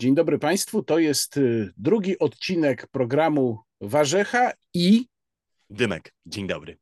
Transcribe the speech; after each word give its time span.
Dzień 0.00 0.14
dobry 0.14 0.38
Państwu. 0.38 0.82
To 0.82 0.98
jest 0.98 1.36
y, 1.36 1.72
drugi 1.76 2.18
odcinek 2.18 2.86
programu 2.86 3.58
Warzecha 3.80 4.52
i 4.74 5.06
Dymek. 5.70 6.12
Dzień 6.26 6.46
dobry. 6.46 6.78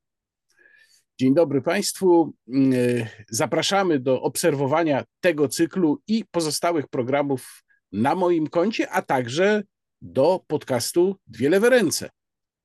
Dzień 1.20 1.34
dobry 1.34 1.62
Państwu. 1.62 2.34
Y, 2.48 3.06
zapraszamy 3.30 3.98
do 3.98 4.22
obserwowania 4.22 5.04
tego 5.20 5.48
cyklu 5.48 6.02
i 6.06 6.24
pozostałych 6.30 6.88
programów 6.88 7.64
na 7.92 8.14
moim 8.14 8.46
koncie, 8.46 8.90
a 8.90 9.02
także 9.02 9.62
do 10.02 10.40
podcastu 10.46 11.16
Dwie 11.26 11.48
lewe 11.48 11.70
ręce 11.70 12.10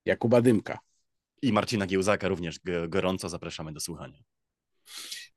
Jakuba 0.06 0.42
Dymka. 0.42 0.80
I 1.42 1.54
Marcina 1.54 1.88
Giełzaka 1.88 2.28
również 2.28 2.60
gorąco 2.88 3.30
zapraszamy 3.30 3.74
do 3.74 3.80
słuchania. 3.80 4.20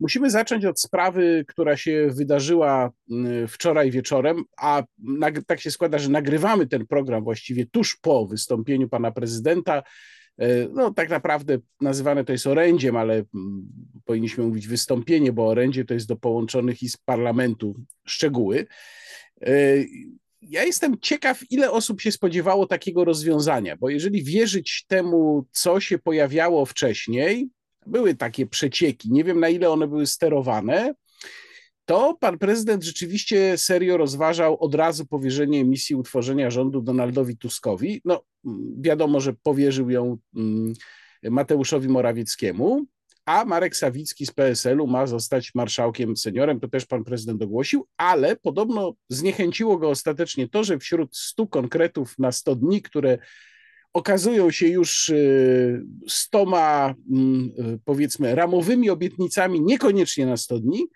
Musimy 0.01 0.31
zacząć 0.31 0.65
od 0.65 0.81
sprawy, 0.81 1.45
która 1.49 1.77
się 1.77 2.09
wydarzyła 2.11 2.91
mm, 3.11 3.49
wczoraj 3.49 3.91
wieczorem, 3.91 4.45
a 4.59 4.83
tak 5.47 5.61
się 5.61 5.71
składa, 5.71 5.99
że 5.99 6.09
nagrywamy 6.09 6.67
ten 6.67 6.87
program 6.87 7.25
właściwie 7.25 7.67
tuż 7.67 7.97
po 7.97 8.27
wystąpieniu 8.27 8.89
pana 8.89 9.11
prezydenta. 9.11 9.83
E, 10.39 10.69
no, 10.69 10.95
tak 10.95 11.11
naprawdę 11.11 11.59
nazywane 11.81 12.25
to 12.25 12.33
jest 12.33 12.47
orędziem, 12.47 12.97
ale 12.97 13.15
mm, 13.15 13.69
powinniśmy 14.05 14.45
mówić 14.45 14.69
wystąpienie, 14.69 15.33
bo 15.33 15.49
orędzie 15.49 15.85
to 15.85 15.95
jest 15.95 16.09
do 16.09 16.17
połączonych 16.17 16.83
i 16.83 16.89
z 16.89 16.97
parlamentu 16.97 17.75
szczegóły. 18.07 18.67
E, 19.43 19.53
ja 20.43 20.65
jestem 20.65 20.97
ciekaw, 21.01 21.41
ile 21.51 21.71
osób 21.71 22.01
się 22.01 22.13
spodziewało 22.13 22.67
takiego 22.67 23.05
rozwiązania, 23.05 23.77
bo 23.77 23.91
jeżeli 23.91 24.25
wierzyć 24.25 24.85
temu, 24.89 25.47
co 25.51 25.81
się 25.81 25.99
pojawiało 25.99 26.67
wcześniej, 26.67 27.49
były 27.87 28.15
takie 28.15 28.47
przecieki, 28.47 29.13
nie 29.13 29.25
wiem 29.25 29.41
na 29.41 29.49
ile 29.49 29.71
one 29.71 29.89
były 29.89 30.07
sterowane, 30.07 30.95
to 31.85 32.17
pan 32.21 32.39
prezydent 32.39 32.85
rzeczywiście 32.85 33.59
serio 33.59 33.97
rozważał 33.97 34.57
od 34.61 34.75
razu 34.75 35.07
powierzenie 35.07 35.65
misji 35.65 35.97
utworzenia 35.97 36.51
rządu 36.51 36.81
Donaldowi 36.81 37.37
Tuskowi. 37.37 38.01
No, 38.05 38.23
wiadomo, 38.81 39.21
że 39.21 39.33
powierzył 39.43 39.91
ją 39.91 40.17
mm, 40.37 40.73
Mateuszowi 41.23 41.89
Morawieckiemu, 41.89 42.87
a 43.27 43.45
Marek 43.45 43.77
Sawicki 43.77 44.27
z 44.27 44.31
PSL-u 44.31 44.87
ma 44.87 45.07
zostać 45.07 45.55
marszałkiem 45.55 46.17
seniorem, 46.17 46.61
to 46.61 46.69
też 46.69 46.87
pan 46.87 47.05
prezydent 47.05 47.43
ogłosił, 47.43 47.87
ale 47.97 48.37
podobno 48.37 48.95
zniechęciło 49.09 49.79
go 49.79 49.89
ostatecznie 49.91 50.49
to, 50.49 50.65
że 50.65 50.79
wśród 50.79 51.17
stu 51.17 51.47
konkretów 51.47 52.15
na 52.19 52.33
100 52.33 52.57
dni, 52.57 52.83
które 52.83 53.19
okazują 53.97 54.51
się 54.51 54.69
już 54.69 55.09
y, 55.09 55.83
stoma, 56.09 56.95
mm, 57.11 57.53
y, 57.75 57.79
powiedzmy, 57.85 58.35
ramowymi 58.35 58.91
obietnicami, 58.91 59.61
niekoniecznie 59.61 60.27
na 60.27 60.37
100 60.37 60.59
dni, 60.59 60.87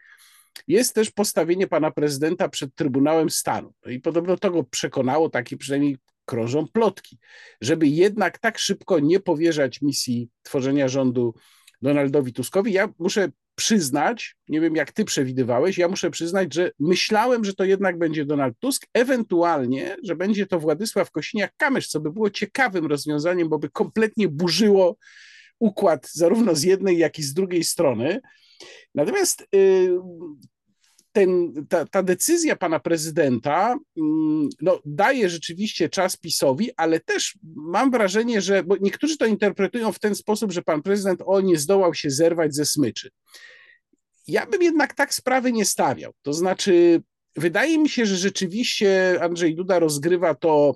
jest 0.68 0.94
też 0.94 1.10
postawienie 1.10 1.66
pana 1.66 1.90
prezydenta 1.90 2.48
przed 2.48 2.74
Trybunałem 2.74 3.30
Stanu. 3.30 3.72
No 3.86 3.90
I 3.92 4.00
podobno 4.00 4.36
to 4.36 4.50
go 4.50 4.64
przekonało, 4.64 5.30
takie 5.30 5.56
przynajmniej 5.56 5.96
krążą 6.24 6.66
plotki, 6.72 7.18
żeby 7.60 7.88
jednak 7.88 8.38
tak 8.38 8.58
szybko 8.58 8.98
nie 8.98 9.20
powierzać 9.20 9.82
misji 9.82 10.28
tworzenia 10.42 10.88
rządu 10.88 11.34
Donaldowi 11.82 12.32
Tuskowi. 12.32 12.72
Ja 12.72 12.88
muszę 12.98 13.28
przyznać, 13.60 14.36
nie 14.48 14.60
wiem 14.60 14.76
jak 14.76 14.92
ty 14.92 15.04
przewidywałeś, 15.04 15.78
ja 15.78 15.88
muszę 15.88 16.10
przyznać, 16.10 16.54
że 16.54 16.70
myślałem, 16.78 17.44
że 17.44 17.54
to 17.54 17.64
jednak 17.64 17.98
będzie 17.98 18.24
Donald 18.24 18.54
Tusk, 18.58 18.86
ewentualnie, 18.94 19.96
że 20.02 20.16
będzie 20.16 20.46
to 20.46 20.60
Władysław 20.60 21.10
Kosiniak-Kamysz, 21.10 21.86
co 21.88 22.00
by 22.00 22.12
było 22.12 22.30
ciekawym 22.30 22.86
rozwiązaniem, 22.86 23.48
bo 23.48 23.58
by 23.58 23.70
kompletnie 23.70 24.28
burzyło 24.28 24.96
układ 25.58 26.08
zarówno 26.12 26.54
z 26.54 26.62
jednej, 26.62 26.98
jak 26.98 27.18
i 27.18 27.22
z 27.22 27.34
drugiej 27.34 27.64
strony. 27.64 28.20
Natomiast 28.94 29.46
y, 29.54 29.90
ten, 31.12 31.52
ta, 31.68 31.86
ta, 31.86 32.02
decyzja 32.02 32.56
pana 32.56 32.80
prezydenta 32.80 33.78
mm, 33.96 34.48
no, 34.60 34.80
daje 34.84 35.30
rzeczywiście 35.30 35.88
czas 35.88 36.16
PiSowi, 36.16 36.70
ale 36.76 37.00
też 37.00 37.38
mam 37.56 37.90
wrażenie, 37.90 38.40
że 38.40 38.62
bo 38.64 38.76
niektórzy 38.80 39.16
to 39.16 39.26
interpretują 39.26 39.92
w 39.92 39.98
ten 39.98 40.14
sposób, 40.14 40.52
że 40.52 40.62
pan 40.62 40.82
prezydent 40.82 41.22
o 41.26 41.40
nie 41.40 41.58
zdołał 41.58 41.94
się 41.94 42.10
zerwać 42.10 42.54
ze 42.54 42.66
smyczy. 42.66 43.10
Ja 44.30 44.46
bym 44.46 44.62
jednak 44.62 44.94
tak 44.94 45.14
sprawy 45.14 45.52
nie 45.52 45.64
stawiał. 45.64 46.12
To 46.22 46.32
znaczy, 46.32 47.02
wydaje 47.36 47.78
mi 47.78 47.88
się, 47.88 48.06
że 48.06 48.16
rzeczywiście 48.16 49.18
Andrzej 49.22 49.54
Duda 49.54 49.78
rozgrywa 49.78 50.34
to 50.34 50.74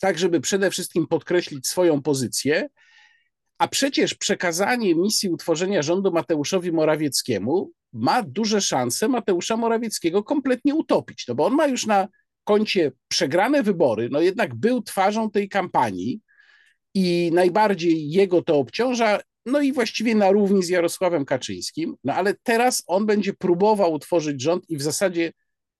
tak, 0.00 0.18
żeby 0.18 0.40
przede 0.40 0.70
wszystkim 0.70 1.06
podkreślić 1.06 1.66
swoją 1.66 2.02
pozycję, 2.02 2.68
a 3.58 3.68
przecież 3.68 4.14
przekazanie 4.14 4.94
misji 4.94 5.28
utworzenia 5.28 5.82
rządu 5.82 6.12
Mateuszowi 6.12 6.72
Morawieckiemu 6.72 7.70
ma 7.92 8.22
duże 8.22 8.60
szanse 8.60 9.08
Mateusza 9.08 9.56
Morawieckiego 9.56 10.22
kompletnie 10.22 10.74
utopić, 10.74 11.24
no 11.28 11.34
bo 11.34 11.46
on 11.46 11.54
ma 11.54 11.66
już 11.66 11.86
na 11.86 12.08
koncie 12.44 12.92
przegrane 13.08 13.62
wybory, 13.62 14.08
no 14.12 14.20
jednak 14.20 14.54
był 14.54 14.82
twarzą 14.82 15.30
tej 15.30 15.48
kampanii 15.48 16.20
i 16.94 17.30
najbardziej 17.34 18.10
jego 18.10 18.42
to 18.42 18.58
obciąża, 18.58 19.20
no 19.48 19.60
i 19.60 19.72
właściwie 19.72 20.14
na 20.14 20.30
równi 20.30 20.62
z 20.62 20.68
Jarosławem 20.68 21.24
Kaczyńskim, 21.24 21.96
no 22.04 22.14
ale 22.14 22.34
teraz 22.42 22.84
on 22.86 23.06
będzie 23.06 23.32
próbował 23.32 23.92
utworzyć 23.92 24.42
rząd 24.42 24.70
i 24.70 24.76
w 24.76 24.82
zasadzie 24.82 25.32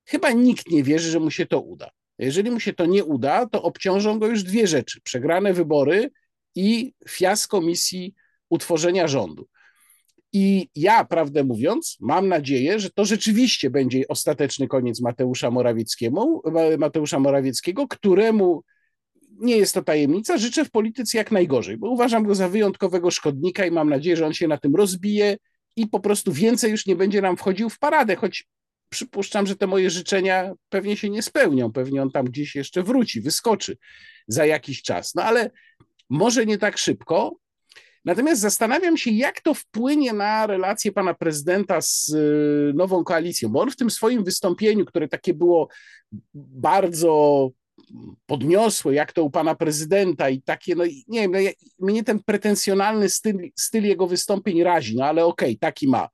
chyba 0.05 0.31
nikt 0.31 0.71
nie 0.71 0.83
wierzy, 0.83 1.11
że 1.11 1.21
mu 1.21 1.31
się 1.31 1.47
to 1.47 1.61
uda. 1.61 1.91
Jeżeli 2.19 2.51
mu 2.51 2.61
się 2.61 2.73
to 2.73 2.87
nie 2.87 3.05
uda, 3.05 3.47
to 3.47 3.62
obciążą 3.62 4.19
go 4.19 4.27
już 4.27 4.43
dwie 4.43 4.67
rzeczy: 4.67 5.01
przegrane 5.01 5.53
wybory 5.53 6.11
i 6.55 6.93
fiasko 7.09 7.61
misji 7.61 8.15
utworzenia 8.51 9.09
rządu. 9.09 9.49
I 10.33 10.69
ja, 10.75 11.05
prawdę 11.05 11.45
mówiąc, 11.45 11.97
mam 12.01 12.28
nadzieję, 12.28 12.81
że 12.81 12.91
to 12.91 13.05
rzeczywiście 13.05 13.71
będzie 13.71 14.09
ostateczny 14.09 14.69
koniec 14.69 15.01
Mateusza 15.01 15.51
Morawieckiemu, 15.51 16.43
Mateusza 16.78 17.19
Morawieckiego, 17.19 17.89
któremu 17.89 18.62
nie 19.41 19.56
jest 19.56 19.75
to 19.75 19.82
tajemnica, 19.82 20.38
życzę 20.38 20.65
w 20.65 20.71
polityce 20.71 21.19
jak 21.19 21.32
najgorzej, 21.32 21.76
bo 21.76 21.91
uważam 21.91 22.25
go 22.25 22.34
za 22.34 22.49
wyjątkowego 22.49 23.10
szkodnika 23.10 23.66
i 23.66 23.71
mam 23.71 23.91
nadzieję, 23.91 24.16
że 24.16 24.26
on 24.26 24.32
się 24.32 24.49
na 24.49 24.59
tym 24.59 24.76
rozbije 24.76 25.37
i 25.76 25.87
po 25.87 26.00
prostu 26.00 26.32
więcej 26.32 26.71
już 26.71 26.87
nie 26.87 26.97
będzie 26.97 27.22
nam 27.22 27.37
wchodził 27.37 27.71
w 27.71 27.78
paradę, 27.78 28.16
choć 28.16 28.47
przypuszczam, 28.88 29.47
że 29.47 29.56
te 29.56 29.66
moje 29.66 29.91
życzenia 29.91 30.53
pewnie 30.69 30.97
się 30.97 31.10
nie 31.10 31.22
spełnią, 31.22 31.72
pewnie 31.72 32.03
on 32.03 32.10
tam 32.10 32.27
gdzieś 32.27 32.54
jeszcze 32.54 32.82
wróci, 32.82 33.21
wyskoczy 33.21 33.77
za 34.28 34.47
jakiś 34.47 34.82
czas. 34.82 35.15
No 35.15 35.22
ale 35.22 35.50
może 36.10 36.47
nie 36.47 36.59
tak 36.59 36.78
szybko, 36.78 37.37
Natomiast 38.04 38.41
zastanawiam 38.41 38.97
się, 38.97 39.10
jak 39.10 39.41
to 39.41 39.54
wpłynie 39.54 40.12
na 40.12 40.47
relację 40.47 40.93
pana 40.93 41.15
prezydenta 41.15 41.81
z 41.81 42.09
y, 42.09 42.72
nową 42.75 43.04
koalicją, 43.04 43.48
bo 43.48 43.60
on 43.60 43.71
w 43.71 43.77
tym 43.77 43.91
swoim 43.91 44.25
wystąpieniu, 44.25 44.84
które 44.84 45.09
takie 45.09 45.34
było 45.34 45.69
bardzo 46.34 47.50
podniosłe, 48.27 48.94
jak 48.94 49.12
to 49.12 49.25
u 49.25 49.31
pana 49.31 49.55
prezydenta 49.55 50.28
i 50.28 50.43
takie, 50.43 50.75
no 50.75 50.84
nie 51.09 51.21
wiem, 51.21 51.33
no, 51.33 51.39
mnie 51.87 52.05
ten 52.05 52.22
pretensjonalny 52.22 53.09
styl, 53.09 53.50
styl 53.56 53.84
jego 53.84 54.06
wystąpień 54.06 54.62
razi, 54.62 54.97
no 54.97 55.05
ale 55.05 55.25
okej, 55.25 55.49
okay, 55.49 55.59
taki 55.59 55.89
ma. 55.89 56.09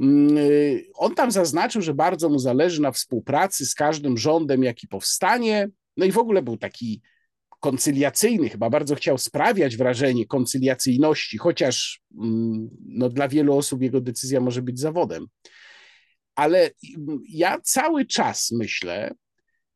Mm, 0.00 0.38
y, 0.38 0.84
on 0.94 1.14
tam 1.14 1.30
zaznaczył, 1.30 1.82
że 1.82 1.94
bardzo 1.94 2.28
mu 2.28 2.38
zależy 2.38 2.82
na 2.82 2.92
współpracy 2.92 3.66
z 3.66 3.74
każdym 3.74 4.18
rządem, 4.18 4.62
jaki 4.62 4.88
powstanie. 4.88 5.68
No 5.96 6.04
i 6.04 6.12
w 6.12 6.18
ogóle 6.18 6.42
był 6.42 6.56
taki 6.56 7.02
koncyliacyjny, 7.60 8.48
chyba 8.48 8.70
bardzo 8.70 8.94
chciał 8.94 9.18
sprawiać 9.18 9.76
wrażenie 9.76 10.26
koncyliacyjności, 10.26 11.38
chociaż 11.38 12.00
mm, 12.20 12.70
no, 12.86 13.08
dla 13.08 13.28
wielu 13.28 13.56
osób 13.56 13.82
jego 13.82 14.00
decyzja 14.00 14.40
może 14.40 14.62
być 14.62 14.78
zawodem. 14.78 15.26
Ale 16.34 16.70
ja 17.28 17.60
cały 17.60 18.06
czas 18.06 18.50
myślę, 18.50 19.14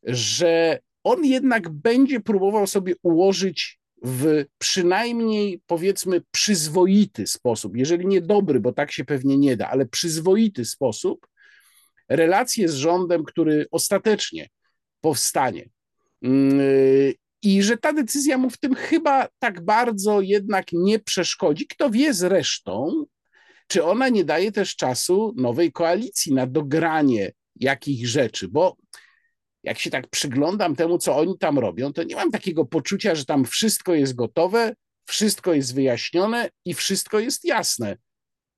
że 0.03 0.79
on 1.05 1.25
jednak 1.25 1.69
będzie 1.69 2.21
próbował 2.21 2.67
sobie 2.67 2.95
ułożyć 3.03 3.79
w 4.03 4.45
przynajmniej 4.59 5.63
powiedzmy 5.67 6.23
przyzwoity 6.31 7.27
sposób, 7.27 7.77
jeżeli 7.77 8.07
nie 8.07 8.21
dobry, 8.21 8.61
bo 8.61 8.73
tak 8.73 8.93
się 8.93 9.05
pewnie 9.05 9.39
nie 9.39 9.57
da, 9.57 9.69
ale 9.69 9.87
przyzwoity 9.87 10.65
sposób, 10.65 11.27
relacje 12.09 12.69
z 12.69 12.75
rządem, 12.75 13.25
który 13.25 13.67
ostatecznie 13.71 14.49
powstanie. 15.01 15.69
Mm, 16.23 16.61
i 17.43 17.63
że 17.63 17.77
ta 17.77 17.93
decyzja 17.93 18.39
mu 18.39 18.51
w 18.51 18.59
tym 18.59 18.75
chyba 18.75 19.29
tak 19.39 19.65
bardzo 19.65 20.21
jednak 20.21 20.67
nie 20.73 20.99
przeszkodzi. 20.99 21.67
Kto 21.67 21.91
wie 21.91 22.15
zresztą, 22.15 23.05
czy 23.67 23.85
ona 23.85 24.09
nie 24.09 24.25
daje 24.25 24.53
też 24.53 24.77
czasu 24.77 25.35
nowej 25.37 25.73
koalicji 25.73 26.35
na 26.35 26.47
dogranie 26.47 27.33
jakich 27.57 28.09
rzeczy, 28.09 28.49
bo 28.49 28.77
jak 29.65 29.79
się 29.79 29.91
tak 29.91 30.09
przyglądam 30.09 30.77
temu, 30.77 30.99
co 30.99 31.17
oni 31.17 31.39
tam 31.39 31.59
robią, 31.59 31.93
to 31.93 32.03
nie 32.03 32.17
mam 32.17 32.31
takiego 32.31 32.65
poczucia, 32.65 33.15
że 33.15 33.25
tam 33.25 33.45
wszystko 33.45 33.95
jest 33.95 34.15
gotowe, 34.15 34.75
wszystko 35.07 35.55
jest 35.55 35.75
wyjaśnione 35.75 36.51
i 36.65 36.75
wszystko 36.75 37.19
jest 37.19 37.45
jasne. 37.45 37.97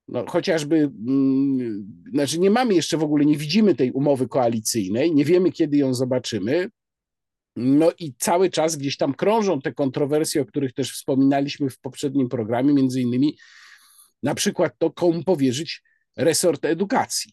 No, 0.09 0.25
chociażby, 0.27 0.77
mm, 0.77 2.03
znaczy 2.13 2.41
nie 2.41 2.51
mamy 2.51 2.75
jeszcze 2.75 2.97
w 2.97 3.03
ogóle, 3.03 3.25
nie 3.25 3.37
widzimy 3.37 3.75
tej 3.75 3.93
umowy 3.93 4.29
koalicyjnej, 4.29 5.15
nie 5.15 5.25
wiemy, 5.25 5.53
kiedy 5.53 5.77
ją 5.77 5.95
zobaczymy. 5.95 6.69
No 7.57 7.93
i 7.99 8.15
cały 8.19 8.51
czas 8.51 8.77
gdzieś 8.77 8.97
tam 8.97 9.15
krążą 9.15 9.61
te 9.61 9.73
kontrowersje, 9.73 10.43
o 10.43 10.45
których 10.45 10.73
też 10.73 10.93
wspominaliśmy 10.93 11.71
w 11.71 11.79
poprzednim 11.79 12.29
programie, 12.29 12.75
między 12.75 13.01
innymi 13.01 13.37
na 14.23 14.35
przykład 14.35 14.79
to, 14.79 14.91
komu 14.91 15.25
powierzyć 15.25 15.83
resort 16.17 16.65
edukacji. 16.65 17.33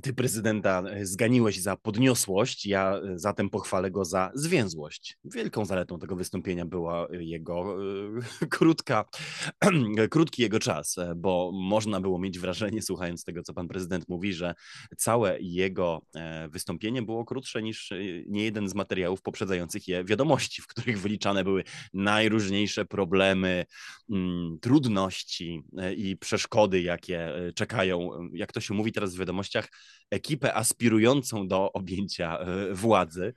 Ty 0.00 0.14
prezydenta 0.14 0.82
e, 0.90 1.06
zganiłeś 1.06 1.60
za 1.60 1.76
podniosłość, 1.76 2.66
ja 2.66 2.94
e, 2.96 3.18
zatem 3.18 3.50
pochwalę 3.50 3.90
go 3.90 4.04
za 4.04 4.30
zwięzłość. 4.34 5.16
Wielką 5.24 5.64
zaletą 5.64 5.98
tego 5.98 6.16
wystąpienia 6.16 6.64
była 6.64 7.08
e, 7.08 7.22
jego 7.22 7.76
krótka, 8.50 9.04
krótki 10.10 10.42
jego 10.42 10.58
czas, 10.58 10.96
bo 11.16 11.50
można 11.54 12.00
było 12.00 12.18
mieć 12.18 12.38
wrażenie, 12.38 12.82
słuchając 12.82 13.24
tego, 13.24 13.42
co 13.42 13.54
pan 13.54 13.68
prezydent 13.68 14.08
mówi, 14.08 14.32
że 14.32 14.54
całe 14.96 15.40
jego 15.40 16.02
wystąpienie 16.50 17.02
było 17.02 17.24
krótsze 17.24 17.62
niż 17.62 17.90
nie 18.26 18.44
jeden 18.44 18.68
z 18.68 18.74
materiałów 18.74 19.22
poprzedzających 19.22 19.88
je 19.88 20.04
wiadomości, 20.04 20.62
w 20.62 20.66
których 20.66 21.00
wyliczane 21.00 21.44
były 21.44 21.64
najróżniejsze 21.94 22.84
problemy, 22.84 23.64
mm, 24.10 24.58
trudności 24.60 25.62
i 25.96 26.16
przeszkody, 26.16 26.82
jakie 26.82 27.32
czekają, 27.54 28.28
jak 28.32 28.52
to 28.52 28.60
się 28.60 28.74
mówi 28.74 28.92
teraz 28.92 29.14
w 29.14 29.18
wiadomościach, 29.18 29.68
ekipę 30.10 30.54
aspirującą 30.54 31.48
do 31.48 31.72
objęcia 31.72 32.38
e, 32.38 32.74
władzy 32.74 33.34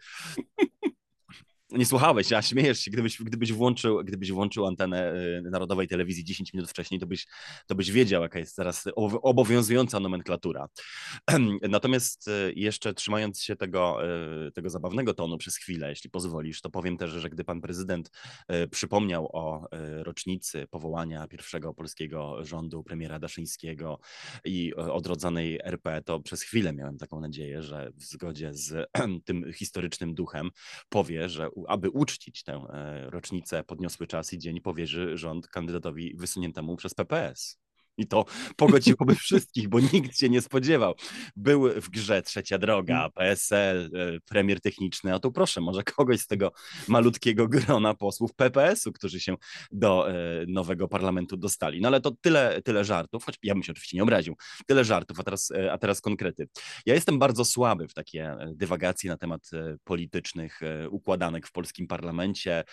nie 1.77 1.85
słuchałeś, 1.85 2.33
a 2.33 2.41
śmiejesz 2.41 2.79
się, 2.79 2.91
gdybyś, 2.91 3.21
gdybyś, 3.21 3.53
włączył, 3.53 4.03
gdybyś 4.03 4.31
włączył 4.31 4.65
antenę 4.65 5.13
y, 5.13 5.41
Narodowej 5.51 5.87
Telewizji 5.87 6.23
10 6.23 6.53
minut 6.53 6.69
wcześniej, 6.69 6.99
to 6.99 7.07
byś, 7.07 7.27
to 7.67 7.75
byś 7.75 7.91
wiedział, 7.91 8.21
jaka 8.21 8.39
jest 8.39 8.55
teraz 8.55 8.83
obowiązująca 9.21 9.99
nomenklatura. 9.99 10.67
Natomiast 11.69 12.27
y, 12.27 12.53
jeszcze 12.55 12.93
trzymając 12.93 13.41
się 13.41 13.55
tego, 13.55 13.99
y, 14.47 14.51
tego 14.51 14.69
zabawnego 14.69 15.13
tonu 15.13 15.37
przez 15.37 15.57
chwilę, 15.57 15.89
jeśli 15.89 16.09
pozwolisz, 16.09 16.61
to 16.61 16.69
powiem 16.69 16.97
też, 16.97 17.11
że 17.11 17.29
gdy 17.29 17.43
pan 17.43 17.61
prezydent 17.61 18.11
przypomniał 18.71 19.29
o 19.33 19.67
rocznicy 20.03 20.67
powołania 20.67 21.27
pierwszego 21.27 21.73
polskiego 21.73 22.45
rządu 22.45 22.83
premiera 22.83 23.19
Daszyńskiego 23.19 23.99
i 24.45 24.75
odrodzonej 24.75 25.59
RP, 25.63 26.01
to 26.05 26.19
przez 26.19 26.41
chwilę 26.41 26.73
miałem 26.73 26.97
taką 26.97 27.19
nadzieję, 27.19 27.61
że 27.61 27.91
w 27.95 28.03
zgodzie 28.03 28.53
z 28.53 28.89
tym 29.25 29.53
historycznym 29.53 30.15
duchem 30.15 30.49
powie, 30.89 31.29
że 31.29 31.49
aby 31.67 31.89
uczcić 31.89 32.43
tę 32.43 32.53
e, 32.53 33.09
rocznicę, 33.09 33.63
podniosły 33.63 34.07
czas 34.07 34.33
i 34.33 34.37
dzień 34.37 34.61
powierzy 34.61 35.17
rząd 35.17 35.47
kandydatowi 35.47 36.15
wysuniętemu 36.15 36.75
przez 36.75 36.93
PPS. 36.93 37.64
I 37.97 38.07
to 38.07 38.25
pogodziłoby 38.55 39.15
wszystkich, 39.25 39.69
bo 39.69 39.79
nikt 39.79 40.17
się 40.17 40.29
nie 40.29 40.41
spodziewał. 40.41 40.93
Był 41.35 41.81
w 41.81 41.89
grze 41.89 42.21
Trzecia 42.21 42.57
Droga, 42.57 42.99
mm. 42.99 43.11
PSL, 43.11 43.91
e, 43.95 44.19
premier 44.19 44.61
techniczny, 44.61 45.13
a 45.13 45.19
tu 45.19 45.31
proszę, 45.31 45.61
może 45.61 45.83
kogoś 45.83 46.19
z 46.19 46.27
tego 46.27 46.51
malutkiego 46.87 47.47
grona 47.47 47.93
posłów 47.93 48.33
PPS-u, 48.35 48.91
którzy 48.91 49.19
się 49.19 49.35
do 49.71 50.09
e, 50.09 50.13
nowego 50.47 50.87
parlamentu 50.87 51.37
dostali. 51.37 51.81
No 51.81 51.87
ale 51.87 52.01
to 52.01 52.11
tyle, 52.21 52.61
tyle 52.61 52.85
żartów, 52.85 53.25
choć 53.25 53.35
ja 53.43 53.53
bym 53.53 53.63
się 53.63 53.71
oczywiście 53.71 53.97
nie 53.97 54.03
obraził. 54.03 54.35
Tyle 54.67 54.85
żartów, 54.85 55.19
a 55.19 55.23
teraz, 55.23 55.51
e, 55.51 55.71
a 55.71 55.77
teraz 55.77 56.01
konkrety. 56.01 56.47
Ja 56.85 56.93
jestem 56.93 57.19
bardzo 57.19 57.45
słaby 57.45 57.87
w 57.87 57.93
takie 57.93 58.35
dywagacje 58.55 59.09
na 59.09 59.17
temat 59.17 59.49
politycznych 59.83 60.59
układanek 60.89 61.47
w 61.47 61.51
polskim 61.51 61.87
parlamencie, 61.87 62.63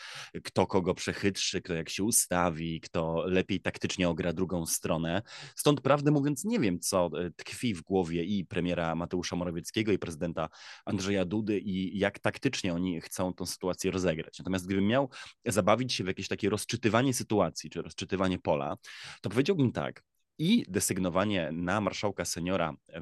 kto 0.45 0.67
kogo 0.67 0.95
przechytrzy, 0.95 1.63
kto 1.63 1.75
jak 1.75 1.89
się 1.89 2.05
ustawi, 2.05 2.81
kto 2.81 3.25
lepiej 3.27 3.61
taktycznie 3.61 4.09
ogra 4.09 4.33
drugą 4.33 4.67
stronę. 4.67 5.12
Stąd 5.57 5.81
prawdę 5.81 6.11
mówiąc, 6.11 6.45
nie 6.45 6.61
wiem, 6.61 6.81
co 6.81 7.11
e, 7.15 7.31
tkwi 7.31 7.75
w 7.75 7.83
głowie 7.83 8.25
i 8.25 8.45
premiera 8.45 8.95
Mateusza 8.95 9.37
Morawieckiego, 9.37 9.93
i 9.93 9.99
prezydenta 9.99 10.49
Andrzeja 10.85 11.25
Dudy, 11.25 11.59
i 11.59 11.99
jak 11.99 12.19
taktycznie 12.19 12.75
oni 12.75 13.01
chcą 13.01 13.35
tę 13.35 13.47
sytuację 13.47 13.91
rozegrać. 13.91 14.39
Natomiast 14.39 14.67
gdybym 14.67 14.87
miał 14.87 15.11
zabawić 15.47 15.93
się 15.95 16.05
w 16.05 16.07
jakieś 16.07 16.29
takie 16.29 16.51
rozczytywanie 16.51 17.15
sytuacji, 17.15 17.71
czy 17.71 17.83
rozczytywanie 17.83 18.39
pola, 18.39 18.77
to 19.21 19.31
powiedziałbym 19.31 19.73
tak 19.73 20.03
i 20.43 20.65
desygnowanie 20.69 21.51
na 21.53 21.81
marszałka 21.81 22.25
seniora 22.25 22.75
e, 22.89 23.01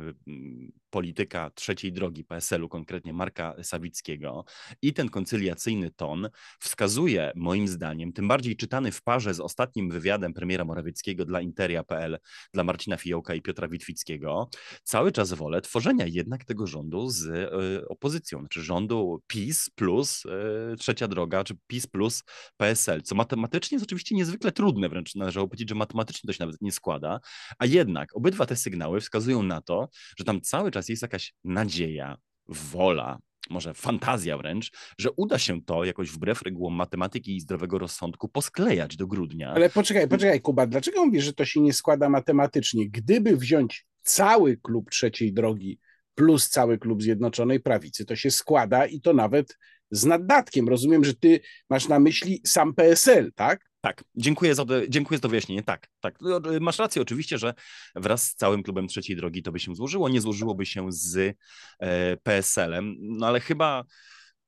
polityka 0.90 1.50
trzeciej 1.50 1.92
drogi 1.92 2.24
PSL-u, 2.24 2.68
konkretnie 2.68 3.12
Marka 3.12 3.54
Sawickiego, 3.62 4.44
i 4.82 4.92
ten 4.92 5.08
koncyliacyjny 5.08 5.90
ton 5.90 6.28
wskazuje 6.58 7.32
moim 7.36 7.68
zdaniem, 7.68 8.12
tym 8.12 8.28
bardziej 8.28 8.56
czytany 8.56 8.92
w 8.92 9.02
parze 9.02 9.34
z 9.34 9.40
ostatnim 9.40 9.90
wywiadem 9.90 10.34
premiera 10.34 10.64
Morawieckiego 10.64 11.24
dla 11.24 11.40
Interia.pl, 11.40 12.18
dla 12.54 12.64
Marcina 12.64 12.96
Fiołka 12.96 13.34
i 13.34 13.42
Piotra 13.42 13.68
Witwickiego, 13.68 14.48
cały 14.82 15.12
czas 15.12 15.32
wolę 15.32 15.60
tworzenia 15.60 16.06
jednak 16.06 16.44
tego 16.44 16.66
rządu 16.66 17.08
z 17.08 17.26
y, 17.26 17.88
opozycją, 17.88 18.38
znaczy 18.38 18.62
rządu 18.62 19.22
PiS 19.26 19.70
plus 19.74 20.24
y, 20.24 20.76
trzecia 20.78 21.08
droga, 21.08 21.44
czy 21.44 21.54
PiS 21.66 21.86
plus 21.86 22.22
PSL, 22.56 23.02
co 23.02 23.14
matematycznie 23.14 23.76
jest 23.76 23.86
oczywiście 23.86 24.14
niezwykle 24.14 24.52
trudne, 24.52 24.88
wręcz 24.88 25.14
należało 25.14 25.48
powiedzieć, 25.48 25.68
że 25.68 25.74
matematycznie 25.74 26.26
to 26.26 26.32
się 26.32 26.44
nawet 26.44 26.62
nie 26.62 26.72
składa, 26.72 27.20
a 27.58 27.66
jednak 27.66 28.16
obydwa 28.16 28.46
te 28.46 28.56
sygnały 28.56 29.00
wskazują 29.00 29.42
na 29.42 29.60
to, 29.60 29.88
że 30.18 30.24
tam 30.24 30.40
cały 30.40 30.70
czas 30.70 30.88
jest 30.88 31.02
jakaś 31.02 31.34
nadzieja, 31.44 32.16
wola, 32.48 33.18
może 33.50 33.74
fantazja 33.74 34.38
wręcz, 34.38 34.70
że 34.98 35.10
uda 35.16 35.38
się 35.38 35.62
to 35.62 35.84
jakoś 35.84 36.10
wbrew 36.10 36.42
regułom 36.42 36.74
matematyki 36.74 37.36
i 37.36 37.40
zdrowego 37.40 37.78
rozsądku 37.78 38.28
posklejać 38.28 38.96
do 38.96 39.06
grudnia. 39.06 39.52
Ale 39.52 39.70
poczekaj, 39.70 40.08
poczekaj, 40.08 40.40
Kuba, 40.40 40.66
dlaczego 40.66 41.04
mówisz, 41.06 41.24
że 41.24 41.32
to 41.32 41.44
się 41.44 41.60
nie 41.60 41.72
składa 41.72 42.08
matematycznie? 42.08 42.90
Gdyby 42.90 43.36
wziąć 43.36 43.86
cały 44.02 44.56
klub 44.56 44.90
trzeciej 44.90 45.32
drogi 45.32 45.78
plus 46.14 46.48
cały 46.48 46.78
klub 46.78 47.02
Zjednoczonej 47.02 47.60
Prawicy, 47.60 48.04
to 48.04 48.16
się 48.16 48.30
składa 48.30 48.86
i 48.86 49.00
to 49.00 49.12
nawet 49.12 49.58
z 49.90 50.04
naddatkiem. 50.04 50.68
Rozumiem, 50.68 51.04
że 51.04 51.14
ty 51.14 51.40
masz 51.70 51.88
na 51.88 51.98
myśli 51.98 52.40
sam 52.46 52.74
PSL, 52.74 53.32
tak? 53.34 53.69
Tak, 53.80 54.04
dziękuję 54.14 54.54
za, 54.54 54.64
dziękuję 54.88 55.18
za 55.18 55.22
to 55.22 55.28
wyjaśnienie. 55.28 55.62
Tak, 55.62 55.88
tak. 56.00 56.18
No, 56.20 56.40
masz 56.60 56.78
rację 56.78 57.02
oczywiście, 57.02 57.38
że 57.38 57.54
wraz 57.94 58.22
z 58.22 58.34
całym 58.34 58.62
klubem 58.62 58.88
trzeciej 58.88 59.16
drogi 59.16 59.42
to 59.42 59.52
by 59.52 59.60
się 59.60 59.74
złożyło, 59.74 60.08
nie 60.08 60.20
złożyłoby 60.20 60.66
się 60.66 60.86
z 60.92 61.36
e, 61.80 62.16
PSL-em, 62.16 62.96
no 63.00 63.26
ale 63.26 63.40
chyba 63.40 63.84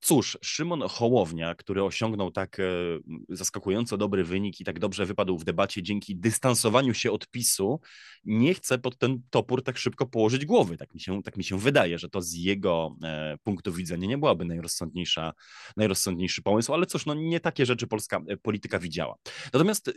Cóż, 0.04 0.38
Szymon 0.42 0.82
Hołownia, 0.88 1.54
który 1.54 1.84
osiągnął 1.84 2.30
tak 2.30 2.60
e, 2.60 2.64
zaskakująco 3.28 3.96
dobry 3.96 4.24
wynik 4.24 4.60
i 4.60 4.64
tak 4.64 4.78
dobrze 4.78 5.06
wypadł 5.06 5.38
w 5.38 5.44
debacie 5.44 5.82
dzięki 5.82 6.16
dystansowaniu 6.16 6.94
się 6.94 7.12
od 7.12 7.28
PiSu, 7.28 7.80
nie 8.24 8.54
chce 8.54 8.78
pod 8.78 8.98
ten 8.98 9.22
topór 9.30 9.62
tak 9.62 9.78
szybko 9.78 10.06
położyć 10.06 10.46
głowy. 10.46 10.76
Tak 10.76 10.94
mi 10.94 11.00
się, 11.00 11.22
tak 11.22 11.36
mi 11.36 11.44
się 11.44 11.58
wydaje, 11.58 11.98
że 11.98 12.08
to 12.08 12.22
z 12.22 12.32
jego 12.32 12.96
e, 13.02 13.36
punktu 13.42 13.72
widzenia 13.72 14.08
nie 14.08 14.18
byłaby 14.18 14.44
najrozsądniejsza, 14.44 15.32
najrozsądniejszy 15.76 16.42
pomysł, 16.42 16.74
ale 16.74 16.86
cóż, 16.86 17.06
no 17.06 17.14
nie 17.14 17.40
takie 17.40 17.66
rzeczy 17.66 17.86
polska 17.86 18.20
e, 18.28 18.36
polityka 18.36 18.78
widziała. 18.78 19.16
Natomiast 19.52 19.88
e, 19.88 19.92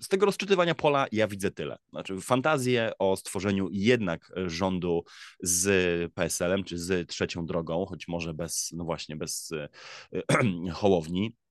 z 0.00 0.08
tego 0.08 0.26
rozczytywania 0.26 0.74
pola 0.74 1.06
ja 1.12 1.28
widzę 1.28 1.50
tyle. 1.50 1.76
Znaczy 1.92 2.20
fantazję 2.20 2.92
o 2.98 3.16
stworzeniu 3.16 3.68
jednak 3.72 4.32
rządu 4.46 5.04
z 5.40 6.12
PSL-em, 6.12 6.64
czy 6.64 6.78
z 6.78 7.08
trzecią 7.08 7.46
drogą, 7.46 7.86
choć 7.86 8.08
może 8.08 8.34
bez, 8.34 8.70
no 8.76 8.84
właśnie, 8.84 9.16
bez 9.16 9.33
z 9.34 9.52
Hołowni. 10.72 11.43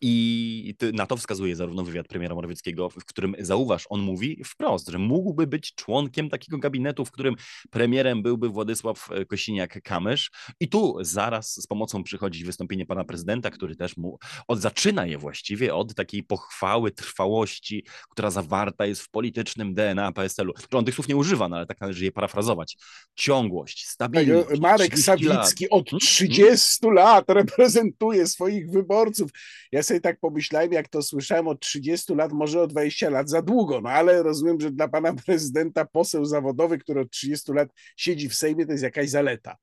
I 0.00 0.74
na 0.92 1.06
to 1.06 1.16
wskazuje 1.16 1.56
zarówno 1.56 1.84
wywiad 1.84 2.08
premiera 2.08 2.34
Morawieckiego, 2.34 2.90
w 2.90 3.04
którym 3.04 3.34
zauważ, 3.38 3.86
on 3.88 4.00
mówi 4.00 4.42
wprost, 4.44 4.88
że 4.88 4.98
mógłby 4.98 5.46
być 5.46 5.74
członkiem 5.74 6.30
takiego 6.30 6.58
gabinetu, 6.58 7.04
w 7.04 7.10
którym 7.10 7.34
premierem 7.70 8.22
byłby 8.22 8.48
Władysław 8.48 9.08
e, 9.10 9.24
Kosiniak-Kamysz. 9.24 10.30
I 10.60 10.68
tu 10.68 10.96
zaraz 11.00 11.54
z 11.54 11.66
pomocą 11.66 12.02
przychodzi 12.02 12.44
wystąpienie 12.44 12.86
pana 12.86 13.04
prezydenta, 13.04 13.50
który 13.50 13.76
też 13.76 13.96
mu 13.96 14.18
od, 14.48 14.60
zaczyna 14.60 15.06
je 15.06 15.18
właściwie 15.18 15.74
od 15.74 15.94
takiej 15.94 16.22
pochwały 16.22 16.90
trwałości, 16.90 17.86
która 18.10 18.30
zawarta 18.30 18.86
jest 18.86 19.02
w 19.02 19.10
politycznym 19.10 19.74
DNA 19.74 20.12
PSL-u. 20.12 20.52
On 20.72 20.84
tych 20.84 20.94
słów 20.94 21.08
nie 21.08 21.16
używa, 21.16 21.48
no 21.48 21.56
ale 21.56 21.66
tak 21.66 21.80
należy 21.80 22.04
je 22.04 22.12
parafrazować. 22.12 22.76
Ciągłość, 23.14 23.86
stabilność. 23.86 24.48
Tak, 24.48 24.60
Marek 24.60 24.98
Sawicki 24.98 25.64
lat. 25.64 25.70
od 25.70 25.90
30 26.00 26.78
hmm? 26.80 26.96
lat 26.96 27.24
reprezentuje 27.28 28.26
swoich 28.26 28.70
wyborców. 28.70 29.30
Ja 29.72 29.82
sobie 29.82 30.00
tak 30.00 30.20
pomyślałem, 30.20 30.72
jak 30.72 30.88
to 30.88 31.02
słyszałem 31.02 31.48
od 31.48 31.60
30 31.60 32.14
lat, 32.14 32.32
może 32.32 32.60
o 32.60 32.66
20 32.66 33.10
lat 33.10 33.30
za 33.30 33.42
długo, 33.42 33.80
no 33.80 33.90
ale 33.90 34.22
rozumiem, 34.22 34.60
że 34.60 34.70
dla 34.70 34.88
pana 34.88 35.14
prezydenta 35.26 35.84
poseł 35.84 36.24
zawodowy, 36.24 36.78
który 36.78 37.00
od 37.00 37.10
30 37.10 37.52
lat 37.52 37.68
siedzi 37.96 38.28
w 38.28 38.34
Sejmie, 38.34 38.66
to 38.66 38.72
jest 38.72 38.84
jakaś 38.84 39.10
zaleta. 39.10 39.56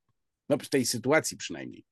No 0.50 0.58
w 0.58 0.70
tej 0.70 0.86
sytuacji 0.86 1.38
przynajmniej. 1.38 1.86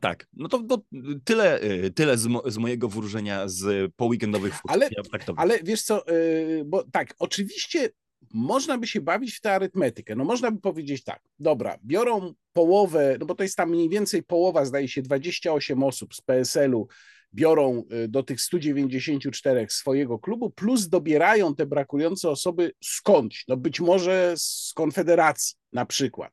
Tak, 0.00 0.26
no 0.32 0.48
to, 0.48 0.62
to 0.62 0.82
tyle, 1.24 1.62
y, 1.62 1.90
tyle 1.90 2.18
z, 2.18 2.26
mo, 2.26 2.42
z, 2.46 2.58
mojego 2.58 2.88
wróżenia 2.88 3.48
z 3.48 3.92
poweekendowych 3.96 4.54
ale, 4.68 4.88
ale 5.36 5.58
wiesz 5.62 5.82
co, 5.82 6.04
yy, 6.08 6.64
bo 6.64 6.84
tak, 6.92 7.14
oczywiście 7.18 7.90
można 8.34 8.78
by 8.78 8.86
się 8.86 9.00
bawić 9.00 9.34
w 9.34 9.40
tę 9.40 9.54
arytmetykę. 9.54 10.16
No 10.16 10.24
można 10.24 10.50
by 10.50 10.60
powiedzieć 10.60 11.04
tak, 11.04 11.22
dobra, 11.38 11.78
biorą 11.84 12.34
połowę, 12.52 13.16
no 13.20 13.26
bo 13.26 13.34
to 13.34 13.42
jest 13.42 13.56
tam 13.56 13.70
mniej 13.70 13.88
więcej 13.88 14.22
połowa, 14.22 14.64
zdaje 14.64 14.88
się, 14.88 15.02
28 15.02 15.82
osób 15.82 16.14
z 16.14 16.20
PSL-u 16.20 16.88
biorą 17.34 17.84
y, 18.04 18.08
do 18.08 18.22
tych 18.22 18.40
194 18.40 19.66
swojego 19.70 20.18
klubu, 20.18 20.50
plus 20.50 20.88
dobierają 20.88 21.54
te 21.54 21.66
brakujące 21.66 22.30
osoby 22.30 22.72
skądś, 22.84 23.44
no 23.48 23.56
być 23.56 23.80
może 23.80 24.34
z 24.36 24.72
Konfederacji 24.74 25.56
na 25.72 25.86
przykład. 25.86 26.32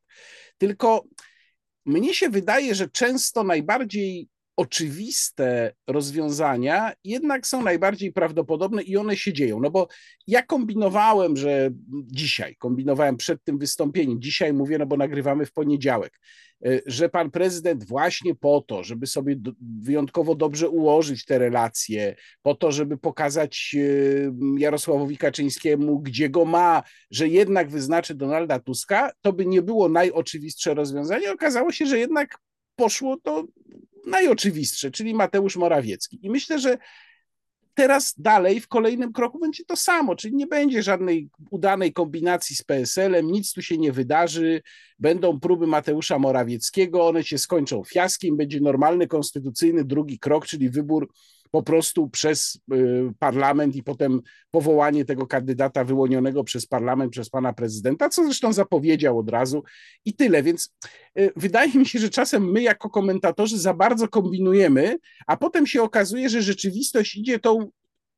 Tylko 0.57 1.03
mnie 1.85 2.13
się 2.13 2.29
wydaje, 2.29 2.75
że 2.75 2.89
często 2.89 3.43
najbardziej 3.43 4.27
oczywiste 4.59 5.73
rozwiązania 5.87 6.93
jednak 7.03 7.47
są 7.47 7.63
najbardziej 7.63 8.11
prawdopodobne 8.11 8.83
i 8.83 8.97
one 8.97 9.17
się 9.17 9.33
dzieją. 9.33 9.59
No 9.59 9.71
bo 9.71 9.87
ja 10.27 10.43
kombinowałem, 10.43 11.37
że 11.37 11.69
dzisiaj, 12.05 12.55
kombinowałem 12.55 13.17
przed 13.17 13.43
tym 13.43 13.57
wystąpieniem, 13.57 14.21
dzisiaj 14.21 14.53
mówię, 14.53 14.77
no 14.77 14.85
bo 14.85 14.97
nagrywamy 14.97 15.45
w 15.45 15.51
poniedziałek, 15.51 16.19
e, 16.65 16.79
że 16.85 17.09
pan 17.09 17.31
prezydent 17.31 17.87
właśnie 17.87 18.35
po 18.35 18.63
to, 18.67 18.83
żeby 18.83 19.07
sobie 19.07 19.35
wyjątkowo 19.81 20.35
dobrze 20.35 20.69
ułożyć 20.69 21.25
te 21.25 21.37
relacje, 21.37 22.15
po 22.41 22.55
to, 22.55 22.71
żeby 22.71 22.97
pokazać 22.97 23.75
e, 23.77 24.59
Jarosławowi 24.59 25.17
Kaczyńskiemu, 25.17 25.99
gdzie 25.99 26.29
go 26.29 26.45
ma, 26.45 26.83
że 27.11 27.27
jednak 27.27 27.69
wyznaczy 27.69 28.15
Donalda 28.15 28.59
Tuska, 28.59 29.11
to 29.21 29.33
by 29.33 29.45
nie 29.45 29.61
było 29.61 29.89
najoczywistsze 29.89 30.73
rozwiązanie. 30.73 31.31
Okazało 31.31 31.71
się, 31.71 31.85
że 31.85 31.99
jednak 31.99 32.37
poszło 32.79 33.17
to 33.17 33.45
najoczywistsze, 34.07 34.91
czyli 34.91 35.13
Mateusz 35.13 35.55
Morawiecki. 35.55 36.19
I 36.21 36.29
myślę, 36.29 36.59
że 36.59 36.77
teraz 37.73 38.13
dalej 38.17 38.61
w 38.61 38.67
kolejnym 38.67 39.13
kroku 39.13 39.39
będzie 39.39 39.65
to 39.65 39.75
samo, 39.75 40.15
czyli 40.15 40.35
nie 40.35 40.47
będzie 40.47 40.83
żadnej 40.83 41.29
udanej 41.51 41.93
kombinacji 41.93 42.55
z 42.55 42.63
PSL-em, 42.63 43.31
nic 43.31 43.53
tu 43.53 43.61
się 43.61 43.77
nie 43.77 43.91
wydarzy, 43.91 44.61
będą 44.99 45.39
próby 45.39 45.67
Mateusza 45.67 46.19
Morawieckiego, 46.19 47.07
one 47.07 47.23
się 47.23 47.37
skończą 47.37 47.83
fiaskiem, 47.83 48.37
będzie 48.37 48.59
normalny, 48.59 49.07
konstytucyjny 49.07 49.85
drugi 49.85 50.19
krok, 50.19 50.47
czyli 50.47 50.69
wybór 50.69 51.09
po 51.51 51.63
prostu 51.63 52.09
przez 52.09 52.61
y, 52.73 53.13
parlament 53.19 53.75
i 53.75 53.83
potem 53.83 54.21
powołanie 54.51 55.05
tego 55.05 55.27
kandydata 55.27 55.83
wyłonionego 55.83 56.43
przez 56.43 56.65
parlament, 56.65 57.11
przez 57.11 57.29
pana 57.29 57.53
prezydenta, 57.53 58.09
co 58.09 58.25
zresztą 58.25 58.53
zapowiedział 58.53 59.19
od 59.19 59.29
razu 59.29 59.63
i 60.05 60.13
tyle. 60.13 60.43
Więc 60.43 60.75
y, 61.19 61.31
wydaje 61.35 61.73
mi 61.73 61.85
się, 61.85 61.99
że 61.99 62.09
czasem 62.09 62.51
my 62.51 62.61
jako 62.61 62.89
komentatorzy 62.89 63.59
za 63.59 63.73
bardzo 63.73 64.07
kombinujemy, 64.07 64.97
a 65.27 65.37
potem 65.37 65.67
się 65.67 65.83
okazuje, 65.83 66.29
że 66.29 66.41
rzeczywistość 66.41 67.15
idzie 67.15 67.39
tą 67.39 67.71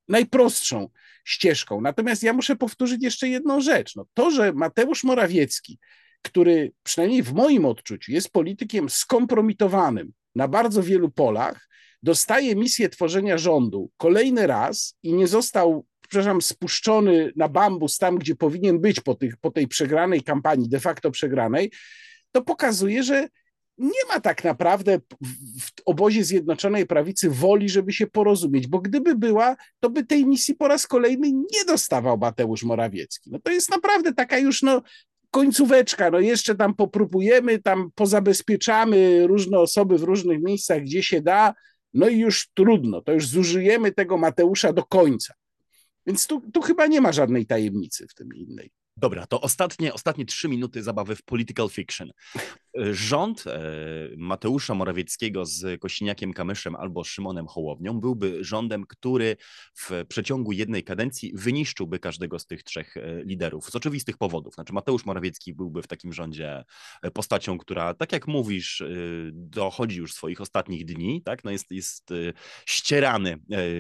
najprostszą 0.08 0.90
ścieżką. 1.26 1.82
Natomiast 1.82 2.24
ja 2.24 2.34
muszę 2.34 2.56
powtórzyć 2.56 3.04
jeszcze 3.04 3.30
jedną 3.30 3.62
rzecz. 3.62 3.96
No, 3.96 4.06
to, 4.14 4.32
że 4.32 4.54
Mateusz 4.54 5.04
Morawiecki, 5.04 5.80
który 6.22 6.72
przynajmniej 6.84 7.24
w 7.24 7.34
moim 7.34 7.66
odczuciu 7.66 8.12
jest 8.12 8.30
politykiem 8.30 8.90
skompromitowanym 8.90 10.14
na 10.36 10.48
bardzo 10.48 10.84
wielu 10.84 11.12
polach, 11.12 11.68
dostaje 12.04 12.56
misję 12.56 12.90
tworzenia 12.90 13.38
rządu 13.38 13.90
kolejny 13.98 14.48
raz 14.48 14.98
i 15.04 15.14
nie 15.14 15.28
został, 15.28 15.86
przepraszam, 16.02 16.42
spuszczony 16.42 17.32
na 17.36 17.50
bambus 17.50 17.98
tam, 17.98 18.18
gdzie 18.18 18.36
powinien 18.36 18.80
być 18.80 19.00
po, 19.00 19.16
tych, 19.16 19.38
po 19.38 19.52
tej 19.52 19.68
przegranej 19.68 20.24
kampanii, 20.24 20.70
de 20.70 20.80
facto 20.80 21.12
przegranej, 21.12 21.72
to 22.32 22.42
pokazuje, 22.42 23.04
że 23.04 23.28
nie 23.78 24.06
ma 24.10 24.20
tak 24.20 24.44
naprawdę 24.44 25.00
w 25.60 25.72
obozie 25.86 26.24
Zjednoczonej 26.24 26.86
Prawicy 26.86 27.30
woli, 27.30 27.70
żeby 27.70 27.94
się 27.94 28.08
porozumieć, 28.08 28.68
bo 28.68 28.80
gdyby 28.80 29.16
była, 29.16 29.56
to 29.80 29.90
by 29.90 30.06
tej 30.06 30.26
misji 30.26 30.56
po 30.56 30.68
raz 30.68 30.88
kolejny 30.88 31.32
nie 31.32 31.66
dostawał 31.68 32.18
Mateusz 32.18 32.64
Morawiecki. 32.64 33.30
No 33.32 33.40
to 33.44 33.52
jest 33.52 33.70
naprawdę 33.70 34.14
taka 34.14 34.38
już 34.38 34.62
no, 34.62 34.82
końcóweczka, 35.32 36.12
no 36.12 36.20
jeszcze 36.20 36.56
tam 36.56 36.76
popróbujemy, 36.76 37.60
tam 37.60 37.92
pozabezpieczamy 37.96 39.28
różne 39.28 39.60
osoby 39.60 39.98
w 39.98 40.04
różnych 40.04 40.42
miejscach, 40.42 40.82
gdzie 40.82 41.04
się 41.04 41.22
da, 41.22 41.54
no 41.94 42.10
i 42.10 42.20
już 42.20 42.50
trudno, 42.54 43.02
to 43.02 43.12
już 43.12 43.28
zużyjemy 43.28 43.92
tego 43.92 44.18
Mateusza 44.18 44.74
do 44.74 44.84
końca. 44.84 45.34
Więc 46.06 46.28
tu, 46.28 46.42
tu 46.54 46.62
chyba 46.62 46.88
nie 46.88 47.02
ma 47.02 47.12
żadnej 47.12 47.46
tajemnicy 47.46 48.08
w 48.08 48.14
tym 48.14 48.34
innej. 48.36 48.72
Dobra, 48.98 49.28
to 49.28 49.42
ostatnie, 49.42 49.94
ostatnie 49.94 50.26
trzy 50.26 50.50
minuty 50.50 50.84
zabawy 50.84 51.16
w 51.16 51.24
political 51.24 51.70
fiction. 51.70 52.12
Rząd 52.92 53.48
e, 53.48 53.62
Mateusza 54.18 54.76
Morawieckiego 54.76 55.46
z 55.46 55.80
Kosiniakiem 55.82 56.34
Kamyszem 56.34 56.76
albo 56.76 57.04
Szymonem 57.04 57.48
Hołownią 57.48 58.00
byłby 58.00 58.44
rządem, 58.44 58.86
który 58.88 59.38
w 59.76 59.92
przeciągu 60.08 60.52
jednej 60.52 60.84
kadencji 60.84 61.32
wyniszczyłby 61.36 62.00
każdego 62.00 62.40
z 62.40 62.46
tych 62.46 62.64
trzech 62.64 62.98
e, 62.98 63.24
liderów 63.24 63.70
z 63.70 63.76
oczywistych 63.76 64.18
powodów. 64.18 64.54
Znaczy 64.54 64.74
Mateusz 64.74 65.06
Morawiecki 65.06 65.54
byłby 65.54 65.82
w 65.82 65.88
takim 65.88 66.14
rządzie 66.14 66.64
e, 67.02 67.12
postacią, 67.12 67.58
która, 67.58 67.94
tak 67.94 68.12
jak 68.12 68.28
mówisz, 68.28 68.84
dochodzi 69.34 69.98
już 69.98 70.14
swoich 70.14 70.42
ostatnich 70.42 70.86
dni, 70.86 71.22
tak? 71.22 71.44
no 71.44 71.52
jest, 71.52 71.72
jest 71.72 72.10
ścierany 72.66 73.38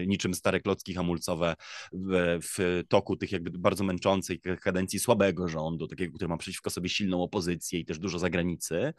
niczym 0.07 0.33
stare 0.33 0.59
klocki 0.59 0.93
hamulcowe 0.93 1.55
w, 2.57 2.83
toku 2.89 3.15
tych 3.15 3.31
jakby 3.31 3.51
bardzo 3.51 3.83
męczącej 3.83 4.41
kadencji 4.61 4.99
słabego 5.01 5.47
rządu, 5.47 5.87
takiego, 5.87 6.13
który 6.13 6.27
ma 6.27 6.37
przeciwko 6.37 6.69
sobie 6.69 6.89
silną 6.89 7.23
opozycję 7.23 7.79
i 7.79 7.85
też 7.85 7.99
dużo 7.99 8.19
zagranicy. 8.19 8.75
E, 8.75 8.93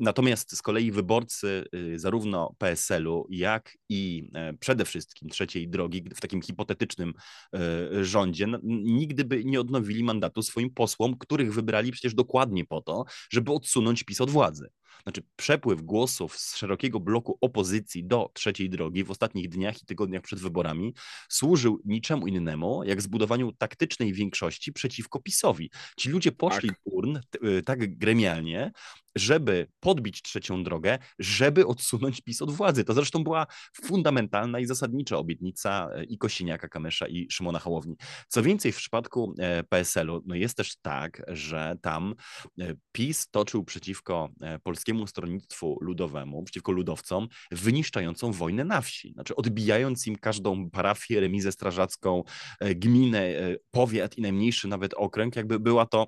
natomiast 0.00 0.56
z 0.56 0.62
kolei 0.62 0.92
wyborcy 0.92 1.64
y, 1.74 1.98
zarówno 1.98 2.54
PSL-u, 2.58 3.26
jak 3.30 3.78
i 3.88 4.30
e, 4.34 4.54
przede 4.54 4.84
wszystkim 4.84 5.28
trzeciej 5.28 5.68
drogi 5.68 6.04
w 6.14 6.20
takim 6.20 6.42
hipotetycznym 6.42 7.14
e, 7.54 8.04
rządzie 8.04 8.46
nigdy 8.62 9.24
by 9.24 9.44
nie 9.44 9.60
odnowili 9.60 10.04
mandatu 10.04 10.42
swoim 10.42 10.70
posłom, 10.70 11.18
których 11.18 11.54
wybrali 11.54 11.92
przecież 11.92 12.14
dokładnie 12.14 12.64
po 12.64 12.80
to, 12.80 13.04
żeby 13.30 13.52
odsunąć 13.52 14.04
PiS 14.04 14.20
od 14.20 14.30
władzy. 14.30 14.70
Znaczy, 15.02 15.22
przepływ 15.36 15.82
głosów 15.82 16.36
z 16.36 16.56
szerokiego 16.56 17.00
bloku 17.00 17.38
opozycji 17.40 18.04
do 18.04 18.30
trzeciej 18.34 18.70
drogi 18.70 19.04
w 19.04 19.10
ostatnich 19.10 19.48
dniach 19.48 19.82
i 19.82 19.86
tygodniach 19.86 20.22
przed 20.22 20.38
wyborami 20.38 20.94
służył 21.28 21.80
niczemu 21.84 22.26
innemu, 22.26 22.84
jak 22.84 23.02
zbudowaniu 23.02 23.52
taktycznej 23.52 24.12
większości 24.12 24.72
przeciwko 24.72 25.20
PiSowi. 25.20 25.70
Ci 25.96 26.08
ludzie 26.08 26.32
poszli 26.32 26.68
tak. 26.68 26.78
urn 26.84 27.18
y, 27.44 27.62
tak 27.62 27.98
gremialnie, 27.98 28.72
żeby 29.16 29.66
podbić 29.80 30.22
trzecią 30.22 30.64
drogę, 30.64 30.98
żeby 31.18 31.66
odsunąć 31.66 32.20
PiS 32.20 32.42
od 32.42 32.50
władzy. 32.50 32.84
To 32.84 32.94
zresztą 32.94 33.24
była 33.24 33.46
fundamentalna 33.82 34.60
i 34.60 34.66
zasadnicza 34.66 35.18
obietnica 35.18 35.88
e, 35.94 36.04
i 36.04 36.18
Kosiniaka 36.18 36.68
Kamysza 36.68 37.08
i 37.08 37.26
Szymona 37.30 37.58
Hołowni. 37.58 37.96
Co 38.28 38.42
więcej, 38.42 38.72
w 38.72 38.76
przypadku 38.76 39.34
e, 39.38 39.64
PSL-u 39.64 40.22
no 40.26 40.34
jest 40.34 40.56
też 40.56 40.76
tak, 40.76 41.22
że 41.28 41.76
tam 41.82 42.14
e, 42.60 42.74
PiS 42.92 43.28
toczył 43.30 43.64
przeciwko 43.64 44.28
Polskiemu 44.62 45.06
Stronnictwu 45.06 45.78
Ludowemu, 45.80 46.42
przeciwko 46.42 46.72
ludowcom, 46.72 47.28
wyniszczającą 47.50 48.32
wojnę 48.32 48.64
na 48.64 48.80
wsi. 48.80 49.12
Znaczy 49.12 49.36
odbijając 49.36 50.06
im 50.06 50.16
każdą 50.16 50.70
parafię, 50.70 51.20
remizę 51.20 51.52
strażacką, 51.52 52.22
gminę, 52.60 53.32
powiat 53.70 54.18
i 54.18 54.22
najmniejszy 54.22 54.68
nawet 54.68 54.94
okręg, 54.94 55.36
jakby 55.36 55.60
była 55.60 55.86
to 55.86 56.06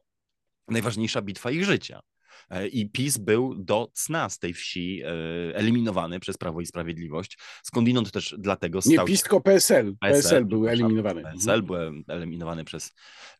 najważniejsza 0.68 1.22
bitwa 1.22 1.50
ich 1.50 1.64
życia. 1.64 2.00
E, 2.50 2.68
I 2.68 2.90
PiS 2.90 3.18
był 3.18 3.54
do 3.54 3.90
cna 3.94 4.28
z 4.28 4.38
tej 4.38 4.54
wsi 4.54 5.02
e, 5.02 5.08
eliminowany 5.56 6.20
przez 6.20 6.36
Prawo 6.36 6.60
i 6.60 6.66
Sprawiedliwość. 6.66 7.38
Skądinąd 7.62 8.12
też 8.12 8.34
dlatego 8.38 8.82
stał 8.82 8.92
Nie 8.92 9.04
PiS, 9.04 9.22
tylko 9.22 9.40
PSL. 9.40 9.96
PSL, 10.00 10.22
PSL 10.22 10.44
był 10.44 10.68
eliminowany. 10.68 11.22
PSL 11.22 11.62
był 11.62 11.76
eliminowany 12.08 12.64
przez 12.64 12.92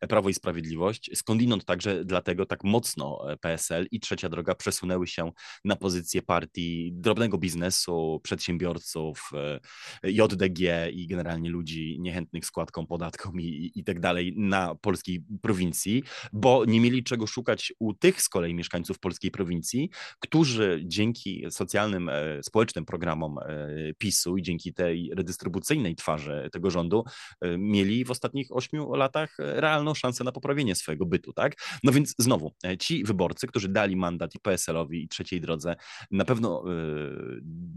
Prawo 0.09 0.29
i 0.29 0.33
Sprawiedliwość. 0.33 1.11
Skądinąd 1.15 1.65
także 1.65 2.05
dlatego 2.05 2.45
tak 2.45 2.63
mocno 2.63 3.31
e, 3.31 3.37
PSL 3.37 3.87
i 3.91 3.99
Trzecia 3.99 4.29
Droga 4.29 4.55
przesunęły 4.55 5.07
się 5.07 5.31
na 5.65 5.75
pozycję 5.75 6.21
partii 6.21 6.91
drobnego 6.93 7.37
biznesu, 7.37 8.19
przedsiębiorców, 8.23 9.31
JDG 10.03 10.89
i 10.91 11.07
generalnie 11.07 11.49
ludzi 11.49 11.97
niechętnych 11.99 12.45
składkom, 12.45 12.87
podatkom 12.87 13.41
i, 13.41 13.71
i 13.75 13.83
tak 13.83 13.99
dalej 13.99 14.33
na 14.37 14.75
polskiej 14.75 15.23
prowincji, 15.41 16.03
bo 16.33 16.65
nie 16.65 16.81
mieli 16.81 17.03
czego 17.03 17.27
szukać 17.27 17.73
u 17.79 17.93
tych 17.93 18.21
z 18.21 18.29
kolei 18.29 18.53
mieszkańców 18.53 18.86
mieszkańców 18.87 18.99
polskiej 18.99 19.31
prowincji, 19.31 19.89
którzy 20.19 20.81
dzięki 20.85 21.45
socjalnym, 21.49 22.09
e, 22.09 22.43
społecznym 22.43 22.85
programom 22.85 23.37
e, 23.39 23.43
PiSu 23.97 24.37
i 24.37 24.41
dzięki 24.41 24.73
tej 24.73 25.11
redystrybucyjnej 25.15 25.95
twarzy 25.95 26.49
tego 26.51 26.69
rządu 26.69 27.03
e, 27.41 27.57
mieli 27.57 28.05
w 28.05 28.11
ostatnich 28.11 28.47
ośmiu 28.51 28.93
latach 28.93 29.35
realną 29.39 29.93
szansę 29.93 30.23
na 30.23 30.31
poprawienie 30.31 30.75
swojego 30.75 31.05
bytu, 31.05 31.33
tak? 31.33 31.55
No 31.83 31.91
więc 31.91 32.15
znowu, 32.19 32.53
ci 32.79 33.03
wyborcy, 33.03 33.47
którzy 33.47 33.69
dali 33.69 33.95
mandat 33.95 34.35
i 34.35 34.39
PSL-owi 34.39 35.03
i 35.03 35.07
trzeciej 35.07 35.41
drodze, 35.41 35.75
na 36.11 36.25
pewno 36.25 36.63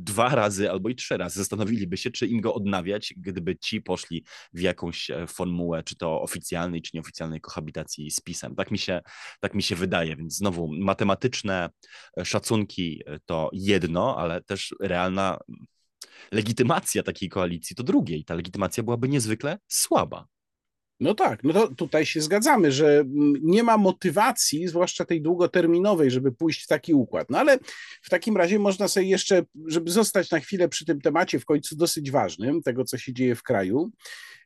dwa 0.05 0.29
razy 0.35 0.71
albo 0.71 0.89
i 0.89 0.95
trzy 0.95 1.17
razy 1.17 1.39
zastanowiliby 1.39 1.97
się, 1.97 2.11
czy 2.11 2.27
im 2.27 2.41
go 2.41 2.55
odnawiać, 2.55 3.15
gdyby 3.17 3.57
ci 3.57 3.81
poszli 3.81 4.25
w 4.53 4.61
jakąś 4.61 5.11
formułę, 5.29 5.83
czy 5.83 5.97
to 5.97 6.23
oficjalnej, 6.23 6.83
czy 6.83 6.91
nieoficjalnej 6.95 7.41
kohabitacji 7.41 8.11
z 8.11 8.21
PiSem. 8.21 8.55
Tak 8.55 8.71
mi 8.71 8.79
się, 8.79 9.01
tak 9.41 9.55
mi 9.55 9.63
się 9.63 9.77
wydaje, 9.77 10.17
więc 10.17 10.37
znowu 10.37 10.69
matematycznie 10.73 11.00
matematyczne 11.01 11.71
e, 12.19 12.25
szacunki 12.25 13.03
e, 13.07 13.19
to 13.27 13.51
jedno, 13.53 14.17
ale 14.19 14.43
też 14.43 14.75
realna 14.81 15.39
legitymacja 16.33 17.03
takiej 17.03 17.29
koalicji 17.29 17.77
to 17.77 17.83
drugie 17.83 18.17
i 18.17 18.25
ta 18.25 18.35
legitymacja 18.35 18.83
byłaby 18.83 19.09
niezwykle 19.09 19.59
słaba. 19.69 20.27
No 21.01 21.15
tak, 21.15 21.45
no 21.45 21.53
to 21.53 21.75
tutaj 21.75 22.07
się 22.07 22.21
zgadzamy, 22.21 22.73
że 22.73 22.99
mm, 22.99 23.35
nie 23.43 23.63
ma 23.63 23.77
motywacji, 23.77 24.69
zwłaszcza 24.69 25.05
tej 25.05 25.23
długoterminowej, 25.23 26.11
żeby 26.11 26.33
pójść 26.33 26.65
w 26.65 26.67
taki 26.67 26.95
układ. 26.95 27.31
No 27.31 27.39
ale 27.39 27.59
w 28.03 28.11
takim 28.11 28.37
razie 28.37 28.59
można 28.59 28.89
sobie 28.89 29.07
jeszcze, 29.07 29.43
żeby 29.67 29.91
zostać 29.91 30.31
na 30.31 30.41
chwilę 30.41 30.69
przy 30.69 30.85
tym 30.85 31.01
temacie 31.01 31.41
w 31.41 31.45
końcu 31.45 31.77
dosyć 31.77 32.11
ważnym, 32.11 32.63
tego 32.63 32.85
co 32.85 32.99
się 32.99 33.13
dzieje 33.13 33.35
w 33.35 33.43
kraju, 33.43 33.91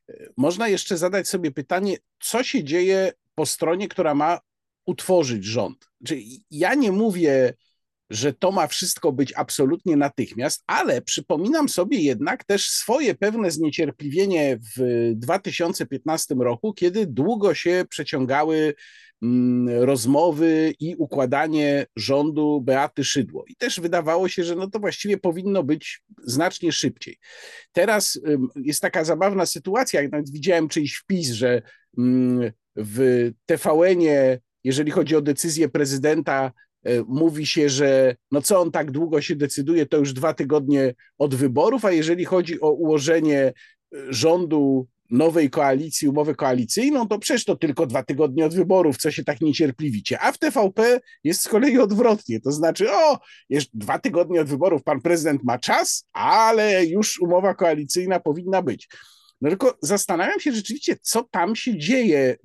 e, 0.08 0.28
można 0.37 0.68
jeszcze 0.68 0.96
zadać 0.96 1.28
sobie 1.28 1.50
pytanie, 1.50 1.96
co 2.20 2.42
się 2.42 2.64
dzieje 2.64 3.12
po 3.34 3.46
stronie, 3.46 3.88
która 3.88 4.14
ma 4.14 4.40
utworzyć 4.87 5.45
rząd. 5.45 5.88
Czyli 6.05 6.45
ja 6.50 6.75
nie 6.75 6.93
mówię 6.93 7.55
że 8.11 8.33
to 8.33 8.53
ma 8.53 8.67
wszystko 8.67 9.12
być 9.12 9.33
absolutnie 9.37 9.97
natychmiast, 9.97 10.62
ale 10.67 11.03
przypominam 11.03 11.69
sobie 11.69 11.99
jednak 11.99 12.45
też 12.45 12.71
swoje 12.71 13.14
pewne 13.14 13.50
zniecierpliwienie 13.50 14.59
w 14.76 15.12
2015 15.14 16.35
roku, 16.35 16.73
kiedy 16.73 17.07
długo 17.07 17.55
się 17.55 17.85
przeciągały 17.88 18.75
mm, 19.23 19.83
rozmowy 19.83 20.75
i 20.81 20.97
układanie 20.97 21.87
rządu 21.97 22.61
Beaty 22.61 23.05
Szydło. 23.05 23.45
I 23.49 23.57
też 23.57 23.81
wydawało 23.81 24.29
się, 24.29 24.45
że 24.45 24.55
no 24.55 24.71
to 24.71 24.79
właściwie 24.79 25.19
powinno 25.19 25.62
być 25.62 26.03
znacznie 26.23 26.73
szybciej. 26.73 27.19
Teraz 27.73 28.21
jest 28.57 28.81
taka 28.81 29.05
zabawna 29.05 29.47
sytuacja, 29.47 30.03
jak 30.03 30.12
nawet 30.12 30.31
widziałem 30.31 30.69
czyjś 30.69 30.97
wpis, 30.97 31.31
że 31.31 31.62
mm, 31.99 32.53
w 32.76 33.31
TVN-ie, 33.47 34.38
jeżeli 34.64 34.90
chodzi 34.90 35.16
o 35.16 35.21
decyzję 35.21 35.68
prezydenta, 35.68 36.52
E, 36.85 37.02
mówi 37.09 37.47
się, 37.47 37.68
że 37.68 38.16
no 38.30 38.42
co 38.42 38.61
on 38.61 38.71
tak 38.71 38.90
długo 38.90 39.21
się 39.21 39.37
decyduje, 39.37 39.87
to 39.87 39.97
już 39.97 40.12
dwa 40.12 40.35
tygodnie 40.35 40.94
od 41.18 41.35
wyborów, 41.35 41.85
a 41.85 41.92
jeżeli 41.92 42.25
chodzi 42.25 42.61
o 42.61 42.71
ułożenie 42.71 43.38
e, 43.38 43.52
rządu 44.09 44.88
nowej 45.11 45.50
koalicji, 45.50 46.09
umowę 46.09 46.35
koalicyjną, 46.35 47.09
to 47.09 47.18
przecież 47.18 47.44
to 47.44 47.56
tylko 47.56 47.87
dwa 47.87 48.02
tygodnie 48.02 48.47
od 48.47 48.54
wyborów, 48.54 48.97
co 48.97 49.11
się 49.11 49.25
tak 49.25 49.40
niecierpliwicie. 49.40 50.21
A 50.21 50.33
w 50.33 50.38
TVP 50.38 51.00
jest 51.25 51.40
z 51.40 51.49
kolei 51.49 51.78
odwrotnie, 51.78 52.40
to 52.40 52.52
znaczy, 52.52 52.92
o, 52.92 53.18
jeszcze 53.49 53.71
dwa 53.75 53.99
tygodnie 53.99 54.40
od 54.40 54.49
wyborów 54.49 54.83
pan 54.83 55.00
prezydent 55.00 55.44
ma 55.44 55.59
czas, 55.59 56.09
ale 56.12 56.85
już 56.87 57.21
umowa 57.21 57.54
koalicyjna 57.54 58.21
powinna 58.21 58.62
być. 58.62 58.88
No 59.40 59.49
tylko 59.49 59.78
zastanawiam 59.83 60.40
się 60.40 60.52
rzeczywiście, 60.52 60.97
co 61.02 61.23
tam 61.30 61.56
się 61.56 61.78
dzieje 61.78 62.37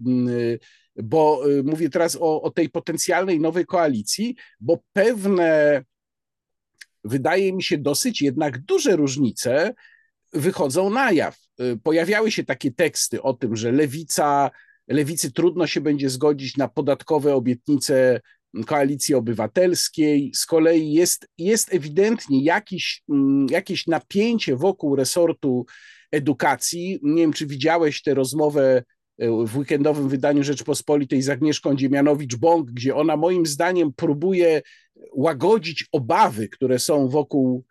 bo 1.04 1.50
y, 1.50 1.64
mówię 1.64 1.90
teraz 1.90 2.18
o, 2.22 2.42
o 2.42 2.52
tej 2.52 2.70
potencjalnej 2.70 3.40
nowej 3.40 3.66
koalicji, 3.66 4.36
bo 4.60 4.80
pewne, 4.94 5.84
wydaje 7.04 7.54
mi 7.54 7.64
się, 7.64 7.78
dosyć 7.78 8.22
jednak 8.22 8.58
duże 8.58 8.96
różnice 8.96 9.74
wychodzą 10.34 10.90
na 10.90 11.12
jaw. 11.12 11.38
Y, 11.62 11.78
pojawiały 11.84 12.32
się 12.32 12.44
takie 12.44 12.72
teksty 12.72 13.22
o 13.22 13.34
tym, 13.34 13.56
że 13.56 13.72
lewica, 13.72 14.52
lewicy 14.88 15.32
trudno 15.32 15.68
się 15.68 15.82
będzie 15.82 16.10
zgodzić 16.10 16.58
na 16.58 16.68
podatkowe 16.68 17.36
obietnice 17.36 18.22
koalicji 18.66 19.16
obywatelskiej. 19.16 20.32
Z 20.36 20.46
kolei 20.46 20.94
jest, 20.94 21.28
jest 21.38 21.74
ewidentnie 21.74 22.44
jakiś, 22.44 23.04
mm, 23.10 23.48
jakieś 23.50 23.88
napięcie 23.88 24.56
wokół 24.56 24.96
resortu 24.96 25.66
edukacji. 26.12 27.00
Nie 27.04 27.22
wiem, 27.22 27.34
czy 27.34 27.46
widziałeś 27.46 28.02
tę 28.02 28.14
rozmowę 28.14 28.84
w 29.46 29.58
weekendowym 29.58 30.10
wydaniu 30.10 30.44
Rzeczpospolitej 30.44 31.22
z 31.22 31.30
Agnieszką 31.30 31.76
Dziemianowicz-Bąk, 31.76 32.66
gdzie 32.66 32.96
ona 32.96 33.18
moim 33.18 33.46
zdaniem 33.46 33.94
próbuje 33.94 34.62
łagodzić 35.14 35.86
obawy, 35.92 36.50
które 36.50 36.80
są 36.80 37.10
wokół 37.10 37.66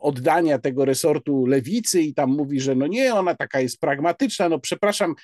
oddania 0.00 0.58
tego 0.58 0.84
resortu 0.84 1.46
lewicy 1.46 2.02
i 2.02 2.14
tam 2.14 2.30
mówi, 2.30 2.60
że 2.60 2.74
no 2.74 2.86
nie, 2.86 3.14
ona 3.14 3.34
taka 3.34 3.60
jest 3.60 3.80
pragmatyczna, 3.80 4.48
no 4.48 4.58
przepraszam, 4.58 5.14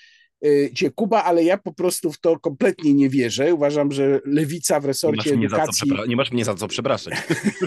Y, 0.47 0.71
cię 0.75 0.91
Kuba, 0.91 1.25
ale 1.25 1.45
ja 1.45 1.59
po 1.59 1.73
prostu 1.73 2.13
w 2.13 2.21
to 2.21 2.39
kompletnie 2.39 2.95
nie 2.95 3.09
wierzę. 3.09 3.55
Uważam, 3.55 3.93
że 3.93 4.21
lewica 4.25 4.81
w 4.81 4.85
resorcie 4.85 5.37
nie 5.37 5.47
edukacji. 5.47 5.93
nie 6.09 6.17
masz 6.17 6.33
mnie 6.33 6.45
za 6.45 6.55
co 6.55 6.69
przepraszać. 6.69 7.15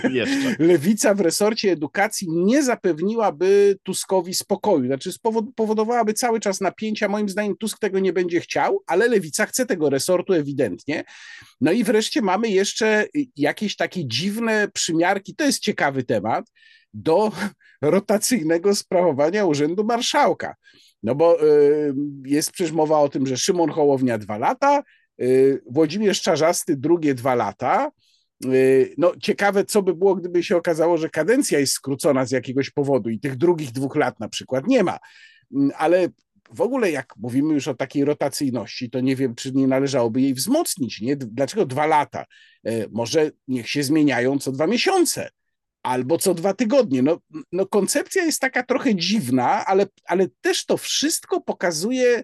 lewica 0.59 1.13
w 1.13 1.19
resorcie 1.19 1.71
edukacji 1.71 2.27
nie 2.31 2.63
zapewniłaby 2.63 3.77
Tuskowi 3.83 4.33
spokoju. 4.33 4.85
Znaczy, 4.85 5.11
spowodowałaby 5.11 6.13
cały 6.13 6.39
czas 6.39 6.61
napięcia. 6.61 7.07
Moim 7.07 7.29
zdaniem 7.29 7.57
Tusk 7.57 7.79
tego 7.79 7.99
nie 7.99 8.13
będzie 8.13 8.39
chciał, 8.39 8.83
ale 8.87 9.07
lewica 9.07 9.45
chce 9.45 9.65
tego 9.65 9.89
resortu 9.89 10.33
ewidentnie. 10.33 11.03
No 11.61 11.71
i 11.71 11.83
wreszcie 11.83 12.21
mamy 12.21 12.49
jeszcze 12.49 13.05
jakieś 13.37 13.75
takie 13.75 14.07
dziwne 14.07 14.67
przymiarki. 14.73 15.35
To 15.35 15.45
jest 15.45 15.59
ciekawy 15.59 16.03
temat 16.03 16.45
do 16.93 17.31
rotacyjnego 17.81 18.75
sprawowania 18.75 19.45
urzędu 19.45 19.83
marszałka. 19.83 20.55
No 21.03 21.15
bo 21.15 21.43
y, 21.43 21.93
jest 22.25 22.51
przecież 22.51 22.71
mowa 22.71 22.99
o 22.99 23.09
tym, 23.09 23.27
że 23.27 23.37
Szymon 23.37 23.69
Hołownia 23.69 24.17
dwa 24.17 24.37
lata, 24.37 24.83
y, 25.21 25.61
Włodzimierz 25.69 26.21
Czarzasty 26.21 26.75
drugie 26.75 27.13
dwa 27.13 27.35
lata. 27.35 27.91
Y, 28.45 28.93
no 28.97 29.13
ciekawe, 29.21 29.65
co 29.65 29.81
by 29.81 29.93
było, 29.93 30.15
gdyby 30.15 30.43
się 30.43 30.57
okazało, 30.57 30.97
że 30.97 31.09
kadencja 31.09 31.59
jest 31.59 31.73
skrócona 31.73 32.25
z 32.25 32.31
jakiegoś 32.31 32.69
powodu 32.69 33.09
i 33.09 33.19
tych 33.19 33.35
drugich 33.35 33.71
dwóch 33.71 33.95
lat 33.95 34.19
na 34.19 34.29
przykład 34.29 34.67
nie 34.67 34.83
ma. 34.83 34.97
Mm, 35.55 35.71
ale 35.77 36.07
w 36.53 36.61
ogóle 36.61 36.91
jak 36.91 37.13
mówimy 37.17 37.53
już 37.53 37.67
o 37.67 37.73
takiej 37.73 38.05
rotacyjności, 38.05 38.89
to 38.89 38.99
nie 38.99 39.15
wiem, 39.15 39.35
czy 39.35 39.51
nie 39.51 39.67
należałoby 39.67 40.21
jej 40.21 40.33
wzmocnić. 40.33 41.01
Nie? 41.01 41.15
Dlaczego 41.15 41.65
dwa 41.65 41.85
lata? 41.85 42.25
Może 42.91 43.31
niech 43.47 43.69
się 43.69 43.83
zmieniają 43.83 44.39
co 44.39 44.51
dwa 44.51 44.67
miesiące 44.67 45.29
albo 45.83 46.17
co 46.17 46.33
dwa 46.33 46.53
tygodnie. 46.53 47.01
No, 47.01 47.17
no 47.51 47.65
koncepcja 47.65 48.25
jest 48.25 48.41
taka 48.41 48.63
trochę 48.63 48.95
dziwna, 48.95 49.65
ale, 49.65 49.85
ale 50.05 50.27
też 50.41 50.65
to 50.65 50.77
wszystko 50.77 51.41
pokazuje 51.41 52.23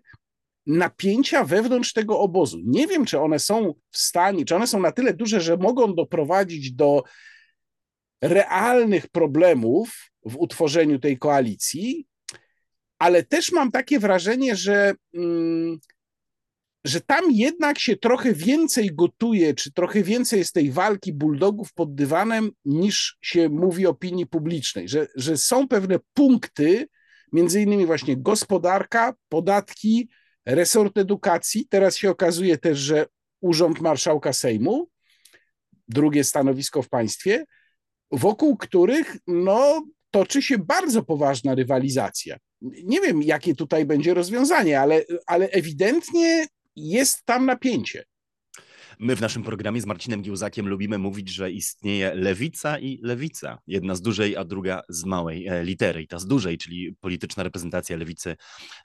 napięcia 0.68 1.44
wewnątrz 1.44 1.94
tego 1.94 2.20
obozu. 2.20 2.60
Nie 2.66 2.88
wiem, 2.88 3.06
czy 3.06 3.20
one 3.20 3.40
są 3.40 3.74
w 3.92 3.98
stanie, 3.98 4.46
czy 4.46 4.56
one 4.56 4.68
są 4.68 4.80
na 4.80 4.92
tyle 4.92 5.14
duże, 5.14 5.42
że 5.42 5.58
mogą 5.58 5.96
doprowadzić 5.96 6.72
do 6.72 7.04
realnych 8.22 9.08
problemów 9.08 10.12
w 10.26 10.38
utworzeniu 10.38 11.00
tej 11.00 11.18
koalicji, 11.18 12.08
ale 13.00 13.24
też 13.24 13.52
mam 13.52 13.72
takie 13.72 14.00
wrażenie, 14.00 14.56
że. 14.56 14.94
Że 16.84 17.02
tam 17.02 17.32
jednak 17.32 17.80
się 17.80 17.98
trochę 17.98 18.34
więcej 18.34 18.90
gotuje, 18.94 19.54
czy 19.54 19.72
trochę 19.72 20.04
więcej 20.04 20.40
jest 20.40 20.54
tej 20.54 20.72
walki 20.72 21.14
bulldogów 21.14 21.74
pod 21.74 21.96
dywanem, 21.96 22.52
niż 22.66 23.18
się 23.22 23.50
mówi 23.50 23.88
opinii 23.88 24.28
publicznej, 24.28 24.90
że, 24.90 25.08
że 25.16 25.38
są 25.38 25.68
pewne 25.68 26.00
punkty, 26.14 26.88
między 27.34 27.62
innymi 27.62 27.86
właśnie 27.86 28.18
gospodarka, 28.18 29.14
podatki, 29.30 30.10
resort 30.46 30.98
edukacji. 30.98 31.68
Teraz 31.70 31.96
się 31.98 32.10
okazuje 32.10 32.58
też, 32.58 32.78
że 32.80 33.06
Urząd 33.42 33.82
Marszałka 33.82 34.34
Sejmu, 34.34 34.90
drugie 35.88 36.24
stanowisko 36.24 36.82
w 36.82 36.90
państwie, 36.90 37.46
wokół 38.12 38.58
których 38.58 39.18
no, 39.28 39.86
toczy 40.12 40.42
się 40.42 40.58
bardzo 40.58 41.04
poważna 41.04 41.56
rywalizacja. 41.56 42.38
Nie 42.62 43.02
wiem, 43.02 43.24
jakie 43.24 43.56
tutaj 43.56 43.86
będzie 43.86 44.14
rozwiązanie, 44.14 44.80
ale, 44.80 45.04
ale 45.26 45.50
ewidentnie 45.50 46.48
jest 46.76 47.26
tam 47.26 47.46
napięcie. 47.46 48.04
My 49.02 49.16
w 49.16 49.22
naszym 49.22 49.44
programie 49.44 49.82
z 49.82 49.86
Marcinem 49.86 50.22
Giełzakiem 50.22 50.68
lubimy 50.68 50.98
mówić, 50.98 51.30
że 51.30 51.52
istnieje 51.52 52.16
lewica 52.16 52.80
i 52.80 53.00
lewica. 53.04 53.60
Jedna 53.68 53.96
z 53.96 54.02
dużej, 54.02 54.38
a 54.38 54.44
druga 54.44 54.82
z 54.90 55.06
małej 55.06 55.48
e, 55.48 55.64
litery. 55.64 56.02
I 56.02 56.08
ta 56.08 56.20
z 56.20 56.26
dużej, 56.26 56.58
czyli 56.58 56.96
polityczna 57.02 57.44
reprezentacja 57.44 57.98
lewicy 57.98 58.36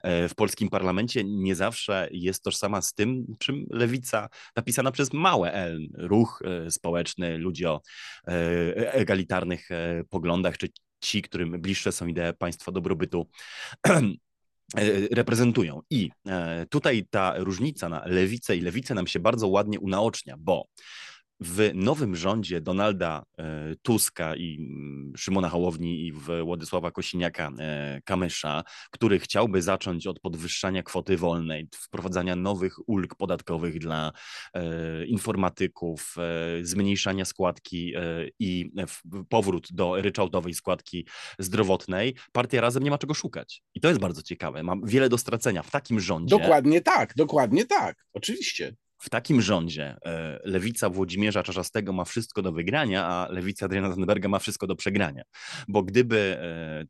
e, 0.03 0.29
w 0.29 0.35
polskim 0.35 0.69
parlamencie, 0.69 1.25
nie 1.25 1.55
zawsze 1.55 2.09
jest 2.13 2.43
tożsama 2.43 2.83
z 2.83 2.95
tym, 2.95 3.27
czym 3.39 3.67
lewica 3.71 4.29
napisana 4.57 4.93
przez 4.93 5.13
małe 5.13 5.53
L. 5.53 5.89
Ruch 5.95 6.43
e, 6.45 6.71
społeczny, 6.71 7.39
ludzie 7.39 7.71
o 7.71 7.81
egalitarnych 8.93 9.69
poglądach, 10.11 10.59
czy 10.59 10.69
ci, 11.01 11.23
którym 11.23 11.61
bliższe 11.61 11.93
są 11.93 12.07
idee 12.07 12.33
państwa 12.39 12.73
dobrobytu 12.73 13.29
reprezentują. 15.11 15.83
I 15.91 16.11
e, 16.27 16.67
tutaj 16.67 17.07
ta 17.11 17.35
różnica 17.37 17.89
na 17.89 18.03
lewicę 18.07 18.57
i 18.57 18.61
lewicę 18.61 18.95
nam 18.95 19.07
się 19.07 19.21
bardzo 19.21 19.49
ładnie 19.49 19.81
unaocznia, 19.81 20.37
bo 20.39 20.67
w 21.45 21.71
nowym 21.75 22.17
rządzie 22.17 22.61
Donalda 22.61 23.25
e, 23.39 23.75
Tuska 23.83 24.37
i 24.37 24.57
mm, 24.61 25.13
Szymona 25.17 25.49
Hołowni 25.49 26.07
i 26.07 26.13
Władysława 26.45 26.91
Kosiniaka-Kamysza, 26.91 28.63
który 28.91 29.19
chciałby 29.19 29.63
zacząć 29.63 30.07
od 30.07 30.21
podwyższania 30.21 30.83
kwoty 30.83 31.17
wolnej, 31.17 31.69
wprowadzania 31.75 32.37
nowych 32.37 32.89
ulg 32.89 33.15
podatkowych 33.15 33.79
dla 33.79 34.13
informatyków, 35.07 36.17
zmniejszania 36.63 37.25
składki 37.25 37.95
i 38.39 38.73
powrót 39.29 39.69
do 39.73 40.03
ryczałtowej 40.03 40.55
składki 40.55 41.07
zdrowotnej, 41.39 42.15
partia 42.33 42.61
Razem 42.61 42.83
nie 42.83 42.91
ma 42.91 42.99
czego 42.99 43.15
szukać. 43.15 43.63
I 43.75 43.81
to 43.81 43.89
jest 43.89 44.01
bardzo 44.01 44.23
ciekawe. 44.23 44.63
Mam 44.63 44.81
wiele 44.87 45.09
do 45.09 45.19
stracenia 45.19 45.63
w 45.63 45.71
takim 45.71 46.01
rządzie. 46.01 46.39
Dokładnie 46.39 46.81
tak, 46.81 47.15
dokładnie 47.17 47.65
tak, 47.65 48.07
oczywiście 48.13 48.77
w 49.05 49.11
takim 49.11 49.41
rządzie 49.41 49.97
e, 50.05 50.41
lewica 50.45 50.91
Włodzimierza 50.91 51.43
Czarzastego 51.43 51.93
ma 51.93 52.05
wszystko 52.05 52.43
do 52.43 52.53
wygrania, 52.53 53.07
a 53.07 53.29
lewica 53.31 53.67
Adriana 53.67 53.91
Zandberga 53.91 54.29
ma 54.29 54.39
wszystko 54.39 54.67
do 54.67 54.77
przegrania. 54.77 55.23
Bo 55.69 55.83
gdyby 55.83 56.37
e, 56.41 56.85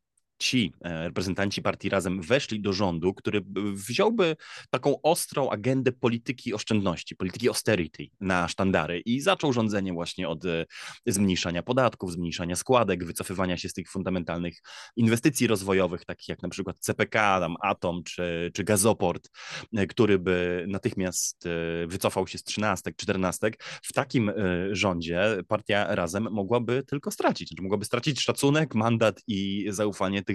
ci 0.45 0.73
e, 0.81 1.05
reprezentanci 1.05 1.63
partii 1.63 1.89
Razem 1.89 2.23
weszli 2.23 2.61
do 2.61 2.73
rządu, 2.73 3.15
który 3.15 3.45
wziąłby 3.73 4.37
taką 4.71 5.03
ostrą 5.03 5.51
agendę 5.51 5.93
polityki 5.93 6.55
oszczędności, 6.55 7.17
polityki 7.17 7.49
austerity 7.49 8.07
na 8.21 8.49
sztandary 8.49 9.01
i 9.01 9.21
zaczął 9.21 9.53
rządzenie 9.53 9.93
właśnie 9.93 10.29
od 10.29 10.45
e, 10.45 10.67
zmniejszania 11.07 11.63
podatków, 11.63 12.13
zmniejszania 12.13 12.57
składek, 12.57 13.05
wycofywania 13.05 13.57
się 13.57 13.69
z 13.69 13.73
tych 13.73 13.91
fundamentalnych 13.91 14.63
inwestycji 14.97 15.47
rozwojowych, 15.47 16.05
takich 16.05 16.29
jak 16.29 16.43
na 16.43 16.49
przykład 16.49 16.77
CPK, 16.79 17.41
tam 17.41 17.57
Atom 17.63 18.03
czy, 18.03 18.51
czy 18.55 18.65
Gazoport, 18.65 19.31
e, 19.77 19.87
który 19.87 20.19
by 20.19 20.65
natychmiast 20.69 21.49
wycofał 21.87 22.27
się 22.27 22.39
z 22.39 22.45
trzynastek, 22.45 22.97
czternastek. 22.97 23.63
W 23.83 23.93
takim 23.93 24.33
rządzie 24.71 25.37
partia 25.49 25.95
Razem 25.95 26.29
mogłaby 26.31 26.83
tylko 26.83 27.11
stracić, 27.11 27.49
znaczy 27.49 27.63
mogłaby 27.63 27.85
stracić 27.85 28.21
szacunek, 28.21 28.75
mandat 28.75 29.23
i 29.27 29.67
zaufanie 29.69 30.23
tych 30.23 30.34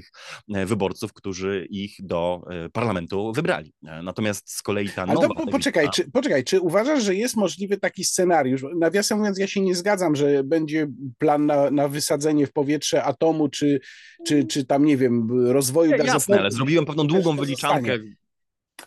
e, 0.53 0.65
wyborców, 0.65 1.13
którzy 1.13 1.67
ich 1.69 1.95
do 1.99 2.41
e, 2.49 2.69
parlamentu 2.69 3.33
wybrali. 3.33 3.73
E, 3.87 4.03
natomiast 4.03 4.51
z 4.51 4.61
kolei 4.61 4.89
ta 4.89 5.05
nowa... 5.05 5.27
To, 5.27 5.47
poczekaj, 5.51 5.89
czy, 5.93 6.11
poczekaj, 6.11 6.43
czy 6.43 6.61
uważasz, 6.61 7.03
że 7.03 7.15
jest 7.15 7.35
możliwy 7.35 7.77
taki 7.77 8.03
scenariusz? 8.03 8.65
Nawiasem 8.79 9.17
mówiąc, 9.17 9.39
ja 9.39 9.47
się 9.47 9.61
nie 9.61 9.75
zgadzam, 9.75 10.15
że 10.15 10.43
będzie 10.43 10.87
plan 11.17 11.45
na, 11.45 11.71
na 11.71 11.87
wysadzenie 11.87 12.47
w 12.47 12.53
powietrze 12.53 13.03
atomu, 13.03 13.49
czy, 13.49 13.79
czy, 14.27 14.43
czy 14.43 14.65
tam, 14.65 14.85
nie 14.85 14.97
wiem, 14.97 15.27
rozwoju... 15.51 15.91
Ja, 15.91 15.97
jasne, 15.97 16.39
ale 16.39 16.51
zrobiłem 16.51 16.85
pewną 16.85 17.07
długą 17.07 17.35
wyliczankę, 17.35 17.97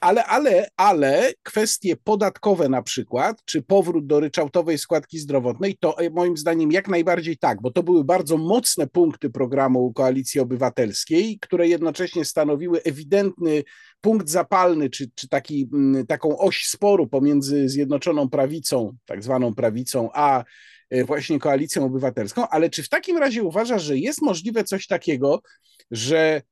ale, 0.01 0.25
ale, 0.25 0.69
ale 0.77 1.33
kwestie 1.43 1.97
podatkowe 1.97 2.69
na 2.69 2.83
przykład, 2.83 3.45
czy 3.45 3.63
powrót 3.63 4.07
do 4.07 4.21
ryczałtowej 4.21 4.79
składki 4.79 5.19
zdrowotnej, 5.19 5.77
to 5.81 5.99
e, 5.99 6.11
moim 6.11 6.37
zdaniem 6.37 6.73
jak 6.73 6.89
najbardziej 6.89 7.39
tak, 7.39 7.63
bo 7.63 7.71
to 7.71 7.83
były 7.83 8.05
bardzo 8.05 8.37
mocne 8.37 8.87
punkty 8.87 9.31
programu 9.31 9.93
Koalicji 9.93 10.41
Obywatelskiej, 10.41 11.39
które 11.39 11.69
jednocześnie 11.69 12.25
stanowiły 12.25 12.83
ewidentny 12.83 13.65
punkt 14.01 14.29
zapalny, 14.29 14.91
czy, 14.91 15.11
czy 15.15 15.29
taki, 15.29 15.69
mm, 15.73 16.07
taką 16.07 16.39
oś 16.39 16.67
sporu 16.67 17.07
pomiędzy 17.07 17.69
Zjednoczoną 17.69 18.29
Prawicą, 18.29 18.97
tak 19.07 19.23
zwaną 19.23 19.55
prawicą, 19.55 20.09
a 20.15 20.45
e, 20.91 21.05
właśnie 21.05 21.39
Koalicją 21.39 21.85
Obywatelską, 21.85 22.49
ale 22.49 22.71
czy 22.71 22.83
w 22.83 22.89
takim 22.89 23.19
razie 23.19 23.43
uważasz, 23.43 23.83
że 23.83 23.99
jest 23.99 24.23
możliwe 24.23 24.65
coś 24.65 24.87
takiego, 24.87 25.43
że 25.91 26.43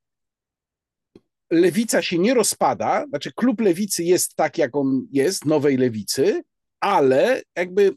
lewica 1.51 2.01
się 2.01 2.17
nie 2.17 2.33
rozpada, 2.33 3.05
znaczy 3.09 3.31
klub 3.35 3.61
lewicy 3.61 4.03
jest 4.03 4.35
tak, 4.35 4.57
jak 4.57 4.75
on 4.75 5.07
jest, 5.11 5.45
nowej 5.45 5.77
lewicy, 5.77 6.41
ale 6.79 7.41
jakby 7.55 7.95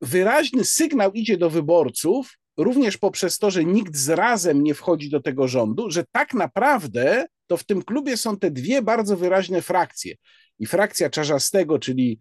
wyraźny 0.00 0.64
sygnał 0.64 1.12
idzie 1.12 1.36
do 1.36 1.50
wyborców, 1.50 2.38
również 2.56 2.98
poprzez 2.98 3.38
to, 3.38 3.50
że 3.50 3.64
nikt 3.64 3.96
z 3.96 4.08
razem 4.08 4.62
nie 4.62 4.74
wchodzi 4.74 5.10
do 5.10 5.20
tego 5.20 5.48
rządu, 5.48 5.90
że 5.90 6.04
tak 6.12 6.34
naprawdę 6.34 7.26
to 7.46 7.56
w 7.56 7.64
tym 7.64 7.82
klubie 7.82 8.16
są 8.16 8.38
te 8.38 8.50
dwie 8.50 8.82
bardzo 8.82 9.16
wyraźne 9.16 9.62
frakcje. 9.62 10.14
I 10.58 10.66
frakcja 10.66 11.10
Czarzastego, 11.10 11.78
czyli 11.78 12.18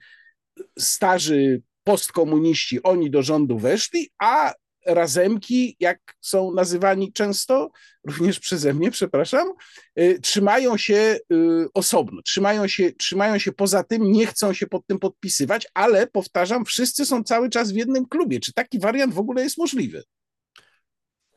starzy 0.79 1.61
postkomuniści, 1.83 2.83
oni 2.83 3.11
do 3.11 3.23
rządu 3.23 3.59
weszli, 3.59 4.09
a 4.19 4.53
razemki, 4.87 5.75
jak 5.79 5.99
są 6.21 6.53
nazywani 6.53 7.13
często, 7.13 7.69
również 8.07 8.39
przeze 8.39 8.73
mnie, 8.73 8.91
przepraszam, 8.91 9.47
y, 9.99 10.19
trzymają 10.21 10.77
się 10.77 11.19
y, 11.33 11.67
osobno, 11.73 12.21
trzymają 12.21 12.67
się, 12.67 12.91
trzymają 12.91 13.39
się 13.39 13.51
poza 13.51 13.83
tym, 13.83 14.11
nie 14.11 14.27
chcą 14.27 14.53
się 14.53 14.67
pod 14.67 14.87
tym 14.87 14.99
podpisywać, 14.99 15.67
ale 15.73 16.07
powtarzam, 16.07 16.65
wszyscy 16.65 17.05
są 17.05 17.23
cały 17.23 17.49
czas 17.49 17.71
w 17.71 17.75
jednym 17.75 18.05
klubie. 18.05 18.39
Czy 18.39 18.53
taki 18.53 18.79
wariant 18.79 19.13
w 19.13 19.19
ogóle 19.19 19.43
jest 19.43 19.57
możliwy? 19.57 20.03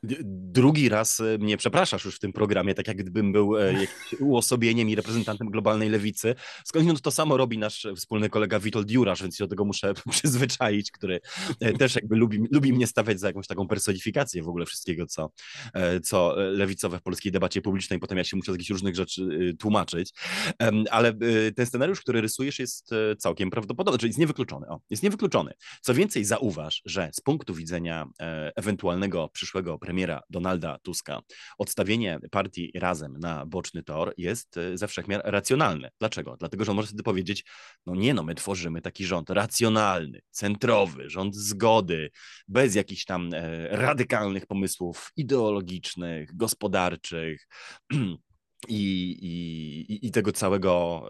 Drugi 0.03 0.89
raz 0.89 1.19
e, 1.19 1.37
mnie 1.37 1.57
przepraszasz 1.57 2.05
już 2.05 2.15
w 2.15 2.19
tym 2.19 2.33
programie, 2.33 2.73
tak 2.73 2.87
jak 2.87 2.97
gdybym 2.97 3.31
był 3.31 3.57
e, 3.57 3.73
uosobieniem 4.19 4.89
i 4.89 4.95
reprezentantem 4.95 5.49
globalnej 5.49 5.89
lewicy. 5.89 6.35
Skądinąd 6.65 7.01
to 7.01 7.11
samo 7.11 7.37
robi 7.37 7.57
nasz 7.57 7.87
wspólny 7.95 8.29
kolega 8.29 8.59
Witold 8.59 8.91
Jurasz, 8.91 9.21
więc 9.21 9.37
się 9.37 9.43
do 9.43 9.47
tego 9.47 9.65
muszę 9.65 9.93
przyzwyczaić, 10.11 10.91
który 10.91 11.19
e, 11.59 11.73
też 11.73 11.95
jakby 11.95 12.15
lubi, 12.15 12.43
lubi 12.51 12.73
mnie 12.73 12.87
stawiać 12.87 13.19
za 13.19 13.27
jakąś 13.27 13.47
taką 13.47 13.67
personifikację 13.67 14.43
w 14.43 14.47
ogóle 14.47 14.65
wszystkiego, 14.65 15.05
co, 15.05 15.31
co 16.03 16.35
lewicowe 16.35 16.99
w 16.99 17.01
polskiej 17.01 17.31
debacie 17.31 17.61
publicznej. 17.61 17.99
Potem 17.99 18.17
ja 18.17 18.23
się 18.23 18.37
muszę 18.37 18.51
z 18.51 18.55
jakichś 18.55 18.69
różnych 18.69 18.95
rzeczy 18.95 19.55
tłumaczyć. 19.59 20.13
Ale 20.91 21.13
ten 21.55 21.65
scenariusz, 21.65 22.01
który 22.01 22.21
rysujesz 22.21 22.59
jest 22.59 22.89
całkiem 23.17 23.49
prawdopodobny, 23.49 23.99
czyli 23.99 24.09
jest 24.09 24.19
niewykluczony. 24.19 24.67
O, 24.67 24.79
jest 24.89 25.03
niewykluczony. 25.03 25.53
Co 25.81 25.93
więcej, 25.93 26.25
zauważ, 26.25 26.81
że 26.85 27.09
z 27.13 27.21
punktu 27.21 27.55
widzenia 27.55 28.07
ewentualnego 28.55 29.29
przyszłego 29.33 29.79
premiera 29.79 29.90
premiera 29.91 30.21
Donalda 30.29 30.77
Tuska, 30.83 31.21
odstawienie 31.57 32.19
partii 32.31 32.71
razem 32.75 33.17
na 33.19 33.45
boczny 33.45 33.83
tor 33.83 34.13
jest 34.17 34.57
e, 34.57 34.77
ze 34.77 34.87
wszechmiar 34.87 35.21
racjonalne. 35.25 35.89
Dlaczego? 35.99 36.37
Dlatego, 36.39 36.65
że 36.65 36.71
on 36.71 36.75
może 36.75 36.87
wtedy 36.87 37.03
powiedzieć, 37.03 37.45
no 37.85 37.95
nie 37.95 38.13
no, 38.13 38.23
my 38.23 38.35
tworzymy 38.35 38.81
taki 38.81 39.05
rząd 39.05 39.29
racjonalny, 39.29 40.21
centrowy, 40.29 41.09
rząd 41.09 41.35
zgody, 41.35 42.09
bez 42.47 42.75
jakichś 42.75 43.05
tam 43.05 43.29
e, 43.33 43.67
radykalnych 43.67 44.45
pomysłów 44.45 45.11
ideologicznych, 45.15 46.35
gospodarczych 46.35 47.47
i, 48.67 49.11
i, 49.21 50.07
i 50.07 50.11
tego 50.11 50.31
całego 50.31 51.03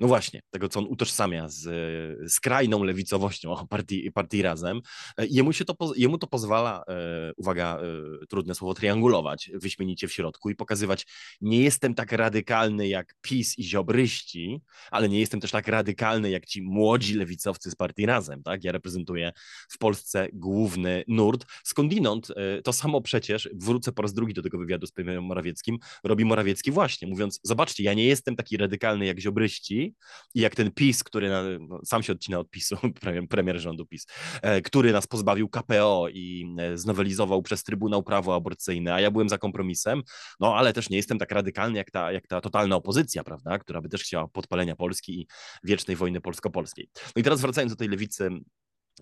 no 0.00 0.08
właśnie, 0.08 0.40
tego, 0.50 0.68
co 0.68 0.80
on 0.80 0.86
utożsamia 0.86 1.48
z 1.48 2.32
skrajną 2.32 2.84
lewicowością 2.84 3.54
partii, 3.70 4.12
partii 4.12 4.42
Razem. 4.42 4.80
E, 5.18 5.26
jemu, 5.26 5.52
się 5.52 5.64
to, 5.64 5.76
jemu 5.96 6.18
to 6.18 6.26
pozwala, 6.26 6.84
e, 6.88 7.32
uwaga, 7.36 7.78
e, 8.22 8.26
trudne 8.26 8.54
słowo, 8.54 8.74
triangulować 8.74 9.50
wyśmienicie 9.54 10.08
w 10.08 10.12
środku 10.12 10.50
i 10.50 10.54
pokazywać, 10.54 11.06
nie 11.40 11.62
jestem 11.62 11.94
tak 11.94 12.12
radykalny 12.12 12.88
jak 12.88 13.14
PiS 13.20 13.58
i 13.58 13.64
ziobryści, 13.64 14.60
ale 14.90 15.08
nie 15.08 15.20
jestem 15.20 15.40
też 15.40 15.50
tak 15.50 15.68
radykalny 15.68 16.30
jak 16.30 16.46
ci 16.46 16.62
młodzi 16.62 17.14
lewicowcy 17.14 17.70
z 17.70 17.74
partii 17.74 18.06
Razem, 18.06 18.42
tak? 18.42 18.64
Ja 18.64 18.72
reprezentuję 18.72 19.32
w 19.68 19.78
Polsce 19.78 20.28
główny 20.32 21.04
nurt. 21.08 21.46
Skądinąd 21.64 22.28
to 22.64 22.72
samo 22.72 23.00
przecież, 23.00 23.48
wrócę 23.54 23.92
po 23.92 24.02
raz 24.02 24.14
drugi 24.14 24.34
do 24.34 24.42
tego 24.42 24.58
wywiadu 24.58 24.86
z 24.86 24.92
premierem 24.92 25.24
Morawieckim, 25.24 25.78
robi 26.04 26.24
Morawiecki 26.24 26.70
właśnie, 26.70 27.08
mówiąc, 27.08 27.40
zobaczcie, 27.42 27.82
ja 27.82 27.94
nie 27.94 28.04
jestem 28.04 28.36
taki 28.36 28.56
radykalny 28.56 29.06
jak 29.06 29.20
ziobryści, 29.20 29.85
i 30.34 30.40
jak 30.40 30.54
ten 30.54 30.72
PiS, 30.72 31.04
który 31.04 31.28
na, 31.28 31.42
no, 31.60 31.80
sam 31.84 32.02
się 32.02 32.12
odcina 32.12 32.38
od 32.38 32.50
PiSu, 32.50 32.76
premier, 33.00 33.28
premier 33.28 33.60
rządu 33.60 33.86
PiS, 33.86 34.06
e, 34.42 34.62
który 34.62 34.92
nas 34.92 35.06
pozbawił 35.06 35.48
KPO 35.48 36.08
i 36.12 36.54
e, 36.58 36.78
znowelizował 36.78 37.42
przez 37.42 37.64
Trybunał 37.64 38.02
prawo 38.02 38.34
aborcyjne, 38.34 38.94
a 38.94 39.00
ja 39.00 39.10
byłem 39.10 39.28
za 39.28 39.38
kompromisem, 39.38 40.02
no 40.40 40.56
ale 40.56 40.72
też 40.72 40.90
nie 40.90 40.96
jestem 40.96 41.18
tak 41.18 41.32
radykalny 41.32 41.78
jak 41.78 41.90
ta, 41.90 42.12
jak 42.12 42.26
ta 42.26 42.40
totalna 42.40 42.76
opozycja, 42.76 43.24
prawda, 43.24 43.58
która 43.58 43.80
by 43.80 43.88
też 43.88 44.02
chciała 44.02 44.28
podpalenia 44.28 44.76
Polski 44.76 45.20
i 45.20 45.26
wiecznej 45.64 45.96
wojny 45.96 46.20
polsko-polskiej. 46.20 46.88
No 47.16 47.20
i 47.20 47.22
teraz 47.22 47.40
wracając 47.40 47.72
do 47.72 47.76
tej 47.76 47.88
lewicy 47.88 48.30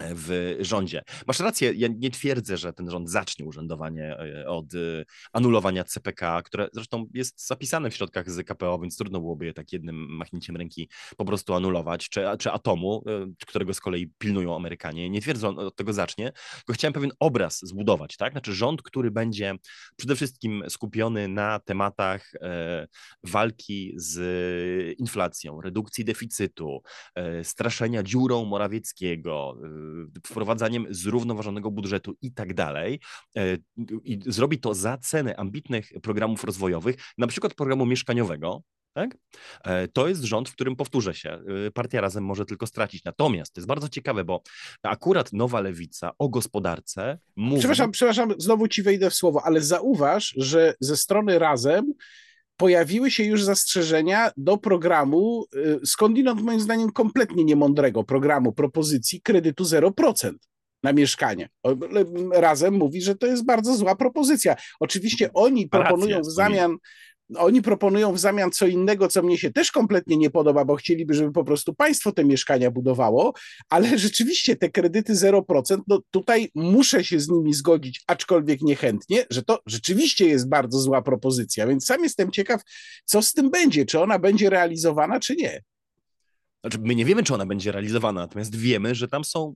w 0.00 0.57
rządzie. 0.61 1.02
Masz 1.26 1.40
rację, 1.40 1.72
ja 1.76 1.88
nie 1.88 2.11
twierdzę, 2.11 2.57
że 2.57 2.72
ten 2.72 2.90
rząd 2.90 3.11
zacznie 3.11 3.44
urzędowanie 3.44 4.16
e, 4.18 4.48
od 4.48 4.74
e, 4.74 4.78
anulowania 5.33 5.85
CPK, 5.85 6.42
które 6.42 6.68
zresztą 6.72 7.07
jest 7.14 7.46
zapisane 7.46 7.90
w 7.90 7.94
środkach 7.94 8.30
z 8.30 8.46
KPO, 8.46 8.78
więc 8.78 8.96
trudno 8.96 9.20
byłoby 9.20 9.46
je 9.46 9.54
tak 9.54 9.72
jednym 9.72 9.96
machnięciem 9.96 10.57
ręki 10.57 10.88
po 11.16 11.24
prostu 11.24 11.54
anulować, 11.54 12.09
czy, 12.09 12.24
czy 12.38 12.52
atomu, 12.52 13.04
e, 13.07 13.26
którego 13.46 13.74
z 13.74 13.80
kolei 13.80 14.11
pilnują 14.18 14.57
Amerykanie. 14.57 15.11
Nie 15.11 15.20
twierdzę, 15.20 15.48
on 15.48 15.59
od 15.59 15.76
tego 15.76 15.92
zacznie, 15.92 16.33
tylko 16.57 16.72
chciałem 16.72 16.92
pewien 16.92 17.12
obraz 17.18 17.61
zbudować, 17.62 18.16
tak? 18.16 18.33
Znaczy 18.33 18.54
rząd, 18.54 18.83
który 18.83 19.11
będzie 19.11 19.54
przede 19.96 20.16
wszystkim 20.16 20.64
skupiony 20.68 21.28
na 21.28 21.59
tematach 21.59 22.33
walki 23.24 23.92
z 23.96 24.98
inflacją, 24.98 25.61
redukcji 25.61 26.04
deficytu, 26.04 26.83
straszenia 27.42 28.02
dziurą 28.02 28.44
Morawieckiego, 28.44 29.57
wprowadzaniem 30.26 30.86
zrównoważonego 30.90 31.70
budżetu 31.70 32.14
i 32.22 32.32
tak 32.32 32.54
dalej. 32.54 33.00
E, 33.36 33.56
I 34.04 34.20
zrobi 34.26 34.58
to 34.58 34.74
za 34.74 34.98
cenę 34.98 35.36
ambitnych 35.36 35.92
programów 36.02 36.44
rozwojowych, 36.44 36.96
na 37.18 37.26
przykład 37.26 37.54
programu 37.54 37.86
mieszkaniowego, 37.86 38.62
tak? 38.94 39.16
E, 39.64 39.88
to 39.88 40.08
jest 40.08 40.22
rząd, 40.22 40.48
w 40.48 40.52
którym 40.52 40.76
powtórzę 40.76 41.14
się, 41.14 41.30
e, 41.66 41.70
partia 41.70 42.00
razem 42.00 42.24
może 42.24 42.44
tylko 42.44 42.66
stracić. 42.66 43.04
Natomiast 43.04 43.52
to 43.52 43.60
jest 43.60 43.68
bardzo 43.68 43.88
ciekawe, 43.88 44.24
bo 44.24 44.42
akurat 44.82 45.32
nowa 45.32 45.60
lewica 45.60 46.12
o 46.18 46.28
gospodarce 46.28 47.18
mówi. 47.36 47.58
Przepraszam, 47.58 47.90
przepraszam, 47.90 48.34
znowu 48.38 48.68
ci 48.68 48.82
wejdę 48.82 49.10
w 49.10 49.14
słowo, 49.14 49.42
ale 49.44 49.60
zauważ, 49.60 50.34
że 50.36 50.74
ze 50.80 50.96
strony 50.96 51.38
razem 51.38 51.94
pojawiły 52.56 53.10
się 53.10 53.24
już 53.24 53.42
zastrzeżenia 53.42 54.30
do 54.36 54.56
programu, 54.56 55.44
y, 55.54 55.86
skądinąd 55.86 56.42
moim 56.42 56.60
zdaniem 56.60 56.92
kompletnie 56.92 57.44
niemądrego 57.44 58.04
programu 58.04 58.52
propozycji 58.52 59.20
kredytu 59.20 59.64
0% 59.64 60.32
na 60.82 60.92
mieszkanie. 60.92 61.48
Razem 62.32 62.74
mówi, 62.74 63.02
że 63.02 63.16
to 63.16 63.26
jest 63.26 63.44
bardzo 63.44 63.76
zła 63.76 63.96
propozycja. 63.96 64.56
Oczywiście 64.80 65.30
oni 65.32 65.68
proponują 65.68 66.20
w 66.20 66.32
zamian 66.32 66.76
oni 67.37 67.62
proponują 67.62 68.12
w 68.12 68.18
zamian 68.18 68.50
co 68.50 68.66
innego, 68.66 69.08
co 69.08 69.22
mnie 69.22 69.38
się 69.38 69.52
też 69.52 69.72
kompletnie 69.72 70.16
nie 70.16 70.30
podoba, 70.30 70.64
bo 70.64 70.76
chcieliby, 70.76 71.14
żeby 71.14 71.32
po 71.32 71.44
prostu 71.44 71.74
państwo 71.74 72.12
te 72.12 72.24
mieszkania 72.24 72.70
budowało, 72.70 73.32
ale 73.68 73.98
rzeczywiście 73.98 74.56
te 74.56 74.70
kredyty 74.70 75.12
0%, 75.12 75.42
no 75.88 76.00
tutaj 76.10 76.50
muszę 76.54 77.04
się 77.04 77.20
z 77.20 77.28
nimi 77.28 77.54
zgodzić, 77.54 78.02
aczkolwiek 78.06 78.62
niechętnie, 78.62 79.26
że 79.30 79.42
to 79.42 79.58
rzeczywiście 79.66 80.26
jest 80.28 80.48
bardzo 80.48 80.78
zła 80.78 81.02
propozycja, 81.02 81.66
więc 81.66 81.87
sam 81.87 82.02
jestem 82.02 82.30
ciekaw, 82.30 82.62
co 83.04 83.22
z 83.22 83.32
tym 83.32 83.50
będzie, 83.50 83.87
czy 83.87 84.00
ona 84.00 84.18
będzie 84.18 84.50
realizowana, 84.50 85.20
czy 85.20 85.37
nie. 85.37 85.62
Znaczy, 86.64 86.79
my 86.83 86.94
nie 86.94 87.05
wiemy, 87.05 87.22
czy 87.22 87.35
ona 87.35 87.46
będzie 87.46 87.72
realizowana, 87.72 88.20
natomiast 88.20 88.57
wiemy, 88.57 88.94
że 88.94 89.09
tam 89.09 89.24
są 89.24 89.55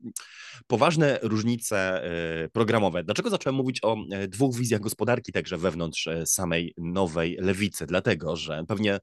poważne 0.67 1.19
różnice 1.23 2.05
e, 2.05 2.49
programowe. 2.49 3.05
Dlaczego 3.05 3.31
zacząłem 3.31 3.57
mówić 3.57 3.85
o 3.85 3.97
e, 4.13 4.29
dwóch 4.29 4.57
wizjach 4.57 4.81
gospodarki 4.81 5.33
także 5.33 5.59
wewnątrz 5.59 6.07
e, 6.07 6.27
samej 6.27 6.75
nowej 6.79 7.37
lewicy? 7.41 7.87
Dlatego, 7.87 8.37
że 8.37 8.65
pewnie 8.69 8.99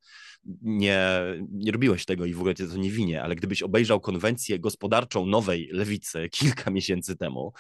nie, 0.62 1.00
nie 1.52 1.72
robiłeś 1.72 2.06
tego 2.06 2.26
i 2.26 2.34
w 2.34 2.39
ogóle 2.39 2.56
cię 2.56 2.68
to 2.68 2.78
nie 2.78 2.91
winie, 2.91 3.24
ale 3.24 3.36
gdybyś 3.36 3.63
obejrzał 3.63 4.00
konwencję 4.00 4.60
gospodarczą 4.60 5.26
nowej 5.26 5.70
lewicy 5.72 6.30
kilka 6.30 6.72
miesięcy 6.72 7.15
temu, 7.15 7.54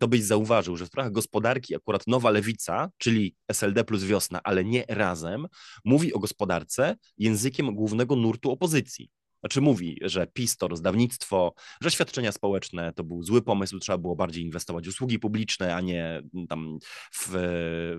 to 0.00 0.08
byś 0.08 0.22
zauważył, 0.22 0.76
że 0.76 0.84
w 0.84 0.88
sprawach 0.88 1.12
gospodarki 1.12 1.76
akurat 1.76 2.06
nowa 2.06 2.30
lewica, 2.30 2.90
czyli 2.98 3.36
SLD 3.48 3.84
plus 3.84 4.04
wiosna, 4.04 4.40
ale 4.44 4.64
nie 4.64 4.84
razem, 4.88 5.46
mówi 5.84 6.12
o 6.12 6.18
gospodarce 6.18 6.96
językiem 7.18 7.74
głównego 7.74 8.16
nurtu 8.16 8.50
opozycji. 8.50 9.10
Znaczy 9.40 9.60
mówi, 9.60 9.98
że 10.02 10.26
PiS 10.26 10.56
to 10.56 10.68
rozdawnictwo, 10.68 11.54
że 11.80 11.90
świadczenia 11.90 12.32
społeczne 12.32 12.92
to 12.92 13.04
był 13.04 13.22
zły 13.22 13.42
pomysł, 13.42 13.78
trzeba 13.78 13.98
było 13.98 14.16
bardziej 14.16 14.44
inwestować 14.44 14.86
w 14.86 14.88
usługi 14.88 15.18
publiczne, 15.18 15.74
a 15.74 15.80
nie 15.80 16.22
mm, 16.34 16.46
tam 16.48 16.78
w, 17.14 17.28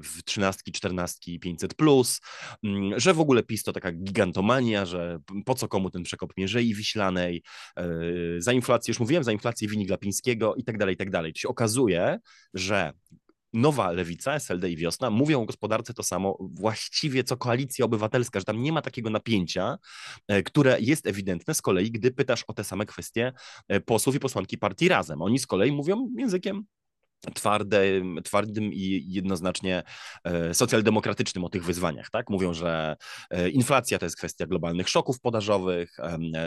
w 0.03 0.23
13, 0.23 0.71
14, 0.71 1.39
500 1.39 1.73
plus, 1.73 2.21
mm, 2.63 2.99
że 2.99 3.13
w 3.13 3.19
ogóle 3.19 3.43
PiS 3.43 3.63
to 3.63 3.73
taka 3.73 3.91
gigantomania, 3.91 4.85
że 4.85 5.19
po 5.45 5.55
co 5.55 5.67
komu 5.67 5.89
ten 5.89 6.03
przekop 6.03 6.33
Mierzei 6.37 6.75
Wiślanej, 6.75 7.43
e, 7.77 7.85
za 8.37 8.53
inflację, 8.53 8.91
już 8.91 8.99
mówiłem, 8.99 9.23
za 9.23 9.31
inflację 9.31 9.67
wini 9.67 9.85
Glapińskiego 9.85 10.55
i 10.55 10.63
tak 10.63 10.77
dalej, 10.77 10.93
i 10.93 10.97
tak 10.97 11.09
dalej. 11.09 11.33
Się 11.35 11.47
okazuje, 11.47 12.19
że 12.53 12.93
nowa 13.53 13.91
lewica, 13.91 14.33
SLD 14.39 14.69
i 14.69 14.75
wiosna, 14.77 15.09
mówią 15.09 15.41
o 15.41 15.45
gospodarce 15.45 15.93
to 15.93 16.03
samo 16.03 16.37
właściwie 16.41 17.23
co 17.23 17.37
koalicja 17.37 17.85
obywatelska, 17.85 18.39
że 18.39 18.45
tam 18.45 18.61
nie 18.63 18.71
ma 18.71 18.81
takiego 18.81 19.09
napięcia, 19.09 19.77
e, 20.27 20.43
które 20.43 20.77
jest 20.79 21.07
ewidentne 21.07 21.53
z 21.53 21.61
kolei, 21.61 21.91
gdy 21.91 22.11
pytasz 22.11 22.43
o 22.47 22.53
te 22.53 22.63
same 22.63 22.85
kwestie 22.85 23.33
e, 23.67 23.79
posłów 23.79 24.15
i 24.15 24.19
posłanki 24.19 24.57
partii 24.57 24.87
razem. 24.87 25.21
Oni 25.21 25.39
z 25.39 25.47
kolei 25.47 25.71
mówią 25.71 26.07
językiem 26.17 26.65
twardym, 27.35 28.19
twardym 28.23 28.73
i 28.73 29.05
jednoznacznie 29.07 29.83
e, 30.23 30.53
socjaldemokratycznym 30.53 31.43
o 31.43 31.49
tych 31.49 31.63
wyzwaniach. 31.63 32.09
Tak? 32.09 32.29
Mówią, 32.29 32.53
że 32.53 32.95
e, 33.29 33.49
inflacja 33.49 33.99
to 33.99 34.05
jest 34.05 34.17
kwestia 34.17 34.45
globalnych 34.47 34.89
szoków 34.89 35.19
podażowych, 35.19 35.97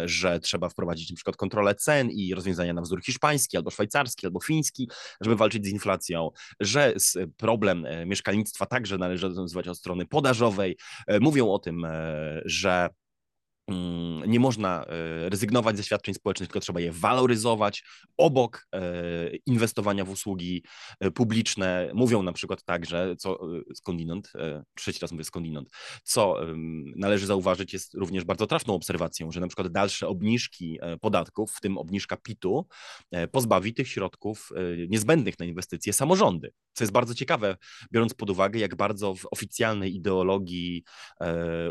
że 0.05 0.41
trzeba 0.41 0.69
wprowadzić 0.69 1.11
na 1.11 1.17
przykład 1.17 1.37
kontrolę 1.37 1.75
cen 1.75 2.11
i 2.11 2.35
rozwiązania 2.35 2.73
na 2.73 2.83
wzór 2.83 3.03
hiszpański, 3.03 3.57
albo 3.57 3.71
szwajcarski, 3.71 4.27
albo 4.27 4.41
fiński, 4.41 4.91
żeby 5.21 5.37
walczyć 5.37 5.67
z 5.67 5.69
inflacją, 5.69 6.31
że 6.61 6.95
problem 7.37 7.87
e, 7.87 8.07
mieszkalnictwa 8.07 8.67
także 8.67 8.99
należy 8.99 9.27
rozwiązywać 9.27 9.69
od 9.69 9.79
strony 9.79 10.07
podażowej. 10.07 10.77
Mówią 11.21 11.53
o 11.53 11.59
tym, 11.59 11.87
że 12.45 12.89
nie 14.27 14.41
można 14.41 14.85
e, 14.85 15.29
rezygnować 15.29 15.77
ze 15.77 15.85
świadczeń 15.85 16.15
społecznych, 16.15 16.49
tylko 16.49 16.61
trzeba 16.61 16.81
je 16.81 16.93
waloryzować 16.93 17.85
obok 18.17 18.67
e, 18.73 18.81
inwestowania 19.47 20.05
w 20.05 20.11
usługi 20.11 20.65
e, 21.01 21.11
publiczne. 21.11 21.91
Mówią 21.95 22.23
na 22.23 22.33
przykład 22.33 22.65
tak, 22.65 22.87
że 22.87 23.17
co 23.17 23.41
skądinąd, 23.75 24.33
trzeci 24.75 24.99
raz 25.03 25.13
mówię 25.13 25.25
skądinąd, 25.25 25.71
co 26.05 26.37
należy 26.97 27.27
zauważyć 27.27 27.73
jest 27.73 27.95
również 27.95 28.25
bardzo 28.25 28.47
trafną 28.47 28.75
obserwacją, 28.75 29.33
że 29.33 29.41
na 29.41 29.47
przykład 29.47 29.69
dalsze 29.69 30.09
obniżki 30.09 30.79
podatków, 31.01 31.53
w 31.53 31.61
tym 31.61 31.79
obniżka 31.79 32.17
PIT-u, 32.17 32.67
pozbawi 33.33 33.75
tych 33.75 33.89
środków 33.89 34.51
niezbędnych 34.89 35.39
na 35.39 35.47
inwestycje 35.47 35.93
samorządy. 35.93 36.53
Co 36.73 36.85
jest 36.85 36.93
bardzo 36.93 37.15
ciekawe, 37.15 37.57
biorąc 37.93 38.15
pod 38.15 38.31
uwagę, 38.31 38.61
jak 38.61 38.77
bardzo 38.77 39.15
w 39.15 39.27
oficjalnej 39.31 39.95
ideologii 39.95 40.85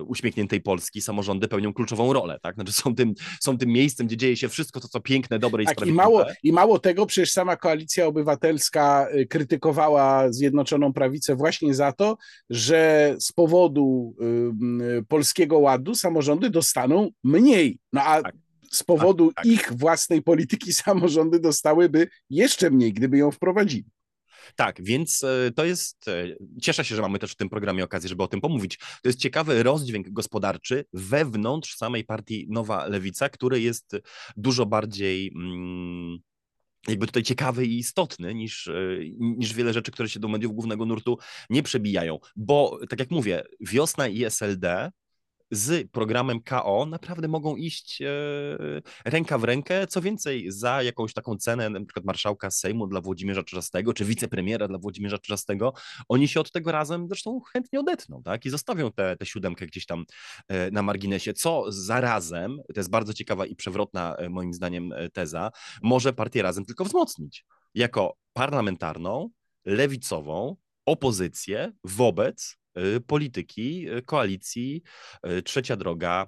uśmiechniętej 0.06 0.62
Polski 0.62 1.02
samorządy 1.02 1.48
pełnią 1.48 1.74
kluczową 1.92 2.14
rolę, 2.14 2.40
tak? 2.42 2.56
Znaczy 2.56 2.72
są 2.72 2.96
tym, 2.96 3.14
są 3.40 3.58
tym 3.58 3.70
miejscem, 3.70 4.08
gdzie 4.08 4.18
dzieje 4.18 4.38
się 4.38 4.50
wszystko 4.50 4.80
to, 4.80 4.88
co 4.88 5.00
piękne, 5.00 5.40
dobre 5.40 5.64
i 5.64 5.66
tak, 5.66 5.76
sprawiedliwe. 5.76 6.04
I 6.04 6.06
mało, 6.06 6.26
I 6.44 6.52
mało 6.54 6.80
tego, 6.80 7.06
przecież 7.06 7.32
sama 7.32 7.56
Koalicja 7.56 8.06
Obywatelska 8.06 9.08
y, 9.16 9.28
krytykowała 9.28 10.32
Zjednoczoną 10.32 10.94
Prawicę 10.94 11.36
właśnie 11.36 11.74
za 11.74 11.92
to, 11.92 12.18
że 12.50 13.16
z 13.20 13.32
powodu 13.32 14.16
y, 14.22 14.98
y, 15.00 15.04
Polskiego 15.04 15.60
Ładu 15.60 15.96
samorządy 15.96 16.50
dostaną 16.50 17.10
mniej. 17.24 17.80
No 17.94 18.02
a 18.02 18.22
tak 18.22 18.36
z 18.72 18.84
powodu 18.84 19.28
tak, 19.28 19.36
tak. 19.36 19.46
ich 19.46 19.74
własnej 19.74 20.22
polityki 20.22 20.74
samorządy 20.74 21.40
dostałyby 21.40 22.08
jeszcze 22.30 22.72
mniej, 22.72 22.94
gdyby 22.94 23.18
ją 23.18 23.32
wprowadzili. 23.32 23.86
Tak, 24.56 24.84
więc 24.84 25.24
e, 25.24 25.52
to 25.56 25.66
jest. 25.66 26.08
E, 26.08 26.26
cieszę 26.62 26.86
się, 26.86 26.96
że 26.96 27.02
mamy 27.02 27.20
też 27.20 27.32
w 27.32 27.36
tym 27.36 27.50
programie 27.50 27.84
okazję, 27.84 28.10
żeby 28.10 28.24
o 28.24 28.28
tym 28.28 28.42
pomówić. 28.42 28.78
To 28.78 29.10
jest 29.10 29.20
ciekawy 29.20 29.64
rozdźwięk 29.64 30.10
gospodarczy 30.10 30.86
wewnątrz 30.94 31.76
samej 31.76 32.04
partii 32.04 32.48
Nowa 32.50 32.86
Lewica, 32.86 33.30
który 33.30 33.62
jest 33.62 33.96
dużo 34.38 34.66
bardziej. 34.66 35.32
Mm, 35.36 36.20
jakby 36.88 37.08
tutaj 37.08 37.24
ciekawy 37.24 37.66
i 37.66 37.78
istotny 37.78 38.36
niż, 38.36 38.68
e, 38.68 38.74
niż 39.20 39.54
wiele 39.54 39.74
rzeczy, 39.74 39.92
które 39.92 40.10
się 40.10 40.20
do 40.20 40.28
mediów 40.28 40.54
głównego 40.54 40.86
nurtu 40.86 41.18
nie 41.50 41.64
przebijają. 41.64 42.20
Bo, 42.36 42.80
tak 42.90 43.00
jak 43.00 43.12
mówię, 43.12 43.44
wiosna 43.60 44.08
i 44.08 44.24
SLD 44.24 44.92
z 45.52 45.92
programem 45.92 46.42
KO 46.42 46.86
naprawdę 46.86 47.28
mogą 47.28 47.56
iść 47.56 48.02
e, 48.02 48.08
ręka 49.06 49.38
w 49.38 49.44
rękę. 49.44 49.88
Co 49.88 50.02
więcej, 50.02 50.52
za 50.52 50.84
jakąś 50.84 51.14
taką 51.14 51.38
cenę, 51.38 51.70
na 51.70 51.80
przykład 51.86 52.06
marszałka 52.06 52.52
Sejmu 52.52 52.88
dla 52.88 53.02
Włodzimierza 53.02 53.44
Czarzastego, 53.44 53.94
czy 53.94 54.06
wicepremiera 54.06 54.68
dla 54.68 54.78
Włodzimierza 54.78 55.18
Czarzastego, 55.18 55.74
oni 56.10 56.28
się 56.28 56.40
od 56.40 56.52
tego 56.52 56.72
razem 56.72 57.08
zresztą 57.08 57.42
chętnie 57.54 57.80
odetną, 57.80 58.24
tak? 58.24 58.46
I 58.46 58.50
zostawią 58.50 58.92
tę 58.92 59.18
siódemkę 59.24 59.66
gdzieś 59.66 59.86
tam 59.86 60.06
e, 60.48 60.72
na 60.72 60.82
marginesie, 60.82 61.34
co 61.34 61.66
zarazem, 61.68 62.58
to 62.74 62.80
jest 62.80 62.90
bardzo 62.90 63.14
ciekawa 63.14 63.46
i 63.46 63.56
przewrotna 63.56 64.16
e, 64.16 64.30
moim 64.30 64.54
zdaniem 64.54 64.94
teza, 65.14 65.52
może 65.84 66.14
partię 66.14 66.42
razem 66.42 66.66
tylko 66.66 66.86
wzmocnić. 66.86 67.46
Jako 67.76 68.18
parlamentarną, 68.34 69.30
lewicową 69.66 70.56
opozycję 70.86 71.72
wobec 71.84 72.61
polityki 73.08 73.90
y, 73.90 74.02
koalicji 74.02 74.82
y, 75.28 75.42
Trzecia 75.42 75.76
Droga, 75.76 76.28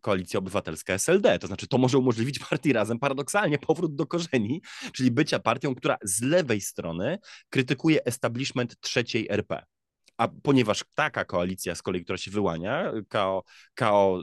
Koalicja 0.00 0.38
Obywatelska 0.38 0.94
SLD. 0.94 1.38
To 1.38 1.46
znaczy, 1.46 1.66
to 1.66 1.78
może 1.78 1.98
umożliwić 1.98 2.38
partii 2.38 2.72
razem 2.72 2.98
paradoksalnie 2.98 3.58
powrót 3.58 3.94
do 3.94 4.06
korzeni, 4.06 4.62
czyli 4.92 5.10
bycia 5.10 5.38
partią, 5.38 5.74
która 5.74 5.96
z 6.02 6.22
lewej 6.22 6.60
strony 6.60 7.18
krytykuje 7.50 8.04
establishment 8.04 8.80
trzeciej 8.80 9.26
RP. 9.30 9.64
A 10.16 10.28
ponieważ 10.28 10.84
taka 10.94 11.24
koalicja 11.24 11.74
z 11.74 11.82
kolei, 11.82 12.04
która 12.04 12.18
się 12.18 12.30
wyłania, 12.30 12.92
KO, 13.08 13.44
KO 13.74 14.22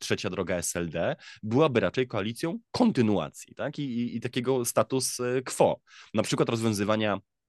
Trzecia 0.00 0.30
Droga 0.30 0.56
SLD, 0.56 1.16
byłaby 1.42 1.80
raczej 1.80 2.06
koalicją 2.06 2.58
kontynuacji 2.70 3.54
tak? 3.54 3.78
I, 3.78 3.82
i, 3.82 4.16
i 4.16 4.20
takiego 4.20 4.64
status 4.64 5.18
quo. 5.44 5.80
Na 6.14 6.22
przykład 6.22 6.48
rozwiązywania 6.48 7.18
E, 7.18 7.39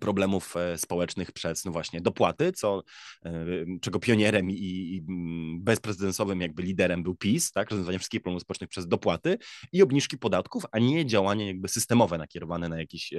problemów 0.00 0.56
e, 0.56 0.78
społecznych 0.78 1.32
przez 1.32 1.64
no 1.64 1.72
właśnie 1.72 2.00
dopłaty, 2.00 2.52
co, 2.52 2.82
e, 3.24 3.32
czego 3.80 3.98
pionierem 3.98 4.50
i, 4.50 4.54
i 4.54 5.04
mm, 5.08 5.64
bezprecedensowym 5.64 6.40
jakby 6.40 6.62
liderem 6.62 7.02
był 7.02 7.14
PiS, 7.14 7.52
tak, 7.52 7.70
rozwiązywanie 7.70 7.98
wszystkich 7.98 8.20
problemów 8.20 8.42
społecznych 8.42 8.70
przez 8.70 8.88
dopłaty 8.88 9.38
i 9.72 9.82
obniżki 9.82 10.18
podatków, 10.18 10.64
a 10.72 10.78
nie 10.78 11.06
działanie 11.06 11.46
jakby 11.46 11.68
systemowe 11.68 12.18
nakierowane 12.18 12.68
na 12.68 12.78
jakieś 12.78 13.14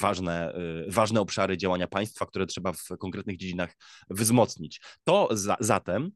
ważne, 0.00 0.54
ważne 0.88 1.20
obszary 1.20 1.56
działania 1.56 1.86
państwa, 1.86 2.26
które 2.26 2.46
trzeba 2.46 2.72
w 2.72 2.88
konkretnych 2.98 3.36
dziedzinach 3.36 3.76
wzmocnić. 4.10 4.80
To 5.04 5.28
za, 5.30 5.56
zatem 5.60 6.10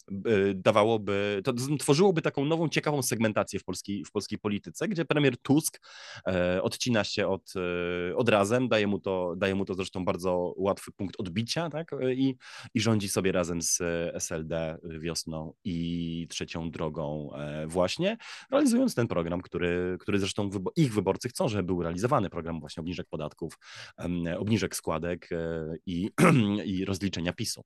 dawałoby, 0.55 1.40
to 1.44 1.53
tworzyłoby 1.79 2.22
taką 2.22 2.44
nową, 2.44 2.68
ciekawą 2.68 3.03
segmentację 3.03 3.59
w 3.61 3.64
polskiej, 3.64 4.05
w 4.05 4.11
polskiej 4.11 4.38
polityce, 4.38 4.88
gdzie 4.88 5.05
premier 5.05 5.38
Tusk 5.38 5.81
odcina 6.62 7.05
się 7.05 7.29
od, 7.29 7.53
od 8.16 8.29
razem, 8.29 8.68
daje 8.68 8.87
mu 8.87 8.98
to, 8.98 9.35
daje 9.37 9.51
daje 9.52 9.58
mu 9.58 9.64
to 9.64 9.74
zresztą 9.74 10.04
bardzo 10.04 10.54
łatwy 10.56 10.92
punkt 10.92 11.20
odbicia, 11.20 11.70
tak? 11.70 11.90
I, 12.14 12.36
i 12.74 12.80
rządzi 12.80 13.08
sobie 13.08 13.32
razem 13.32 13.62
z 13.62 13.78
SLD 14.14 14.78
wiosną 14.82 15.52
i 15.64 16.26
trzecią 16.30 16.70
drogą 16.70 17.30
e, 17.34 17.66
właśnie, 17.66 18.16
realizując 18.50 18.94
ten 18.94 19.08
program, 19.08 19.40
który, 19.40 19.96
który 20.00 20.18
zresztą 20.18 20.50
ich 20.76 20.94
wyborcy 20.94 21.28
chcą, 21.28 21.48
żeby 21.48 21.62
był 21.62 21.82
realizowany, 21.82 22.30
program 22.30 22.60
właśnie 22.60 22.80
obniżek 22.80 23.06
podatków, 23.10 23.58
obniżek 24.38 24.76
składek 24.76 25.28
e, 25.32 25.74
i, 25.86 26.10
i 26.72 26.84
rozliczenia 26.84 27.32
PiSu. 27.32 27.62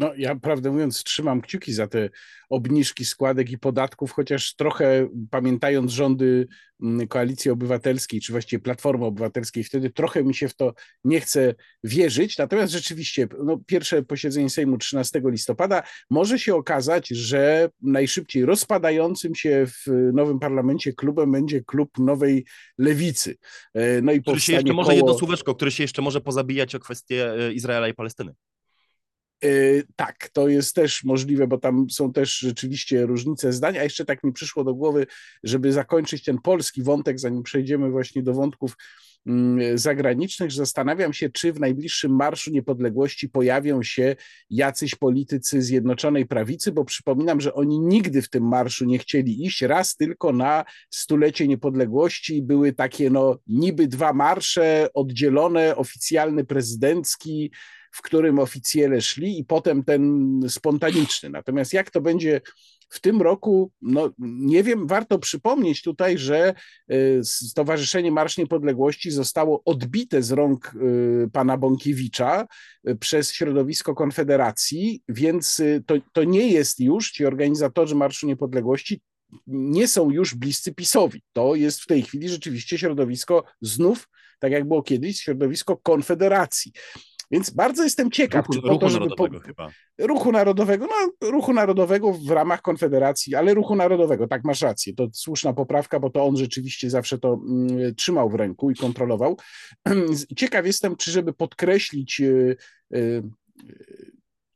No, 0.00 0.12
ja 0.16 0.36
prawdę 0.36 0.70
mówiąc, 0.70 1.04
trzymam 1.04 1.40
kciuki 1.40 1.72
za 1.72 1.86
te 1.86 2.10
obniżki 2.50 3.04
składek 3.04 3.50
i 3.50 3.58
podatków, 3.58 4.12
chociaż 4.12 4.54
trochę 4.54 5.08
pamiętając 5.30 5.92
rządy 5.92 6.48
mm, 6.82 7.08
Koalicji 7.08 7.50
Obywatelskiej, 7.50 8.20
czy 8.20 8.32
właściwie 8.32 8.62
Platformy 8.62 9.04
Obywatelskiej, 9.04 9.64
wtedy 9.64 9.90
trochę 9.90 10.24
mi 10.24 10.34
się 10.34 10.48
w 10.48 10.56
to 10.56 10.74
nie 11.04 11.20
chce 11.20 11.54
wierzyć. 11.84 12.38
Natomiast 12.38 12.72
rzeczywiście, 12.72 13.28
no, 13.44 13.60
pierwsze 13.66 14.02
posiedzenie 14.02 14.50
Sejmu 14.50 14.78
13 14.78 15.22
listopada 15.24 15.82
może 16.10 16.38
się 16.38 16.54
okazać, 16.54 17.08
że 17.08 17.68
najszybciej 17.82 18.44
rozpadającym 18.44 19.34
się 19.34 19.66
w 19.66 20.10
nowym 20.12 20.38
parlamencie 20.38 20.92
klubem 20.92 21.32
będzie 21.32 21.64
klub 21.64 21.98
nowej 21.98 22.44
lewicy. 22.78 23.36
E, 23.74 24.02
no 24.02 24.12
i 24.12 24.22
który 24.22 24.40
się 24.40 24.52
jeszcze 24.52 24.72
może 24.72 24.94
jedno 24.94 25.18
słóweczko, 25.18 25.54
który 25.54 25.70
się 25.70 25.84
jeszcze 25.84 26.02
może 26.02 26.20
pozabijać 26.20 26.74
o 26.74 26.80
kwestię 26.80 27.32
e, 27.32 27.52
Izraela 27.52 27.88
i 27.88 27.94
Palestyny. 27.94 28.34
Yy, 29.42 29.82
tak, 29.96 30.28
to 30.32 30.48
jest 30.48 30.74
też 30.74 31.04
możliwe, 31.04 31.46
bo 31.46 31.58
tam 31.58 31.90
są 31.90 32.12
też 32.12 32.38
rzeczywiście 32.38 33.06
różnice 33.06 33.52
zdań, 33.52 33.78
a 33.78 33.82
jeszcze 33.82 34.04
tak 34.04 34.24
mi 34.24 34.32
przyszło 34.32 34.64
do 34.64 34.74
głowy, 34.74 35.06
żeby 35.44 35.72
zakończyć 35.72 36.24
ten 36.24 36.38
polski 36.38 36.82
wątek, 36.82 37.20
zanim 37.20 37.42
przejdziemy 37.42 37.90
właśnie 37.90 38.22
do 38.22 38.34
wątków 38.34 38.76
mm, 39.26 39.78
zagranicznych, 39.78 40.52
zastanawiam 40.52 41.12
się, 41.12 41.30
czy 41.30 41.52
w 41.52 41.60
najbliższym 41.60 42.16
Marszu 42.16 42.50
Niepodległości 42.50 43.28
pojawią 43.28 43.82
się 43.82 44.16
jacyś 44.50 44.94
politycy 44.94 45.62
Zjednoczonej 45.62 46.26
Prawicy, 46.26 46.72
bo 46.72 46.84
przypominam, 46.84 47.40
że 47.40 47.54
oni 47.54 47.80
nigdy 47.80 48.22
w 48.22 48.30
tym 48.30 48.48
marszu 48.48 48.84
nie 48.84 48.98
chcieli 48.98 49.46
iść, 49.46 49.62
raz 49.62 49.96
tylko 49.96 50.32
na 50.32 50.64
stulecie 50.90 51.48
niepodległości 51.48 52.42
były 52.42 52.72
takie 52.72 53.10
no 53.10 53.38
niby 53.46 53.86
dwa 53.86 54.12
marsze 54.12 54.88
oddzielone, 54.94 55.76
oficjalny 55.76 56.44
prezydencki, 56.44 57.50
w 57.90 58.02
którym 58.02 58.38
oficjele 58.38 59.00
szli 59.00 59.38
i 59.38 59.44
potem 59.44 59.84
ten 59.84 60.40
spontaniczny. 60.48 61.30
Natomiast 61.30 61.72
jak 61.72 61.90
to 61.90 62.00
będzie 62.00 62.40
w 62.90 63.00
tym 63.00 63.22
roku, 63.22 63.72
no 63.82 64.10
nie 64.18 64.62
wiem, 64.62 64.86
warto 64.86 65.18
przypomnieć 65.18 65.82
tutaj, 65.82 66.18
że 66.18 66.54
y, 66.92 67.20
Stowarzyszenie 67.24 68.12
Marsz 68.12 68.38
Niepodległości 68.38 69.10
zostało 69.10 69.62
odbite 69.64 70.22
z 70.22 70.30
rąk 70.32 70.74
y, 70.74 71.30
pana 71.32 71.56
Bąkiewicza 71.56 72.46
y, 72.88 72.96
przez 72.96 73.32
środowisko 73.32 73.94
Konfederacji, 73.94 75.02
więc 75.08 75.62
to, 75.86 75.94
to 76.12 76.24
nie 76.24 76.48
jest 76.48 76.80
już, 76.80 77.10
ci 77.10 77.26
organizatorzy 77.26 77.94
Marszu 77.94 78.26
Niepodległości 78.26 79.00
nie 79.46 79.88
są 79.88 80.10
już 80.10 80.34
bliscy 80.34 80.74
PiSowi. 80.74 81.22
To 81.32 81.54
jest 81.54 81.80
w 81.80 81.86
tej 81.86 82.02
chwili 82.02 82.28
rzeczywiście 82.28 82.78
środowisko 82.78 83.44
znów, 83.60 84.08
tak 84.38 84.52
jak 84.52 84.68
było 84.68 84.82
kiedyś, 84.82 85.20
środowisko 85.20 85.76
Konfederacji. 85.76 86.72
Więc 87.30 87.50
bardzo 87.50 87.84
jestem 87.84 88.10
ciekaw, 88.10 88.46
ruchu, 88.46 88.52
czy 88.52 88.62
po 88.62 88.68
ruchu 88.68 88.80
to, 88.80 88.88
żeby 88.88 89.04
narodowego 89.04 89.40
po, 89.40 89.46
chyba. 89.46 89.70
Ruchu 89.98 90.32
narodowego, 90.32 90.86
no 90.86 91.28
ruchu 91.30 91.52
narodowego 91.52 92.12
w 92.12 92.30
ramach 92.30 92.62
Konfederacji, 92.62 93.34
ale 93.34 93.54
ruchu 93.54 93.76
narodowego, 93.76 94.26
tak 94.26 94.44
masz 94.44 94.60
rację, 94.60 94.94
to 94.94 95.08
słuszna 95.12 95.52
poprawka, 95.52 96.00
bo 96.00 96.10
to 96.10 96.24
on 96.24 96.36
rzeczywiście 96.36 96.90
zawsze 96.90 97.18
to 97.18 97.40
mm, 97.48 97.94
trzymał 97.94 98.30
w 98.30 98.34
ręku 98.34 98.70
i 98.70 98.74
kontrolował. 98.74 99.36
Ciekaw 100.36 100.66
jestem, 100.66 100.96
czy 100.96 101.10
żeby 101.10 101.32
podkreślić 101.32 102.20
y, 102.20 102.56
y, 102.94 103.22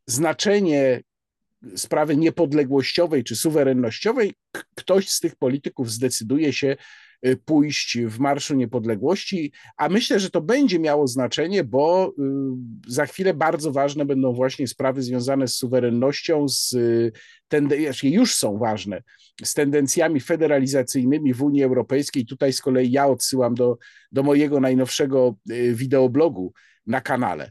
znaczenie 0.06 1.02
sprawy 1.76 2.16
niepodległościowej 2.16 3.24
czy 3.24 3.36
suwerennościowej, 3.36 4.34
ktoś 4.74 5.08
z 5.08 5.20
tych 5.20 5.36
polityków 5.36 5.92
zdecyduje 5.92 6.52
się 6.52 6.76
pójść 7.44 7.98
w 7.98 8.18
Marszu 8.18 8.54
Niepodległości, 8.54 9.52
a 9.76 9.88
myślę, 9.88 10.20
że 10.20 10.30
to 10.30 10.40
będzie 10.40 10.78
miało 10.78 11.06
znaczenie, 11.06 11.64
bo 11.64 12.08
y, 12.08 12.22
za 12.86 13.06
chwilę 13.06 13.34
bardzo 13.34 13.72
ważne 13.72 14.04
będą 14.04 14.32
właśnie 14.32 14.68
sprawy 14.68 15.02
związane 15.02 15.48
z 15.48 15.54
suwerennością, 15.54 16.48
z 16.48 16.72
y, 16.72 17.12
tendencjami, 17.48 18.14
już 18.14 18.34
są 18.34 18.58
ważne, 18.58 19.02
z 19.44 19.54
tendencjami 19.54 20.20
federalizacyjnymi 20.20 21.34
w 21.34 21.42
Unii 21.42 21.62
Europejskiej. 21.62 22.26
Tutaj 22.26 22.52
z 22.52 22.60
kolei 22.60 22.90
ja 22.90 23.06
odsyłam 23.06 23.54
do, 23.54 23.78
do 24.12 24.22
mojego 24.22 24.60
najnowszego 24.60 25.34
wideoblogu 25.72 26.52
na 26.86 27.00
kanale. 27.00 27.50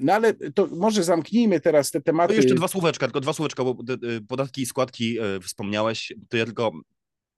No 0.00 0.12
ale 0.12 0.34
to 0.34 0.66
może 0.66 1.04
zamknijmy 1.04 1.60
teraz 1.60 1.90
te 1.90 2.00
tematy. 2.00 2.34
To 2.34 2.40
jeszcze 2.40 2.54
dwa 2.54 2.68
słóweczka, 2.68 3.06
tylko 3.06 3.20
dwa 3.20 3.32
słóweczka, 3.32 3.64
bo 3.64 3.76
podatki 4.28 4.62
i 4.62 4.66
składki 4.66 5.18
wspomniałeś, 5.42 6.12
to 6.28 6.36
ja 6.36 6.44
tylko 6.44 6.72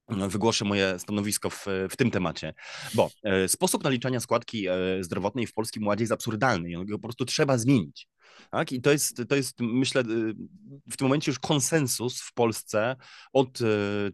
wygłoszę 0.08 0.64
moje 0.64 0.98
stanowisko 0.98 1.50
w, 1.50 1.66
w 1.90 1.96
tym 1.96 2.10
temacie, 2.10 2.54
bo 2.94 3.10
e, 3.22 3.48
sposób 3.48 3.84
naliczania 3.84 4.20
składki 4.20 4.68
e, 4.68 4.74
zdrowotnej 5.00 5.46
w 5.46 5.52
Polskim 5.52 5.86
Ładzie 5.86 6.02
jest 6.02 6.12
absurdalny 6.12 6.70
i 6.70 6.86
go 6.86 6.98
po 6.98 7.02
prostu 7.02 7.24
trzeba 7.24 7.58
zmienić. 7.58 8.08
Tak? 8.50 8.72
I 8.72 8.80
to 8.80 8.92
jest, 8.92 9.22
to 9.28 9.36
jest, 9.36 9.60
myślę, 9.60 10.00
y, 10.00 10.34
w 10.90 10.96
tym 10.96 11.06
momencie 11.06 11.30
już 11.30 11.38
konsensus 11.38 12.22
w 12.22 12.32
Polsce 12.34 12.96
od 13.32 13.60
y, 13.60 13.64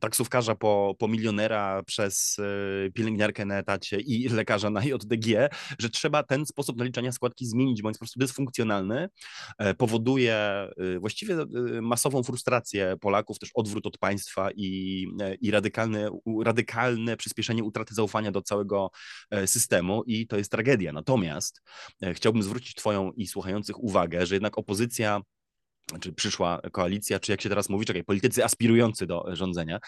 taksówkarza 0.00 0.54
po, 0.54 0.94
po 0.98 1.08
milionera 1.08 1.82
przez 1.86 2.38
y, 2.38 2.92
pielęgniarkę 2.94 3.44
na 3.44 3.58
etacie 3.58 4.00
i 4.00 4.28
lekarza 4.28 4.70
na 4.70 4.84
JDG, 4.84 5.48
że 5.78 5.90
trzeba 5.90 6.22
ten 6.22 6.46
sposób 6.46 6.78
naliczania 6.78 7.12
składki 7.12 7.46
zmienić, 7.46 7.82
bo 7.82 7.88
jest 7.88 7.98
po 7.98 8.04
prostu 8.04 8.20
dysfunkcjonalny, 8.20 9.08
e, 9.58 9.74
powoduje 9.74 10.32
właściwie 11.00 11.36
masową 11.82 12.22
frustrację 12.22 12.96
Polaków, 13.00 13.38
też 13.38 13.50
odwrót 13.54 13.86
od 13.86 13.98
państwa 13.98 14.50
i, 14.56 15.06
e, 15.20 15.34
i 15.34 15.50
radykalne, 15.50 16.10
radykalne 16.44 17.16
przyspieszenie 17.16 17.64
utraty 17.64 17.94
zaufania 17.94 18.32
do 18.32 18.42
całego 18.42 18.90
e, 19.30 19.46
systemu 19.46 20.02
i 20.06 20.26
to 20.26 20.36
jest 20.36 20.50
tragedia. 20.50 20.92
Natomiast 20.92 21.62
chciałbym 22.12 22.42
zwrócić 22.42 22.74
Twoją 22.74 23.12
i 23.12 23.26
słuchających 23.26 23.82
uwagę, 23.84 24.01
że 24.26 24.34
jednak 24.34 24.58
opozycja 24.58 25.20
czy 26.00 26.12
przyszła 26.12 26.60
koalicja, 26.72 27.20
czy 27.20 27.32
jak 27.32 27.40
się 27.40 27.48
teraz 27.48 27.68
mówi, 27.68 27.86
czekaj, 27.86 28.04
politycy 28.04 28.44
aspirujący 28.44 29.06
do 29.06 29.24
rządzenia, 29.32 29.80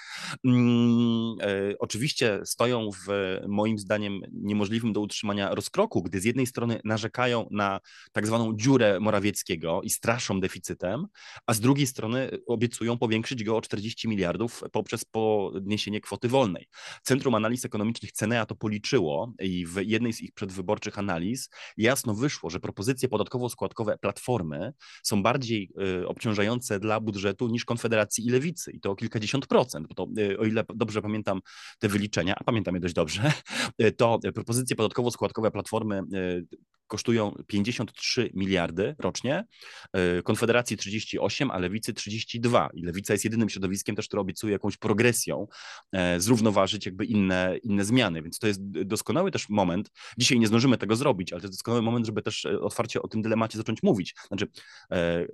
mm, 0.45 1.37
e, 1.41 1.75
oczywiście 1.79 2.41
stoją 2.45 2.91
w 3.07 3.39
moim 3.49 3.79
zdaniem 3.79 4.21
niemożliwym 4.33 4.93
do 4.93 5.01
utrzymania 5.01 5.55
rozkroku, 5.55 6.03
gdy 6.03 6.21
z 6.21 6.25
jednej 6.25 6.47
strony 6.47 6.81
narzekają 6.85 7.49
na 7.51 7.81
tak 8.13 8.27
zwaną 8.27 8.57
dziurę 8.57 9.01
Morawieckiego 9.01 9.81
i 9.83 9.91
straszą 9.91 10.41
deficytem, 10.41 11.07
a 11.47 11.55
z 11.55 11.61
drugiej 11.61 11.87
strony 11.87 12.31
obiecują 12.47 12.99
powiększyć 12.99 13.45
go 13.45 13.57
o 13.57 13.61
40 13.61 14.09
miliardów 14.09 14.63
poprzez 14.73 15.05
podniesienie 15.05 16.01
kwoty 16.01 16.29
wolnej. 16.29 16.69
Centrum 17.03 17.35
Analiz 17.35 17.65
Ekonomicznych 17.65 18.13
Cenea 18.13 18.47
to 18.47 18.55
policzyło 18.55 19.33
i 19.41 19.67
w 19.67 19.83
jednej 19.83 20.13
z 20.13 20.21
ich 20.21 20.33
przedwyborczych 20.33 20.99
analiz 20.99 21.49
jasno 21.77 22.15
wyszło, 22.15 22.51
że 22.51 22.61
propozycje 22.61 23.09
podatkowo-składkowe 23.09 23.99
Platformy 23.99 24.73
są 25.03 25.23
bardziej 25.23 25.71
y, 25.81 25.94
obciążające 26.07 26.81
dla 26.81 27.01
budżetu 27.01 27.49
niż 27.49 27.65
Konfederacji 27.65 28.27
i 28.27 28.31
Lewicy 28.31 28.73
i 28.73 28.81
to 28.81 28.91
o 28.91 28.97
kilkadziesiąt 28.97 29.47
procent, 29.47 29.87
bo 29.87 29.95
to 29.95 30.07
y, 30.19 30.39
o 30.39 30.45
ile 30.45 30.65
dobrze 30.75 31.03
pamiętam 31.03 31.41
te 31.79 31.89
wyliczenia, 31.89 32.35
a 32.37 32.45
pamiętam 32.45 32.75
je 32.75 32.81
dość 32.81 32.95
dobrze, 32.95 33.33
to 33.99 34.19
propozycje 34.35 34.77
podatkowo-składkowe 34.77 35.51
Platformy 35.51 36.03
y, 36.15 36.47
kosztują 36.87 37.35
53 37.47 38.31
miliardy 38.35 38.97
rocznie, 38.99 39.45
e, 39.93 40.23
Konfederacji 40.23 40.77
38, 40.77 41.51
a 41.51 41.59
Lewicy 41.59 41.95
32. 41.95 42.69
I 42.75 42.83
Lewica 42.83 43.15
jest 43.15 43.25
jedynym 43.25 43.49
środowiskiem 43.49 43.97
też, 43.97 44.07
które 44.07 44.21
obiecuje 44.21 44.53
jakąś 44.53 44.77
progresją 44.77 45.47
e, 45.93 46.21
zrównoważyć 46.21 46.87
jakby 46.87 47.05
inne, 47.05 47.57
inne 47.63 47.85
zmiany, 47.85 48.23
więc 48.23 48.39
to 48.39 48.47
jest 48.47 48.71
doskonały 48.71 49.31
też 49.31 49.49
moment, 49.49 49.91
dzisiaj 50.19 50.39
nie 50.39 50.47
zdążymy 50.47 50.79
tego 50.79 50.97
zrobić, 50.97 51.33
ale 51.33 51.41
to 51.41 51.47
jest 51.47 51.55
doskonały 51.55 51.83
moment, 51.83 52.07
żeby 52.07 52.23
też 52.23 52.45
e, 52.45 52.61
otwarcie 52.61 53.03
o 53.03 53.09
tym 53.09 53.23
dylemacie 53.23 53.59
zacząć 53.59 53.83
mówić. 53.83 54.15
Znaczy, 54.29 54.47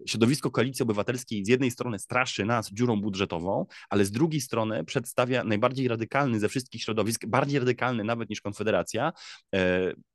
środowisko 0.06 0.50
Koalicji 0.50 0.82
Obywatelskiej 0.82 1.44
z 1.44 1.48
jednej 1.48 1.70
strony 1.70 1.98
straszy 1.98 2.44
nas 2.44 2.70
dziurą 2.72 3.00
budżetową, 3.00 3.66
ale 3.88 4.04
z 4.04 4.10
drugiej 4.10 4.40
strony 4.40 4.84
przedstawia 4.84 5.44
najbardziej 5.44 5.88
radykalny 5.88 6.40
ze 6.40 6.48
wszystkich 6.48 6.82
środowisk, 6.82 7.26
bardziej 7.26 7.58
radykalny 7.58 8.04
nawet 8.04 8.30
niż 8.30 8.40
Konfederacja, 8.40 9.12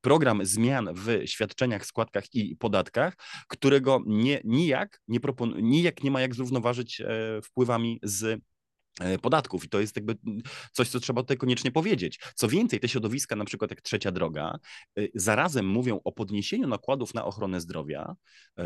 program 0.02 0.45
zmian 0.45 0.89
w 0.93 1.24
świadczeniach, 1.27 1.85
składkach 1.85 2.33
i 2.33 2.55
podatkach, 2.55 3.15
którego 3.47 3.99
nie, 4.05 4.41
nijak, 4.43 5.01
nie 5.07 5.19
propon- 5.19 5.61
nijak 5.61 6.03
nie 6.03 6.11
ma 6.11 6.21
jak 6.21 6.35
zrównoważyć 6.35 7.01
e, 7.01 7.41
wpływami 7.43 7.99
z 8.03 8.41
podatków 9.21 9.65
i 9.65 9.69
to 9.69 9.79
jest 9.79 9.95
jakby 9.95 10.17
coś, 10.71 10.89
co 10.89 10.99
trzeba 10.99 11.21
tutaj 11.21 11.38
koniecznie 11.38 11.71
powiedzieć. 11.71 12.19
Co 12.36 12.47
więcej, 12.47 12.79
te 12.79 12.88
środowiska, 12.88 13.36
na 13.36 13.45
przykład 13.45 13.71
jak 13.71 13.81
Trzecia 13.81 14.12
Droga, 14.12 14.60
e, 14.97 15.01
zarazem 15.15 15.67
mówią 15.67 15.99
o 16.03 16.12
podniesieniu 16.12 16.67
nakładów 16.67 17.13
na 17.13 17.25
ochronę 17.25 17.62
zdrowia, 17.62 18.15
e, 18.58 18.65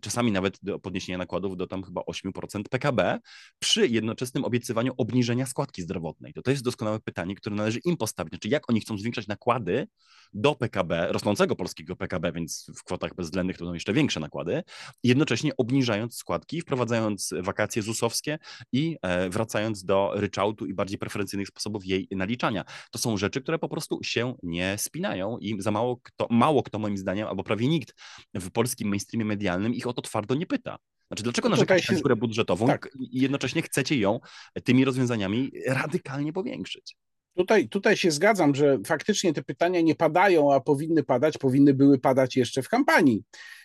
czasami 0.00 0.32
nawet 0.32 0.58
do 0.62 0.78
podniesienia 0.78 1.18
nakładów 1.18 1.56
do 1.56 1.66
tam 1.66 1.82
chyba 1.82 2.00
8% 2.00 2.68
PKB, 2.68 3.18
przy 3.58 3.86
jednoczesnym 3.88 4.44
obiecywaniu 4.44 4.92
obniżenia 4.96 5.46
składki 5.46 5.82
zdrowotnej. 5.82 6.32
To 6.32 6.42
to 6.42 6.50
jest 6.50 6.62
doskonałe 6.62 7.00
pytanie, 7.00 7.34
które 7.34 7.56
należy 7.56 7.78
im 7.84 7.96
postawić. 7.96 8.32
Znaczy, 8.32 8.48
jak 8.48 8.70
oni 8.70 8.80
chcą 8.80 8.98
zwiększać 8.98 9.26
nakłady 9.26 9.86
do 10.32 10.54
PKB, 10.54 11.08
rosnącego 11.12 11.56
polskiego 11.56 11.96
PKB, 11.96 12.32
więc 12.32 12.70
w 12.76 12.84
kwotach 12.84 13.14
bezwzględnych 13.14 13.58
to 13.58 13.64
będą 13.64 13.74
jeszcze 13.74 13.92
większe 13.92 14.20
nakłady, 14.20 14.62
jednocześnie 15.04 15.56
obniżając 15.56 16.16
składki, 16.16 16.60
wprowadzając 16.60 17.34
wakacje 17.42 17.82
ZUS-owskie 17.82 18.38
i 18.72 18.96
wracając 19.30 19.59
wracając 19.60 19.84
do 19.84 20.12
ryczałtu 20.14 20.66
i 20.66 20.74
bardziej 20.74 20.98
preferencyjnych 20.98 21.48
sposobów 21.48 21.86
jej 21.86 22.08
naliczania. 22.10 22.64
To 22.90 22.98
są 22.98 23.16
rzeczy, 23.16 23.40
które 23.40 23.58
po 23.58 23.68
prostu 23.68 23.98
się 24.02 24.34
nie 24.42 24.78
spinają 24.78 25.38
i 25.38 25.62
za 25.62 25.70
mało 25.70 26.00
kto, 26.02 26.26
mało 26.30 26.62
kto 26.62 26.78
moim 26.78 26.96
zdaniem, 26.96 27.28
albo 27.28 27.44
prawie 27.44 27.68
nikt 27.68 27.94
w 28.34 28.50
polskim 28.50 28.88
mainstreamie 28.88 29.24
medialnym 29.24 29.74
ich 29.74 29.86
o 29.86 29.92
to 29.92 30.02
twardo 30.02 30.34
nie 30.34 30.46
pyta. 30.46 30.78
Znaczy, 31.06 31.22
dlaczego 31.22 31.48
narzekacie 31.48 31.82
się... 31.82 31.92
na 31.92 31.98
dziurę 31.98 32.16
budżetową 32.16 32.66
tak. 32.66 32.88
i 33.00 33.20
jednocześnie 33.20 33.62
chcecie 33.62 33.96
ją 33.96 34.20
tymi 34.64 34.84
rozwiązaniami 34.84 35.52
radykalnie 35.66 36.32
powiększyć? 36.32 36.96
Tutaj, 37.36 37.68
tutaj 37.68 37.96
się 37.96 38.10
zgadzam, 38.10 38.54
że 38.54 38.78
faktycznie 38.86 39.32
te 39.32 39.42
pytania 39.42 39.80
nie 39.80 39.94
padają, 39.94 40.54
a 40.54 40.60
powinny 40.60 41.02
padać, 41.02 41.38
powinny 41.38 41.74
były 41.74 41.98
padać 41.98 42.36
jeszcze 42.36 42.62
w 42.62 42.68
kampanii. 42.68 43.22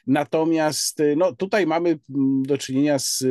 Natomiast 0.07 1.01
no, 1.17 1.35
tutaj 1.35 1.67
mamy 1.67 1.89
mm, 1.89 2.43
do 2.43 2.57
czynienia 2.57 2.99
z, 2.99 3.23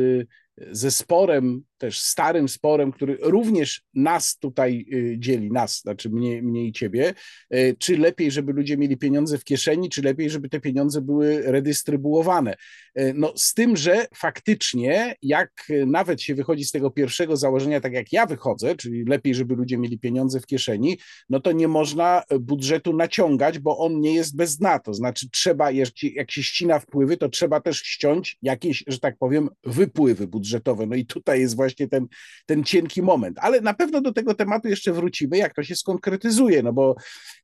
ze 0.57 0.91
sporem 0.91 1.63
też 1.85 1.99
starym 1.99 2.49
sporem, 2.49 2.91
który 2.91 3.17
również 3.21 3.81
nas 3.93 4.37
tutaj 4.37 4.85
y, 4.93 5.15
dzieli, 5.19 5.51
nas, 5.51 5.79
znaczy 5.79 6.09
mnie, 6.09 6.41
mnie 6.41 6.65
i 6.65 6.71
ciebie, 6.71 7.13
y, 7.53 7.75
czy 7.79 7.97
lepiej, 7.97 8.31
żeby 8.31 8.53
ludzie 8.53 8.77
mieli 8.77 8.97
pieniądze 8.97 9.37
w 9.37 9.43
kieszeni, 9.43 9.89
czy 9.89 10.01
lepiej, 10.01 10.29
żeby 10.29 10.49
te 10.49 10.59
pieniądze 10.59 11.01
były 11.01 11.41
redystrybuowane. 11.41 12.55
Y, 12.99 13.13
no 13.15 13.33
z 13.35 13.53
tym, 13.53 13.77
że 13.77 14.05
faktycznie 14.15 15.15
jak 15.21 15.51
nawet 15.87 16.21
się 16.21 16.35
wychodzi 16.35 16.65
z 16.65 16.71
tego 16.71 16.91
pierwszego 16.91 17.37
założenia, 17.37 17.81
tak 17.81 17.93
jak 17.93 18.13
ja 18.13 18.25
wychodzę, 18.25 18.75
czyli 18.75 19.03
lepiej, 19.03 19.35
żeby 19.35 19.55
ludzie 19.55 19.77
mieli 19.77 19.99
pieniądze 19.99 20.39
w 20.39 20.45
kieszeni, 20.45 20.97
no 21.29 21.39
to 21.39 21.51
nie 21.51 21.67
można 21.67 22.23
budżetu 22.39 22.93
naciągać, 22.93 23.59
bo 23.59 23.77
on 23.77 23.99
nie 23.99 24.15
jest 24.15 24.35
bez 24.35 24.57
dna, 24.57 24.79
to 24.79 24.93
znaczy 24.93 25.29
trzeba, 25.31 25.71
jak 26.15 26.31
się 26.31 26.43
ścina 26.43 26.79
wpływy, 26.79 27.17
to 27.17 27.29
trzeba 27.29 27.61
też 27.61 27.77
ściąć 27.77 28.37
jakieś, 28.41 28.83
że 28.87 28.99
tak 28.99 29.17
powiem, 29.17 29.49
wypływy 29.63 30.27
budżetowe. 30.27 30.85
No 30.85 30.95
i 30.95 31.05
tutaj 31.05 31.39
jest 31.39 31.55
właśnie 31.55 31.74
właśnie 31.75 31.87
ten, 31.87 32.07
ten 32.45 32.63
cienki 32.63 33.01
moment. 33.01 33.37
Ale 33.41 33.61
na 33.61 33.73
pewno 33.73 34.01
do 34.01 34.13
tego 34.13 34.33
tematu 34.33 34.67
jeszcze 34.67 34.93
wrócimy, 34.93 35.37
jak 35.37 35.53
to 35.53 35.63
się 35.63 35.75
skonkretyzuje, 35.75 36.63
no 36.63 36.73
bo 36.73 36.95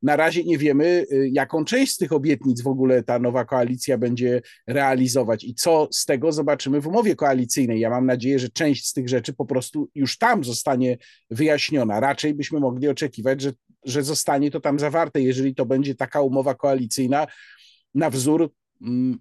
na 0.02 0.16
razie 0.16 0.44
nie 0.44 0.58
wiemy, 0.58 1.06
y, 1.12 1.30
jaką 1.34 1.66
część 1.66 1.94
z 1.94 1.98
tych 1.98 2.12
obietnic 2.12 2.62
w 2.62 2.68
ogóle 2.68 3.04
ta 3.04 3.20
nowa 3.20 3.46
koalicja 3.46 3.98
będzie 3.98 4.42
realizować 4.68 5.44
i 5.44 5.56
co 5.56 5.88
z 5.92 6.06
tego 6.06 6.32
zobaczymy 6.32 6.82
w 6.82 6.88
umowie 6.88 7.16
koalicyjnej. 7.16 7.80
Ja 7.80 7.90
mam 7.90 8.06
nadzieję, 8.06 8.40
że 8.40 8.50
część 8.50 8.88
z 8.88 8.94
tych 8.94 9.10
rzeczy 9.10 9.34
po 9.34 9.46
prostu 9.46 9.90
już 9.96 10.18
tam 10.18 10.44
zostanie 10.44 10.98
wyjaśniona. 11.30 12.00
Raczej 12.00 12.34
byśmy 12.34 12.60
mogli 12.60 12.88
oczekiwać, 12.88 13.42
że, 13.42 13.52
że 13.86 14.04
zostanie 14.04 14.52
to 14.52 14.60
tam 14.60 14.80
zawarte, 14.80 15.22
jeżeli 15.22 15.56
to 15.56 15.66
będzie 15.66 15.96
taka 15.96 16.22
umowa 16.22 16.56
koalicyjna 16.56 17.28
na 17.96 18.10
wzór 18.10 18.52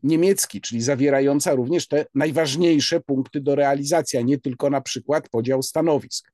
niemiecki, 0.03 0.61
czyli 0.61 0.83
zawierająca 0.83 1.55
również 1.55 1.89
te 1.89 2.07
najważniejsze 2.15 3.01
punkty 3.01 3.41
do 3.41 3.55
realizacji, 3.55 4.19
a 4.19 4.23
nie 4.23 4.39
tylko 4.39 4.71
na 4.71 4.81
przykład 4.81 5.29
podział 5.29 5.63
stanowisk. 5.63 6.33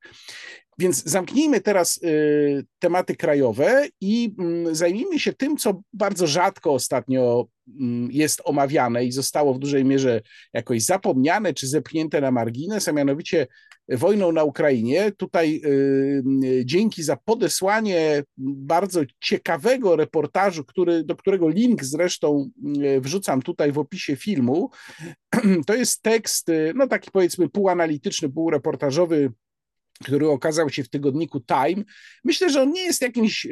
Więc 0.78 1.04
zamknijmy 1.04 1.60
teraz 1.60 2.02
y, 2.02 2.66
tematy 2.78 3.16
krajowe 3.16 3.88
i 4.00 4.34
mm, 4.38 4.74
zajmijmy 4.74 5.20
się 5.20 5.32
tym, 5.32 5.56
co 5.56 5.82
bardzo 5.92 6.26
rzadko 6.26 6.72
ostatnio 6.72 7.46
mm, 7.80 8.08
jest 8.12 8.42
omawiane 8.44 9.04
i 9.04 9.12
zostało 9.12 9.54
w 9.54 9.58
dużej 9.58 9.84
mierze 9.84 10.20
jakoś 10.52 10.82
zapomniane 10.82 11.54
czy 11.54 11.66
zepchnięte 11.66 12.20
na 12.20 12.30
margines, 12.30 12.88
a 12.88 12.92
mianowicie 12.92 13.46
wojną 13.88 14.32
na 14.32 14.44
Ukrainie. 14.44 15.12
Tutaj 15.12 15.60
y, 15.64 16.62
dzięki 16.64 17.02
za 17.02 17.16
podesłanie 17.16 18.22
bardzo 18.38 19.00
ciekawego 19.20 19.96
reportażu, 19.96 20.64
który, 20.64 21.04
do 21.04 21.16
którego 21.16 21.48
link 21.48 21.84
zresztą 21.84 22.50
y, 22.96 23.00
wrzucam 23.00 23.42
tutaj 23.42 23.72
w 23.72 23.78
opisie 23.78 24.16
filmu. 24.16 24.70
To 25.66 25.74
jest 25.74 26.02
tekst, 26.02 26.46
no 26.74 26.86
taki 26.86 27.10
powiedzmy 27.10 27.48
półanalityczny, 27.48 28.28
półreportażowy 28.28 29.32
który 30.04 30.28
okazał 30.28 30.70
się 30.70 30.84
w 30.84 30.88
tygodniku 30.88 31.40
Time, 31.40 31.84
myślę, 32.24 32.50
że 32.50 32.62
on 32.62 32.72
nie 32.72 32.84
jest 32.84 33.02
jakimś 33.02 33.46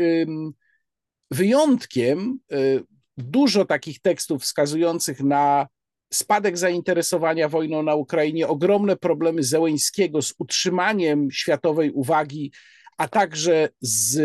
wyjątkiem. 1.31 2.39
Y, 2.53 2.85
dużo 3.17 3.65
takich 3.65 4.01
tekstów 4.01 4.43
wskazujących 4.43 5.21
na 5.21 5.67
spadek 6.15 6.59
zainteresowania 6.59 7.49
wojną 7.49 7.83
na 7.83 7.95
Ukrainie, 7.95 8.49
ogromne 8.49 8.97
problemy 8.97 9.43
Zełeńskiego 9.43 10.23
z 10.23 10.35
utrzymaniem 10.39 11.31
światowej 11.31 11.91
uwagi, 11.91 12.53
a 12.99 13.09
także 13.09 13.69
z 13.81 14.19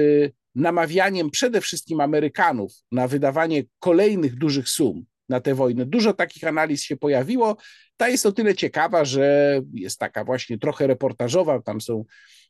namawianiem 0.55 1.29
przede 1.29 1.61
wszystkim 1.61 2.01
Amerykanów 2.01 2.71
na 2.91 3.07
wydawanie 3.07 3.63
kolejnych 3.79 4.35
dużych 4.35 4.69
sum 4.69 5.05
na 5.29 5.41
tę 5.41 5.55
wojnę. 5.55 5.85
Dużo 5.85 6.13
takich 6.13 6.43
analiz 6.43 6.83
się 6.83 6.97
pojawiło. 6.97 7.57
Ta 7.97 8.09
jest 8.09 8.25
o 8.25 8.31
tyle 8.31 8.55
ciekawa, 8.55 9.05
że 9.05 9.59
jest 9.73 9.99
taka 9.99 10.23
właśnie 10.23 10.57
trochę 10.57 10.87
reportażowa. 10.87 11.61
Tam 11.61 11.81
są 11.81 12.05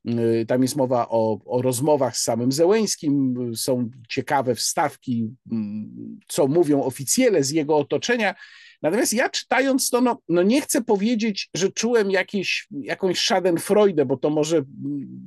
y, 0.09 0.45
tam 0.47 0.61
jest 0.61 0.75
mowa 0.75 1.09
o, 1.09 1.39
o 1.45 1.61
rozmowach 1.61 2.17
z 2.17 2.23
samym 2.23 2.51
Zełęńskim, 2.51 3.35
są 3.55 3.89
ciekawe 4.09 4.55
wstawki, 4.55 5.29
mm, 5.51 6.19
co 6.27 6.47
mówią 6.47 6.83
oficjele 6.83 7.43
z 7.43 7.51
jego 7.51 7.77
otoczenia. 7.77 8.35
Natomiast 8.81 9.13
ja 9.13 9.29
czytając 9.29 9.89
to, 9.89 10.01
no, 10.01 10.21
no 10.29 10.43
nie 10.43 10.61
chcę 10.61 10.83
powiedzieć, 10.83 11.49
że 11.53 11.71
czułem 11.71 12.11
jakieś, 12.11 12.67
jakąś 12.71 13.19
schadenfreude, 13.19 14.05
bo 14.05 14.17
to 14.17 14.29
może 14.29 14.61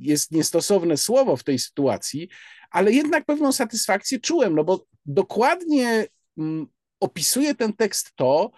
jest 0.01 0.33
niestosowne 0.33 0.97
słowo 0.97 1.37
w 1.37 1.45
tej 1.45 1.59
sytuacji, 1.59 2.29
ale 2.71 2.93
jednak 2.93 3.25
pewną 3.25 3.53
satysfakcję 3.53 4.21
czułem, 4.21 4.55
no 4.55 4.65
bo 4.65 4.87
dokładnie 5.07 6.07
mm, 6.39 6.67
opisuje 7.01 7.55
ten 7.55 7.73
tekst 7.73 8.13
to, 8.17 8.51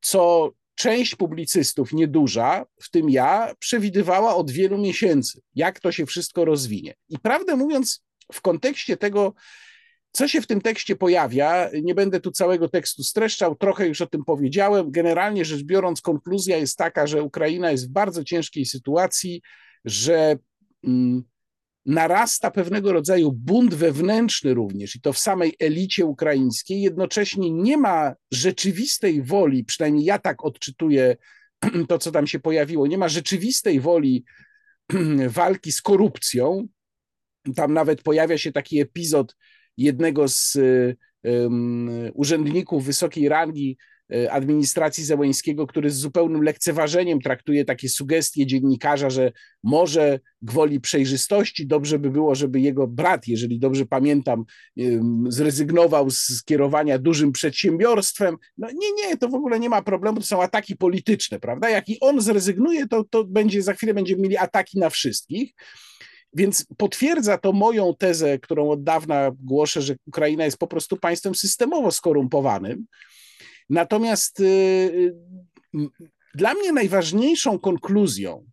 co 0.00 0.52
część 0.74 1.14
publicystów, 1.14 1.92
nieduża, 1.92 2.66
w 2.82 2.90
tym 2.90 3.10
ja, 3.10 3.54
przewidywała 3.58 4.34
od 4.34 4.50
wielu 4.50 4.78
miesięcy, 4.78 5.40
jak 5.54 5.80
to 5.80 5.92
się 5.92 6.06
wszystko 6.06 6.44
rozwinie. 6.44 6.94
I 7.08 7.18
prawdę 7.18 7.56
mówiąc, 7.56 8.04
w 8.32 8.40
kontekście 8.40 8.96
tego, 8.96 9.34
co 10.12 10.28
się 10.28 10.40
w 10.40 10.46
tym 10.46 10.60
tekście 10.60 10.96
pojawia, 10.96 11.70
nie 11.82 11.94
będę 11.94 12.20
tu 12.20 12.30
całego 12.30 12.68
tekstu 12.68 13.02
streszczał, 13.02 13.54
trochę 13.54 13.88
już 13.88 14.00
o 14.00 14.06
tym 14.06 14.24
powiedziałem. 14.24 14.90
Generalnie 14.90 15.44
rzecz 15.44 15.62
biorąc, 15.62 16.00
konkluzja 16.00 16.56
jest 16.56 16.76
taka, 16.76 17.06
że 17.06 17.22
Ukraina 17.22 17.70
jest 17.70 17.88
w 17.88 17.92
bardzo 17.92 18.24
ciężkiej 18.24 18.66
sytuacji, 18.66 19.42
że 19.84 20.36
mm, 20.84 21.22
narasta 21.86 22.50
pewnego 22.50 22.92
rodzaju 22.92 23.32
bunt 23.32 23.74
wewnętrzny 23.74 24.54
również, 24.54 24.96
i 24.96 25.00
to 25.00 25.12
w 25.12 25.18
samej 25.18 25.54
elicie 25.58 26.06
ukraińskiej. 26.06 26.82
Jednocześnie 26.82 27.50
nie 27.50 27.76
ma 27.76 28.14
rzeczywistej 28.32 29.22
woli, 29.22 29.64
przynajmniej 29.64 30.04
ja 30.04 30.18
tak 30.18 30.44
odczytuję 30.44 31.16
to, 31.88 31.98
co 31.98 32.10
tam 32.10 32.26
się 32.26 32.40
pojawiło, 32.40 32.86
nie 32.86 32.98
ma 32.98 33.08
rzeczywistej 33.08 33.80
woli 33.80 34.24
walki 35.28 35.72
z 35.72 35.82
korupcją. 35.82 36.66
Tam 37.56 37.74
nawet 37.74 38.02
pojawia 38.02 38.38
się 38.38 38.52
taki 38.52 38.80
epizod 38.80 39.36
jednego 39.84 40.28
z 40.28 40.58
um, 41.24 41.90
urzędników 42.14 42.84
wysokiej 42.84 43.28
rangi 43.28 43.76
E, 44.14 44.32
administracji 44.32 45.04
Zełęńskiego, 45.04 45.66
który 45.66 45.90
z 45.90 45.96
zupełnym 45.96 46.42
lekceważeniem 46.42 47.20
traktuje 47.20 47.64
takie 47.64 47.88
sugestie 47.88 48.46
dziennikarza, 48.46 49.10
że 49.10 49.32
może 49.62 50.20
gwoli 50.42 50.80
przejrzystości 50.80 51.66
dobrze 51.66 51.98
by 51.98 52.10
było, 52.10 52.34
żeby 52.34 52.60
jego 52.60 52.86
brat, 52.86 53.28
jeżeli 53.28 53.58
dobrze 53.58 53.86
pamiętam, 53.86 54.44
zrezygnował 55.28 56.10
z 56.10 56.44
kierowania 56.44 56.98
dużym 56.98 57.32
przedsiębiorstwem. 57.32 58.36
No 58.58 58.68
nie, 58.70 58.92
nie, 59.08 59.16
to 59.16 59.28
w 59.28 59.34
ogóle 59.34 59.60
nie 59.60 59.68
ma 59.68 59.82
problemu, 59.82 60.20
to 60.20 60.26
są 60.26 60.42
ataki 60.42 60.76
polityczne, 60.76 61.40
prawda? 61.40 61.70
Jak 61.70 61.88
i 61.88 62.00
on 62.00 62.20
zrezygnuje, 62.20 62.88
to, 62.88 63.04
to 63.04 63.24
będzie, 63.24 63.62
za 63.62 63.74
chwilę 63.74 63.94
będziemy 63.94 64.22
mieli 64.22 64.36
ataki 64.36 64.78
na 64.78 64.90
wszystkich. 64.90 65.52
Więc 66.32 66.66
potwierdza 66.76 67.38
to 67.38 67.52
moją 67.52 67.94
tezę, 67.98 68.38
którą 68.38 68.70
od 68.70 68.82
dawna 68.82 69.30
głoszę, 69.44 69.82
że 69.82 69.94
Ukraina 70.06 70.44
jest 70.44 70.58
po 70.58 70.66
prostu 70.66 70.96
państwem 70.96 71.34
systemowo 71.34 71.90
skorumpowanym 71.90 72.86
Natomiast 73.70 74.40
y, 74.40 74.44
y, 74.44 75.88
dla 76.34 76.54
mnie 76.54 76.72
najważniejszą 76.72 77.58
konkluzją 77.58 78.46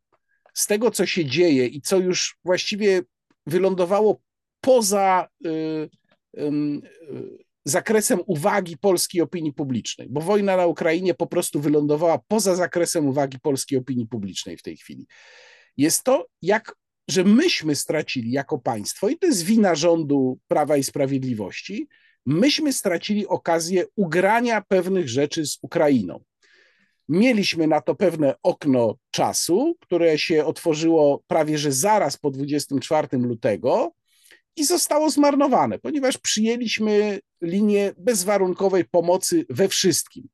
z 0.53 0.67
tego, 0.67 0.91
co 0.91 1.05
się 1.05 1.25
dzieje 1.25 1.67
i 1.67 1.81
co 1.81 1.97
już 1.97 2.37
właściwie 2.45 3.01
wylądowało 3.47 4.21
poza 4.61 5.27
y, 5.45 5.89
zakresem 7.65 8.19
uwagi 8.25 8.77
polskiej 8.77 9.21
opinii 9.21 9.53
publicznej, 9.53 10.07
bo 10.09 10.21
wojna 10.21 10.57
na 10.57 10.65
Ukrainie 10.65 11.13
po 11.13 11.27
prostu 11.27 11.61
wylądowała 11.61 12.19
poza 12.27 12.55
zakresem 12.55 13.07
uwagi 13.07 13.39
polskiej 13.39 13.79
opinii 13.79 14.07
publicznej 14.07 14.57
w 14.57 14.61
tej 14.61 14.77
chwili. 14.77 15.07
Jest 15.77 16.03
to, 16.03 16.27
jak, 16.41 16.75
że 17.07 17.23
myśmy 17.23 17.75
stracili 17.75 18.31
jako 18.31 18.57
państwo, 18.57 19.09
i 19.09 19.17
to 19.17 19.27
jest 19.27 19.43
wina 19.43 19.75
rządu 19.75 20.39
Prawa 20.47 20.77
i 20.77 20.83
Sprawiedliwości, 20.83 21.87
myśmy 22.25 22.73
stracili 22.73 23.27
okazję 23.27 23.85
ugrania 23.95 24.61
pewnych 24.61 25.09
rzeczy 25.09 25.45
z 25.45 25.57
Ukrainą. 25.61 26.23
Mieliśmy 27.09 27.67
na 27.67 27.81
to 27.81 27.95
pewne 27.95 28.35
okno 28.43 28.95
czasu, 29.11 29.75
które 29.79 30.17
się 30.17 30.45
otworzyło 30.45 31.23
prawie 31.27 31.57
że 31.57 31.71
zaraz 31.71 32.17
po 32.17 32.31
24 32.31 33.17
lutego 33.17 33.91
i 34.55 34.65
zostało 34.65 35.09
zmarnowane, 35.09 35.79
ponieważ 35.79 36.17
przyjęliśmy 36.17 37.19
linię 37.41 37.93
bezwarunkowej 37.97 38.85
pomocy 38.85 39.45
we 39.49 39.67
wszystkim. 39.67 40.27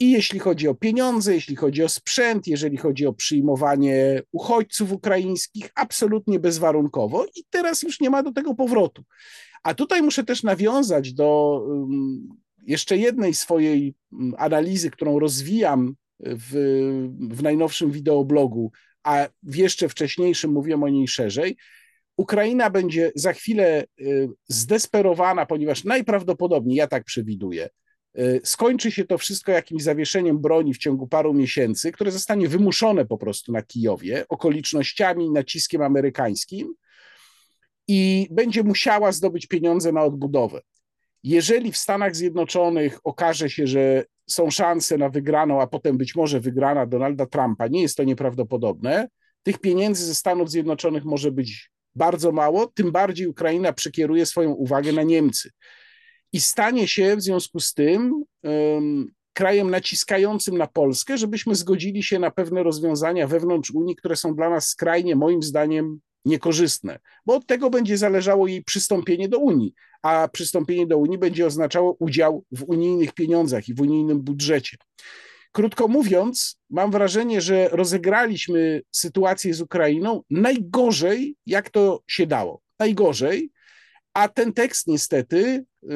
I 0.00 0.10
jeśli 0.10 0.38
chodzi 0.38 0.68
o 0.68 0.74
pieniądze, 0.74 1.34
jeśli 1.34 1.56
chodzi 1.56 1.82
o 1.84 1.88
sprzęt, 1.88 2.46
jeżeli 2.46 2.76
chodzi 2.76 3.06
o 3.06 3.12
przyjmowanie 3.12 4.22
uchodźców 4.32 4.92
ukraińskich, 4.92 5.70
absolutnie 5.74 6.38
bezwarunkowo, 6.38 7.26
i 7.36 7.44
teraz 7.50 7.82
już 7.82 8.00
nie 8.00 8.10
ma 8.10 8.22
do 8.22 8.32
tego 8.32 8.54
powrotu. 8.54 9.04
A 9.62 9.74
tutaj 9.74 10.02
muszę 10.02 10.24
też 10.24 10.42
nawiązać 10.42 11.12
do 11.12 11.62
jeszcze 12.66 12.96
jednej 12.96 13.34
swojej 13.34 13.94
analizy, 14.36 14.90
którą 14.90 15.18
rozwijam 15.18 15.94
w, 16.20 16.52
w 17.30 17.42
najnowszym 17.42 17.90
wideoblogu, 17.90 18.72
a 19.02 19.28
w 19.42 19.56
jeszcze 19.56 19.88
wcześniejszym 19.88 20.52
mówiłem 20.52 20.82
o 20.82 20.88
niej 20.88 21.08
szerzej, 21.08 21.56
Ukraina 22.16 22.70
będzie 22.70 23.12
za 23.14 23.32
chwilę 23.32 23.84
y, 24.00 24.28
zdesperowana, 24.48 25.46
ponieważ 25.46 25.84
najprawdopodobniej, 25.84 26.76
ja 26.76 26.86
tak 26.86 27.04
przewiduję, 27.04 27.68
skończy 28.44 28.90
się 28.90 29.04
to 29.04 29.18
wszystko 29.18 29.52
jakimś 29.52 29.82
zawieszeniem 29.82 30.38
broni 30.38 30.74
w 30.74 30.78
ciągu 30.78 31.06
paru 31.06 31.34
miesięcy, 31.34 31.92
które 31.92 32.10
zostanie 32.10 32.48
wymuszone 32.48 33.06
po 33.06 33.18
prostu 33.18 33.52
na 33.52 33.62
Kijowie 33.62 34.24
okolicznościami, 34.28 35.30
naciskiem 35.30 35.82
amerykańskim 35.82 36.74
i 37.88 38.28
będzie 38.30 38.62
musiała 38.62 39.12
zdobyć 39.12 39.46
pieniądze 39.46 39.92
na 39.92 40.04
odbudowę. 40.04 40.60
Jeżeli 41.22 41.72
w 41.72 41.76
Stanach 41.76 42.16
Zjednoczonych 42.16 42.98
okaże 43.04 43.50
się, 43.50 43.66
że 43.66 44.04
są 44.26 44.50
szanse 44.50 44.98
na 44.98 45.08
wygraną, 45.08 45.60
a 45.60 45.66
potem 45.66 45.98
być 45.98 46.14
może 46.14 46.40
wygrana 46.40 46.86
Donalda 46.86 47.26
Trumpa, 47.26 47.66
nie 47.66 47.82
jest 47.82 47.96
to 47.96 48.04
nieprawdopodobne, 48.04 49.08
tych 49.42 49.58
pieniędzy 49.58 50.04
ze 50.04 50.14
Stanów 50.14 50.50
Zjednoczonych 50.50 51.04
może 51.04 51.32
być 51.32 51.70
bardzo 51.94 52.32
mało, 52.32 52.66
tym 52.66 52.92
bardziej 52.92 53.26
Ukraina 53.26 53.72
przekieruje 53.72 54.26
swoją 54.26 54.50
uwagę 54.50 54.92
na 54.92 55.02
Niemcy. 55.02 55.50
I 56.32 56.40
stanie 56.40 56.88
się 56.88 57.16
w 57.16 57.22
związku 57.22 57.60
z 57.60 57.74
tym 57.74 58.24
um, 58.42 59.12
krajem 59.32 59.70
naciskającym 59.70 60.58
na 60.58 60.66
Polskę, 60.66 61.18
żebyśmy 61.18 61.54
zgodzili 61.54 62.02
się 62.02 62.18
na 62.18 62.30
pewne 62.30 62.62
rozwiązania 62.62 63.26
wewnątrz 63.26 63.70
Unii, 63.70 63.96
które 63.96 64.16
są 64.16 64.34
dla 64.34 64.50
nas 64.50 64.68
skrajnie, 64.68 65.16
moim 65.16 65.42
zdaniem, 65.42 66.00
niekorzystne, 66.24 66.98
bo 67.26 67.34
od 67.34 67.46
tego 67.46 67.70
będzie 67.70 67.98
zależało 67.98 68.46
jej 68.46 68.64
przystąpienie 68.64 69.28
do 69.28 69.38
Unii, 69.38 69.74
a 70.02 70.28
przystąpienie 70.32 70.86
do 70.86 70.98
Unii 70.98 71.18
będzie 71.18 71.46
oznaczało 71.46 71.96
udział 71.98 72.44
w 72.52 72.64
unijnych 72.66 73.12
pieniądzach 73.12 73.68
i 73.68 73.74
w 73.74 73.80
unijnym 73.80 74.20
budżecie. 74.20 74.76
Krótko 75.52 75.88
mówiąc, 75.88 76.58
mam 76.70 76.90
wrażenie, 76.90 77.40
że 77.40 77.68
rozegraliśmy 77.68 78.82
sytuację 78.92 79.54
z 79.54 79.60
Ukrainą 79.60 80.22
najgorzej, 80.30 81.36
jak 81.46 81.70
to 81.70 82.02
się 82.06 82.26
dało. 82.26 82.60
Najgorzej, 82.78 83.50
a 84.18 84.28
ten 84.28 84.52
tekst 84.52 84.86
niestety 84.86 85.64
y, 85.82 85.88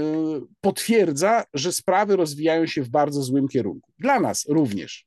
potwierdza, 0.61 1.45
że 1.55 1.73
sprawy 1.73 2.17
rozwijają 2.17 2.67
się 2.67 2.83
w 2.83 2.89
bardzo 2.89 3.23
złym 3.23 3.49
kierunku. 3.49 3.93
Dla 3.99 4.21
nas 4.21 4.47
również. 4.49 5.07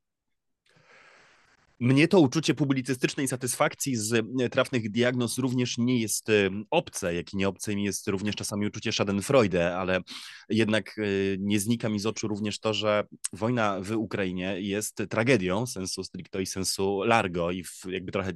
Mnie 1.80 2.07
to 2.07 2.20
uczucie 2.20 2.53
publicystycznej 2.53 3.28
satysfakcji 3.28 3.95
z 3.95 4.13
e, 4.13 4.49
trafnych 4.49 4.91
diagnoz 4.91 5.38
również 5.38 5.78
nie 5.78 5.99
jest 5.99 6.30
e, 6.30 6.49
obce, 6.70 7.16
jak 7.16 7.34
i 7.34 7.38
nie 7.38 7.47
mi 7.76 7.84
jest 7.84 8.07
również 8.07 8.36
czasami 8.36 8.68
uczucie 8.68 8.91
Schadenfreude, 8.91 9.78
ale 9.78 10.01
jednak 10.49 10.95
nie 11.39 11.59
znika 11.59 11.89
mi 11.89 11.99
z 11.99 12.05
oczu 12.05 12.28
również 12.28 12.59
to, 12.59 12.74
że 12.74 13.03
wojna 13.34 13.82
w 13.82 13.91
Ukrainie 13.91 14.61
jest 14.61 15.03
tragedią 15.09 15.68
sensu 15.68 16.03
stricto 16.03 16.39
i 16.39 16.45
sensu 16.45 17.03
largo 17.03 17.51
i 17.51 17.63
jakby 17.88 18.11
trochę 18.11 18.34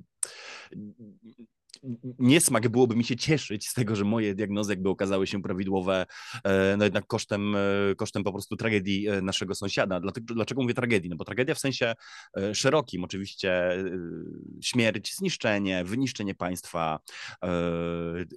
niesmak 2.20 2.70
byłoby 2.70 2.96
mi 2.96 3.04
się 3.04 3.16
cieszyć 3.16 3.68
z 3.68 3.74
tego, 3.74 3.96
że 3.96 4.06
moje 4.06 4.36
diagnozy 4.36 4.72
jakby 4.72 4.90
okazały 4.90 5.28
się 5.28 5.42
prawidłowe, 5.42 6.06
e, 6.44 6.78
no 6.78 6.84
jednak 6.84 7.08
kosztem, 7.08 7.56
e, 7.56 7.60
kosztem 7.96 8.24
po 8.24 8.32
prostu 8.32 8.56
tragedii 8.56 9.08
e, 9.08 9.22
naszego 9.22 9.56
sąsiada. 9.56 10.02
Dlaczego 10.22 10.62
mówię 10.62 10.74
tragedii? 10.74 11.10
No 11.10 11.16
bo 11.16 11.26
tragedia 11.26 11.56
w 11.56 11.60
sensie 11.60 11.94
szerokim, 12.54 13.04
oczywiście 13.04 13.78
śmierć, 14.62 15.16
zniszczenie, 15.16 15.84
wyniszczenie 15.84 16.36
państwa, 16.36 17.00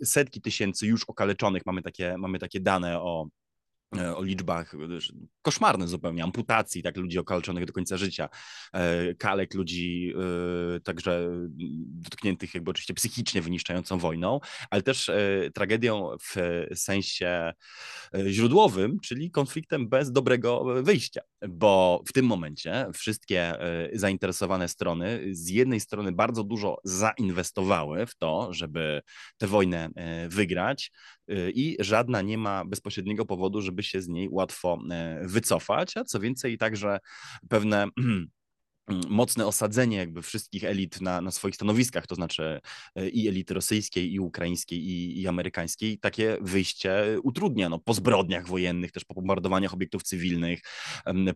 setki 0.05 0.40
tysięcy 0.40 0.86
już 0.86 1.05
okaleczonych, 1.05 1.62
mamy 1.66 1.82
takie, 1.82 2.18
mamy 2.18 2.38
takie 2.38 2.61
dane 2.61 3.01
o 3.01 3.28
o 4.16 4.22
liczbach 4.22 4.74
koszmarnych 5.43 5.88
zupełnie, 5.88 6.24
amputacji, 6.24 6.82
tak, 6.82 6.97
ludzi 6.97 7.18
okaleczonych 7.18 7.64
do 7.64 7.72
końca 7.72 7.97
życia, 7.97 8.28
e, 8.72 9.14
kalek 9.14 9.55
ludzi 9.55 10.14
e, 10.76 10.80
także 10.80 11.28
dotkniętych 11.84 12.55
jakby 12.55 12.70
oczywiście 12.70 12.95
psychicznie 12.95 13.43
wyniszczającą 13.43 13.99
wojną, 13.99 14.40
ale 14.70 14.82
też 14.82 15.11
tragedią 15.55 16.16
w 16.20 16.36
sensie 16.74 17.53
źródłowym, 18.26 19.01
czyli 19.01 19.30
konfliktem 19.30 19.88
bez 19.88 20.12
dobrego 20.12 20.64
wyjścia, 20.82 21.20
bo 21.49 22.03
w 22.07 22.12
tym 22.12 22.26
momencie 22.26 22.86
wszystkie 22.95 23.55
zainteresowane 23.93 24.68
strony 24.68 25.20
z 25.30 25.49
jednej 25.49 25.80
strony 25.80 26.12
bardzo 26.12 26.45
dużo 26.45 26.78
zainwestowały 26.84 28.07
w 28.07 28.14
to, 28.14 28.53
żeby 28.53 29.03
tę 29.38 29.47
wojnę 29.47 29.90
wygrać, 30.28 30.93
i 31.28 31.76
żadna 31.80 32.22
nie 32.22 32.38
ma 32.38 32.64
bezpośredniego 32.64 33.26
powodu, 33.26 33.62
żeby 33.62 33.82
się 33.82 34.02
z 34.02 34.08
niej 34.08 34.28
łatwo 34.30 34.78
e, 34.90 35.22
wycofać, 35.26 35.96
a 35.96 36.04
co 36.04 36.20
więcej 36.20 36.58
także 36.58 36.98
pewne 37.48 37.88
mocne 39.08 39.46
osadzenie 39.46 39.96
jakby 39.96 40.22
wszystkich 40.22 40.64
elit 40.64 41.00
na, 41.00 41.20
na 41.20 41.30
swoich 41.30 41.54
stanowiskach, 41.54 42.06
to 42.06 42.14
znaczy 42.14 42.60
e, 42.94 43.08
i 43.08 43.28
elity 43.28 43.54
rosyjskiej, 43.54 44.12
i 44.12 44.20
ukraińskiej, 44.20 44.78
i, 44.78 45.20
i 45.20 45.28
amerykańskiej, 45.28 45.98
takie 45.98 46.38
wyjście 46.40 47.18
utrudnia 47.22 47.68
no, 47.68 47.78
po 47.78 47.94
zbrodniach 47.94 48.46
wojennych, 48.46 48.92
też 48.92 49.04
po 49.04 49.14
bombardowaniach 49.14 49.74
obiektów 49.74 50.02
cywilnych, 50.02 50.60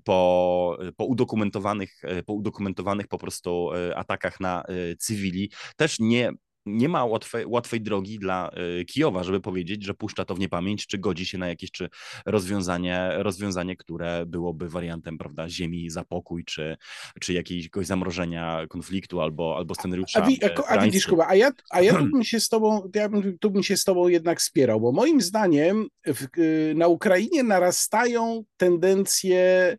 po, 0.04 0.78
po, 0.96 1.04
udokumentowanych, 1.04 2.04
e, 2.04 2.22
po 2.22 2.32
udokumentowanych 2.32 3.08
po 3.08 3.18
prostu 3.18 3.70
atakach 3.96 4.40
na 4.40 4.64
cywili, 4.98 5.50
też 5.76 5.98
nie 5.98 6.32
nie 6.66 6.88
ma 6.88 7.04
łatwej, 7.04 7.46
łatwej 7.46 7.80
drogi 7.80 8.18
dla 8.18 8.50
y, 8.80 8.84
Kijowa, 8.84 9.24
żeby 9.24 9.40
powiedzieć, 9.40 9.84
że 9.84 9.94
puszcza 9.94 10.24
to 10.24 10.34
w 10.34 10.38
niepamięć, 10.38 10.86
czy 10.86 10.98
godzi 10.98 11.26
się 11.26 11.38
na 11.38 11.48
jakieś 11.48 11.70
czy 11.70 11.88
rozwiązanie, 12.26 13.10
rozwiązanie, 13.16 13.76
które 13.76 14.26
byłoby 14.26 14.68
wariantem 14.68 15.18
prawda, 15.18 15.48
ziemi 15.48 15.90
za 15.90 16.04
pokój, 16.04 16.44
czy, 16.44 16.76
czy 17.20 17.32
jakiegoś 17.32 17.86
zamrożenia 17.86 18.66
konfliktu 18.68 19.20
albo, 19.20 19.56
albo 19.56 19.74
scenariusza. 19.74 20.22
A, 20.22 20.26
wi, 20.26 20.38
a, 20.44 20.68
a 20.68 20.84
widzisz, 20.84 21.06
Kuba, 21.06 21.26
a 21.28 21.34
ja, 21.34 21.50
a 21.70 21.82
ja 21.82 21.94
tu 21.94 22.04
bym 22.12 22.24
się 22.24 22.40
z 22.40 22.48
tobą, 22.48 22.90
ja 22.94 23.08
bym, 23.08 23.38
tu 23.38 23.50
bym 23.50 23.62
się 23.62 23.76
z 23.76 23.84
tobą 23.84 24.08
jednak 24.08 24.42
spierał, 24.42 24.80
bo 24.80 24.92
moim 24.92 25.20
zdaniem 25.20 25.86
w, 26.06 26.38
y, 26.38 26.74
na 26.76 26.88
Ukrainie 26.88 27.42
narastają 27.42 28.44
tendencje 28.56 29.76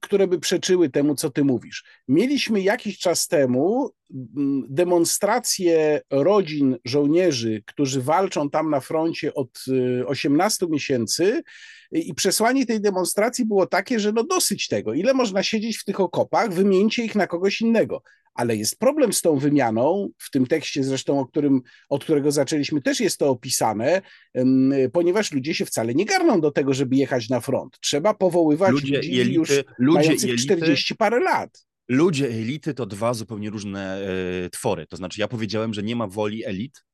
które 0.00 0.26
by 0.26 0.38
przeczyły 0.38 0.90
temu, 0.90 1.14
co 1.14 1.30
ty 1.30 1.44
mówisz. 1.44 1.84
Mieliśmy 2.08 2.60
jakiś 2.60 2.98
czas 2.98 3.28
temu 3.28 3.90
demonstracje 4.68 6.00
rodzin 6.10 6.76
żołnierzy, 6.84 7.62
którzy 7.66 8.02
walczą 8.02 8.50
tam 8.50 8.70
na 8.70 8.80
froncie 8.80 9.34
od 9.34 9.64
18 10.06 10.66
y, 10.66 10.68
miesięcy 10.68 11.42
i 11.92 12.14
przesłanie 12.14 12.66
tej 12.66 12.80
demonstracji 12.80 13.44
było 13.44 13.66
takie, 13.66 14.00
że 14.00 14.12
no 14.12 14.24
dosyć 14.24 14.68
tego, 14.68 14.94
ile 14.94 15.14
można 15.14 15.42
siedzieć 15.42 15.78
w 15.78 15.84
tych 15.84 16.00
okopach, 16.00 16.52
wymieńcie 16.52 17.04
ich 17.04 17.14
na 17.14 17.26
kogoś 17.26 17.60
innego 17.60 18.02
ale 18.36 18.56
jest 18.56 18.78
problem 18.78 19.12
z 19.12 19.22
tą 19.22 19.38
wymianą, 19.38 20.08
w 20.18 20.30
tym 20.30 20.46
tekście 20.46 20.84
zresztą, 20.84 21.20
o 21.20 21.26
którym, 21.26 21.62
od 21.88 22.04
którego 22.04 22.32
zaczęliśmy, 22.32 22.82
też 22.82 23.00
jest 23.00 23.18
to 23.18 23.28
opisane, 23.28 24.02
ponieważ 24.92 25.32
ludzie 25.32 25.54
się 25.54 25.66
wcale 25.66 25.94
nie 25.94 26.04
garną 26.04 26.40
do 26.40 26.50
tego, 26.50 26.74
żeby 26.74 26.96
jechać 26.96 27.28
na 27.28 27.40
front. 27.40 27.80
Trzeba 27.80 28.14
powoływać 28.14 28.72
ludzie 28.72 28.96
ludzi 28.96 29.20
elity, 29.20 29.34
już 29.34 29.50
ludzie 29.78 29.98
mających 29.98 30.30
elity, 30.30 30.44
40 30.44 30.96
parę 30.96 31.20
lat. 31.20 31.66
Ludzie 31.88 32.28
elity 32.28 32.74
to 32.74 32.86
dwa 32.86 33.14
zupełnie 33.14 33.50
różne 33.50 34.08
e, 34.44 34.50
twory. 34.50 34.86
To 34.86 34.96
znaczy, 34.96 35.20
ja 35.20 35.28
powiedziałem, 35.28 35.74
że 35.74 35.82
nie 35.82 35.96
ma 35.96 36.06
woli 36.06 36.44
elit, 36.44 36.84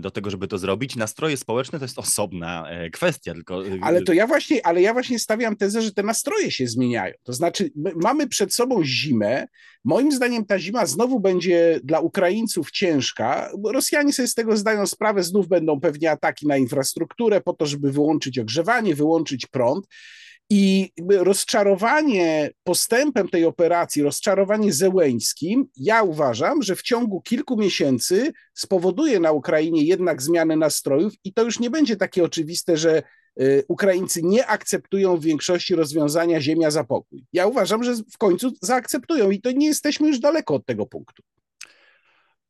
do 0.00 0.10
tego, 0.10 0.30
żeby 0.30 0.48
to 0.48 0.58
zrobić. 0.58 0.96
Nastroje 0.96 1.36
społeczne 1.36 1.78
to 1.78 1.84
jest 1.84 1.98
osobna 1.98 2.70
e, 2.70 2.90
kwestia, 2.90 3.34
tylko... 3.34 3.66
E, 3.66 3.78
ale 3.82 4.02
to 4.02 4.12
ja 4.12 4.26
właśnie, 4.26 4.66
ale 4.66 4.82
ja 4.82 4.92
właśnie 4.92 5.18
stawiam 5.18 5.56
tezę, 5.56 5.82
że 5.82 5.92
te 5.92 6.02
nastroje 6.02 6.50
się 6.50 6.66
zmieniają. 6.66 7.14
To 7.22 7.32
znaczy, 7.32 7.70
mamy 8.02 8.28
przed 8.28 8.54
sobą 8.54 8.84
zimę. 8.84 9.46
Moim 9.84 10.12
zdaniem 10.12 10.46
ta 10.46 10.58
zima 10.58 10.86
znowu 10.86 11.20
będzie 11.20 11.80
dla 11.84 12.00
Ukraińców 12.00 12.70
ciężka. 12.70 13.50
Rosjanie 13.64 14.12
sobie 14.12 14.28
z 14.28 14.34
tego 14.34 14.56
zdają 14.56 14.86
sprawę, 14.86 15.22
znów 15.22 15.48
będą 15.48 15.80
pewnie 15.80 16.10
ataki 16.10 16.46
na 16.46 16.56
infrastrukturę 16.56 17.40
po 17.40 17.52
to, 17.52 17.66
żeby 17.66 17.92
wyłączyć 17.92 18.38
ogrzewanie, 18.38 18.94
wyłączyć 18.94 19.46
prąd. 19.46 19.86
I 20.50 20.90
rozczarowanie 21.08 22.50
postępem 22.64 23.28
tej 23.28 23.44
operacji, 23.44 24.02
rozczarowanie 24.02 24.72
zełeńskim, 24.72 25.68
ja 25.76 26.02
uważam, 26.02 26.62
że 26.62 26.76
w 26.76 26.82
ciągu 26.82 27.20
kilku 27.20 27.56
miesięcy 27.56 28.32
spowoduje 28.54 29.20
na 29.20 29.32
Ukrainie 29.32 29.84
jednak 29.84 30.22
zmianę 30.22 30.56
nastrojów 30.56 31.14
i 31.24 31.32
to 31.32 31.42
już 31.42 31.60
nie 31.60 31.70
będzie 31.70 31.96
takie 31.96 32.24
oczywiste, 32.24 32.76
że 32.76 33.02
y, 33.40 33.64
Ukraińcy 33.68 34.22
nie 34.22 34.46
akceptują 34.46 35.16
w 35.16 35.24
większości 35.24 35.74
rozwiązania 35.74 36.40
ziemia 36.40 36.70
za 36.70 36.84
pokój. 36.84 37.24
Ja 37.32 37.46
uważam, 37.46 37.84
że 37.84 37.94
w 37.94 38.18
końcu 38.18 38.52
zaakceptują 38.62 39.30
i 39.30 39.40
to 39.40 39.50
nie 39.50 39.66
jesteśmy 39.66 40.08
już 40.08 40.18
daleko 40.18 40.54
od 40.54 40.66
tego 40.66 40.86
punktu. 40.86 41.22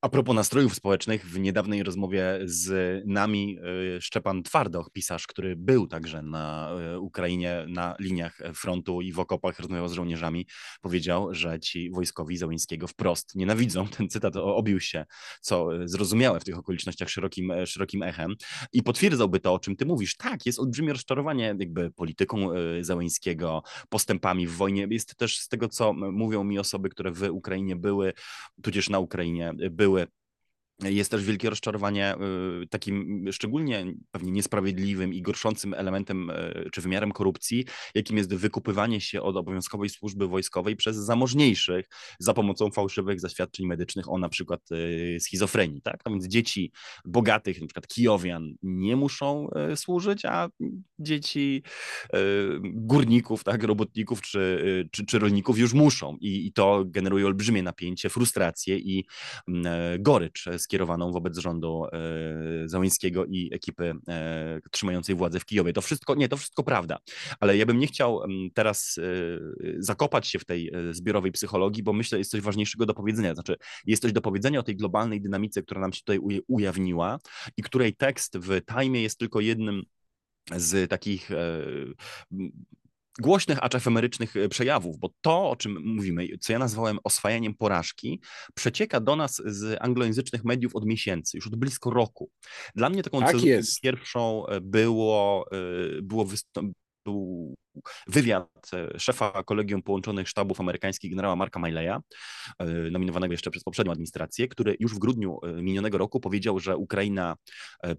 A 0.00 0.08
propos 0.08 0.34
nastrojów 0.34 0.74
społecznych, 0.74 1.26
w 1.26 1.38
niedawnej 1.38 1.82
rozmowie 1.82 2.38
z 2.44 3.02
nami 3.06 3.58
e, 3.96 4.00
Szczepan 4.00 4.42
Twardoch, 4.42 4.90
pisarz, 4.92 5.26
który 5.26 5.56
był 5.56 5.86
także 5.86 6.22
na 6.22 6.70
e, 6.70 6.98
Ukrainie, 6.98 7.64
na 7.68 7.96
liniach 8.00 8.38
frontu 8.54 9.00
i 9.00 9.12
w 9.12 9.18
okopach 9.18 9.58
rozmawiał 9.58 9.88
z 9.88 9.92
żołnierzami, 9.92 10.46
powiedział, 10.80 11.34
że 11.34 11.60
ci 11.60 11.90
wojskowi 11.90 12.36
Załyńskiego 12.36 12.86
wprost 12.86 13.34
nienawidzą. 13.34 13.88
Ten 13.96 14.08
cytat 14.08 14.36
obił 14.36 14.80
się, 14.80 15.04
co 15.40 15.68
zrozumiałe 15.84 16.40
w 16.40 16.44
tych 16.44 16.58
okolicznościach 16.58 17.10
szerokim, 17.10 17.52
szerokim 17.66 18.02
echem 18.02 18.34
i 18.72 18.82
potwierdzałby 18.82 19.40
to, 19.40 19.54
o 19.54 19.58
czym 19.58 19.76
ty 19.76 19.86
mówisz. 19.86 20.16
Tak, 20.16 20.46
jest 20.46 20.58
olbrzymie 20.58 20.92
rozczarowanie 20.92 21.54
jakby 21.58 21.90
polityką 21.90 22.52
e, 22.52 22.84
Załyńskiego, 22.84 23.62
postępami 23.88 24.46
w 24.46 24.52
wojnie. 24.52 24.86
Jest 24.90 25.16
też 25.16 25.38
z 25.38 25.48
tego, 25.48 25.68
co 25.68 25.92
mówią 25.92 26.44
mi 26.44 26.58
osoby, 26.58 26.88
które 26.88 27.10
w 27.10 27.22
Ukrainie 27.30 27.76
były, 27.76 28.12
tudzież 28.62 28.90
na 28.90 28.98
Ukrainie 28.98 29.52
były, 29.70 29.85
do 29.86 29.96
it. 29.98 30.10
Jest 30.82 31.10
też 31.10 31.24
wielkie 31.24 31.50
rozczarowanie 31.50 32.14
y, 32.62 32.66
takim 32.66 33.24
szczególnie 33.32 33.86
pewnie 34.10 34.32
niesprawiedliwym 34.32 35.14
i 35.14 35.22
gorszącym 35.22 35.74
elementem 35.74 36.30
y, 36.30 36.70
czy 36.72 36.80
wymiarem 36.80 37.12
korupcji, 37.12 37.64
jakim 37.94 38.16
jest 38.16 38.34
wykupywanie 38.34 39.00
się 39.00 39.22
od 39.22 39.36
obowiązkowej 39.36 39.88
służby 39.88 40.28
wojskowej 40.28 40.76
przez 40.76 40.96
zamożniejszych 40.96 41.88
za 42.18 42.34
pomocą 42.34 42.70
fałszywych 42.70 43.20
zaświadczeń 43.20 43.66
medycznych 43.66 44.12
o 44.12 44.18
na 44.18 44.28
przykład 44.28 44.60
y, 44.72 45.18
schizofrenii. 45.20 45.82
Tak? 45.82 46.00
No 46.06 46.12
więc 46.12 46.26
dzieci 46.26 46.72
bogatych, 47.04 47.60
na 47.60 47.66
przykład 47.66 47.86
kijowian, 47.86 48.54
nie 48.62 48.96
muszą 48.96 49.48
służyć, 49.74 50.24
a 50.24 50.48
dzieci 50.98 51.62
górników, 52.62 53.44
tak, 53.44 53.62
robotników 53.62 54.22
czy, 54.22 54.88
czy, 54.92 55.06
czy 55.06 55.18
rolników 55.18 55.58
już 55.58 55.72
muszą. 55.72 56.16
I, 56.20 56.46
I 56.46 56.52
to 56.52 56.84
generuje 56.86 57.26
olbrzymie 57.26 57.62
napięcie, 57.62 58.08
frustrację 58.08 58.78
i 58.78 59.04
mm, 59.48 59.66
gorycz 60.02 60.48
skierowaną 60.66 61.12
wobec 61.12 61.38
rządu 61.38 61.84
e, 61.84 62.68
Załańskiego 62.68 63.24
i 63.24 63.54
ekipy 63.54 63.94
e, 64.08 64.60
trzymającej 64.70 65.14
władzę 65.14 65.40
w 65.40 65.44
Kijowie. 65.44 65.72
To 65.72 65.80
wszystko, 65.80 66.14
nie, 66.14 66.28
to 66.28 66.36
wszystko 66.36 66.62
prawda, 66.62 66.98
ale 67.40 67.56
ja 67.56 67.66
bym 67.66 67.78
nie 67.78 67.86
chciał 67.86 68.20
teraz 68.54 68.98
e, 68.98 69.02
zakopać 69.78 70.26
się 70.26 70.38
w 70.38 70.44
tej 70.44 70.72
zbiorowej 70.90 71.32
psychologii, 71.32 71.82
bo 71.82 71.92
myślę, 71.92 72.18
jest 72.18 72.30
coś 72.30 72.40
ważniejszego 72.40 72.86
do 72.86 72.94
powiedzenia. 72.94 73.34
Znaczy, 73.34 73.56
jest 73.86 74.02
coś 74.02 74.12
do 74.12 74.20
powiedzenia 74.20 74.60
o 74.60 74.62
tej 74.62 74.76
globalnej 74.76 75.20
dynamice, 75.20 75.62
która 75.62 75.80
nam 75.80 75.92
się 75.92 76.00
tutaj 76.00 76.42
ujawniła 76.48 77.18
i 77.56 77.62
której 77.62 77.94
tekst 77.94 78.38
w 78.38 78.60
Time 78.64 79.00
jest 79.00 79.18
tylko 79.18 79.40
jednym 79.40 79.82
z 80.56 80.90
takich 80.90 81.30
głośnych, 83.20 83.58
acz 83.64 83.74
efemerycznych 83.74 84.36
e, 84.36 84.48
przejawów, 84.48 84.98
bo 84.98 85.10
to, 85.20 85.50
o 85.50 85.56
czym 85.56 85.82
mówimy, 85.84 86.28
co 86.40 86.52
ja 86.52 86.58
nazwałem 86.58 86.98
oswajaniem 87.04 87.54
porażki, 87.54 88.20
przecieka 88.54 89.00
do 89.00 89.16
nas 89.16 89.42
z 89.44 89.78
anglojęzycznych 89.80 90.44
mediów 90.44 90.76
od 90.76 90.86
miesięcy, 90.86 91.36
już 91.36 91.46
od 91.46 91.56
blisko 91.56 91.90
roku. 91.90 92.30
Dla 92.74 92.90
mnie 92.90 93.02
taką 93.02 93.20
tak 93.20 93.36
pierwszą 93.82 94.46
e, 94.46 94.60
było, 94.60 95.46
e, 95.52 96.02
było 96.02 96.24
wystąpienie 96.24 96.86
był 97.06 97.54
wywiad 98.06 98.70
e, 98.72 99.00
szefa 99.00 99.42
Kolegium 99.42 99.82
Połączonych 99.82 100.28
Sztabów 100.28 100.60
Amerykańskich 100.60 101.10
generała 101.10 101.36
Marka 101.36 101.60
Mileya, 101.60 101.98
e, 102.58 102.66
nominowanego 102.90 103.34
jeszcze 103.34 103.50
przez 103.50 103.64
poprzednią 103.64 103.92
administrację, 103.92 104.48
który 104.48 104.76
już 104.80 104.94
w 104.94 104.98
grudniu 104.98 105.38
e, 105.42 105.62
minionego 105.62 105.98
roku 105.98 106.20
powiedział, 106.20 106.60
że 106.60 106.76
Ukraina 106.76 107.36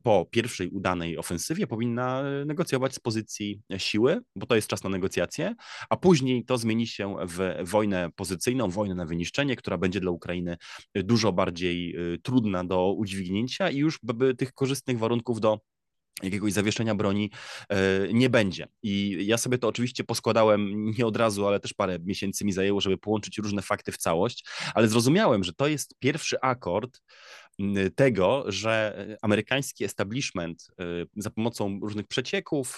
po 0.03 0.25
pierwszej 0.31 0.69
udanej 0.69 1.17
ofensywie 1.17 1.67
powinna 1.67 2.23
negocjować 2.45 2.95
z 2.95 2.99
pozycji 2.99 3.61
siły, 3.77 4.21
bo 4.35 4.45
to 4.45 4.55
jest 4.55 4.67
czas 4.67 4.83
na 4.83 4.89
negocjacje, 4.89 5.55
a 5.89 5.97
później 5.97 6.45
to 6.45 6.57
zmieni 6.57 6.87
się 6.87 7.15
w 7.27 7.69
wojnę 7.69 8.09
pozycyjną, 8.15 8.69
wojnę 8.69 8.95
na 8.95 9.05
wyniszczenie, 9.05 9.55
która 9.55 9.77
będzie 9.77 9.99
dla 9.99 10.11
Ukrainy 10.11 10.57
dużo 10.95 11.33
bardziej 11.33 11.95
trudna 12.23 12.63
do 12.63 12.93
udźwignięcia 12.93 13.69
i 13.69 13.77
już 13.77 13.99
tych 14.37 14.53
korzystnych 14.53 14.99
warunków 14.99 15.39
do 15.39 15.59
jakiegoś 16.23 16.53
zawieszenia 16.53 16.95
broni 16.95 17.31
e, 17.69 17.77
nie 18.13 18.29
będzie. 18.29 18.67
I 18.83 19.17
ja 19.25 19.37
sobie 19.37 19.57
to 19.57 19.67
oczywiście 19.67 20.03
poskładałem 20.03 20.91
nie 20.91 21.05
od 21.05 21.17
razu, 21.17 21.47
ale 21.47 21.59
też 21.59 21.73
parę 21.73 21.99
miesięcy 21.99 22.45
mi 22.45 22.51
zajęło, 22.51 22.81
żeby 22.81 22.97
połączyć 22.97 23.37
różne 23.37 23.61
fakty 23.61 23.91
w 23.91 23.97
całość, 23.97 24.45
ale 24.73 24.87
zrozumiałem, 24.87 25.43
że 25.43 25.53
to 25.53 25.67
jest 25.67 25.95
pierwszy 25.99 26.41
akord 26.41 27.01
tego, 27.95 28.43
że 28.47 29.05
amerykański 29.21 29.83
establishment 29.83 30.67
e, 30.79 30.83
za 31.15 31.29
pomocą 31.29 31.79
różnych 31.83 32.07
przecieków, 32.07 32.77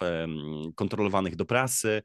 kontrolowanych 0.76 1.36
do 1.36 1.46
prasy 1.46 2.02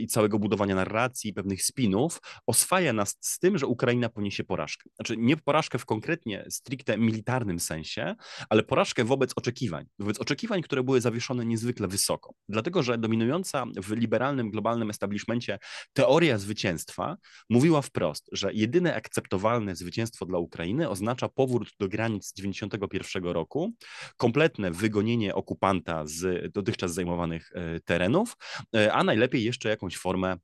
i 0.00 0.06
całego 0.06 0.38
budowania 0.38 0.74
narracji, 0.74 1.32
pewnych 1.32 1.62
spinów, 1.62 2.20
oswaja 2.46 2.92
nas 2.92 3.16
z 3.20 3.38
tym, 3.38 3.58
że 3.58 3.66
Ukraina 3.66 4.08
poniesie 4.08 4.44
porażkę. 4.44 4.90
Znaczy 4.94 5.16
nie 5.16 5.36
porażkę 5.36 5.78
w 5.78 5.86
konkretnie 5.86 6.44
stricte 6.50 6.98
militarnym 6.98 7.60
sensie, 7.60 8.14
ale 8.48 8.62
porażkę 8.62 9.04
wobec 9.04 9.32
oczekiwań. 9.36 9.86
Wobec 9.98 10.20
oczekiwań, 10.20 10.62
które 10.62 10.82
były 10.82 11.00
zawieszone 11.00 11.46
niezwykle 11.46 11.88
wysoko. 11.88 12.34
Dlatego, 12.48 12.82
że 12.82 12.98
dominująca 12.98 13.64
w 13.76 13.92
liberalnym, 13.92 14.50
globalnym 14.50 14.90
establishmencie 14.90 15.58
teoria 15.92 16.38
zwycięstwa 16.38 17.16
mówiła 17.50 17.82
wprost, 17.82 18.28
że 18.32 18.52
jedyne 18.52 18.94
akceptowalne 18.94 19.76
zwycięstwo 19.76 20.26
dla 20.26 20.38
Ukrainy 20.38 20.88
oznacza 20.88 21.28
powrót 21.28 21.68
do 21.80 21.88
granic 21.94 22.32
91 22.32 23.24
roku, 23.24 23.72
kompletne 24.16 24.70
wygonienie 24.70 25.34
okupanta 25.34 26.02
z 26.06 26.52
dotychczas 26.52 26.94
zajmowanych 26.94 27.50
e, 27.54 27.80
terenów, 27.80 28.36
e, 28.76 28.92
a 28.92 29.04
najlepiej 29.04 29.44
jeszcze 29.44 29.68
jakąś 29.68 29.96
formę 29.96 30.36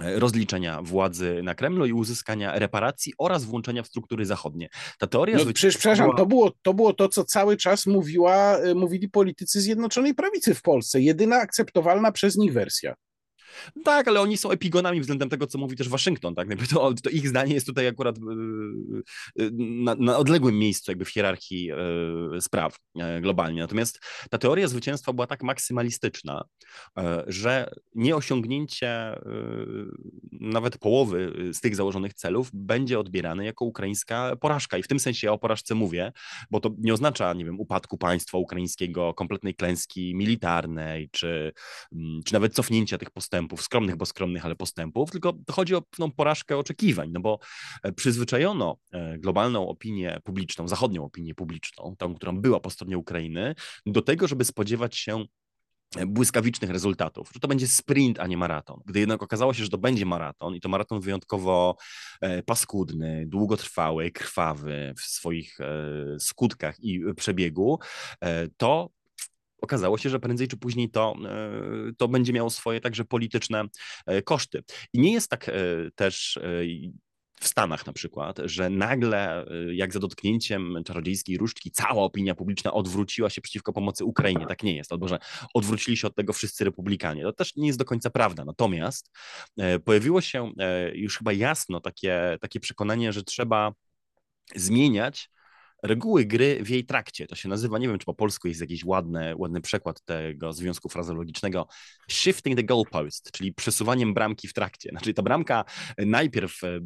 e, 0.00 0.18
rozliczenia 0.18 0.82
władzy 0.82 1.40
na 1.42 1.54
Kremlu 1.54 1.86
i 1.86 1.92
uzyskania 1.92 2.58
reparacji 2.58 3.12
oraz 3.18 3.44
włączenia 3.44 3.82
w 3.82 3.86
struktury 3.86 4.26
zachodnie. 4.26 4.68
Ta 4.98 5.06
teoria... 5.06 5.36
No, 5.36 5.44
przecież, 5.44 5.76
przepraszam, 5.76 6.10
to, 6.16 6.26
było, 6.26 6.52
to 6.62 6.74
było 6.74 6.92
to, 6.92 7.08
co 7.08 7.24
cały 7.24 7.56
czas 7.56 7.86
mówiła, 7.86 8.58
mówili 8.74 9.08
politycy 9.08 9.60
Zjednoczonej 9.60 10.14
Prawicy 10.14 10.54
w 10.54 10.62
Polsce. 10.62 11.00
Jedyna 11.00 11.36
akceptowalna 11.36 12.12
przez 12.12 12.36
nich 12.36 12.52
wersja. 12.52 12.94
Tak, 13.84 14.08
ale 14.08 14.20
oni 14.20 14.36
są 14.36 14.50
epigonami 14.50 15.00
względem 15.00 15.28
tego, 15.28 15.46
co 15.46 15.58
mówi 15.58 15.76
też 15.76 15.88
Waszyngton, 15.88 16.34
tak? 16.34 16.48
To, 16.74 16.94
to 17.02 17.10
ich 17.10 17.28
zdanie 17.28 17.54
jest 17.54 17.66
tutaj 17.66 17.88
akurat 17.88 18.18
y, 18.18 18.20
y, 19.42 19.50
na, 19.58 19.94
na, 19.94 20.16
odległym 20.16 20.58
miejscu 20.58 20.90
jakby 20.90 21.04
w 21.04 21.08
hierarchii 21.08 21.72
y, 22.36 22.40
spraw 22.40 22.78
globalnie. 23.20 23.60
Natomiast 23.60 24.00
ta 24.30 24.38
teoria 24.38 24.68
zwycięstwa 24.68 25.12
była 25.12 25.26
tak 25.26 25.42
maksymalistyczna, 25.42 26.44
że 27.26 27.70
nieosiągnięcie 27.94 29.20
nawet 30.32 30.78
połowy 30.78 31.32
z 31.52 31.60
tych 31.60 31.76
założonych 31.76 32.14
celów 32.14 32.50
będzie 32.52 32.98
odbierane 32.98 33.44
jako 33.44 33.64
ukraińska 33.64 34.36
porażka. 34.36 34.78
I 34.78 34.82
w 34.82 34.88
tym 34.88 35.00
sensie 35.00 35.26
ja 35.26 35.32
o 35.32 35.38
porażce 35.38 35.74
mówię, 35.74 36.12
bo 36.50 36.60
to 36.60 36.70
nie 36.78 36.92
oznacza, 36.92 37.32
nie 37.32 37.44
wiem, 37.44 37.60
upadku 37.60 37.98
państwa 37.98 38.38
ukraińskiego, 38.38 39.14
kompletnej 39.14 39.54
klęski 39.54 40.14
militarnej, 40.14 41.08
czy, 41.12 41.52
mm, 41.92 42.22
czy 42.24 42.32
nawet 42.32 42.54
cofnięcia 42.54 42.98
tych 42.98 43.10
postępów 43.10 43.43
postępów, 43.48 43.62
skromnych, 43.62 43.96
bo 43.96 44.06
skromnych, 44.06 44.44
ale 44.44 44.56
postępów, 44.56 45.10
tylko 45.10 45.32
chodzi 45.50 45.74
o 45.74 45.82
pewną 45.82 46.10
porażkę 46.10 46.56
oczekiwań, 46.56 47.10
no 47.12 47.20
bo 47.20 47.38
e, 47.82 47.92
przyzwyczajono 47.92 48.76
e, 48.92 49.18
globalną 49.18 49.68
opinię 49.68 50.20
publiczną, 50.24 50.68
zachodnią 50.68 51.04
opinię 51.04 51.34
publiczną, 51.34 51.94
tą, 51.98 52.14
którą 52.14 52.40
była 52.40 52.60
po 52.60 52.70
stronie 52.70 52.98
Ukrainy, 52.98 53.54
do 53.86 54.02
tego, 54.02 54.28
żeby 54.28 54.44
spodziewać 54.44 54.96
się 54.96 55.24
e, 55.96 56.06
błyskawicznych 56.06 56.70
rezultatów, 56.70 57.30
że 57.34 57.40
to 57.40 57.48
będzie 57.48 57.68
sprint, 57.68 58.20
a 58.20 58.26
nie 58.26 58.36
maraton. 58.36 58.80
Gdy 58.86 59.00
jednak 59.00 59.22
okazało 59.22 59.54
się, 59.54 59.64
że 59.64 59.70
to 59.70 59.78
będzie 59.78 60.06
maraton 60.06 60.54
i 60.54 60.60
to 60.60 60.68
maraton 60.68 61.00
wyjątkowo 61.00 61.76
paskudny, 62.46 63.24
długotrwały, 63.26 64.10
krwawy 64.10 64.94
w 64.98 65.00
swoich 65.00 65.58
skutkach 66.18 66.80
i 66.80 67.00
przebiegu, 67.16 67.78
to 68.56 68.90
okazało 69.64 69.98
się, 69.98 70.10
że 70.10 70.20
prędzej 70.20 70.48
czy 70.48 70.56
później 70.56 70.90
to, 70.90 71.14
e, 71.24 71.92
to 71.98 72.08
będzie 72.08 72.32
miało 72.32 72.50
swoje 72.50 72.80
także 72.80 73.04
polityczne 73.04 73.64
e, 74.06 74.22
koszty. 74.22 74.62
I 74.92 74.98
nie 74.98 75.12
jest 75.12 75.30
tak 75.30 75.48
e, 75.48 75.52
też 75.94 76.38
w 77.40 77.46
Stanach 77.46 77.86
na 77.86 77.92
przykład, 77.92 78.38
że 78.44 78.70
nagle, 78.70 79.46
jak 79.72 79.92
za 79.92 79.98
dotknięciem 79.98 80.76
czarodziejskiej 80.84 81.38
różdżki, 81.38 81.70
cała 81.70 82.02
opinia 82.02 82.34
publiczna 82.34 82.72
odwróciła 82.72 83.30
się 83.30 83.40
przeciwko 83.40 83.72
pomocy 83.72 84.04
Ukrainie. 84.04 84.46
Tak 84.46 84.62
nie 84.62 84.76
jest, 84.76 84.92
albo 84.92 85.08
że 85.08 85.18
odwrócili 85.54 85.96
się 85.96 86.06
od 86.06 86.14
tego 86.14 86.32
wszyscy 86.32 86.64
republikanie. 86.64 87.22
To 87.22 87.32
też 87.32 87.56
nie 87.56 87.66
jest 87.66 87.78
do 87.78 87.84
końca 87.84 88.10
prawda. 88.10 88.44
Natomiast 88.44 89.10
pojawiło 89.84 90.20
się 90.20 90.52
już 90.92 91.18
chyba 91.18 91.32
jasno 91.32 91.80
takie, 91.80 92.38
takie 92.40 92.60
przekonanie, 92.60 93.12
że 93.12 93.22
trzeba 93.22 93.72
zmieniać 94.54 95.30
reguły 95.84 96.24
gry 96.24 96.58
w 96.62 96.68
jej 96.68 96.84
trakcie. 96.84 97.26
To 97.26 97.34
się 97.34 97.48
nazywa, 97.48 97.78
nie 97.78 97.88
wiem 97.88 97.98
czy 97.98 98.06
po 98.06 98.14
polsku 98.14 98.48
jest 98.48 98.60
jakiś 98.60 98.84
ładny, 98.84 99.34
ładny 99.36 99.60
przekład 99.60 100.04
tego 100.04 100.52
związku 100.52 100.88
frazologicznego, 100.88 101.66
shifting 102.08 102.56
the 102.56 102.64
goalpost, 102.64 103.30
czyli 103.32 103.52
przesuwaniem 103.52 104.14
bramki 104.14 104.48
w 104.48 104.52
trakcie. 104.52 104.90
Znaczy 104.90 105.14
ta 105.14 105.22
bramka 105.22 105.64
najpierw 105.98 106.64
e, 106.64 106.80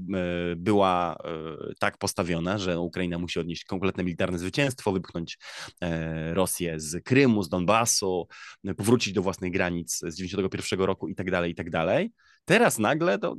była 0.56 1.16
e, 1.24 1.74
tak 1.78 1.98
postawiona, 1.98 2.58
że 2.58 2.80
Ukraina 2.80 3.18
musi 3.18 3.40
odnieść 3.40 3.64
kompletne 3.64 4.04
militarne 4.04 4.38
zwycięstwo, 4.38 4.92
wypchnąć 4.92 5.38
e, 5.80 6.34
Rosję 6.34 6.80
z 6.80 7.04
Krymu, 7.04 7.42
z 7.42 7.48
Donbasu, 7.48 8.28
powrócić 8.76 9.12
do 9.12 9.22
własnych 9.22 9.52
granic 9.52 9.98
z 9.98 10.16
91 10.16 10.80
roku 10.80 11.08
i 11.08 11.14
tak 11.14 11.30
dalej, 11.30 11.52
i 11.52 11.54
tak 11.54 11.70
dalej. 11.70 12.12
Teraz 12.48 12.78
nagle 12.78 13.18
to 13.18 13.36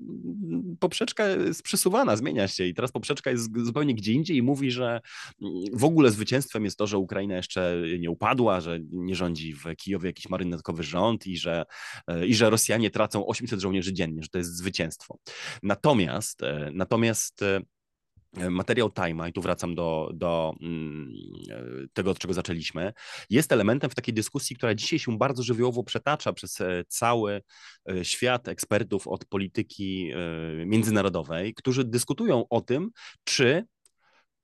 poprzeczka 0.80 1.28
jest 1.28 1.64
przesuwana, 1.64 2.16
zmienia 2.16 2.48
się 2.48 2.66
i 2.66 2.74
teraz 2.74 2.92
poprzeczka 2.92 3.32
jest 3.32 3.50
zupełnie 3.66 3.96
gdzie 3.96 4.14
indziej 4.14 4.38
i 4.38 4.42
mówi, 4.42 4.72
że 4.72 5.02
w 5.74 5.84
ogóle 5.84 6.12
zwycięstwem 6.12 6.66
jest 6.66 6.78
to, 6.78 6.88
że 6.88 6.98
Ukraina 6.98 7.36
jeszcze 7.36 7.76
nie 8.00 8.10
upadła, 8.10 8.62
że 8.62 8.80
nie 8.92 9.16
rządzi 9.16 9.54
w 9.54 9.64
Kijowie 9.78 10.10
jakiś 10.10 10.30
marynetkowy 10.30 10.84
rząd 10.84 11.28
i 11.28 11.38
że, 11.38 11.66
i 12.28 12.36
że 12.36 12.50
Rosjanie 12.50 12.90
tracą 12.90 13.26
800 13.26 13.60
żołnierzy 13.60 13.94
dziennie, 13.94 14.24
że 14.24 14.30
to 14.30 14.38
jest 14.38 14.56
zwycięstwo. 14.56 15.18
Natomiast, 15.64 16.42
natomiast 16.72 17.40
E, 17.42 17.62
materiał 18.34 18.90
Time'a, 18.90 19.30
i 19.30 19.34
tu 19.34 19.42
wracam 19.42 19.76
do, 19.76 20.12
do 20.14 20.54
mm, 20.62 21.14
e, 21.50 21.64
tego, 21.94 22.12
od 22.12 22.20
czego 22.20 22.34
zaczęliśmy, 22.34 22.94
jest 23.30 23.52
elementem 23.52 23.90
w 23.90 23.96
takiej 23.96 24.14
dyskusji, 24.14 24.56
która 24.56 24.76
dzisiaj 24.76 25.00
się 25.00 25.18
bardzo 25.18 25.44
żywiołowo 25.44 25.84
przetacza 25.84 26.34
przez 26.34 26.62
e, 26.62 26.84
cały 26.88 27.42
świat 28.04 28.48
ekspertów 28.48 29.08
od 29.08 29.26
polityki 29.26 30.12
międzynarodowej, 30.66 31.54
którzy 31.54 31.84
dyskutują 31.84 32.46
o 32.50 32.62
tym, 32.62 32.92
czy 33.24 33.66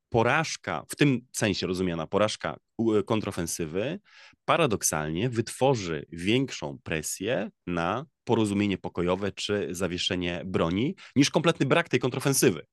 porażka, 0.09 0.85
w 0.89 0.95
tym 0.95 1.21
sensie 1.31 1.67
rozumiana 1.67 2.07
porażka 2.07 2.57
kontrofensywy, 3.05 3.99
paradoksalnie 4.45 5.29
wytworzy 5.29 6.05
większą 6.11 6.77
presję 6.83 7.49
na 7.67 8.05
porozumienie 8.23 8.77
pokojowe 8.77 9.31
czy 9.31 9.67
zawieszenie 9.71 10.41
broni, 10.45 10.95
niż 11.15 11.29
kompletny 11.29 11.65
brak 11.65 11.89
tej 11.89 11.99
kontrofensywy. 11.99 12.65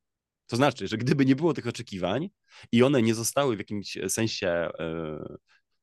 To 0.47 0.57
znaczy, 0.57 0.89
że 0.89 0.99
gdyby 0.99 1.27
nie 1.27 1.37
było 1.37 1.55
tych 1.55 1.67
oczekiwań 1.67 2.31
i 2.73 2.83
one 2.83 3.03
nie 3.03 3.15
zostały 3.15 3.57
w 3.57 3.59
jakimś 3.59 3.99
sensie 4.09 4.49
e, 4.49 5.37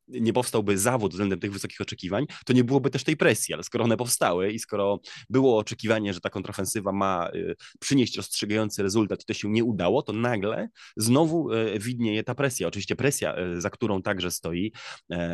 nie 0.10 0.34
powstałby 0.34 0.78
zawód 0.78 1.12
względem 1.12 1.40
tych 1.40 1.54
wysokich 1.54 1.82
oczekiwań, 1.82 2.26
to 2.46 2.54
nie 2.54 2.64
byłoby 2.64 2.90
też 2.90 3.04
tej 3.04 3.18
presji, 3.18 3.54
ale 3.54 3.64
skoro 3.64 3.84
one 3.84 3.98
powstały 3.98 4.52
i 4.52 4.60
skoro 4.60 5.00
było 5.30 5.58
oczekiwanie, 5.58 6.14
że 6.14 6.20
ta 6.20 6.30
kontrofensywa 6.30 6.92
ma 6.92 7.30
y, 7.36 7.56
przynieść 7.80 8.18
rozstrzygający 8.18 8.84
rezultat 8.84 9.22
i 9.22 9.26
to 9.26 9.34
się 9.34 9.50
nie 9.50 9.64
udało, 9.64 10.02
to 10.02 10.14
nagle 10.14 10.70
znowu 10.98 11.54
y, 11.54 11.80
widnieje 11.80 12.24
ta 12.24 12.36
presja. 12.36 12.68
Oczywiście 12.68 12.96
presja, 12.96 13.40
y, 13.40 13.62
za 13.62 13.70
którą 13.70 14.02
także 14.02 14.32
stoi 14.32 14.72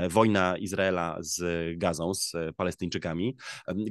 wojna 0.10 0.58
Izraela 0.58 1.18
z 1.20 1.44
Gazą, 1.78 2.14
z 2.14 2.34
Palestyńczykami, 2.58 3.36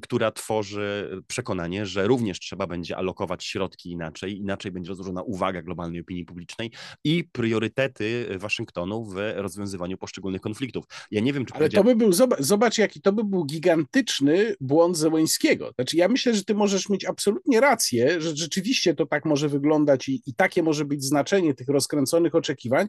która 0.03 0.31
tworzy 0.31 1.11
przekonanie, 1.27 1.87
że 1.87 2.07
również 2.07 2.41
trzeba 2.41 2.67
będzie 2.67 2.97
alokować 2.97 3.45
środki 3.45 3.91
inaczej, 3.91 4.39
inaczej 4.39 4.73
będzie 4.73 4.89
rozłożona 4.89 5.23
uwaga 5.23 5.63
globalnej 5.63 6.01
opinii 6.01 6.25
publicznej 6.25 6.71
i 7.05 7.25
priorytety 7.33 8.29
Waszyngtonu 8.39 9.05
w 9.05 9.17
rozwiązywaniu 9.35 9.99
poszczególnych 9.99 10.41
konfliktów 10.41 10.74
konfliktów. 10.75 11.09
Ja 11.11 11.21
nie 11.21 11.33
wiem, 11.33 11.45
czy 11.47 11.55
Ale 11.55 11.69
to 11.69 11.85
by 11.85 11.97
był, 11.97 12.13
zobacz, 12.13 12.41
zobacz, 12.41 12.79
jaki 12.79 13.01
to 13.01 13.13
by 13.13 13.25
był 13.25 13.45
gigantyczny 13.45 14.55
błąd 14.61 14.97
Zełęńskiego. 14.97 15.73
Znaczy, 15.75 15.97
ja 15.97 16.09
myślę, 16.09 16.35
że 16.35 16.45
ty 16.45 16.55
możesz 16.55 16.89
mieć 16.89 17.05
absolutnie 17.05 17.61
rację, 17.61 18.21
że 18.21 18.37
rzeczywiście 18.37 18.95
to 18.95 19.07
tak 19.07 19.25
może 19.25 19.49
wyglądać 19.49 20.09
i, 20.09 20.23
i 20.27 20.35
takie 20.35 20.63
może 20.63 20.85
być 20.85 21.05
znaczenie 21.05 21.55
tych 21.55 21.69
rozkręconych 21.69 22.35
oczekiwań, 22.35 22.89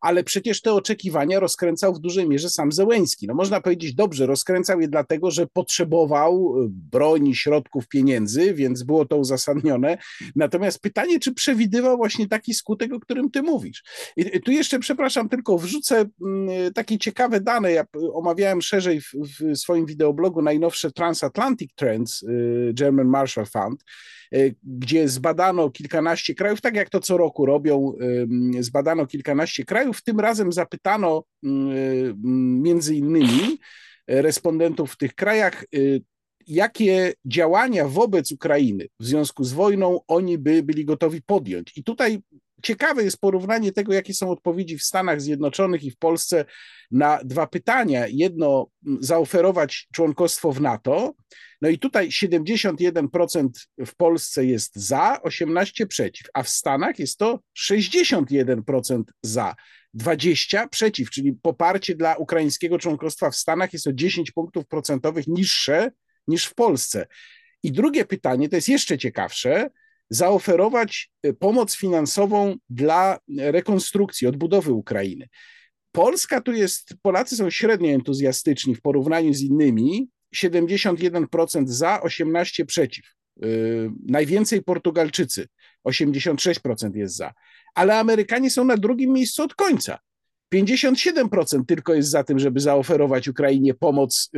ale 0.00 0.24
przecież 0.24 0.62
te 0.62 0.72
oczekiwania 0.72 1.40
rozkręcał 1.40 1.94
w 1.94 1.98
dużej 1.98 2.28
mierze 2.28 2.50
sam 2.50 2.72
Zełęński. 2.72 3.26
No 3.26 3.34
można 3.34 3.60
powiedzieć, 3.60 3.94
dobrze, 3.94 4.26
rozkręcał 4.26 4.80
je 4.80 4.88
dlatego, 4.88 5.30
że 5.30 5.46
potrzebował 5.46 6.62
y, 6.62 6.68
broni, 6.68 7.34
środków, 7.34 7.88
pieniędzy, 7.88 8.54
więc 8.54 8.82
było 8.82 9.04
to 9.04 9.16
uzasadnione. 9.16 9.98
Natomiast 10.36 10.80
pytanie, 10.80 11.20
czy 11.20 11.34
przewidywał 11.34 11.96
właśnie 11.96 12.28
taki 12.28 12.54
skutek, 12.54 12.92
o 12.92 13.00
którym 13.00 13.30
ty 13.30 13.42
mówisz. 13.42 13.82
I 14.16 14.40
tu 14.40 14.50
jeszcze, 14.50 14.78
przepraszam, 14.78 15.28
tylko 15.28 15.58
wrzucę 15.58 16.04
mm, 16.22 16.72
taki 16.74 16.98
ciekawy 16.98 17.25
ciekawe 17.26 17.40
dane. 17.40 17.72
Ja 17.72 17.84
omawiałem 18.12 18.62
szerzej 18.62 19.00
w, 19.00 19.12
w 19.14 19.56
swoim 19.56 19.86
wideoblogu 19.86 20.42
najnowsze 20.42 20.90
Transatlantic 20.92 21.70
Trends 21.74 22.22
y, 22.22 22.72
German 22.74 23.06
Marshall 23.06 23.46
Fund, 23.46 23.84
y, 24.34 24.54
gdzie 24.62 25.08
zbadano 25.08 25.70
kilkanaście 25.70 26.34
krajów, 26.34 26.60
tak 26.60 26.76
jak 26.76 26.90
to 26.90 27.00
co 27.00 27.16
roku 27.16 27.46
robią, 27.46 27.92
zbadano 28.60 29.06
kilkanaście 29.06 29.64
krajów. 29.64 30.02
Tym 30.02 30.20
razem 30.20 30.52
zapytano 30.52 31.24
y, 31.44 32.14
między 32.62 32.94
innymi 32.94 33.58
respondentów 34.08 34.92
w 34.92 34.96
tych 34.96 35.14
krajach, 35.14 35.64
jakie 36.46 37.12
działania 37.24 37.88
wobec 37.88 38.32
Ukrainy 38.32 38.86
w 39.00 39.06
związku 39.06 39.44
z 39.44 39.52
wojną 39.52 40.00
oni 40.08 40.38
by 40.38 40.62
byli 40.62 40.84
gotowi 40.84 41.22
podjąć. 41.22 41.72
I 41.76 41.84
tutaj 41.84 42.18
ciekawe 42.62 43.04
jest 43.04 43.20
porównanie 43.20 43.72
tego, 43.72 43.92
jakie 43.92 44.14
są 44.14 44.30
odpowiedzi 44.30 44.78
w 44.78 44.82
Stanach 44.82 45.22
Zjednoczonych 45.22 45.84
i 45.84 45.90
w 45.90 45.96
Polsce 45.96 46.44
na 46.90 47.20
dwa 47.24 47.46
pytania. 47.46 48.06
Jedno, 48.08 48.66
zaoferować 49.00 49.88
członkostwo 49.94 50.52
w 50.52 50.60
NATO. 50.60 51.14
No 51.62 51.68
i 51.68 51.78
tutaj 51.78 52.08
71% 52.08 53.48
w 53.86 53.94
Polsce 53.96 54.46
jest 54.46 54.76
za, 54.76 55.20
18% 55.24 55.86
przeciw, 55.86 56.26
a 56.34 56.42
w 56.42 56.48
Stanach 56.48 56.98
jest 56.98 57.18
to 57.18 57.40
61% 57.70 59.02
za. 59.22 59.54
20 59.94 60.68
przeciw, 60.68 61.10
czyli 61.10 61.32
poparcie 61.32 61.94
dla 61.94 62.16
ukraińskiego 62.16 62.78
członkostwa 62.78 63.30
w 63.30 63.36
Stanach 63.36 63.72
jest 63.72 63.86
o 63.86 63.92
10 63.92 64.30
punktów 64.30 64.66
procentowych 64.66 65.26
niższe 65.26 65.90
niż 66.28 66.44
w 66.44 66.54
Polsce. 66.54 67.06
I 67.62 67.72
drugie 67.72 68.04
pytanie, 68.04 68.48
to 68.48 68.56
jest 68.56 68.68
jeszcze 68.68 68.98
ciekawsze, 68.98 69.70
zaoferować 70.10 71.10
y, 71.26 71.34
pomoc 71.34 71.76
finansową 71.76 72.56
dla 72.70 73.18
rekonstrukcji, 73.38 74.26
odbudowy 74.26 74.72
Ukrainy. 74.72 75.28
Polska 75.92 76.40
tu 76.40 76.52
jest, 76.52 76.94
Polacy 77.02 77.36
są 77.36 77.50
średnio 77.50 77.90
entuzjastyczni 77.90 78.74
w 78.74 78.80
porównaniu 78.80 79.34
z 79.34 79.40
innymi, 79.40 80.08
71% 80.34 81.66
za, 81.66 82.00
18% 82.04 82.64
przeciw. 82.64 83.04
Yy, 83.42 83.90
najwięcej 84.06 84.62
Portugalczycy, 84.62 85.48
86% 85.88 86.96
jest 86.96 87.16
za. 87.16 87.32
Ale 87.74 87.98
Amerykanie 87.98 88.50
są 88.50 88.64
na 88.64 88.76
drugim 88.76 89.12
miejscu 89.12 89.42
od 89.42 89.54
końca. 89.54 89.98
57% 90.54 91.64
tylko 91.66 91.94
jest 91.94 92.10
za 92.10 92.24
tym, 92.24 92.38
żeby 92.38 92.60
zaoferować 92.60 93.28
Ukrainie 93.28 93.74
pomoc 93.74 94.30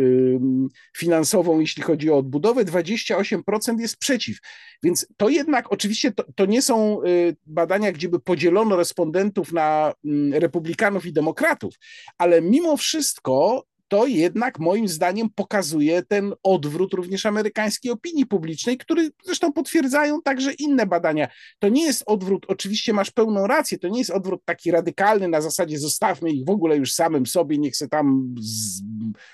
finansową, 0.96 1.60
jeśli 1.60 1.82
chodzi 1.82 2.10
o 2.10 2.16
odbudowę, 2.16 2.64
28% 2.64 3.80
jest 3.80 3.96
przeciw. 3.96 4.38
Więc 4.82 5.06
to 5.16 5.28
jednak 5.28 5.72
oczywiście 5.72 6.12
to, 6.12 6.24
to 6.34 6.46
nie 6.46 6.62
są 6.62 7.02
y, 7.02 7.36
badania, 7.46 7.92
gdzie 7.92 8.08
by 8.08 8.20
podzielono 8.20 8.76
respondentów 8.76 9.52
na 9.52 9.92
republikanów 10.32 11.06
i 11.06 11.12
demokratów, 11.12 11.74
ale 12.18 12.42
mimo 12.42 12.76
wszystko 12.76 13.64
to 13.88 14.06
jednak 14.06 14.58
moim 14.58 14.88
zdaniem 14.88 15.30
pokazuje 15.34 16.02
ten 16.02 16.34
odwrót 16.42 16.94
również 16.94 17.26
amerykańskiej 17.26 17.92
opinii 17.92 18.26
publicznej, 18.26 18.78
który 18.78 19.10
zresztą 19.24 19.52
potwierdzają 19.52 20.22
także 20.22 20.52
inne 20.52 20.86
badania. 20.86 21.28
To 21.58 21.68
nie 21.68 21.84
jest 21.84 22.02
odwrót, 22.06 22.46
oczywiście 22.48 22.92
masz 22.92 23.10
pełną 23.10 23.46
rację, 23.46 23.78
to 23.78 23.88
nie 23.88 23.98
jest 23.98 24.10
odwrót 24.10 24.44
taki 24.44 24.70
radykalny 24.70 25.28
na 25.28 25.40
zasadzie 25.40 25.78
zostawmy 25.78 26.30
ich 26.30 26.44
w 26.46 26.50
ogóle 26.50 26.76
już 26.76 26.92
samym 26.92 27.26
sobie, 27.26 27.58
niech 27.58 27.76
se 27.76 27.88
tam 27.88 28.34
z, 28.40 28.82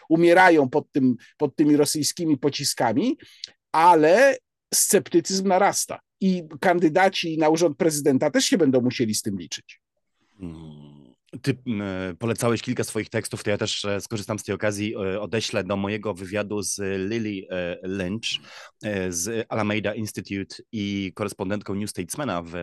umierają 0.08 0.68
pod, 0.68 0.92
tym, 0.92 1.16
pod 1.36 1.56
tymi 1.56 1.76
rosyjskimi 1.76 2.38
pociskami, 2.38 3.18
ale 3.72 4.36
sceptycyzm 4.74 5.48
narasta 5.48 6.00
i 6.20 6.42
kandydaci 6.60 7.38
na 7.38 7.48
urząd 7.48 7.76
prezydenta 7.76 8.30
też 8.30 8.44
się 8.44 8.58
będą 8.58 8.80
musieli 8.80 9.14
z 9.14 9.22
tym 9.22 9.38
liczyć. 9.38 9.80
Hmm. 10.38 10.93
Ty 11.42 11.58
polecałeś 12.18 12.62
kilka 12.62 12.84
swoich 12.84 13.08
tekstów, 13.08 13.44
to 13.44 13.50
ja 13.50 13.58
też 13.58 13.84
e, 13.84 14.00
skorzystam 14.00 14.38
z 14.38 14.42
tej 14.42 14.54
okazji, 14.54 14.94
e, 14.94 15.20
odeślę 15.20 15.64
do 15.64 15.76
mojego 15.76 16.14
wywiadu 16.14 16.62
z 16.62 16.78
Lily 17.10 17.46
e, 17.50 17.78
Lynch 17.82 18.24
z 19.08 19.46
Alameda 19.48 19.94
Institute 19.94 20.56
i 20.72 21.12
korespondentką 21.14 21.74
New 21.74 21.90
Statesmana 21.90 22.42
w 22.42 22.54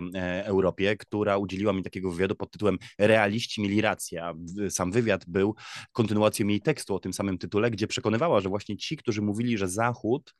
Europie, 0.43 0.97
która 0.97 1.37
udzieliła 1.37 1.73
mi 1.73 1.83
takiego 1.83 2.11
wywiadu 2.11 2.35
pod 2.35 2.51
tytułem 2.51 2.77
Realiści 2.99 3.61
mieli 3.61 3.81
rację, 3.81 4.23
a 4.23 4.33
sam 4.69 4.91
wywiad 4.91 5.25
był 5.27 5.55
kontynuacją 5.91 6.47
jej 6.47 6.61
tekstu 6.61 6.95
o 6.95 6.99
tym 6.99 7.13
samym 7.13 7.37
tytule, 7.37 7.71
gdzie 7.71 7.87
przekonywała, 7.87 8.41
że 8.41 8.49
właśnie 8.49 8.77
ci, 8.77 8.97
którzy 8.97 9.21
mówili, 9.21 9.57
że 9.57 9.67
Zachód 9.67 10.35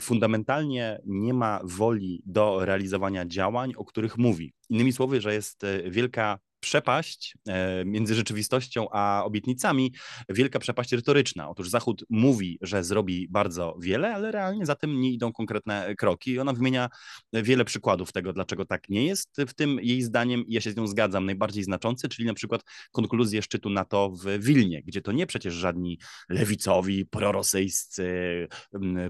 fundamentalnie 0.00 1.00
nie 1.06 1.34
ma 1.34 1.60
woli 1.64 2.22
do 2.26 2.64
realizowania 2.64 3.26
działań, 3.26 3.72
o 3.76 3.84
których 3.84 4.18
mówi. 4.18 4.52
Innymi 4.68 4.92
słowy, 4.92 5.20
że 5.20 5.34
jest 5.34 5.62
wielka 5.90 6.38
przepaść 6.66 7.34
e, 7.48 7.84
między 7.84 8.14
rzeczywistością 8.14 8.86
a 8.92 9.22
obietnicami, 9.24 9.92
wielka 10.28 10.58
przepaść 10.58 10.92
retoryczna. 10.92 11.48
Otóż 11.48 11.68
Zachód 11.68 12.04
mówi, 12.10 12.58
że 12.62 12.84
zrobi 12.84 13.28
bardzo 13.30 13.76
wiele, 13.80 14.14
ale 14.14 14.32
realnie 14.32 14.66
za 14.66 14.74
tym 14.74 15.00
nie 15.00 15.10
idą 15.10 15.32
konkretne 15.32 15.94
kroki. 15.98 16.30
I 16.30 16.38
ona 16.38 16.52
wymienia 16.52 16.88
wiele 17.32 17.64
przykładów 17.64 18.12
tego, 18.12 18.32
dlaczego 18.32 18.64
tak 18.64 18.88
nie 18.88 19.06
jest. 19.06 19.36
W 19.48 19.54
tym 19.54 19.78
jej 19.82 20.02
zdaniem, 20.02 20.44
ja 20.48 20.60
się 20.60 20.70
z 20.70 20.76
nią 20.76 20.86
zgadzam, 20.86 21.26
najbardziej 21.26 21.64
znaczący, 21.64 22.08
czyli 22.08 22.26
na 22.26 22.34
przykład 22.34 22.62
konkluzję 22.92 23.42
szczytu 23.42 23.70
NATO 23.70 24.10
w 24.10 24.44
Wilnie, 24.44 24.82
gdzie 24.82 25.02
to 25.02 25.12
nie 25.12 25.26
przecież 25.26 25.54
żadni 25.54 25.98
lewicowi, 26.28 27.06
prorosyjscy 27.06 28.06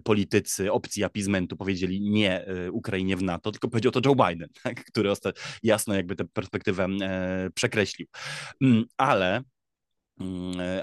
politycy 0.04 0.72
opcji 0.72 1.04
apizmentu 1.04 1.56
powiedzieli 1.56 2.00
nie 2.00 2.46
e, 2.46 2.72
Ukrainie 2.72 3.16
w 3.16 3.22
NATO, 3.22 3.52
tylko 3.52 3.68
powiedział 3.68 3.92
to 3.92 4.00
Joe 4.04 4.14
Biden, 4.14 4.48
tak, 4.62 4.84
który 4.84 5.10
jasno 5.62 5.94
jakby 5.94 6.16
tę 6.16 6.24
perspektywę 6.24 6.86
e, 7.02 7.45
przekreślił. 7.50 8.08
Mm, 8.62 8.84
ale 8.96 9.42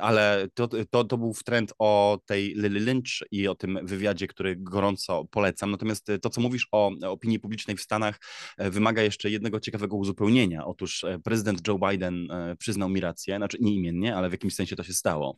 ale 0.01 0.47
to, 0.53 0.67
to, 0.67 1.03
to 1.03 1.17
był 1.17 1.33
trend 1.45 1.73
o 1.79 2.19
tej 2.25 2.53
Lily 2.55 2.79
Lynch 2.79 3.27
i 3.31 3.47
o 3.47 3.55
tym 3.55 3.79
wywiadzie, 3.83 4.27
który 4.27 4.55
gorąco 4.55 5.25
polecam. 5.25 5.71
Natomiast 5.71 6.07
to, 6.21 6.29
co 6.29 6.41
mówisz 6.41 6.67
o 6.71 6.91
opinii 7.07 7.39
publicznej 7.39 7.77
w 7.77 7.81
Stanach, 7.81 8.19
e, 8.57 8.69
wymaga 8.69 9.01
jeszcze 9.01 9.29
jednego 9.29 9.59
ciekawego 9.59 9.95
uzupełnienia. 9.95 10.65
Otóż 10.65 11.03
e, 11.03 11.19
prezydent 11.19 11.67
Joe 11.67 11.79
Biden 11.89 12.31
e, 12.31 12.55
przyznał 12.55 12.89
mi 12.89 13.01
rację, 13.01 13.37
znaczy 13.37 13.57
nie 13.61 13.73
imiennie, 13.73 14.15
ale 14.15 14.29
w 14.29 14.31
jakimś 14.31 14.55
sensie 14.55 14.75
to 14.75 14.83
się 14.83 14.93
stało, 14.93 15.37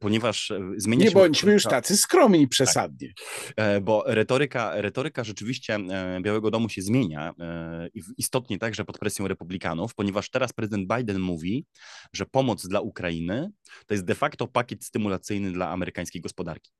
ponieważ 0.00 0.52
zmienia 0.76 1.04
nie 1.04 1.10
się... 1.10 1.16
Nie 1.16 1.22
bądźmy 1.22 1.52
już 1.52 1.62
tacy 1.62 1.96
skromni 1.96 2.48
przesadnie. 2.48 3.12
Tak. 3.56 3.84
Bo 3.84 4.04
retoryka, 4.06 4.80
retoryka 4.80 5.24
rzeczywiście 5.24 5.78
Białego 6.22 6.50
Domu 6.50 6.68
się 6.68 6.82
zmienia 6.82 7.32
istotnie 8.16 8.58
także 8.58 8.84
pod 8.84 8.98
presją 8.98 9.28
republikanów, 9.28 9.94
ponieważ 9.94 10.30
teraz 10.30 10.52
prezydent 10.52 10.88
Biden 10.96 11.20
mówi, 11.20 11.66
że 12.12 12.26
pomoc 12.26 12.66
dla 12.66 12.80
Ukrainy 12.80 13.23
To 13.86 13.94
jest 13.94 14.04
de 14.04 14.14
facto 14.14 14.48
pakiet 14.48 14.84
stymulacyjny 14.84 15.52
dla 15.52 15.70
amerykańskiej 15.70 16.20
gospodarki. 16.20 16.70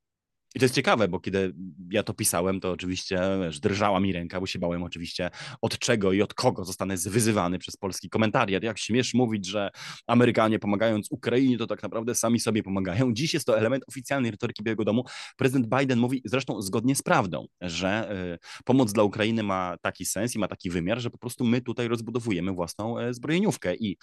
I 0.55 0.59
to 0.59 0.65
jest 0.65 0.75
ciekawe, 0.75 1.09
bo 1.09 1.21
kiedy 1.21 1.55
ja 1.91 2.03
to 2.03 2.15
pisałem, 2.15 2.61
to 2.61 2.71
oczywiście 2.71 3.21
wiesz, 3.43 3.61
drżała 3.61 4.01
mi 4.01 4.13
ręka, 4.13 4.41
bo 4.41 4.47
się 4.47 4.59
bałem 4.59 4.83
oczywiście 4.83 5.31
od 5.63 5.79
czego 5.79 6.13
i 6.13 6.23
od 6.23 6.35
kogo 6.35 6.65
zostanę 6.65 6.97
wyzywany 6.97 7.59
przez 7.59 7.77
polski 7.77 8.09
komentariat. 8.09 8.63
Jak 8.63 8.79
śmiesz 8.79 9.15
mówić, 9.15 9.47
że 9.47 9.71
Amerykanie 10.07 10.59
pomagając 10.59 11.07
Ukrainie, 11.11 11.59
to 11.59 11.67
tak 11.67 11.83
naprawdę 11.83 12.15
sami 12.15 12.41
sobie 12.41 12.63
pomagają. 12.63 13.13
Dziś 13.13 13.35
jest 13.35 13.47
to 13.47 13.59
element 13.59 13.85
oficjalnej 13.89 14.31
retoryki 14.31 14.63
Białego 14.63 14.85
Domu. 14.85 15.05
Prezydent 15.37 15.67
Biden 15.79 15.99
mówi 15.99 16.23
zresztą 16.25 16.63
zgodnie 16.63 16.95
z 16.95 17.03
prawdą, 17.03 17.47
że 17.61 18.17
y, 18.35 18.65
pomoc 18.65 18.93
dla 18.93 19.03
Ukrainy 19.03 19.43
ma 19.43 19.77
taki 19.83 20.05
sens 20.05 20.35
i 20.35 20.39
ma 20.39 20.49
taki 20.49 20.71
wymiar, 20.71 21.01
że 21.01 21.11
po 21.11 21.19
prostu 21.19 21.45
my 21.45 21.61
tutaj 21.61 21.89
rozbudowujemy 21.89 22.53
własną 22.53 22.99
y, 22.99 23.15
zbrojeniówkę 23.15 23.75
i 23.75 23.97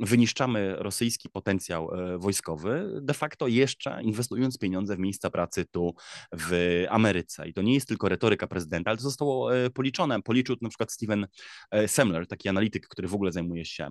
wyniszczamy 0.00 0.76
rosyjski 0.78 1.28
potencjał 1.28 1.90
y, 2.14 2.18
wojskowy, 2.18 3.00
de 3.02 3.14
facto 3.14 3.46
jeszcze 3.46 4.02
inwestując 4.02 4.58
pieniądze 4.58 4.96
w 4.96 4.98
miejsca 4.98 5.30
pracy 5.30 5.64
tu 5.70 5.94
w 6.32 6.84
Ameryce. 6.88 7.48
I 7.48 7.52
to 7.52 7.62
nie 7.62 7.74
jest 7.74 7.88
tylko 7.88 8.08
retoryka 8.08 8.46
prezydenta, 8.46 8.90
ale 8.90 8.96
to 8.96 9.02
zostało 9.02 9.56
e, 9.56 9.70
policzone. 9.70 10.22
Policzył 10.22 10.56
na 10.60 10.68
przykład 10.68 10.92
Steven 10.92 11.26
e, 11.70 11.88
Semler, 11.88 12.26
taki 12.26 12.48
analityk, 12.48 12.88
który 12.88 13.08
w 13.08 13.14
ogóle 13.14 13.32
zajmuje 13.32 13.64
się 13.64 13.90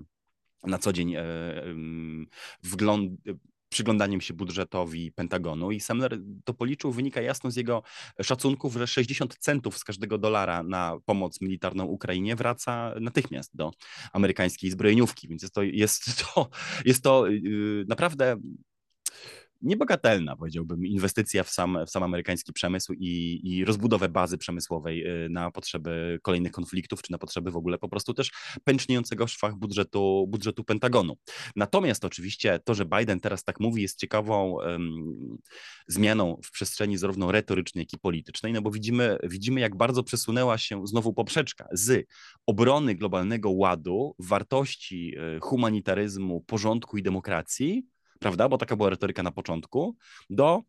na 0.63 0.77
co 0.77 0.93
dzień 0.93 1.15
e, 1.15 1.23
wgląd, 2.63 3.11
przyglądaniem 3.69 4.21
się 4.21 4.33
budżetowi 4.33 5.11
Pentagonu 5.11 5.71
i 5.71 5.79
Semler 5.79 6.19
to 6.43 6.53
policzył, 6.53 6.91
wynika 6.91 7.21
jasno 7.21 7.51
z 7.51 7.55
jego 7.55 7.83
szacunków, 8.21 8.73
że 8.73 8.87
60 8.87 9.37
centów 9.39 9.77
z 9.77 9.83
każdego 9.83 10.17
dolara 10.17 10.63
na 10.63 10.97
pomoc 11.05 11.41
militarną 11.41 11.85
Ukrainie 11.85 12.35
wraca 12.35 12.93
natychmiast 13.01 13.55
do 13.55 13.71
amerykańskiej 14.13 14.71
zbrojeniówki, 14.71 15.27
więc 15.27 15.41
jest 15.41 15.53
to, 15.53 15.63
jest 15.63 16.23
to, 16.35 16.49
jest 16.85 17.03
to 17.03 17.29
y, 17.29 17.85
naprawdę 17.87 18.37
niebagatelna, 19.61 20.35
powiedziałbym, 20.35 20.85
inwestycja 20.85 21.43
w 21.43 21.49
sam, 21.49 21.77
w 21.87 21.89
sam 21.89 22.03
amerykański 22.03 22.53
przemysł 22.53 22.93
i, 22.93 23.41
i 23.43 23.65
rozbudowę 23.65 24.09
bazy 24.09 24.37
przemysłowej 24.37 25.25
y, 25.25 25.29
na 25.29 25.51
potrzeby 25.51 26.19
kolejnych 26.21 26.51
konfliktów, 26.51 27.01
czy 27.01 27.11
na 27.11 27.17
potrzeby 27.17 27.51
w 27.51 27.57
ogóle 27.57 27.77
po 27.77 27.89
prostu 27.89 28.13
też 28.13 28.31
pęczniejącego 28.63 29.27
w 29.27 29.31
szwach 29.31 29.55
budżetu, 29.55 30.25
budżetu 30.29 30.63
Pentagonu. 30.63 31.17
Natomiast 31.55 32.05
oczywiście 32.05 32.59
to, 32.65 32.73
że 32.73 32.85
Biden 32.85 33.19
teraz 33.19 33.43
tak 33.43 33.59
mówi, 33.59 33.81
jest 33.81 33.99
ciekawą 33.99 34.51
um, 34.51 35.37
zmianą 35.87 36.39
w 36.43 36.51
przestrzeni 36.51 36.97
zarówno 36.97 37.31
retorycznej, 37.31 37.81
jak 37.81 37.93
i 37.93 37.99
politycznej, 37.99 38.53
no 38.53 38.61
bo 38.61 38.71
widzimy, 38.71 39.17
widzimy, 39.23 39.61
jak 39.61 39.75
bardzo 39.75 40.03
przesunęła 40.03 40.57
się 40.57 40.87
znowu 40.87 41.13
poprzeczka 41.13 41.67
z 41.71 42.07
obrony 42.45 42.95
globalnego 42.95 43.51
ładu, 43.51 44.15
wartości 44.19 45.15
y, 45.35 45.39
humanitaryzmu, 45.39 46.41
porządku 46.41 46.97
i 46.97 47.03
demokracji, 47.03 47.85
prawda, 48.19 48.49
bo 48.49 48.57
taka 48.57 48.75
była 48.75 48.89
retoryka 48.89 49.23
na 49.23 49.31
początku, 49.31 49.95
do 50.29 50.61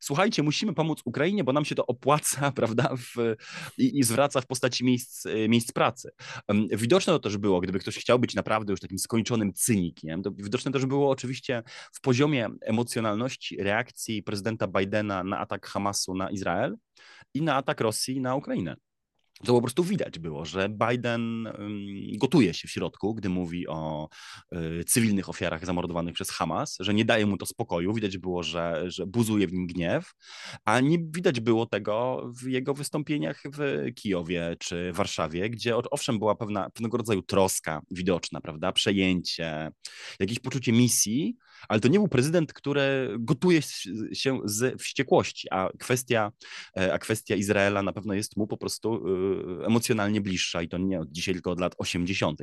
słuchajcie, 0.00 0.42
musimy 0.42 0.74
pomóc 0.74 1.00
Ukrainie, 1.04 1.44
bo 1.44 1.52
nam 1.52 1.64
się 1.64 1.74
to 1.74 1.86
opłaca, 1.86 2.52
prawda, 2.56 2.90
w, 2.96 3.34
i, 3.78 3.98
i, 3.98 4.02
zwraca 4.02 4.40
w 4.40 4.46
postaci 4.46 4.84
miejsc, 4.84 5.26
e, 5.26 5.48
miejsc 5.48 5.72
pracy. 5.72 6.10
Widoczne 6.72 7.12
to 7.12 7.18
też 7.18 7.36
było, 7.36 7.60
gdyby 7.60 7.78
ktoś 7.78 7.96
chciał 7.98 8.18
być 8.18 8.34
naprawdę 8.34 8.72
już 8.72 8.80
takim 8.80 8.98
skończonym 8.98 9.52
cynikiem, 9.52 10.22
to 10.22 10.30
widoczne 10.32 10.72
też 10.72 10.86
było 10.86 11.10
oczywiście 11.10 11.62
w 11.92 12.00
poziomie 12.00 12.48
emocjonalności 12.62 13.56
reakcji 13.56 14.22
prezydenta 14.22 14.66
Bidena 14.66 15.24
na 15.24 15.38
atak 15.38 15.66
Hamasu 15.66 16.14
na 16.14 16.30
Izrael 16.30 16.76
i 17.34 17.42
na 17.42 17.54
atak 17.54 17.80
Rosji 17.80 18.20
na 18.20 18.34
Ukrainę 18.34 18.76
to 19.44 19.52
po 19.52 19.60
prostu 19.60 19.84
widać 19.84 20.18
było, 20.18 20.44
że 20.44 20.68
Biden 20.68 21.48
gotuje 22.12 22.54
się 22.54 22.68
w 22.68 22.70
środku, 22.70 23.14
gdy 23.14 23.28
mówi 23.28 23.68
o 23.68 24.08
y, 24.80 24.84
cywilnych 24.84 25.28
ofiarach 25.28 25.66
zamordowanych 25.66 26.14
przez 26.14 26.30
Hamas, 26.30 26.76
że 26.80 26.94
nie 26.94 27.04
daje 27.04 27.26
mu 27.26 27.36
to 27.36 27.46
spokoju. 27.46 27.94
Widać 27.94 28.18
było, 28.18 28.42
że, 28.42 28.84
że 28.86 29.06
buzuje 29.06 29.46
w 29.46 29.52
nim 29.52 29.66
gniew, 29.66 30.12
a 30.64 30.80
nie 30.80 30.98
widać 30.98 31.40
było 31.40 31.66
tego 31.66 32.26
w 32.40 32.48
jego 32.48 32.74
wystąpieniach 32.74 33.42
w 33.52 33.86
Kijowie 33.94 34.56
czy 34.58 34.92
Warszawie, 34.92 35.50
gdzie 35.50 35.76
owszem 35.76 36.18
była 36.18 36.34
pewna, 36.34 36.70
pewnego 36.70 36.96
rodzaju 36.96 37.22
troska 37.22 37.80
widoczna, 37.90 38.40
prawda, 38.40 38.72
przejęcie, 38.72 39.70
jakieś 40.20 40.38
poczucie 40.38 40.72
misji, 40.72 41.36
ale 41.68 41.80
to 41.80 41.88
nie 41.88 41.98
był 41.98 42.08
prezydent, 42.08 42.52
który 42.52 43.16
gotuje 43.18 43.62
się 44.12 44.40
z 44.44 44.82
wściekłości, 44.82 45.48
a 45.50 45.70
kwestia, 45.78 46.32
e, 46.76 46.92
a 46.92 46.98
kwestia 46.98 47.34
Izraela 47.34 47.82
na 47.82 47.92
pewno 47.92 48.14
jest 48.14 48.36
mu 48.36 48.46
po 48.46 48.56
prostu 48.56 49.08
y, 49.62 49.66
emocjonalnie 49.66 50.20
bliższa 50.20 50.62
i 50.62 50.68
to 50.68 50.78
nie 50.78 51.00
od 51.00 51.12
dzisiaj, 51.12 51.34
tylko 51.34 51.50
od 51.50 51.60
lat 51.60 51.74
80., 51.78 52.40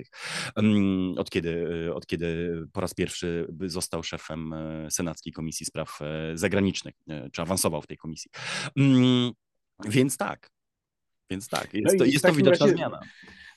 mm, 0.55 1.17
od 1.17 1.29
kiedy, 1.29 1.49
y, 1.87 1.93
od 1.93 2.07
kiedy 2.07 2.53
po 2.73 2.81
raz 2.81 2.93
pierwszy 2.93 3.47
został 3.65 4.03
szefem 4.03 4.53
e, 4.53 4.91
Senackiej 4.91 5.33
Komisji 5.33 5.65
Spraw 5.65 5.99
e, 6.01 6.37
Zagranicznych, 6.37 6.95
czy 7.31 7.41
awansował 7.41 7.81
w 7.81 7.87
tej 7.87 7.97
komisji. 7.97 8.31
Mm, 8.77 9.31
więc 9.89 10.17
tak, 10.17 10.49
więc 11.29 11.47
tak, 11.47 11.73
jest, 11.73 11.93
no 11.93 11.99
to, 11.99 12.05
jest 12.05 12.25
to 12.25 12.33
widoczna 12.33 12.65
razie... 12.65 12.77
zmiana. 12.77 12.99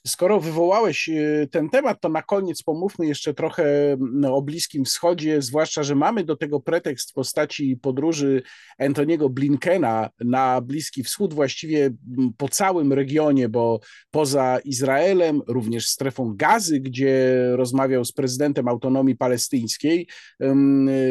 Skoro 0.07 0.41
wywołałeś 0.41 1.09
y, 1.09 1.49
ten 1.51 1.71
temat, 1.71 2.01
to 2.01 2.09
na 2.09 2.23
koniec 2.23 2.63
pomówmy 2.63 3.07
jeszcze 3.07 3.35
trochę 3.35 3.97
no, 4.13 4.37
o 4.37 4.43
Bliskim 4.43 4.85
Wschodzie, 4.85 5.43
zwłaszcza, 5.43 5.83
że 5.83 5.95
mamy 5.95 6.25
do 6.25 6.37
tego 6.37 6.61
pretekst 6.61 7.11
w 7.11 7.15
postaci 7.15 7.77
podróży 7.77 8.43
Antoniego 8.79 9.29
Blinkena 9.29 10.11
na 10.21 10.61
Bliski 10.61 11.05
Wschód, 11.05 11.35
właściwie 11.35 11.91
po 12.37 12.49
całym 12.49 12.93
regionie, 12.93 13.49
bo 13.49 13.81
poza 14.11 14.59
Izraelem, 14.65 15.43
również 15.49 15.87
strefą 15.87 16.35
gazy, 16.37 16.81
gdzie 16.81 17.43
rozmawiał 17.53 18.05
z 18.05 18.13
prezydentem 18.13 18.69
autonomii 18.69 19.17
palestyńskiej, 19.17 20.09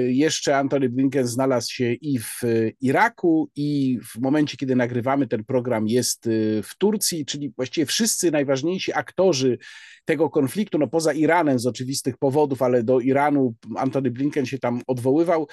jeszcze 0.08 0.58
Antony 0.58 0.90
Blinken 0.90 1.28
znalazł 1.28 1.74
się 1.74 1.94
i 1.94 2.20
w 2.20 2.42
Iraku, 2.82 3.50
i 3.56 4.00
w 4.14 4.22
momencie, 4.22 4.58
kiedy 4.58 4.76
nagrywamy 4.76 5.28
ten 5.28 5.44
program, 5.44 5.88
jest 5.88 6.28
y, 6.28 6.62
w 6.64 6.78
Turcji, 6.78 7.26
czyli 7.26 7.50
właściwie 7.50 7.86
wszyscy 7.86 8.32
najważniejsi 8.32 8.85
aktorzy 8.94 9.58
tego 10.06 10.30
konfliktu, 10.30 10.78
no 10.78 10.88
poza 10.88 11.14
Iranem 11.14 11.60
z 11.60 11.66
oczywistych 11.66 12.18
powodów, 12.18 12.62
ale 12.62 12.84
do 12.84 13.00
Iranu 13.00 13.56
Antony 13.76 14.12
Blinken 14.12 14.46
się 14.46 14.60
tam 14.60 14.82
odwoływał, 14.88 15.48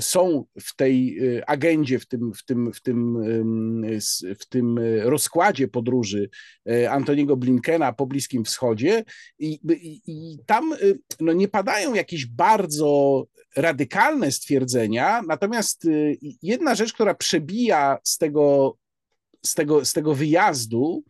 są 0.00 0.44
w 0.60 0.76
tej 0.76 1.18
y, 1.36 1.46
agendzie, 1.46 1.98
w 1.98 2.06
tym, 2.06 2.32
w 2.34 2.44
tym, 2.44 2.72
w 2.72 2.80
tym, 2.80 3.18
w 4.40 4.46
tym 4.48 4.80
rozkładzie 5.02 5.68
podróży 5.68 6.30
y, 6.70 6.90
Antoniego 6.90 7.36
Blinkena 7.36 7.92
po 7.92 8.06
Bliskim 8.06 8.44
Wschodzie 8.44 9.04
i, 9.38 9.60
i, 9.82 10.00
i 10.06 10.38
tam 10.46 10.72
y, 10.72 10.98
no, 11.20 11.32
nie 11.32 11.48
padają 11.48 11.94
jakieś 11.94 12.26
bardzo 12.26 13.24
radykalne 13.56 14.32
stwierdzenia, 14.32 15.22
natomiast 15.28 15.86
jedna 16.42 16.74
rzecz, 16.74 16.92
która 16.92 17.14
przebija 17.14 17.98
z 18.04 18.18
tego, 18.18 18.76
z 19.44 19.54
tego, 19.54 19.84
z 19.84 19.92
tego 19.92 20.14
wyjazdu, 20.14 21.04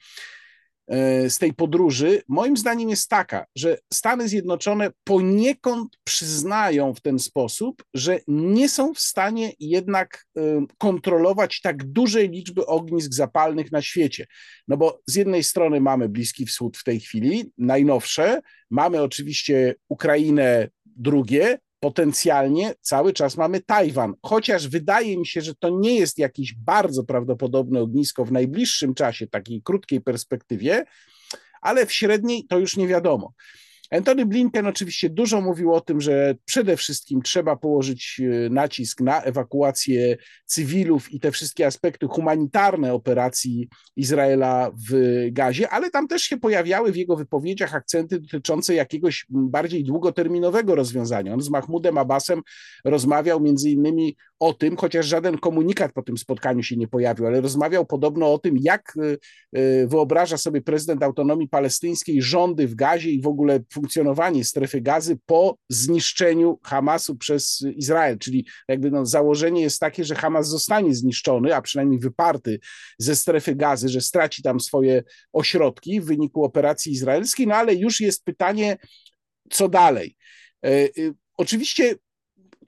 z 1.28 1.38
tej 1.38 1.54
podróży, 1.54 2.22
moim 2.28 2.56
zdaniem 2.56 2.90
jest 2.90 3.08
taka, 3.08 3.46
że 3.56 3.78
Stany 3.92 4.28
Zjednoczone 4.28 4.90
poniekąd 5.04 5.98
przyznają 6.04 6.94
w 6.94 7.00
ten 7.00 7.18
sposób, 7.18 7.84
że 7.94 8.20
nie 8.28 8.68
są 8.68 8.94
w 8.94 9.00
stanie 9.00 9.52
jednak 9.60 10.26
e, 10.36 10.66
kontrolować 10.78 11.60
tak 11.60 11.84
dużej 11.84 12.30
liczby 12.30 12.66
ognisk 12.66 13.12
zapalnych 13.12 13.72
na 13.72 13.82
świecie. 13.82 14.26
No 14.68 14.76
bo 14.76 15.00
z 15.06 15.14
jednej 15.14 15.44
strony 15.44 15.80
mamy 15.80 16.08
Bliski 16.08 16.46
Wschód 16.46 16.76
w 16.76 16.84
tej 16.84 17.00
chwili, 17.00 17.52
najnowsze, 17.58 18.40
mamy 18.70 19.02
oczywiście 19.02 19.74
Ukrainę 19.88 20.68
drugie, 20.86 21.58
potencjalnie 21.80 22.74
cały 22.80 23.12
czas 23.12 23.36
mamy 23.36 23.60
Tajwan. 23.60 24.14
Chociaż 24.22 24.68
wydaje 24.68 25.18
mi 25.18 25.26
się, 25.26 25.40
że 25.40 25.54
to 25.54 25.70
nie 25.70 25.94
jest 25.94 26.18
jakieś 26.18 26.54
bardzo 26.54 27.04
prawdopodobne 27.04 27.80
ognisko 27.80 28.24
w 28.24 28.32
najbliższym 28.32 28.94
czasie, 28.94 29.26
takiej 29.26 29.62
krótkiej 29.62 30.00
perspektywie, 30.00 30.84
ale 31.60 31.86
w 31.86 31.92
średniej 31.92 32.46
to 32.46 32.58
już 32.58 32.76
nie 32.76 32.88
wiadomo. 32.88 33.32
Antony 33.90 34.26
Blinken 34.26 34.66
oczywiście 34.66 35.10
dużo 35.10 35.40
mówił 35.40 35.74
o 35.74 35.80
tym, 35.80 36.00
że 36.00 36.34
przede 36.44 36.76
wszystkim 36.76 37.22
trzeba 37.22 37.56
położyć 37.56 38.20
e, 38.20 38.50
nacisk 38.50 39.00
na 39.00 39.22
ewakuację 39.22 40.16
cywilów 40.46 41.12
i 41.12 41.20
te 41.20 41.30
wszystkie 41.30 41.66
aspekty 41.66 42.06
humanitarne 42.06 42.94
operacji 42.94 43.68
Izraela 43.96 44.70
w 44.90 45.26
Gazie, 45.32 45.68
ale 45.68 45.90
tam 45.90 46.08
też 46.08 46.22
się 46.22 46.36
pojawiały 46.36 46.92
w 46.92 46.96
jego 46.96 47.16
wypowiedziach 47.16 47.74
akcenty 47.74 48.20
dotyczące 48.20 48.74
jakiegoś 48.74 49.26
bardziej 49.28 49.84
długoterminowego 49.84 50.74
rozwiązania. 50.74 51.34
On 51.34 51.40
z 51.40 51.50
Mahmudem 51.50 51.98
Abbasem 51.98 52.42
rozmawiał 52.84 53.40
między 53.40 53.70
innymi 53.70 54.16
o 54.40 54.54
tym, 54.54 54.76
chociaż 54.76 55.06
żaden 55.06 55.38
komunikat 55.38 55.92
po 55.92 56.02
tym 56.02 56.18
spotkaniu 56.18 56.62
się 56.62 56.76
nie 56.76 56.88
pojawił, 56.88 57.26
ale 57.26 57.40
rozmawiał 57.40 57.86
podobno 57.86 58.32
o 58.32 58.38
tym, 58.38 58.56
jak 58.60 58.94
e, 58.96 59.16
e, 59.60 59.86
wyobraża 59.86 60.36
sobie 60.36 60.60
prezydent 60.60 61.02
autonomii 61.02 61.48
palestyńskiej 61.48 62.22
rządy 62.22 62.68
w 62.68 62.74
Gazie 62.74 63.10
i 63.10 63.22
w 63.22 63.26
ogóle 63.26 63.60
funkcjonowanie 63.72 64.44
strefy 64.44 64.80
gazy 64.80 65.18
po 65.26 65.56
zniszczeniu 65.68 66.58
Hamasu 66.64 67.16
przez 67.16 67.64
Izrael. 67.76 68.18
Czyli 68.18 68.46
jakby 68.68 68.90
no, 68.90 69.06
założenie 69.06 69.62
jest 69.62 69.80
takie, 69.80 70.04
że 70.04 70.14
Hamas 70.14 70.48
zostanie 70.48 70.94
zniszczony, 70.94 71.54
a 71.54 71.62
przynajmniej 71.62 72.00
wyparty 72.00 72.60
ze 72.98 73.16
strefy 73.16 73.54
gazy, 73.54 73.88
że 73.88 74.00
straci 74.00 74.42
tam 74.42 74.60
swoje 74.60 75.02
ośrodki 75.32 76.00
w 76.00 76.04
wyniku 76.04 76.44
operacji 76.44 76.92
izraelskiej, 76.92 77.46
no 77.46 77.54
ale 77.54 77.74
już 77.74 78.00
jest 78.00 78.24
pytanie, 78.24 78.76
co 79.50 79.68
dalej. 79.68 80.16
E, 80.64 80.88
oczywiście 81.36 81.94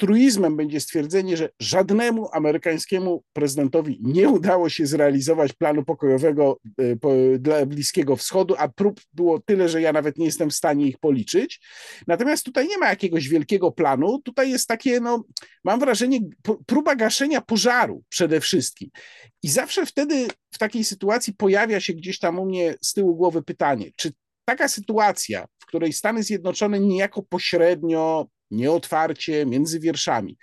truizmem 0.01 0.57
będzie 0.57 0.81
stwierdzenie, 0.81 1.37
że 1.37 1.49
żadnemu 1.61 2.29
amerykańskiemu 2.33 3.25
prezydentowi 3.33 3.99
nie 4.03 4.29
udało 4.29 4.69
się 4.69 4.87
zrealizować 4.87 5.53
planu 5.53 5.85
pokojowego 5.85 6.61
e, 6.79 7.39
dla 7.39 7.67
Bliskiego 7.67 8.17
Wschodu, 8.17 8.55
a 8.59 8.69
prób 8.69 9.01
było 9.13 9.41
tyle, 9.41 9.69
że 9.69 9.81
ja 9.81 9.93
nawet 9.93 10.19
nie 10.19 10.25
jestem 10.25 10.51
w 10.51 10.55
stanie 10.55 10.87
ich 10.87 10.99
policzyć. 10.99 11.61
Natomiast 12.07 12.45
tutaj 12.45 12.69
nie 12.69 12.79
ma 12.79 12.89
jakiegoś 12.89 13.29
wielkiego 13.29 13.73
planu, 13.73 14.21
tutaj 14.25 14.51
jest 14.51 14.69
takie, 14.69 15.01
no, 15.01 15.25
mam 15.65 15.81
wrażenie, 15.81 16.21
próba 16.67 16.97
gaszenia 16.97 17.41
pożaru 17.41 18.03
przede 18.09 18.41
wszystkim. 18.41 18.91
I 19.43 19.49
zawsze 19.49 19.87
wtedy 19.87 20.29
w 20.51 20.59
takiej 20.59 20.85
sytuacji 20.85 21.35
pojawia 21.35 21.81
się 21.81 21.93
gdzieś 21.93 22.19
tam 22.19 22.39
u 22.39 22.47
mnie 22.47 22.75
z 22.83 22.93
tyłu 22.93 23.17
głowy 23.17 23.43
pytanie, 23.43 23.91
czy 23.97 24.13
taka 24.45 24.69
sytuacja, 24.69 25.47
w 25.59 25.67
której 25.67 25.93
Stany 25.93 26.23
Zjednoczone 26.23 26.81
niejako 26.81 27.23
pośrednio 27.23 28.27
nieotwarcie, 28.51 29.47
między 29.47 29.81
wierszami, 29.81 30.37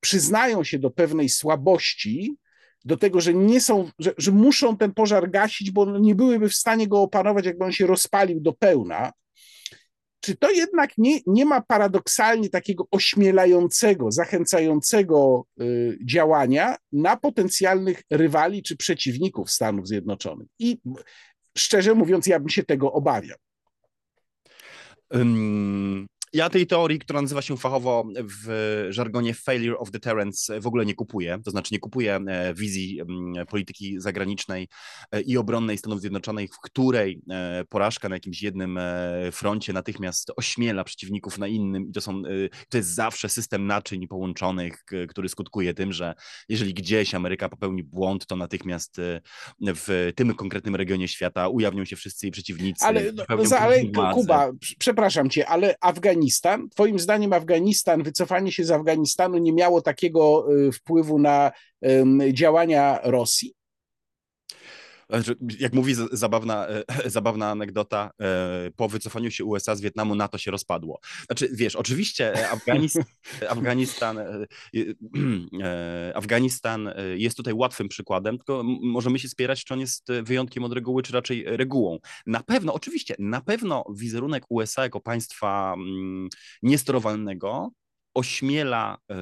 przyznają 0.00 0.64
się 0.64 0.78
do 0.78 0.90
pewnej 0.90 1.28
słabości, 1.28 2.36
do 2.84 2.96
tego, 2.96 3.20
że 3.20 3.34
nie 3.34 3.60
są, 3.60 3.90
że, 3.98 4.12
że 4.18 4.32
muszą 4.32 4.76
ten 4.76 4.94
pożar 4.94 5.30
gasić, 5.30 5.70
bo 5.70 5.98
nie 5.98 6.14
byłyby 6.14 6.48
w 6.48 6.54
stanie 6.54 6.88
go 6.88 7.02
opanować, 7.02 7.46
jakby 7.46 7.64
on 7.64 7.72
się 7.72 7.86
rozpalił 7.86 8.40
do 8.40 8.52
pełna. 8.52 9.12
Czy 10.20 10.36
to 10.36 10.50
jednak 10.50 10.90
nie, 10.98 11.20
nie 11.26 11.44
ma 11.44 11.60
paradoksalnie 11.60 12.50
takiego 12.50 12.86
ośmielającego, 12.90 14.12
zachęcającego 14.12 15.44
y, 15.60 15.98
działania 16.04 16.76
na 16.92 17.16
potencjalnych 17.16 18.02
rywali 18.10 18.62
czy 18.62 18.76
przeciwników 18.76 19.50
Stanów 19.50 19.88
Zjednoczonych? 19.88 20.48
I 20.58 20.80
szczerze 21.58 21.94
mówiąc, 21.94 22.26
ja 22.26 22.40
bym 22.40 22.48
się 22.48 22.62
tego 22.64 22.92
obawiał. 22.92 23.38
Ja 26.32 26.50
tej 26.50 26.66
teorii, 26.66 26.98
która 26.98 27.22
nazywa 27.22 27.42
się 27.42 27.56
fachowo 27.56 28.04
w 28.44 28.86
żargonie 28.90 29.34
failure 29.34 29.78
of 29.78 29.90
deterrence 29.90 30.60
w 30.60 30.66
ogóle 30.66 30.86
nie 30.86 30.94
kupuję, 30.94 31.38
to 31.44 31.50
znaczy 31.50 31.74
nie 31.74 31.78
kupuję 31.78 32.20
e, 32.28 32.54
wizji 32.54 33.00
polityki 33.48 34.00
zagranicznej 34.00 34.68
e, 35.12 35.20
i 35.20 35.36
obronnej 35.36 35.78
Stanów 35.78 36.00
Zjednoczonych, 36.00 36.54
w 36.54 36.60
której 36.60 37.22
e, 37.30 37.64
porażka 37.68 38.08
na 38.08 38.16
jakimś 38.16 38.42
jednym 38.42 38.78
froncie 39.32 39.72
natychmiast 39.72 40.32
ośmiela 40.36 40.84
przeciwników 40.84 41.38
na 41.38 41.46
innym 41.46 41.88
i 41.88 41.92
to 41.92 42.00
są, 42.00 42.22
to 42.68 42.76
jest 42.76 42.94
zawsze 42.94 43.28
system 43.28 43.66
naczyń 43.66 44.08
połączonych, 44.08 44.84
który 45.08 45.28
skutkuje 45.28 45.74
tym, 45.74 45.92
że 45.92 46.14
jeżeli 46.48 46.74
gdzieś 46.74 47.14
Ameryka 47.14 47.48
popełni 47.48 47.84
błąd, 47.84 48.26
to 48.26 48.36
natychmiast 48.36 48.96
w 49.60 50.12
tym 50.16 50.34
konkretnym 50.34 50.76
regionie 50.76 51.08
świata 51.08 51.48
ujawnią 51.48 51.84
się 51.84 51.96
wszyscy 51.96 52.26
jej 52.26 52.32
przeciwnicy. 52.32 52.84
Ale, 52.84 53.12
no, 53.12 53.24
ale 53.58 53.82
Kuba, 54.14 54.50
przepraszam 54.78 55.30
cię, 55.30 55.46
ale 55.46 55.74
Afganistan 55.80 56.17
Afganistan. 56.18 56.68
Twoim 56.68 56.98
zdaniem 56.98 57.32
Afganistan, 57.32 58.02
wycofanie 58.02 58.52
się 58.52 58.64
z 58.64 58.70
Afganistanu 58.70 59.38
nie 59.38 59.52
miało 59.52 59.82
takiego 59.82 60.46
y, 60.52 60.72
wpływu 60.72 61.18
na 61.18 61.52
działania 62.32 63.00
Rosji? 63.04 63.57
Znaczy, 65.10 65.36
jak 65.60 65.72
mówi 65.72 65.94
zabawna, 66.12 66.68
e, 66.68 66.84
zabawna 67.10 67.50
anegdota, 67.50 68.10
e, 68.20 68.70
po 68.76 68.88
wycofaniu 68.88 69.30
się 69.30 69.44
USA 69.44 69.76
z 69.76 69.80
Wietnamu 69.80 70.14
NATO 70.14 70.38
się 70.38 70.50
rozpadło. 70.50 71.00
Znaczy, 71.26 71.48
wiesz, 71.52 71.76
oczywiście 71.76 72.34
e, 72.34 72.50
Afganistan, 72.56 73.04
Afganistan, 73.50 74.18
Afganistan 76.14 76.90
jest 77.14 77.36
tutaj 77.36 77.54
łatwym 77.54 77.88
przykładem, 77.88 78.38
tylko 78.38 78.62
możemy 78.82 79.18
się 79.18 79.28
spierać, 79.28 79.64
czy 79.64 79.74
on 79.74 79.80
jest 79.80 80.08
wyjątkiem 80.22 80.64
od 80.64 80.72
reguły, 80.72 81.02
czy 81.02 81.12
raczej 81.12 81.44
regułą. 81.46 81.98
Na 82.26 82.42
pewno, 82.42 82.74
oczywiście, 82.74 83.14
na 83.18 83.40
pewno 83.40 83.84
wizerunek 83.94 84.44
USA 84.48 84.82
jako 84.82 85.00
państwa 85.00 85.74
mm, 85.76 86.28
niesterowalnego 86.62 87.70
ośmiela 88.14 88.98
e, 89.10 89.14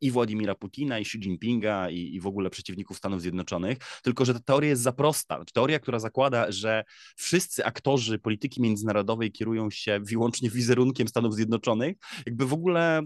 i 0.00 0.10
Władimira 0.10 0.54
Putina, 0.54 0.98
i 0.98 1.02
Xi 1.02 1.18
Jinpinga, 1.18 1.90
i, 1.90 2.14
i 2.14 2.20
w 2.20 2.26
ogóle 2.26 2.50
przeciwników 2.50 2.96
Stanów 2.96 3.22
Zjednoczonych, 3.22 3.78
tylko 4.02 4.24
że 4.24 4.34
ta 4.34 4.40
teoria 4.40 4.70
jest 4.70 4.82
za 4.82 4.92
prosta. 4.92 5.44
Teoria, 5.54 5.78
która 5.78 5.98
zakłada, 5.98 6.52
że 6.52 6.84
wszyscy 7.16 7.64
aktorzy 7.64 8.18
polityki 8.18 8.62
międzynarodowej 8.62 9.32
kierują 9.32 9.70
się 9.70 10.00
wyłącznie 10.00 10.50
wizerunkiem 10.50 11.08
Stanów 11.08 11.34
Zjednoczonych, 11.34 11.96
jakby 12.26 12.46
w 12.46 12.52
ogóle 12.52 13.02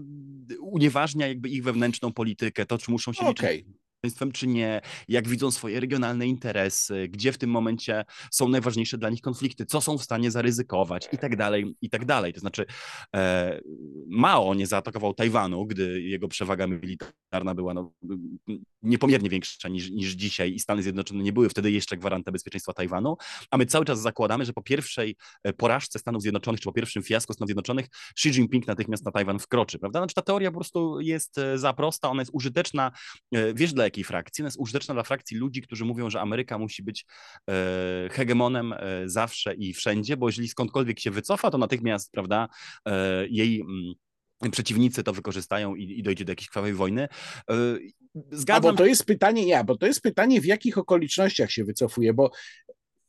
unieważnia 0.59 1.27
jakby 1.27 1.49
ich 1.49 1.63
wewnętrzną 1.63 2.13
politykę, 2.13 2.65
to 2.65 2.77
czy 2.77 2.91
muszą 2.91 3.13
się 3.13 3.25
okay. 3.25 3.53
liczyć 3.53 3.86
państwem, 4.01 4.31
czy 4.31 4.47
nie, 4.47 4.81
jak 5.07 5.27
widzą 5.27 5.51
swoje 5.51 5.79
regionalne 5.79 6.27
interesy, 6.27 7.07
gdzie 7.07 7.31
w 7.31 7.37
tym 7.37 7.49
momencie 7.49 8.05
są 8.31 8.47
najważniejsze 8.47 8.97
dla 8.97 9.09
nich 9.09 9.21
konflikty, 9.21 9.65
co 9.65 9.81
są 9.81 9.97
w 9.97 10.03
stanie 10.03 10.31
zaryzykować? 10.31 11.09
I 11.11 11.17
tak 11.17 11.35
dalej, 11.35 11.75
i 11.81 11.89
tak 11.89 12.05
dalej. 12.05 12.33
To 12.33 12.39
znaczy 12.39 12.65
e, 13.15 13.59
Mao 14.07 14.53
nie 14.53 14.67
zaatakował 14.67 15.13
Tajwanu, 15.13 15.65
gdy 15.65 16.01
jego 16.01 16.27
przewaga 16.27 16.67
militarna 16.67 17.55
była 17.55 17.73
no, 17.73 17.91
niepomiernie 18.87 19.29
większa 19.29 19.69
niż, 19.69 19.89
niż 19.89 20.11
dzisiaj 20.11 20.53
i 20.53 20.59
Stany 20.59 20.83
Zjednoczone 20.83 21.23
nie 21.23 21.33
były 21.33 21.49
wtedy 21.49 21.71
jeszcze 21.71 21.97
gwarantem 21.97 22.31
bezpieczeństwa 22.31 22.73
Tajwanu, 22.73 23.17
a 23.51 23.57
my 23.57 23.65
cały 23.65 23.85
czas 23.85 24.01
zakładamy, 24.01 24.45
że 24.45 24.53
po 24.53 24.61
pierwszej 24.61 25.15
e, 25.43 25.53
porażce 25.53 25.99
Stanów 25.99 26.21
Zjednoczonych, 26.21 26.61
czy 26.61 26.65
po 26.65 26.73
pierwszym 26.73 27.03
fiasku 27.03 27.33
Stanów 27.33 27.47
Zjednoczonych 27.47 27.85
Xi 28.11 28.29
Jinping 28.29 28.67
natychmiast 28.67 29.05
na 29.05 29.11
Tajwan 29.11 29.39
wkroczy, 29.39 29.79
prawda? 29.79 29.99
Znaczy 29.99 30.15
ta 30.15 30.21
teoria 30.21 30.51
po 30.51 30.55
prostu 30.55 30.99
jest 30.99 31.37
e, 31.37 31.57
za 31.57 31.73
prosta, 31.73 32.09
ona 32.09 32.21
jest 32.21 32.31
użyteczna, 32.33 32.91
e, 33.31 33.53
wiesz 33.53 33.73
dla 33.73 33.83
jakiej 33.83 34.03
frakcji? 34.03 34.41
Ona 34.41 34.47
jest 34.47 34.59
użyteczna 34.59 34.93
dla 34.93 35.03
frakcji 35.03 35.37
ludzi, 35.37 35.61
którzy 35.61 35.85
mówią, 35.85 36.09
że 36.09 36.21
Ameryka 36.21 36.57
musi 36.57 36.83
być 36.83 37.05
hegemonem 38.11 38.73
zawsze 39.05 39.53
i 39.53 39.73
wszędzie, 39.73 40.17
bo 40.17 40.29
jeżeli 40.29 40.47
skądkolwiek 40.47 40.99
się 40.99 41.11
wycofa, 41.11 41.51
to 41.51 41.57
natychmiast, 41.57 42.11
prawda, 42.11 42.47
jej 43.29 43.61
mm, 43.61 43.93
przeciwnicy 44.51 45.03
to 45.03 45.13
wykorzystają 45.13 45.75
i, 45.75 45.99
i 45.99 46.03
dojdzie 46.03 46.25
do 46.25 46.31
jakiejś 46.31 46.49
krwawej 46.49 46.73
wojny. 46.73 47.07
Zgadzam. 48.31 48.69
A 48.69 48.71
bo 48.71 48.77
to 48.77 48.85
jest 48.85 49.05
pytanie, 49.05 49.45
nie, 49.45 49.63
bo 49.63 49.77
to 49.77 49.85
jest 49.85 50.01
pytanie, 50.01 50.41
w 50.41 50.45
jakich 50.45 50.77
okolicznościach 50.77 51.51
się 51.51 51.63
wycofuje, 51.63 52.13
bo 52.13 52.31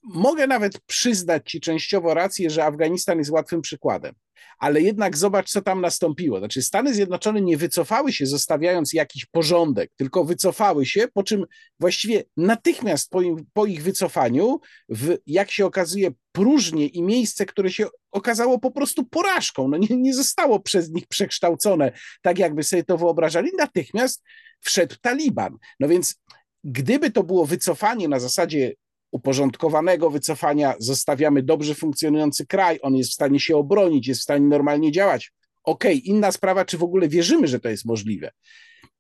mogę 0.09 0.47
nawet 0.47 0.81
przyznać 0.81 1.51
ci 1.51 1.61
częściowo 1.61 2.15
rację, 2.15 2.51
że 2.51 2.65
Afganistan 2.65 3.19
jest 3.19 3.31
łatwym 3.31 3.61
przykładem 3.61 4.15
ale 4.59 4.81
jednak 4.81 5.17
zobacz, 5.17 5.51
co 5.51 5.63
tam 5.63 5.81
nastąpiło. 5.81 6.39
Znaczy, 6.39 6.63
Stany 6.63 6.95
Zjednoczone 6.95 7.41
nie 7.41 7.57
wycofały 7.57 8.13
się, 8.13 8.27
zostawiając 8.27 8.93
jakiś 8.93 9.27
porządek, 9.27 9.91
tylko 9.97 10.25
wycofały 10.25 10.87
się, 10.87 11.09
po 11.15 11.23
czym 11.23 11.47
właściwie 11.81 12.25
natychmiast 12.37 13.11
po, 13.11 13.23
im, 13.23 13.47
po 13.53 13.67
ich 13.67 13.83
wycofaniu, 13.83 14.61
w, 14.89 15.17
jak 15.27 15.51
się 15.51 15.67
okazuje, 15.67 16.11
próżnie 16.33 16.87
i 16.87 17.03
miejsce, 17.03 17.47
które 17.47 17.71
się 17.71 17.87
okazało 18.11 18.59
po 18.59 18.71
prostu 18.71 19.05
porażką, 19.05 19.69
no 19.69 19.77
nie, 19.77 19.97
nie 19.97 20.15
zostało 20.15 20.61
przez 20.61 20.91
nich 20.91 21.07
przekształcone 21.07 21.93
tak, 22.23 22.39
jakby 22.39 22.63
sobie 22.63 22.85
to 22.85 22.99
wyobrażali, 22.99 23.51
natychmiast 23.59 24.23
wszedł 24.61 24.97
Taliban. 25.01 25.57
No 25.81 25.89
więc 25.89 26.21
gdyby 26.65 27.11
to 27.11 27.23
było 27.23 27.47
wycofanie 27.47 28.09
na 28.09 28.21
zasadzie 28.21 28.73
uporządkowanego 29.11 30.11
wycofania, 30.11 30.75
zostawiamy 30.79 31.43
dobrze 31.43 31.75
funkcjonujący 31.75 32.47
kraj, 32.47 32.79
on 32.83 32.97
jest 32.97 33.11
w 33.11 33.15
stanie 33.15 33.41
się 33.41 33.57
obronić, 33.57 34.09
jest 34.09 34.21
w 34.21 34.25
stanie 34.25 34.47
normalnie 34.47 34.93
działać. 34.93 35.33
Okej, 35.65 35.97
okay, 35.97 36.05
inna 36.05 36.33
sprawa, 36.33 36.65
czy 36.65 36.79
w 36.79 36.83
ogóle 36.83 37.09
wierzymy, 37.09 37.49
że 37.49 37.61
to 37.61 37.69
jest 37.69 37.85
możliwe. 37.85 38.31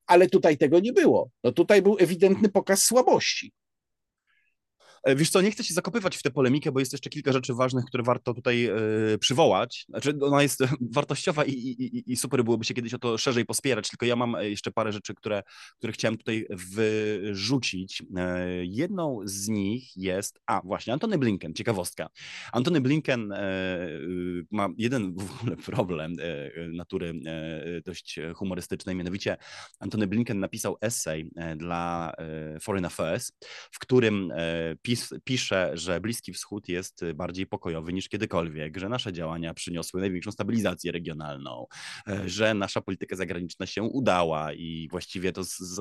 Ale 0.06 0.28
tutaj 0.28 0.58
tego 0.58 0.80
nie 0.80 0.92
było. 0.92 1.30
No 1.44 1.52
tutaj 1.52 1.82
był 1.82 1.96
ewidentny 2.00 2.48
pokaz 2.48 2.82
słabości. 2.84 3.52
E, 5.08 5.16
wiesz 5.16 5.30
co, 5.30 5.40
nie 5.40 5.50
chcę 5.50 5.64
się 5.64 5.74
zakopywać 5.74 6.16
w 6.16 6.22
tę 6.22 6.30
polemikę, 6.30 6.72
bo 6.72 6.80
jest 6.80 6.92
jeszcze 6.92 7.10
kilka 7.10 7.32
rzeczy 7.32 7.54
ważnych, 7.54 7.84
które 7.84 8.02
warto 8.02 8.34
tutaj 8.34 8.70
y, 9.14 9.18
przywołać. 9.18 9.86
Znaczy, 9.88 10.14
ona 10.20 10.42
jest 10.42 10.60
wartościowa 10.96 11.44
i, 11.44 11.52
i, 11.52 12.12
i, 12.12 12.16
super 12.16 12.44
byłoby 12.44 12.64
się 12.64 12.74
kiedyś 12.74 12.94
o 12.94 12.98
to 12.98 13.18
szerzej 13.18 13.44
pospierać, 13.44 13.88
tylko 13.88 14.06
ja 14.06 14.16
mam 14.16 14.36
jeszcze 14.40 14.70
parę 14.70 14.92
rzeczy, 14.92 15.14
które, 15.14 15.42
które 15.78 15.92
chciałem 15.92 16.16
tutaj 16.16 16.46
wyrzucić. 16.50 18.02
Jedną 18.62 19.20
z 19.24 19.48
nich 19.48 19.96
jest, 19.96 20.40
a 20.46 20.60
właśnie, 20.64 20.92
Antony 20.92 21.18
Blinken, 21.18 21.54
ciekawostka. 21.54 22.08
Antony 22.52 22.80
Blinken 22.80 23.32
y, 23.32 24.46
ma 24.50 24.68
jeden 24.78 25.14
w 25.14 25.40
ogóle 25.40 25.56
problem 25.56 26.16
natury 26.72 27.14
dość 27.84 28.20
humorystycznej, 28.34 28.96
mianowicie 28.96 29.36
Antony 29.80 30.06
Blinken 30.06 30.40
napisał 30.40 30.76
essay 30.80 31.30
dla 31.56 32.12
Foreign 32.60 32.84
Affairs, 32.84 33.32
w 33.70 33.78
którym 33.78 34.32
pis, 34.98 35.14
pisze, 35.24 35.70
że 35.74 36.00
Bliski 36.00 36.32
Wschód 36.32 36.68
jest 36.68 37.04
bardziej 37.14 37.46
pokojowy 37.46 37.92
niż 37.92 38.08
kiedykolwiek, 38.08 38.78
że 38.78 38.88
nasze 38.88 39.12
działania 39.12 39.54
przyniosły 39.54 40.00
największą 40.00 40.32
stabilizację 40.32 40.92
regionalną, 40.92 41.66
e, 42.08 42.28
że 42.28 42.54
nasza 42.54 42.80
polityka 42.80 43.16
zagraniczna 43.16 43.66
się 43.66 43.82
udała 43.82 44.52
i 44.52 44.88
właściwie 44.90 45.32
to 45.32 45.44
z, 45.44 45.58
z, 45.58 45.80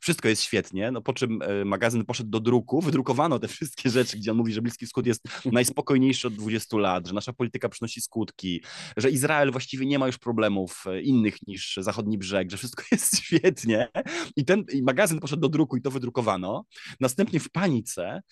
wszystko 0.00 0.28
jest 0.28 0.42
świetnie. 0.42 0.90
No 0.90 1.02
po 1.02 1.12
czym 1.12 1.42
e, 1.42 1.64
magazyn 1.64 2.04
poszedł 2.04 2.30
do 2.30 2.40
druku, 2.40 2.80
wydrukowano 2.80 3.38
te 3.38 3.48
wszystkie 3.48 3.90
rzeczy, 3.90 4.16
gdzie 4.16 4.30
on 4.30 4.36
mówi, 4.36 4.52
że 4.52 4.62
Bliski 4.62 4.86
Wschód 4.86 5.06
jest 5.06 5.28
najspokojniejszy 5.44 6.28
od 6.28 6.34
20 6.34 6.76
lat, 6.76 7.06
że 7.06 7.14
nasza 7.14 7.32
polityka 7.32 7.68
przynosi 7.68 8.00
skutki, 8.00 8.62
że 8.96 9.10
Izrael 9.10 9.52
właściwie 9.52 9.86
nie 9.86 9.98
ma 9.98 10.06
już 10.06 10.18
problemów 10.18 10.84
e, 10.86 11.02
innych 11.02 11.36
niż 11.46 11.78
zachodni 11.80 12.18
brzeg, 12.18 12.50
że 12.50 12.56
wszystko 12.56 12.82
jest 12.92 13.18
świetnie. 13.18 13.88
I 14.36 14.44
ten 14.44 14.64
i 14.72 14.82
magazyn 14.82 15.20
poszedł 15.20 15.42
do 15.42 15.48
druku 15.48 15.76
i 15.76 15.82
to 15.82 15.90
wydrukowano. 15.90 16.64
Następnie 17.00 17.40
w 17.40 17.50
panice 17.50 18.22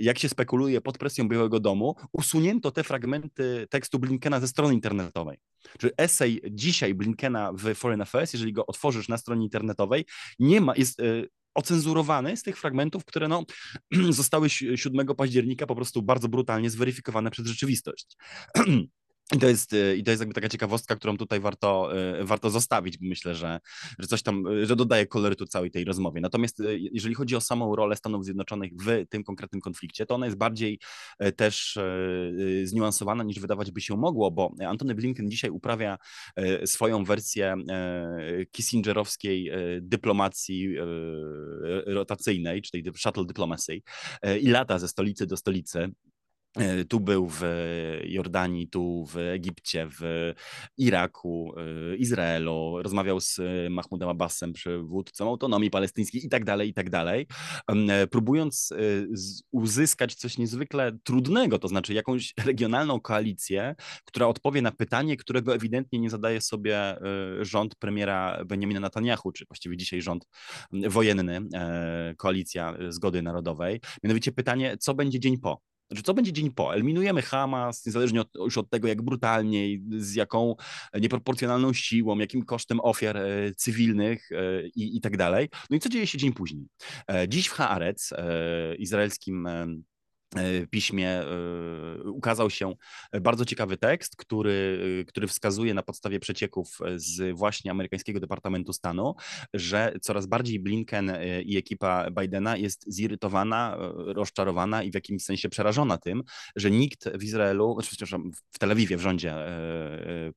jak 0.00 0.18
się 0.18 0.28
spekuluje, 0.28 0.80
pod 0.80 0.98
presją 0.98 1.28
Białego 1.28 1.60
Domu, 1.60 1.94
usunięto 2.12 2.70
te 2.70 2.84
fragmenty 2.84 3.66
tekstu 3.70 3.98
Blinkena 3.98 4.40
ze 4.40 4.48
strony 4.48 4.74
internetowej. 4.74 5.38
Czyli 5.78 5.92
esej 5.96 6.40
dzisiaj 6.50 6.94
Blinkena 6.94 7.52
w 7.52 7.74
Foreign 7.74 8.02
Affairs, 8.02 8.32
jeżeli 8.32 8.52
go 8.52 8.66
otworzysz 8.66 9.08
na 9.08 9.18
stronie 9.18 9.44
internetowej, 9.44 10.04
nie 10.38 10.60
ma, 10.60 10.76
jest 10.76 11.00
e, 11.00 11.04
ocenzurowany 11.54 12.36
z 12.36 12.42
tych 12.42 12.58
fragmentów, 12.58 13.04
które 13.04 13.28
no, 13.28 13.44
zostały 14.10 14.50
7 14.50 15.06
października 15.16 15.66
po 15.66 15.74
prostu 15.74 16.02
bardzo 16.02 16.28
brutalnie 16.28 16.70
zweryfikowane 16.70 17.30
przez 17.30 17.46
rzeczywistość. 17.46 18.16
I 19.34 19.38
to, 19.38 19.48
jest, 19.48 19.72
y, 19.72 19.96
I 19.96 20.02
to 20.02 20.10
jest 20.10 20.20
jakby 20.20 20.34
taka 20.34 20.48
ciekawostka, 20.48 20.96
którą 20.96 21.16
tutaj 21.16 21.40
warto, 21.40 21.98
y, 22.20 22.24
warto 22.24 22.50
zostawić. 22.50 22.98
Myślę, 23.00 23.34
że, 23.34 23.60
że 23.98 24.06
coś 24.06 24.22
tam, 24.22 24.46
y, 24.46 24.66
że 24.66 24.76
dodaje 24.76 25.06
kolorytu 25.06 25.46
całej 25.46 25.70
tej 25.70 25.84
rozmowie. 25.84 26.20
Natomiast 26.20 26.62
jeżeli 26.92 27.14
chodzi 27.14 27.36
o 27.36 27.40
samą 27.40 27.76
rolę 27.76 27.96
Stanów 27.96 28.24
Zjednoczonych 28.24 28.72
w 28.72 29.08
tym 29.08 29.24
konkretnym 29.24 29.60
konflikcie, 29.60 30.06
to 30.06 30.14
ona 30.14 30.26
jest 30.26 30.38
bardziej 30.38 30.78
też 31.36 31.78
zniuansowana 32.64 33.24
niż 33.24 33.40
wydawać 33.40 33.70
by 33.70 33.80
się 33.80 33.96
mogło, 33.96 34.30
bo 34.30 34.54
Antony 34.66 34.94
Blinken 34.94 35.30
dzisiaj 35.30 35.50
uprawia 35.50 35.98
swoją 36.64 37.04
wersję 37.04 37.54
kissingerowskiej 38.52 39.50
dyplomacji 39.80 40.76
rotacyjnej, 41.86 42.62
czyli 42.62 42.84
shuttle 42.96 43.24
diplomacy 43.24 43.80
i 44.40 44.48
lata 44.48 44.78
ze 44.78 44.88
stolicy 44.88 45.26
do 45.26 45.36
stolicy 45.36 45.92
E, 45.92 46.11
tu 46.88 47.00
był 47.00 47.28
w 47.28 47.42
Jordanii, 48.04 48.68
tu 48.68 49.06
w 49.06 49.16
Egipcie, 49.16 49.88
w 50.00 50.32
Iraku, 50.78 51.54
e, 51.92 51.96
Izraelu, 51.96 52.82
rozmawiał 52.82 53.20
z 53.20 53.40
Mahmoudem 53.70 54.08
Abbasem, 54.08 54.52
przywódcą 54.52 55.28
autonomii 55.28 55.70
palestyńskiej 55.70 56.26
i 56.26 56.28
tak 56.28 56.44
dalej, 56.44 56.68
i 56.68 56.74
tak 56.74 56.90
dalej, 56.90 57.26
e, 57.68 58.06
próbując 58.06 58.72
uzyskać 59.50 60.14
coś 60.14 60.38
niezwykle 60.38 60.98
trudnego, 61.04 61.58
to 61.58 61.68
znaczy 61.68 61.94
jakąś 61.94 62.34
regionalną 62.46 63.00
koalicję, 63.00 63.74
która 64.04 64.26
odpowie 64.26 64.62
na 64.62 64.72
pytanie, 64.72 65.16
którego 65.16 65.54
ewidentnie 65.54 65.98
nie 65.98 66.10
zadaje 66.10 66.40
sobie 66.40 66.96
rząd 67.40 67.74
premiera 67.74 68.44
Benjamina 68.46 68.80
Netanyahu, 68.80 69.32
czy 69.32 69.44
właściwie 69.44 69.76
dzisiaj 69.76 70.02
rząd 70.02 70.26
wojenny, 70.72 71.40
koalicja 72.16 72.76
zgody 72.88 73.22
narodowej, 73.22 73.80
mianowicie 74.02 74.32
pytanie, 74.32 74.76
co 74.80 74.94
będzie 74.94 75.20
dzień 75.20 75.38
po? 75.38 75.71
Znaczy, 75.92 76.02
co 76.02 76.14
będzie 76.14 76.32
dzień 76.32 76.50
po? 76.50 76.74
Eliminujemy 76.74 77.22
Hamas, 77.22 77.86
niezależnie 77.86 78.20
od, 78.20 78.28
już 78.34 78.58
od 78.58 78.70
tego, 78.70 78.88
jak 78.88 79.02
brutalnie, 79.02 79.78
z 79.98 80.14
jaką 80.14 80.54
nieproporcjonalną 81.00 81.72
siłą, 81.72 82.18
jakim 82.18 82.44
kosztem 82.44 82.80
ofiar 82.80 83.16
e, 83.16 83.54
cywilnych 83.56 84.32
e, 84.32 84.66
i, 84.66 84.96
i 84.96 85.00
tak 85.00 85.16
dalej. 85.16 85.48
No 85.70 85.76
i 85.76 85.80
co 85.80 85.88
dzieje 85.88 86.06
się 86.06 86.18
dzień 86.18 86.32
później? 86.32 86.66
E, 87.10 87.28
dziś 87.28 87.46
w 87.46 87.52
Haaretz, 87.52 88.10
izraelskim 88.78 89.48
piśmie 90.70 91.08
e, 91.10 91.24
ukazał 92.04 92.50
się 92.50 92.74
bardzo 93.20 93.44
ciekawy 93.44 93.76
tekst, 93.76 94.16
który, 94.16 95.04
który 95.08 95.26
wskazuje 95.26 95.74
na 95.74 95.82
podstawie 95.82 96.20
przecieków 96.20 96.78
z 96.96 97.36
właśnie 97.36 97.70
amerykańskiego 97.70 98.20
Departamentu 98.20 98.72
Stanu, 98.72 99.14
że 99.54 99.94
coraz 100.02 100.26
bardziej 100.26 100.60
Blinken 100.60 101.10
e, 101.10 101.42
i 101.42 101.56
ekipa 101.56 102.10
Bidena 102.10 102.56
jest 102.56 102.84
zirytowana, 102.86 103.76
rozczarowana 103.96 104.82
i 104.82 104.90
w 104.90 104.94
jakimś 104.94 105.24
sensie 105.24 105.48
przerażona 105.48 105.98
tym, 105.98 106.22
że 106.56 106.70
nikt 106.70 107.08
w 107.18 107.24
Izraelu, 107.24 107.74
znaczy 107.74 107.88
przepraszam, 107.88 108.30
w 108.50 108.58
Tel 108.58 108.70
Awiwie, 108.70 108.96
w 108.96 109.00
rządzie 109.00 109.34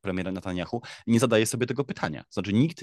premiera 0.01 0.31
Netanyahu, 0.31 0.81
nie 1.07 1.19
zadaje 1.19 1.45
sobie 1.45 1.65
tego 1.65 1.83
pytania. 1.83 2.23
Znaczy 2.29 2.53
nikt 2.53 2.81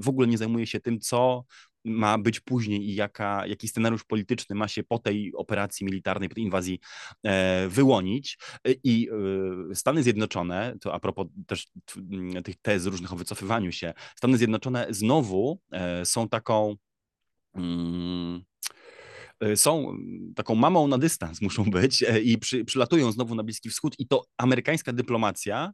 w 0.00 0.08
ogóle 0.08 0.26
nie 0.26 0.38
zajmuje 0.38 0.66
się 0.66 0.80
tym, 0.80 1.00
co 1.00 1.44
ma 1.86 2.18
być 2.18 2.40
później 2.40 2.88
i 2.90 2.94
jaka, 2.94 3.46
jaki 3.46 3.68
scenariusz 3.68 4.04
polityczny 4.04 4.56
ma 4.56 4.68
się 4.68 4.82
po 4.84 4.98
tej 4.98 5.32
operacji 5.34 5.86
militarnej, 5.86 6.28
po 6.28 6.34
tej 6.34 6.44
inwazji 6.44 6.80
e, 7.22 7.68
wyłonić. 7.68 8.38
E, 8.64 8.72
I 8.84 9.08
e, 9.70 9.74
Stany 9.74 10.02
Zjednoczone, 10.02 10.76
to 10.80 10.94
a 10.94 11.00
propos 11.00 11.26
też 11.46 11.66
tych 12.44 12.56
tez 12.62 12.86
różnych 12.86 13.12
o 13.12 13.16
wycofywaniu 13.16 13.72
się, 13.72 13.94
Stany 14.16 14.38
Zjednoczone 14.38 14.86
znowu 14.90 15.60
są 16.04 16.28
taką. 16.28 16.76
Mm, 17.54 18.44
są 19.54 19.96
taką 20.36 20.54
mamą 20.54 20.88
na 20.88 20.98
dystans, 20.98 21.42
muszą 21.46 21.64
być 21.64 22.04
i 22.24 22.38
przy, 22.38 22.64
przylatują 22.64 23.12
znowu 23.12 23.34
na 23.34 23.42
Bliski 23.42 23.70
Wschód, 23.70 23.94
i 23.98 24.06
to 24.06 24.24
amerykańska 24.38 24.92
dyplomacja 24.92 25.72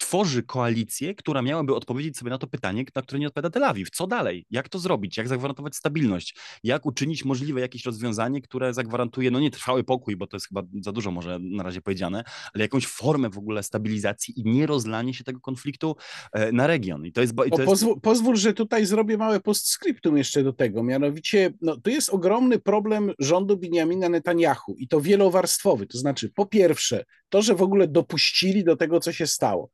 tworzy 0.00 0.42
koalicję, 0.42 1.14
która 1.14 1.42
miałaby 1.42 1.74
odpowiedzieć 1.74 2.18
sobie 2.18 2.30
na 2.30 2.38
to 2.38 2.46
pytanie, 2.46 2.84
na 2.94 3.02
które 3.02 3.18
nie 3.18 3.26
odpowiada 3.26 3.50
Tel 3.50 3.64
Awiw. 3.64 3.90
Co 3.90 4.06
dalej? 4.06 4.46
Jak 4.50 4.68
to 4.68 4.78
zrobić? 4.78 5.16
Jak 5.16 5.28
zagwarantować 5.28 5.76
stabilność? 5.76 6.36
Jak 6.64 6.86
uczynić 6.86 7.24
możliwe 7.24 7.60
jakieś 7.60 7.84
rozwiązanie, 7.84 8.42
które 8.42 8.74
zagwarantuje, 8.74 9.30
no 9.30 9.40
nie 9.40 9.50
trwały 9.50 9.84
pokój, 9.84 10.16
bo 10.16 10.26
to 10.26 10.36
jest 10.36 10.48
chyba 10.48 10.62
za 10.80 10.92
dużo 10.92 11.10
może 11.10 11.38
na 11.38 11.62
razie 11.62 11.82
powiedziane, 11.82 12.24
ale 12.54 12.64
jakąś 12.64 12.86
formę 12.86 13.30
w 13.30 13.38
ogóle 13.38 13.62
stabilizacji 13.62 14.40
i 14.40 14.44
nie 14.44 14.66
rozlanie 14.66 15.14
się 15.14 15.24
tego 15.24 15.40
konfliktu 15.40 15.96
e, 16.32 16.52
na 16.52 16.66
region. 16.66 17.06
I 17.06 17.12
to 17.12 17.20
jest... 17.20 17.32
I 17.32 17.50
to 17.50 17.56
jest... 17.56 17.64
Pozwól, 17.64 18.00
pozwól, 18.00 18.36
że 18.36 18.52
tutaj 18.52 18.86
zrobię 18.86 19.16
małe 19.16 19.40
postscriptum 19.40 20.16
jeszcze 20.16 20.42
do 20.42 20.52
tego. 20.52 20.82
Mianowicie, 20.82 21.52
no, 21.60 21.76
to 21.76 21.90
jest 21.90 22.10
ogromny 22.10 22.58
problem 22.58 23.12
rządu 23.18 23.56
Benjamina 23.56 24.08
Netanyahu 24.08 24.74
i 24.78 24.88
to 24.88 25.00
wielowarstwowy. 25.00 25.86
To 25.86 25.98
znaczy, 25.98 26.30
po 26.34 26.46
pierwsze, 26.46 27.04
to, 27.28 27.42
że 27.42 27.54
w 27.54 27.62
ogóle 27.62 27.88
dopuścili 27.88 28.64
do 28.64 28.76
tego, 28.76 29.00
co 29.00 29.12
się 29.12 29.26
stało 29.26 29.70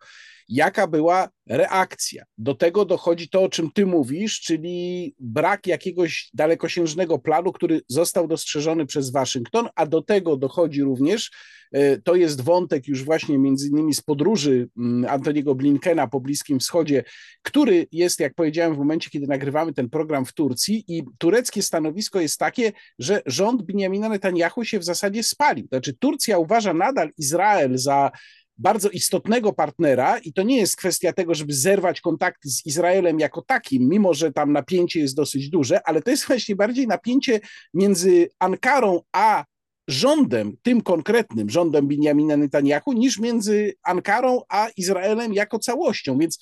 jaka 0.49 0.87
była 0.87 1.29
reakcja. 1.49 2.25
Do 2.39 2.55
tego 2.55 2.85
dochodzi 2.85 3.29
to, 3.29 3.43
o 3.43 3.49
czym 3.49 3.71
ty 3.71 3.87
mówisz, 3.87 4.41
czyli 4.41 5.15
brak 5.21 5.67
jakiegoś 5.67 6.31
dalekosiężnego 6.35 7.19
planu, 7.19 7.53
który 7.53 7.81
został 7.89 8.29
dostrzeżony 8.29 8.87
przez 8.87 9.11
Waszyngton, 9.11 9.69
a 9.75 9.87
do 9.87 10.03
tego 10.03 10.37
dochodzi 10.37 10.83
również, 10.83 11.31
e, 11.73 12.01
to 12.01 12.15
jest 12.15 12.41
wątek 12.41 12.89
już 12.89 13.05
właśnie 13.05 13.39
między 13.39 13.69
innymi 13.69 13.95
z 13.95 14.01
podróży 14.01 14.69
mm, 14.77 15.11
Antoniego 15.11 15.55
Blinkena 15.55 16.07
po 16.07 16.21
Bliskim 16.21 16.59
Wschodzie, 16.59 17.05
który 17.43 17.87
jest, 17.93 18.21
jak 18.21 18.35
powiedziałem, 18.35 18.75
w 18.75 18.79
momencie, 18.79 19.11
kiedy 19.11 19.27
nagrywamy 19.27 19.73
ten 19.73 19.91
program 19.91 20.25
w 20.25 20.33
Turcji 20.33 20.85
i 20.89 21.03
tureckie 21.19 21.63
stanowisko 21.63 22.21
jest 22.21 22.39
takie, 22.39 22.73
że 22.99 23.23
rząd 23.27 23.63
Benjamina 23.63 24.09
Netanyahu 24.09 24.65
się 24.65 24.79
w 24.79 24.85
zasadzie 24.85 25.23
spalił. 25.23 25.67
Znaczy 25.67 25.95
Turcja 25.95 26.39
uważa 26.39 26.75
nadal 26.75 27.11
Izrael 27.19 27.79
za 27.79 28.11
bardzo 28.59 28.89
istotnego 28.89 29.53
partnera 29.53 30.19
i 30.19 30.33
to 30.33 30.43
nie 30.43 30.57
jest 30.57 30.77
kwestia 30.77 31.13
tego, 31.13 31.35
żeby 31.35 31.55
zerwać 31.55 32.01
kontakty 32.01 32.49
z 32.49 32.67
Izraelem 32.67 33.21
jako 33.21 33.43
takim, 33.43 33.89
mimo 33.89 34.15
że 34.15 34.33
tam 34.33 34.53
napięcie 34.53 35.01
jest 35.01 35.17
dosyć 35.17 35.51
duże, 35.51 35.81
ale 35.89 36.03
to 36.03 36.11
jest 36.11 36.27
właśnie 36.27 36.57
bardziej 36.57 36.87
napięcie 36.87 37.41
między 37.75 38.29
Ankarą 38.39 39.01
a 39.13 39.45
rządem, 39.89 40.57
tym 40.63 40.81
konkretnym 40.81 41.51
rządem 41.51 41.89
Benjamina 41.89 42.37
Netanyahu, 42.37 42.93
niż 42.93 43.19
między 43.19 43.75
Ankarą 43.83 44.43
a 44.49 44.69
Izraelem 44.77 45.35
jako 45.35 45.59
całością. 45.59 46.19
Więc 46.19 46.39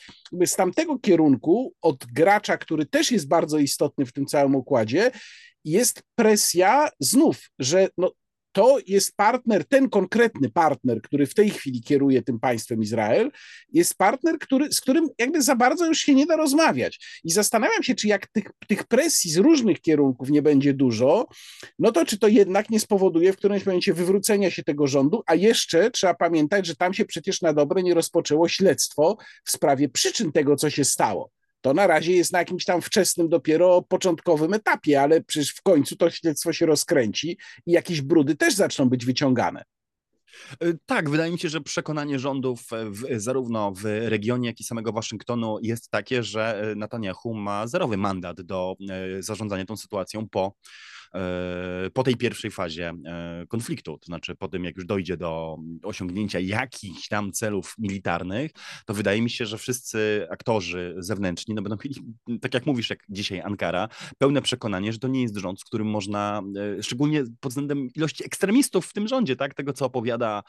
z 0.47 0.57
tamtego 0.57 0.99
kierunku, 0.99 1.75
od 1.83 2.05
gracza, 2.13 2.57
który 2.57 2.87
też 2.87 3.11
jest 3.11 3.29
bardzo 3.29 3.59
istotny 3.59 4.07
w 4.07 4.13
tym 4.13 4.27
całym 4.27 4.55
układzie, 4.55 5.11
jest 5.65 6.03
presja 6.15 6.89
znów, 7.01 7.51
że 7.59 7.89
no, 7.99 8.13
to 8.55 8.79
jest 8.87 9.17
partner, 9.17 9.65
ten 9.65 9.91
konkretny 9.91 10.51
partner, 10.51 11.03
który 11.03 11.27
w 11.27 11.35
tej 11.35 11.51
chwili 11.51 11.83
kieruje 11.83 12.23
tym 12.23 12.41
państwem 12.41 12.83
Izrael, 12.83 13.31
jest 13.73 13.95
partner, 13.95 14.39
który, 14.39 14.73
z 14.73 14.81
którym 14.81 15.09
jakby 15.19 15.43
za 15.43 15.57
bardzo 15.57 15.87
już 15.87 15.99
się 15.99 16.15
nie 16.15 16.27
da 16.27 16.37
rozmawiać. 16.37 17.21
I 17.25 17.31
zastanawiam 17.31 17.83
się, 17.83 17.95
czy 17.95 18.09
jak 18.09 18.27
tych, 18.27 18.51
tych 18.69 18.85
presji 18.85 19.31
z 19.31 19.37
różnych 19.37 19.81
kierunków 19.81 20.31
nie 20.31 20.43
będzie 20.43 20.75
dużo, 20.75 21.27
no 21.79 21.93
to 21.93 22.07
czy 22.07 22.19
to 22.19 22.29
jednak 22.29 22.71
nie 22.71 22.81
spowoduje 22.81 23.33
w 23.33 23.37
którymś 23.37 23.67
momencie 23.67 23.95
wywrócenia 23.95 24.51
się 24.51 24.63
tego 24.63 24.87
rządu, 24.87 25.23
a 25.27 25.35
jeszcze 25.35 25.91
trzeba 25.91 26.15
pamiętać, 26.15 26.67
że 26.67 26.77
tam 26.77 26.95
się 26.95 27.05
przecież 27.05 27.43
na 27.43 27.53
dobre 27.53 27.83
nie 27.83 27.95
rozpoczęło 27.95 28.49
śledztwo 28.49 29.17
w 29.45 29.51
sprawie 29.51 29.89
przyczyn 29.89 30.33
tego, 30.33 30.57
co 30.57 30.71
się 30.71 30.85
stało 30.85 31.31
to 31.65 31.75
na 31.75 31.87
razie 31.87 32.13
jest 32.13 32.33
na 32.33 32.39
jakimś 32.39 32.65
tam 32.65 32.83
wczesnym, 32.83 33.29
dopiero 33.29 33.83
początkowym 33.83 34.55
etapie, 34.55 35.01
ale 35.01 35.23
przecież 35.23 35.51
w 35.51 35.63
końcu 35.63 35.97
to 35.97 36.11
śledztwo 36.11 36.53
się 36.53 36.67
rozkręci 36.67 37.39
i 37.67 37.73
jakieś 37.73 38.01
brudy 38.01 38.37
też 38.37 38.55
zaczną 38.55 38.89
być 38.89 39.07
wyciągane. 39.07 39.65
E, 40.61 40.73
tak, 40.87 41.11
wydaje 41.11 41.33
mi 41.33 41.39
się, 41.39 41.49
że 41.49 41.61
przekonanie 41.61 42.19
rządów 42.19 42.61
w, 42.91 43.21
zarówno 43.21 43.73
w 43.73 43.85
regionie, 43.85 44.49
jak 44.49 44.61
i 44.61 44.65
samego 44.65 44.93
Waszyngtonu 44.93 45.59
jest 45.63 45.91
takie, 45.91 46.23
że 46.23 46.71
e, 46.71 46.75
Netanyahu 46.75 47.35
ma 47.35 47.67
zerowy 47.67 47.97
mandat 47.97 48.41
do 48.41 48.77
e, 48.91 49.23
zarządzania 49.23 49.65
tą 49.65 49.77
sytuacją 49.77 50.29
po 50.29 50.55
E, 51.04 51.04
po 51.93 52.03
tej 52.03 52.17
pierwszej 52.17 52.51
fazie 52.51 52.93
e, 53.07 53.47
konfliktu, 53.49 53.99
to 53.99 54.07
znaczy 54.07 54.35
po 54.37 54.49
tym, 54.49 54.65
jak 54.65 54.77
już 54.77 54.87
dojdzie 54.87 55.17
do 55.17 55.59
osiągnięcia 55.83 56.41
jakichś 56.41 57.09
tam 57.09 57.33
celów 57.33 57.75
militarnych, 57.79 58.51
to 58.87 58.95
wydaje 58.95 59.23
mi 59.23 59.31
się, 59.31 59.47
że 59.47 59.59
wszyscy 59.59 60.27
aktorzy 60.31 60.95
zewnętrzni 60.99 61.55
no 61.55 61.63
będą 61.63 61.77
mieli, 61.85 62.41
tak 62.41 62.55
jak 62.55 62.67
mówisz, 62.67 62.91
jak 62.91 62.99
dzisiaj 63.09 63.41
Ankara, 63.41 63.89
pełne 64.19 64.43
przekonanie, 64.43 64.93
że 64.93 64.99
to 64.99 65.09
nie 65.09 65.23
jest 65.23 65.37
rząd, 65.37 65.61
w 65.61 65.65
którym 65.65 65.87
można, 65.87 66.43
e, 66.79 66.83
szczególnie 66.83 67.25
pod 67.41 67.53
względem 67.53 67.89
ilości 67.97 68.25
ekstremistów 68.25 68.87
w 68.87 68.93
tym 68.93 69.09
rządzie, 69.09 69.37
tak, 69.37 69.55
tego 69.55 69.73
co 69.73 69.87
opowiada 69.87 70.43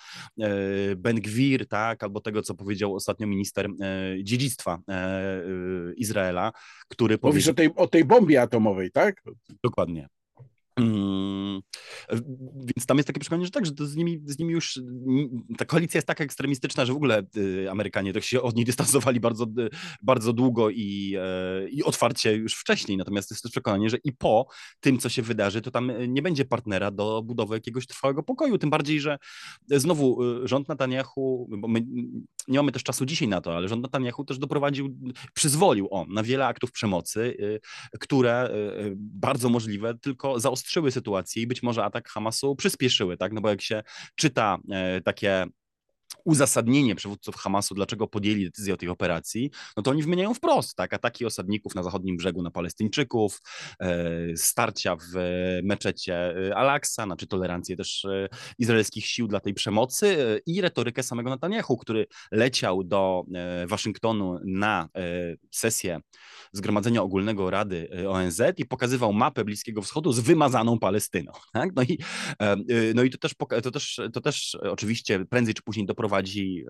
Ben 0.98 1.16
Gwir, 1.16 1.68
tak, 1.68 2.04
albo 2.04 2.22
tego 2.22 2.42
co 2.42 2.56
powiedział 2.56 2.96
ostatnio 2.96 3.28
minister 3.28 3.70
dziedzictwa 4.24 4.80
Izraela, 5.98 6.52
który 6.88 7.18
Mówisz 7.24 7.48
o 7.48 7.54
tej, 7.54 7.76
o 7.76 7.88
tej 7.88 8.06
bombie 8.06 8.38
atomowej, 8.38 8.92
tak? 8.92 9.24
Dokładnie. 9.64 10.08
Mm, 10.80 11.62
więc 12.54 12.86
tam 12.86 12.98
jest 12.98 13.08
takie 13.08 13.20
przekonanie, 13.20 13.46
że 13.46 13.52
tak, 13.52 13.66
że 13.66 13.72
to 13.72 13.86
z 13.86 13.96
nimi, 13.96 14.22
z 14.26 14.40
nimi 14.40 14.54
już 14.54 14.80
ta 15.58 15.66
koalicja 15.66 15.98
jest 15.98 16.08
tak 16.08 16.22
ekstremistyczna, 16.22 16.86
że 16.86 16.94
w 16.94 16.96
ogóle 16.96 17.24
y, 17.38 17.72
Amerykanie 17.72 18.14
tak 18.14 18.24
się 18.24 18.42
od 18.42 18.56
niej 18.56 18.66
dystansowali 18.76 19.20
bardzo, 19.20 19.44
y, 19.44 19.70
bardzo 20.02 20.34
długo 20.34 20.70
i, 20.70 21.16
e, 21.20 21.70
i 21.70 21.84
otwarcie 21.84 22.36
już 22.36 22.54
wcześniej. 22.56 22.98
Natomiast 22.98 23.32
jest 23.32 23.44
też 23.44 23.52
przekonanie, 23.52 23.90
że 23.90 23.98
i 24.04 24.14
po 24.14 24.48
tym, 24.80 24.98
co 24.98 25.10
się 25.10 25.22
wydarzy, 25.22 25.62
to 25.62 25.72
tam 25.72 25.92
nie 26.08 26.22
będzie 26.22 26.46
partnera 26.46 26.92
do 26.92 27.22
budowy 27.24 27.56
jakiegoś 27.56 27.88
trwałego 27.88 28.24
pokoju. 28.24 28.58
Tym 28.58 28.70
bardziej, 28.70 29.00
że 29.00 29.18
znowu 29.68 30.24
y, 30.24 30.48
rząd 30.48 30.70
Netanyahu, 30.70 31.50
bo 31.58 31.68
my 31.68 31.86
nie 32.48 32.60
mamy 32.60 32.72
też 32.72 32.84
czasu 32.84 33.06
dzisiaj 33.06 33.28
na 33.28 33.42
to, 33.42 33.56
ale 33.56 33.68
rząd 33.68 33.84
Netanyahu 33.84 34.26
też 34.26 34.38
doprowadził, 34.38 34.98
przyzwolił 35.34 35.88
on 35.92 36.14
na 36.14 36.24
wiele 36.24 36.48
aktów 36.48 36.72
przemocy, 36.72 37.38
które 38.00 38.50
bardzo 38.96 39.50
możliwe 39.50 39.98
tylko 39.98 40.40
zaostrzyły 40.40 40.92
sytuację 40.92 41.44
i 41.44 41.48
być 41.48 41.64
może 41.64 41.84
atak 41.84 42.10
Hamasu 42.10 42.56
przyspieszyły, 42.56 43.18
tak? 43.18 43.34
No 43.34 43.42
bo 43.42 43.50
jak 43.50 43.62
się 43.62 43.84
czyta 44.16 44.58
takie 45.04 45.46
uzasadnienie 46.26 46.96
przywódców 46.96 47.36
Hamasu, 47.36 47.76
dlaczego 47.76 48.08
podjęli 48.08 48.46
decyzję 48.46 48.74
o 48.74 48.78
tej 48.78 48.90
operacji, 48.90 49.52
no 49.78 49.84
to 49.84 49.92
oni 49.92 50.04
wymieniają 50.04 50.34
wprost, 50.34 50.76
tak, 50.76 50.94
ataki 50.94 51.26
osadników 51.26 51.76
na 51.76 51.84
zachodnim 51.84 52.18
brzegu 52.18 52.42
na 52.42 52.52
Palestyńczyków, 52.52 53.42
e, 53.80 54.38
starcia 54.38 54.96
w 54.96 55.16
meczecie 55.64 56.36
e, 56.50 56.56
Al-Aqsa, 56.56 57.06
znaczy 57.06 57.28
tolerancję 57.28 57.76
też 57.76 58.06
e, 58.06 58.30
izraelskich 58.60 59.06
sił 59.06 59.28
dla 59.28 59.40
tej 59.40 59.54
przemocy 59.54 60.08
e, 60.08 60.40
i 60.46 60.62
retorykę 60.62 61.04
samego 61.04 61.30
Netanyahu, 61.30 61.78
który 61.78 62.08
leciał 62.32 62.84
do 62.84 63.26
e, 63.36 63.68
Waszyngtonu 63.68 64.40
na 64.46 64.90
e, 64.96 65.36
sesję 65.52 66.00
Zgromadzenia 66.52 67.02
Ogólnego 67.02 67.50
Rady 67.50 67.90
ONZ 68.10 68.42
i 68.58 68.66
pokazywał 68.66 69.14
mapę 69.14 69.46
Bliskiego 69.46 69.82
Wschodu 69.82 70.12
z 70.12 70.20
wymazaną 70.20 70.80
Palestyną, 70.80 71.32
tak? 71.54 71.70
No 71.76 71.84
i, 71.84 72.00
no 72.96 73.04
i 73.04 73.10
to, 73.10 73.18
też, 73.18 73.34
to, 73.64 73.72
też, 73.72 74.02
to 74.14 74.22
też 74.22 74.58
oczywiście 74.62 75.26
prędzej 75.26 75.54
czy 75.54 75.64
później 75.64 75.86
doprowadzi 75.86 76.15
doprowadzi, 76.16 76.66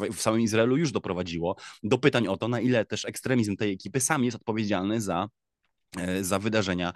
e, 0.00 0.12
w 0.12 0.20
samym 0.20 0.40
Izraelu 0.40 0.76
już 0.76 0.92
doprowadziło 0.92 1.56
do 1.82 1.98
pytań 1.98 2.26
o 2.26 2.36
to, 2.36 2.48
na 2.48 2.60
ile 2.60 2.84
też 2.84 3.04
ekstremizm 3.04 3.56
tej 3.56 3.72
ekipy 3.72 4.00
sam 4.00 4.24
jest 4.24 4.36
odpowiedzialny 4.36 5.00
za 5.00 5.28
za 6.20 6.38
wydarzenia 6.38 6.92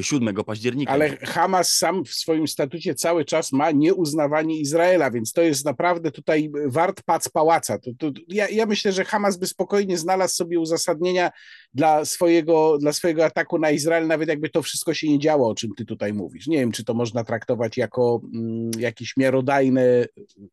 7 0.00 0.28
e, 0.28 0.44
października. 0.44 0.92
Ale 0.92 1.16
Hamas 1.16 1.72
sam 1.76 2.04
w 2.04 2.10
swoim 2.10 2.48
statucie 2.48 2.94
cały 2.94 3.24
czas 3.24 3.52
ma 3.52 3.70
nieuznawanie 3.70 4.60
Izraela, 4.60 5.10
więc 5.10 5.32
to 5.32 5.42
jest 5.42 5.64
naprawdę 5.64 6.10
tutaj 6.10 6.50
wart 6.66 7.02
pac 7.02 7.28
pałaca. 7.28 7.78
To, 7.78 7.90
to, 7.98 8.10
ja, 8.28 8.48
ja 8.48 8.66
myślę, 8.66 8.92
że 8.92 9.04
Hamas 9.04 9.38
by 9.38 9.46
spokojnie 9.46 9.98
znalazł 9.98 10.34
sobie 10.34 10.60
uzasadnienia 10.60 11.30
dla 11.74 12.04
swojego, 12.04 12.78
dla 12.78 12.92
swojego 12.92 13.24
ataku 13.24 13.58
na 13.58 13.70
Izrael, 13.70 14.06
nawet 14.06 14.28
jakby 14.28 14.48
to 14.48 14.62
wszystko 14.62 14.94
się 14.94 15.08
nie 15.08 15.18
działo, 15.18 15.48
o 15.48 15.54
czym 15.54 15.70
ty 15.76 15.84
tutaj 15.84 16.12
mówisz. 16.12 16.46
Nie 16.46 16.58
wiem, 16.58 16.72
czy 16.72 16.84
to 16.84 16.94
można 16.94 17.24
traktować 17.24 17.76
jako 17.76 18.20
mm, 18.34 18.70
jakieś 18.78 19.16
miarodajne 19.16 20.06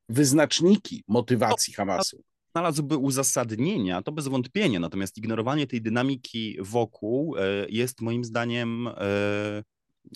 wyznaczniki 0.09 1.03
motywacji 1.07 1.73
Hamasu 1.73 2.23
znalazłby 2.57 2.97
uzasadnienia, 2.97 4.01
to 4.01 4.11
bez 4.11 4.27
wątpienia. 4.27 4.79
Natomiast 4.79 5.17
ignorowanie 5.17 5.67
tej 5.67 5.81
dynamiki 5.81 6.57
wokół 6.61 7.35
e, 7.38 7.41
jest 7.69 8.01
moim 8.01 8.23
zdaniem 8.23 8.88
e, 8.88 9.63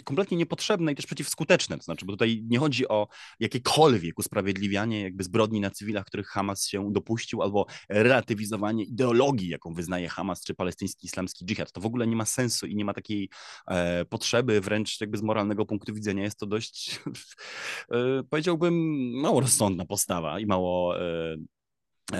kompletnie 0.03 0.37
niepotrzebne 0.37 0.91
i 0.91 0.95
też 0.95 1.05
przeciwskuteczne. 1.05 1.77
To 1.77 1.83
znaczy, 1.83 2.05
bo 2.05 2.13
tutaj 2.13 2.43
nie 2.47 2.59
chodzi 2.59 2.87
o 2.87 3.07
jakiekolwiek 3.39 4.19
usprawiedliwianie 4.19 5.01
jakby 5.01 5.23
zbrodni 5.23 5.59
na 5.59 5.69
cywilach, 5.69 6.05
których 6.05 6.27
Hamas 6.27 6.67
się 6.67 6.93
dopuścił, 6.93 7.41
albo 7.41 7.65
relatywizowanie 7.89 8.83
ideologii, 8.83 9.49
jaką 9.49 9.73
wyznaje 9.73 10.09
Hamas 10.09 10.43
czy 10.43 10.53
palestyński 10.53 11.07
islamski 11.07 11.45
dżihad. 11.45 11.71
To 11.71 11.81
w 11.81 11.85
ogóle 11.85 12.07
nie 12.07 12.15
ma 12.15 12.25
sensu 12.25 12.67
i 12.67 12.75
nie 12.75 12.85
ma 12.85 12.93
takiej 12.93 13.29
e, 13.67 14.05
potrzeby, 14.05 14.61
wręcz 14.61 15.01
jakby 15.01 15.17
z 15.17 15.21
moralnego 15.21 15.65
punktu 15.65 15.93
widzenia 15.93 16.23
jest 16.23 16.39
to 16.39 16.45
dość, 16.45 16.99
e, 17.91 18.23
powiedziałbym, 18.29 18.73
mało 19.21 19.41
rozsądna 19.41 19.85
postawa 19.85 20.39
i 20.39 20.45
mało 20.45 20.99
e, 20.99 21.37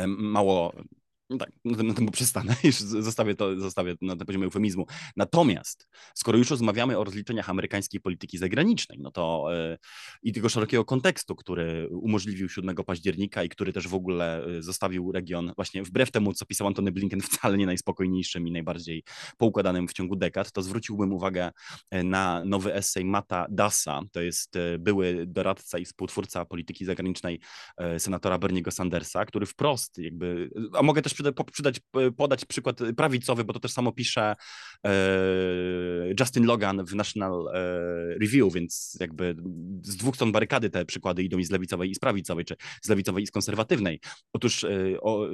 mało 0.08 0.74
no 1.32 1.38
tak, 1.38 1.52
na 1.66 1.78
tym, 1.78 1.88
na 1.88 1.94
tym 1.94 2.12
przestanę, 2.12 2.56
już 2.64 2.76
zostawię 2.76 3.36
to, 3.36 3.60
zostawię 3.60 3.96
na 4.02 4.16
poziomie 4.16 4.46
eufemizmu. 4.46 4.86
Natomiast, 5.18 5.88
skoro 6.16 6.38
już 6.38 6.50
rozmawiamy 6.50 6.98
o 6.98 7.04
rozliczeniach 7.04 7.50
amerykańskiej 7.50 8.02
polityki 8.02 8.38
zagranicznej, 8.38 9.00
no 9.02 9.12
to 9.12 9.48
yy, 9.52 9.78
i 10.24 10.34
tego 10.34 10.50
szerokiego 10.50 10.86
kontekstu, 10.86 11.36
który 11.36 11.90
umożliwił 11.92 12.50
7 12.50 12.76
października 12.76 13.44
i 13.44 13.50
który 13.50 13.74
też 13.74 13.88
w 13.88 13.94
ogóle 13.94 14.46
e, 14.46 14.62
zostawił 14.62 15.12
region, 15.12 15.54
właśnie 15.56 15.84
wbrew 15.84 16.12
temu, 16.12 16.34
co 16.34 16.46
pisał 16.46 16.68
Antony 16.68 16.92
Blinken, 16.92 17.22
wcale 17.22 17.58
nie 17.58 17.66
najspokojniejszym 17.66 18.48
i 18.48 18.52
najbardziej 18.52 19.04
poukładanym 19.38 19.88
w 19.88 19.94
ciągu 19.94 20.16
dekad, 20.16 20.52
to 20.52 20.62
zwróciłbym 20.62 21.14
uwagę 21.14 21.52
e, 21.90 22.04
na 22.04 22.44
nowy 22.46 22.74
esej 22.74 23.06
Mata 23.06 23.46
Dasa, 23.50 24.02
to 24.12 24.22
jest 24.22 24.58
były 24.80 25.26
doradca 25.28 25.78
i 25.78 25.86
współtwórca 25.86 26.46
polityki 26.46 26.86
zagranicznej 26.86 27.40
senatora 27.98 28.38
Berniego 28.38 28.72
Sandersa, 28.72 29.26
który 29.26 29.46
wprost 29.46 29.98
jakby, 29.98 30.52
a 30.74 30.84
mogę 30.84 31.02
też 31.02 31.14
przydać, 31.52 31.80
podać 32.18 32.46
przykład 32.46 32.80
prawicowy, 32.98 33.44
bo 33.44 33.54
to 33.54 33.60
też 33.60 33.72
samo 33.72 33.92
pisze 33.92 34.36
e, 34.86 34.92
Justin 36.20 36.46
Logan 36.46 36.86
w 36.86 36.96
National 36.96 37.48
e, 37.48 37.62
Review, 38.20 38.54
więc 38.54 38.98
jakby 39.00 39.36
z 39.84 39.96
dwóch 39.96 40.16
stron 40.16 40.32
barykady 40.32 40.70
te 40.70 40.86
przykłady 40.86 41.24
idą 41.24 41.38
i 41.38 41.44
z 41.44 41.52
lewicowej 41.52 41.90
i 41.90 41.96
z 41.96 42.00
prawicowej, 42.00 42.46
czy 42.46 42.56
z 42.82 42.90
lewicowej 42.90 43.24
i 43.24 43.28
z 43.28 43.32
konserwatywnej. 43.32 44.00
Otóż 44.34 44.64
e, 44.64 44.70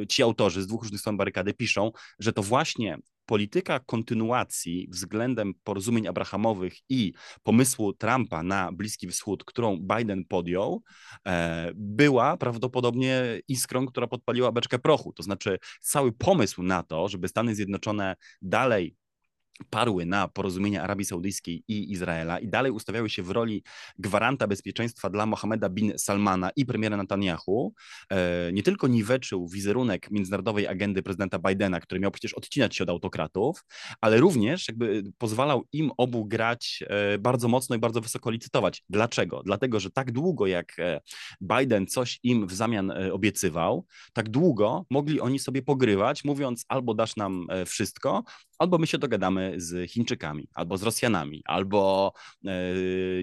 ci 0.09 0.23
autorzy 0.23 0.61
z 0.61 0.68
dwóch 0.68 0.84
różnych 0.84 1.01
stron 1.01 1.18
barykady 1.18 1.53
piszą, 1.53 1.91
że 2.19 2.34
to 2.34 2.43
właśnie 2.43 2.97
polityka 3.27 3.79
kontynuacji 3.79 4.87
względem 4.91 5.53
porozumień 5.63 6.07
abrahamowych 6.07 6.73
i 6.89 7.13
pomysłu 7.43 7.93
Trumpa 7.93 8.43
na 8.43 8.71
Bliski 8.71 9.07
Wschód, 9.07 9.43
którą 9.43 9.77
Biden 9.77 10.25
podjął, 10.25 10.83
e, 11.27 11.71
była 11.75 12.37
prawdopodobnie 12.37 13.39
iskrą, 13.47 13.85
która 13.87 14.07
podpaliła 14.07 14.51
beczkę 14.51 14.79
prochu. 14.79 15.13
To 15.13 15.23
znaczy 15.23 15.57
cały 15.81 16.11
pomysł 16.11 16.63
na 16.63 16.83
to, 16.83 17.07
żeby 17.07 17.27
Stany 17.27 17.55
Zjednoczone 17.55 18.15
dalej 18.41 18.95
parły 19.69 20.05
na 20.05 20.27
porozumienia 20.27 20.84
Arabii 20.84 21.05
Saudyjskiej 21.05 21.63
i 21.67 21.91
Izraela 21.91 22.39
i 22.39 22.47
dalej 22.47 22.71
ustawiały 22.71 23.09
się 23.09 23.23
w 23.23 23.29
roli 23.29 23.63
gwaranta 23.99 24.47
bezpieczeństwa 24.47 25.09
dla 25.09 25.25
Mohameda 25.25 25.69
bin 25.69 25.93
Salmana 25.97 26.49
i 26.55 26.65
premiera 26.65 26.97
Netanyahu, 26.97 27.73
e, 28.11 28.51
nie 28.53 28.63
tylko 28.63 28.88
niweczył 28.88 29.47
wizerunek 29.47 30.11
międzynarodowej 30.11 30.67
agendy 30.67 31.03
prezydenta 31.03 31.39
Bidena, 31.39 31.79
który 31.79 32.01
miał 32.01 32.11
przecież 32.11 32.34
odcinać 32.34 32.75
się 32.75 32.84
od 32.84 32.89
autokratów, 32.89 33.63
ale 34.01 34.17
również 34.17 34.67
jakby 34.67 35.03
pozwalał 35.17 35.63
im 35.71 35.91
obu 35.97 36.25
grać 36.25 36.84
e, 36.88 37.17
bardzo 37.17 37.47
mocno 37.47 37.75
i 37.75 37.79
bardzo 37.79 38.01
wysoko 38.01 38.31
licytować. 38.31 38.84
Dlaczego? 38.89 39.41
Dlatego, 39.45 39.79
że 39.79 39.91
tak 39.91 40.11
długo 40.11 40.47
jak 40.47 40.79
e, 40.79 41.01
Biden 41.41 41.88
coś 41.88 42.19
im 42.23 42.47
w 42.47 42.53
zamian 42.53 42.93
obiecywał, 43.11 43.85
tak 44.13 44.29
długo 44.29 44.85
mogli 44.89 45.21
oni 45.21 45.39
sobie 45.39 45.61
pogrywać, 45.61 46.23
mówiąc 46.23 46.65
albo 46.67 46.93
dasz 46.93 47.15
nam 47.15 47.47
wszystko, 47.65 48.23
albo 48.57 48.77
my 48.77 48.88
się 48.88 48.97
dogadamy 48.97 49.53
z 49.57 49.91
Chińczykami, 49.91 50.47
albo 50.53 50.77
z 50.77 50.84
Rosjanami, 50.84 51.41
albo 51.45 52.13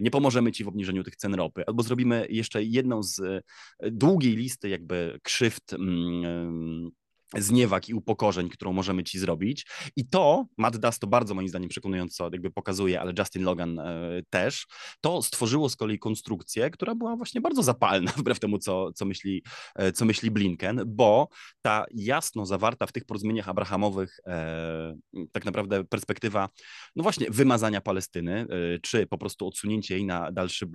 nie 0.01 0.11
pomożemy 0.11 0.53
ci 0.53 0.65
w 0.65 0.69
obniżeniu 0.69 1.05
tych 1.05 1.17
cen 1.17 1.35
ropy, 1.35 1.65
albo 1.67 1.83
zrobimy 1.83 2.27
jeszcze 2.31 2.63
jedną 2.63 3.03
z 3.03 3.45
długiej 3.83 4.37
listy 4.37 4.69
jakby 4.69 5.21
krzywd 5.23 5.73
mm, 5.73 6.91
zniewag 7.39 7.89
i 7.89 7.95
upokorzeń, 7.95 8.49
którą 8.49 8.73
możemy 8.73 9.05
ci 9.05 9.19
zrobić. 9.19 9.67
I 9.97 10.09
to, 10.09 10.47
Matt 10.59 10.77
Dust 10.77 11.01
to 11.01 11.07
bardzo 11.07 11.35
moim 11.35 11.49
zdaniem 11.49 11.69
przekonująco 11.69 12.29
jakby 12.33 12.51
pokazuje, 12.51 13.01
ale 13.01 13.13
Justin 13.19 13.45
Logan 13.45 13.79
e, 13.79 14.23
też, 14.31 14.67
to 15.01 15.23
stworzyło 15.23 15.69
z 15.69 15.77
kolei 15.77 15.99
konstrukcję, 15.99 16.71
która 16.71 16.95
była 16.95 17.17
właśnie 17.17 17.41
bardzo 17.41 17.63
zapalna, 17.63 18.13
wbrew 18.17 18.41
temu, 18.41 18.59
co, 18.59 18.93
co, 18.93 19.05
myśli, 19.05 19.43
e, 19.75 19.93
co 19.93 20.05
myśli 20.05 20.31
Blinken, 20.31 20.83
bo 20.87 21.29
ta 21.63 21.85
jasno 21.95 22.47
zawarta 22.47 22.87
w 22.87 22.93
tych 22.93 23.05
porozumieniach 23.05 23.49
abrahamowych 23.49 24.17
e, 24.27 24.97
tak 25.33 25.45
naprawdę 25.45 25.85
perspektywa, 25.85 26.49
no 26.97 27.03
właśnie, 27.03 27.27
wymazania 27.31 27.81
Palestyny, 27.81 28.47
czy 28.83 29.07
po 29.07 29.19
prostu 29.19 29.47
odsunięcie 29.47 29.95
jej 29.95 30.05
na 30.07 30.33
dalszy, 30.33 30.67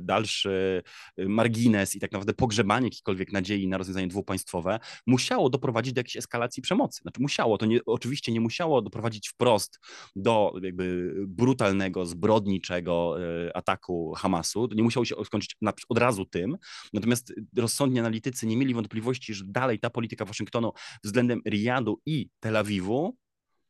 dalszy 0.00 0.82
margines 1.18 1.96
i 1.96 2.00
tak 2.00 2.12
naprawdę 2.12 2.34
pogrzebanie 2.34 2.86
jakichkolwiek 2.86 3.32
nadziei 3.32 3.68
na 3.68 3.78
rozwiązanie 3.78 4.08
dwupaństwowe, 4.08 4.78
musiało 5.06 5.50
doprowadzić 5.50 5.94
do 5.96 6.00
jakiejś 6.00 6.16
eskalacji 6.16 6.62
przemocy. 6.62 7.00
Znaczy 7.02 7.20
musiało, 7.20 7.58
to 7.58 7.66
nie, 7.66 7.80
oczywiście 7.86 8.32
nie 8.32 8.40
musiało 8.40 8.82
doprowadzić 8.82 9.28
wprost 9.28 9.80
do 10.16 10.52
jakby 10.62 11.14
brutalnego, 11.26 12.06
zbrodniczego 12.06 13.16
e, 13.46 13.56
ataku 13.56 14.14
Hamasu, 14.16 14.68
to 14.68 14.74
nie 14.74 14.82
musiało 14.82 15.04
się 15.04 15.14
skończyć 15.24 15.56
od 15.88 15.98
razu 15.98 16.24
tym, 16.24 16.56
natomiast 16.92 17.32
rozsądni 17.56 18.00
analitycy 18.00 18.46
nie 18.46 18.56
mieli 18.56 18.74
wątpliwości, 18.74 19.34
że 19.34 19.44
dalej 19.48 19.78
ta 19.78 19.90
polityka 19.90 20.24
Waszyngtonu 20.24 20.72
względem 21.04 21.40
Riyadu 21.46 22.00
i 22.06 22.28
Tel 22.40 22.56
Awiwu 22.56 23.16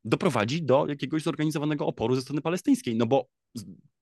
doprowadzi 0.05 0.62
do 0.62 0.86
jakiegoś 0.89 1.23
zorganizowanego 1.23 1.86
oporu 1.86 2.15
ze 2.15 2.23
strony 2.23 2.40
palestyńskiej, 2.40 2.97
no 2.97 3.07
bo 3.07 3.28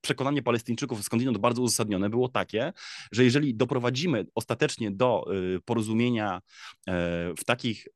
przekonanie 0.01 0.43
Palestyńczyków 0.43 1.05
skądinąd 1.05 1.39
bardzo 1.39 1.63
uzasadnione 1.63 2.11
było 2.11 2.29
takie, 2.29 2.73
że 3.13 3.25
jeżeli 3.25 3.55
doprowadzimy 3.55 4.27
ostatecznie 4.35 4.91
do 4.91 5.25
y, 5.57 5.61
porozumienia 5.65 6.41
e, 6.89 6.93
w 7.39 7.45
takich 7.47 7.89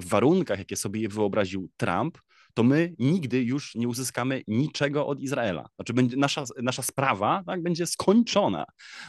w 0.00 0.08
warunkach, 0.08 0.58
jakie 0.58 0.76
sobie 0.76 1.08
wyobraził 1.08 1.68
Trump, 1.76 2.18
to 2.54 2.62
my 2.62 2.94
nigdy 2.98 3.42
już 3.42 3.74
nie 3.74 3.88
uzyskamy 3.88 4.42
niczego 4.48 5.06
od 5.06 5.20
Izraela. 5.20 5.68
Znaczy 5.74 5.92
będzie, 5.92 6.16
nasza, 6.16 6.44
nasza 6.62 6.82
sprawa 6.82 7.42
tak, 7.46 7.62
będzie 7.62 7.86
skończona. 7.86 8.64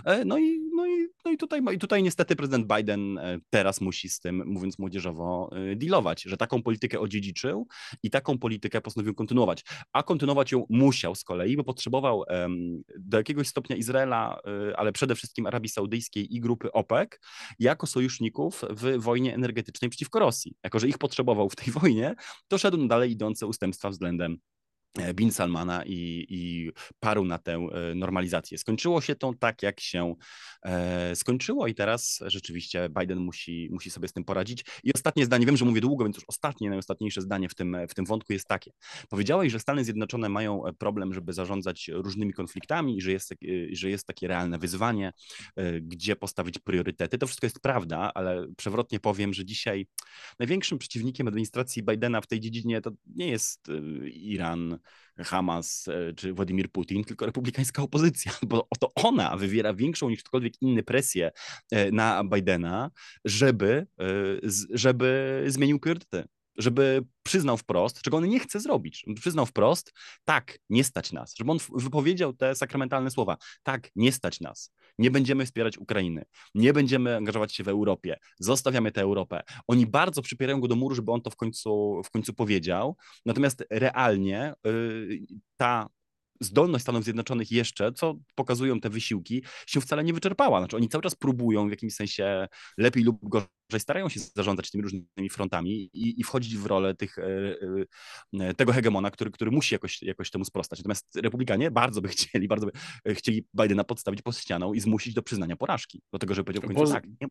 E, 0.05 0.25
no 0.25 0.37
i, 0.37 0.59
no, 0.75 0.87
i, 0.87 1.07
no 1.25 1.31
i 1.31 1.37
tutaj, 1.37 1.61
i 1.73 1.79
tutaj 1.79 2.03
niestety 2.03 2.35
prezydent 2.35 2.67
Biden 2.75 3.17
e, 3.17 3.39
teraz 3.49 3.81
musi 3.81 4.09
z 4.09 4.19
tym, 4.19 4.43
mówiąc 4.45 4.79
młodzieżowo, 4.79 5.49
e, 5.71 5.75
dealować, 5.75 6.23
że 6.23 6.37
taką 6.37 6.63
politykę 6.63 6.99
odziedziczył 6.99 7.67
i 8.03 8.09
taką 8.09 8.37
politykę 8.37 8.81
postanowił 8.81 9.15
kontynuować. 9.15 9.63
A 9.93 10.03
kontynuować 10.03 10.51
ją 10.51 10.65
musiał 10.69 11.15
z 11.15 11.23
kolei, 11.23 11.57
bo 11.57 11.63
potrzebował 11.63 12.23
do 12.99 13.17
jakiegoś 13.17 13.47
stopnia 13.47 13.75
Izraela, 13.75 14.39
ale 14.75 14.91
przede 14.91 15.15
wszystkim 15.15 15.45
Arabii 15.45 15.69
Saudyjskiej 15.69 16.35
i 16.35 16.39
grupy 16.39 16.71
OPEC 16.71 17.09
jako 17.59 17.87
sojuszników 17.87 18.61
w 18.69 19.03
wojnie 19.03 19.33
energetycznej 19.35 19.89
przeciwko 19.89 20.19
Rosji. 20.19 20.55
Jako, 20.63 20.79
że 20.79 20.87
ich 20.87 20.97
potrzebował 20.97 21.49
w 21.49 21.55
tej 21.55 21.73
wojnie, 21.81 22.15
to 22.47 22.57
szedł 22.57 22.87
dalej 22.87 23.11
idąc 23.11 23.34
ustępstwa 23.43 23.89
względem 23.89 24.37
Bin 25.13 25.31
Salmana 25.31 25.83
i, 25.85 26.25
i 26.29 26.71
paru 26.99 27.25
na 27.25 27.37
tę 27.37 27.53
e, 27.53 27.95
normalizację. 27.95 28.57
Skończyło 28.57 29.01
się 29.01 29.15
to 29.15 29.33
tak, 29.39 29.63
jak 29.63 29.79
się 29.79 30.15
e, 30.65 31.15
skończyło 31.15 31.67
i 31.67 31.75
teraz 31.75 32.19
rzeczywiście 32.25 32.89
Biden 32.99 33.19
musi, 33.19 33.69
musi 33.71 33.91
sobie 33.91 34.07
z 34.07 34.13
tym 34.13 34.23
poradzić. 34.23 34.65
I 34.83 34.93
ostatnie 34.93 35.25
zdanie, 35.25 35.45
wiem, 35.45 35.57
że 35.57 35.65
mówię 35.65 35.81
długo, 35.81 36.03
więc 36.03 36.15
już 36.15 36.25
ostatnie, 36.27 36.69
najostatniejsze 36.69 37.21
zdanie 37.21 37.49
w 37.49 37.55
tym, 37.55 37.77
w 37.89 37.93
tym 37.93 38.05
wątku 38.05 38.33
jest 38.33 38.47
takie. 38.47 38.71
Powiedziałeś, 39.09 39.51
że 39.51 39.59
Stany 39.59 39.83
Zjednoczone 39.83 40.29
mają 40.29 40.63
problem, 40.77 41.13
żeby 41.13 41.33
zarządzać 41.33 41.89
różnymi 41.93 42.33
konfliktami 42.33 42.97
i 42.97 43.01
że 43.01 43.11
jest, 43.11 43.33
że 43.71 43.89
jest 43.89 44.07
takie 44.07 44.27
realne 44.27 44.57
wyzwanie, 44.57 45.13
gdzie 45.81 46.15
postawić 46.15 46.59
priorytety. 46.59 47.17
To 47.17 47.27
wszystko 47.27 47.45
jest 47.45 47.59
prawda, 47.59 48.11
ale 48.13 48.47
przewrotnie 48.57 48.99
powiem, 48.99 49.33
że 49.33 49.45
dzisiaj 49.45 49.87
największym 50.39 50.77
przeciwnikiem 50.77 51.27
administracji 51.27 51.83
Bidena 51.83 52.21
w 52.21 52.27
tej 52.27 52.39
dziedzinie 52.39 52.81
to 52.81 52.91
nie 53.05 53.27
jest 53.27 53.67
Iran, 54.13 54.79
Hamas 55.23 55.87
e, 55.87 56.13
czy 56.13 56.33
Władimir 56.33 56.71
Putin, 56.71 57.03
tylko 57.03 57.25
republikańska 57.25 57.83
opozycja, 57.83 58.31
bo 58.47 58.67
to 58.79 58.91
ona 58.95 59.37
wywiera 59.37 59.73
większą 59.73 60.09
niż 60.09 60.19
ktokolwiek 60.19 60.61
inny 60.61 60.83
presję 60.83 61.31
e, 61.71 61.91
na 61.91 62.23
Bidena, 62.23 62.91
żeby, 63.25 63.87
e, 63.99 64.05
żeby 64.69 65.43
zmienił 65.47 65.79
priorytety 65.79 66.27
żeby 66.57 67.03
przyznał 67.23 67.57
wprost, 67.57 68.01
czego 68.01 68.17
on 68.17 68.29
nie 68.29 68.39
chce 68.39 68.59
zrobić. 68.59 69.05
Przyznał 69.15 69.45
wprost, 69.45 69.93
tak, 70.25 70.59
nie 70.69 70.83
stać 70.83 71.11
nas. 71.11 71.35
Żeby 71.37 71.51
on 71.51 71.57
wypowiedział 71.75 72.33
te 72.33 72.55
sakramentalne 72.55 73.11
słowa. 73.11 73.37
Tak, 73.63 73.89
nie 73.95 74.11
stać 74.11 74.39
nas. 74.39 74.71
Nie 74.97 75.11
będziemy 75.11 75.45
wspierać 75.45 75.77
Ukrainy. 75.77 76.25
Nie 76.55 76.73
będziemy 76.73 77.15
angażować 77.15 77.55
się 77.55 77.63
w 77.63 77.67
Europie. 77.67 78.17
Zostawiamy 78.39 78.91
tę 78.91 79.01
Europę. 79.01 79.43
Oni 79.67 79.87
bardzo 79.87 80.21
przypierają 80.21 80.61
go 80.61 80.67
do 80.67 80.75
muru, 80.75 80.95
żeby 80.95 81.11
on 81.11 81.21
to 81.21 81.29
w 81.29 81.35
końcu, 81.35 82.01
w 82.05 82.11
końcu 82.11 82.33
powiedział. 82.33 82.97
Natomiast 83.25 83.65
realnie 83.69 84.53
yy, 84.63 85.19
ta 85.57 85.89
zdolność 86.39 86.81
Stanów 86.83 87.03
Zjednoczonych 87.03 87.51
jeszcze, 87.51 87.91
co 87.91 88.15
pokazują 88.35 88.79
te 88.79 88.89
wysiłki, 88.89 89.43
się 89.67 89.81
wcale 89.81 90.03
nie 90.03 90.13
wyczerpała. 90.13 90.59
Znaczy 90.59 90.75
oni 90.75 90.89
cały 90.89 91.01
czas 91.01 91.15
próbują 91.15 91.67
w 91.67 91.71
jakimś 91.71 91.93
sensie 91.93 92.47
lepiej 92.77 93.03
lub 93.03 93.29
gorzej, 93.29 93.49
starają 93.77 94.09
się 94.09 94.19
zarządzać 94.19 94.71
tymi 94.71 94.81
różnymi 94.83 95.29
frontami 95.31 95.89
i, 95.93 96.19
i 96.19 96.23
wchodzić 96.23 96.57
w 96.57 96.65
rolę 96.65 96.95
tych, 96.95 97.19
e, 97.19 97.55
e, 98.39 98.53
tego 98.53 98.73
hegemona, 98.73 99.11
który, 99.11 99.31
który 99.31 99.51
musi 99.51 99.75
jakoś, 99.75 100.01
jakoś 100.01 100.31
temu 100.31 100.45
sprostać. 100.45 100.79
Natomiast 100.79 101.15
republikanie 101.15 101.71
bardzo 101.71 102.01
by 102.01 102.07
chcieli, 102.07 102.47
bardzo 102.47 102.65
by 102.65 103.15
chcieli 103.15 103.47
Bidena 103.61 103.83
podstawić 103.83 104.21
pod 104.21 104.37
ścianą 104.37 104.73
i 104.73 104.79
zmusić 104.79 105.13
do 105.13 105.21
przyznania 105.21 105.55
porażki. 105.55 106.01
Do 106.13 106.19
tego, 106.19 106.33
żeby 106.33 106.45
powiedział 106.45 106.69
w 106.69 106.75
końcu 106.75 106.93
tak. 106.93 107.05
Nie... 107.21 107.27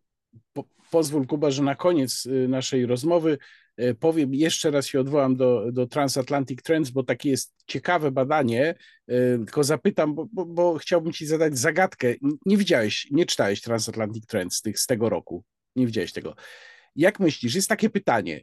Po, 0.52 0.64
pozwól 0.90 1.26
Kuba, 1.26 1.50
że 1.50 1.62
na 1.62 1.74
koniec 1.74 2.26
y, 2.26 2.48
naszej 2.48 2.86
rozmowy 2.86 3.38
E, 3.76 3.94
powiem, 3.94 4.34
jeszcze 4.34 4.70
raz 4.70 4.86
się 4.86 5.00
odwołam 5.00 5.36
do, 5.36 5.72
do 5.72 5.86
Transatlantic 5.86 6.62
Trends, 6.62 6.90
bo 6.90 7.02
takie 7.02 7.30
jest 7.30 7.54
ciekawe 7.66 8.10
badanie, 8.10 8.74
e, 9.08 9.36
tylko 9.36 9.64
zapytam, 9.64 10.14
bo, 10.14 10.26
bo, 10.32 10.46
bo 10.46 10.78
chciałbym 10.78 11.12
ci 11.12 11.26
zadać 11.26 11.58
zagadkę. 11.58 12.14
Nie 12.46 12.56
widziałeś, 12.56 13.08
nie 13.10 13.26
czytałeś 13.26 13.60
Transatlantic 13.60 14.26
Trends 14.26 14.62
tych, 14.62 14.78
z 14.78 14.86
tego 14.86 15.08
roku, 15.08 15.44
nie 15.76 15.86
widziałeś 15.86 16.12
tego. 16.12 16.34
Jak 16.96 17.20
myślisz, 17.20 17.54
jest 17.54 17.68
takie 17.68 17.90
pytanie, 17.90 18.40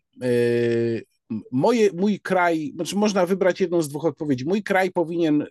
moje, 1.51 1.89
mój 1.93 2.19
kraj, 2.19 2.71
znaczy 2.75 2.95
można 2.95 3.25
wybrać 3.25 3.61
jedną 3.61 3.81
z 3.81 3.89
dwóch 3.89 4.05
odpowiedzi. 4.05 4.45
Mój 4.45 4.63
kraj 4.63 4.91
powinien 4.91 5.45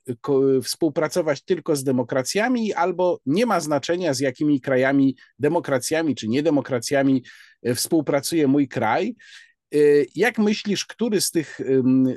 współpracować 0.63 1.45
tylko 1.45 1.77
z 1.77 1.85
demokracjami, 1.85 2.73
albo 2.73 3.21
nie 3.27 3.47
ma 3.47 3.61
znaczenia, 3.61 4.15
z 4.15 4.21
jakimi 4.21 4.61
krajami, 4.61 5.17
demokracjami 5.39 6.15
czy 6.15 6.29
niedemokracjami 6.29 7.25
współpracuje 7.75 8.49
mój 8.49 8.69
kraj. 8.69 9.15
Jak 10.15 10.39
myślisz, 10.39 10.87
który 10.87 11.21
z 11.21 11.31
tych 11.31 11.61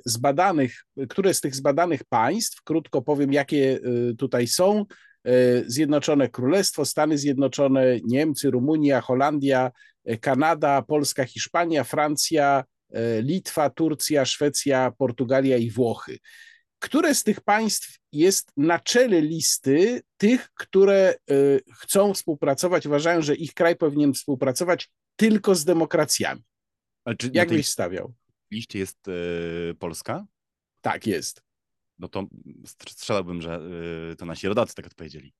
zbadanych, 0.05 0.83
które 1.09 1.33
z 1.33 1.41
tych 1.41 1.55
zbadanych 1.55 2.03
państw, 2.03 2.63
krótko 2.63 3.01
powiem, 3.01 3.33
jakie 3.33 3.79
tutaj 4.17 4.47
są, 4.47 4.85
Zjednoczone 5.65 6.29
Królestwo, 6.29 6.85
Stany 6.85 7.17
Zjednoczone, 7.17 7.99
Niemcy, 8.05 8.51
Rumunia, 8.51 9.01
Holandia, 9.01 9.71
Kanada, 10.21 10.81
Polska, 10.81 11.25
Hiszpania, 11.25 11.83
Francja, 11.83 12.63
Litwa, 13.21 13.69
Turcja, 13.69 14.25
Szwecja, 14.25 14.91
Portugalia 14.97 15.57
i 15.57 15.71
Włochy. 15.71 16.17
Które 16.79 17.15
z 17.15 17.23
tych 17.23 17.41
państw 17.41 17.99
jest 18.11 18.51
na 18.57 18.79
czele 18.79 19.21
listy 19.21 20.01
tych, 20.17 20.49
które 20.53 21.15
chcą 21.81 22.13
współpracować, 22.13 22.85
uważają, 22.85 23.21
że 23.21 23.35
ich 23.35 23.53
kraj 23.53 23.75
powinien 23.75 24.13
współpracować 24.13 24.89
tylko 25.15 25.55
z 25.55 25.65
demokracjami? 25.65 26.43
Jak 27.33 27.49
byś 27.49 27.67
stawiał? 27.67 28.13
liście 28.53 28.79
jest 28.79 29.07
yy, 29.07 29.75
Polska? 29.79 30.25
Tak, 30.81 31.07
jest. 31.07 31.41
No 31.99 32.07
to 32.07 32.27
strzelałbym, 32.65 33.41
że 33.41 33.59
yy, 34.09 34.15
to 34.15 34.25
nasi 34.25 34.47
rodacy 34.47 34.75
tak 34.75 34.85
odpowiedzieli. 34.85 35.33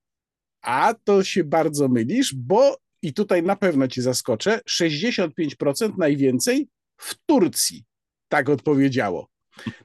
A 0.61 0.93
to 1.03 1.23
się 1.23 1.43
bardzo 1.43 1.87
mylisz, 1.87 2.35
bo 2.35 2.77
i 3.01 3.13
tutaj 3.13 3.43
na 3.43 3.55
pewno 3.55 3.87
cię 3.87 4.01
zaskoczę, 4.01 4.59
65% 4.69 5.97
najwięcej 5.97 6.67
w 6.97 7.15
Turcji 7.25 7.85
tak 8.27 8.49
odpowiedziało. 8.49 9.29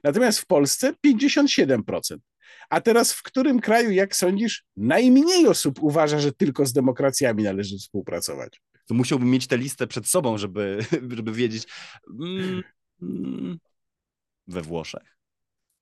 Natomiast 0.03 0.39
w 0.39 0.45
Polsce 0.45 0.93
57%. 1.07 2.17
A 2.69 2.81
teraz 2.81 3.13
w 3.13 3.23
którym 3.23 3.59
kraju, 3.59 3.91
jak 3.91 4.15
sądzisz, 4.15 4.65
najmniej 4.77 5.47
osób 5.47 5.83
uważa, 5.83 6.19
że 6.19 6.31
tylko 6.31 6.65
z 6.65 6.73
demokracjami 6.73 7.43
należy 7.43 7.77
współpracować? 7.77 8.61
to 8.89 8.95
musiałbym 8.95 9.29
mieć 9.29 9.47
tę 9.47 9.57
listę 9.57 9.87
przed 9.87 10.07
sobą, 10.07 10.37
żeby, 10.37 10.79
żeby 11.15 11.31
wiedzieć. 11.31 11.63
Mm, 12.21 12.63
mm, 13.01 13.59
we 14.47 14.61
Włoszech? 14.61 15.17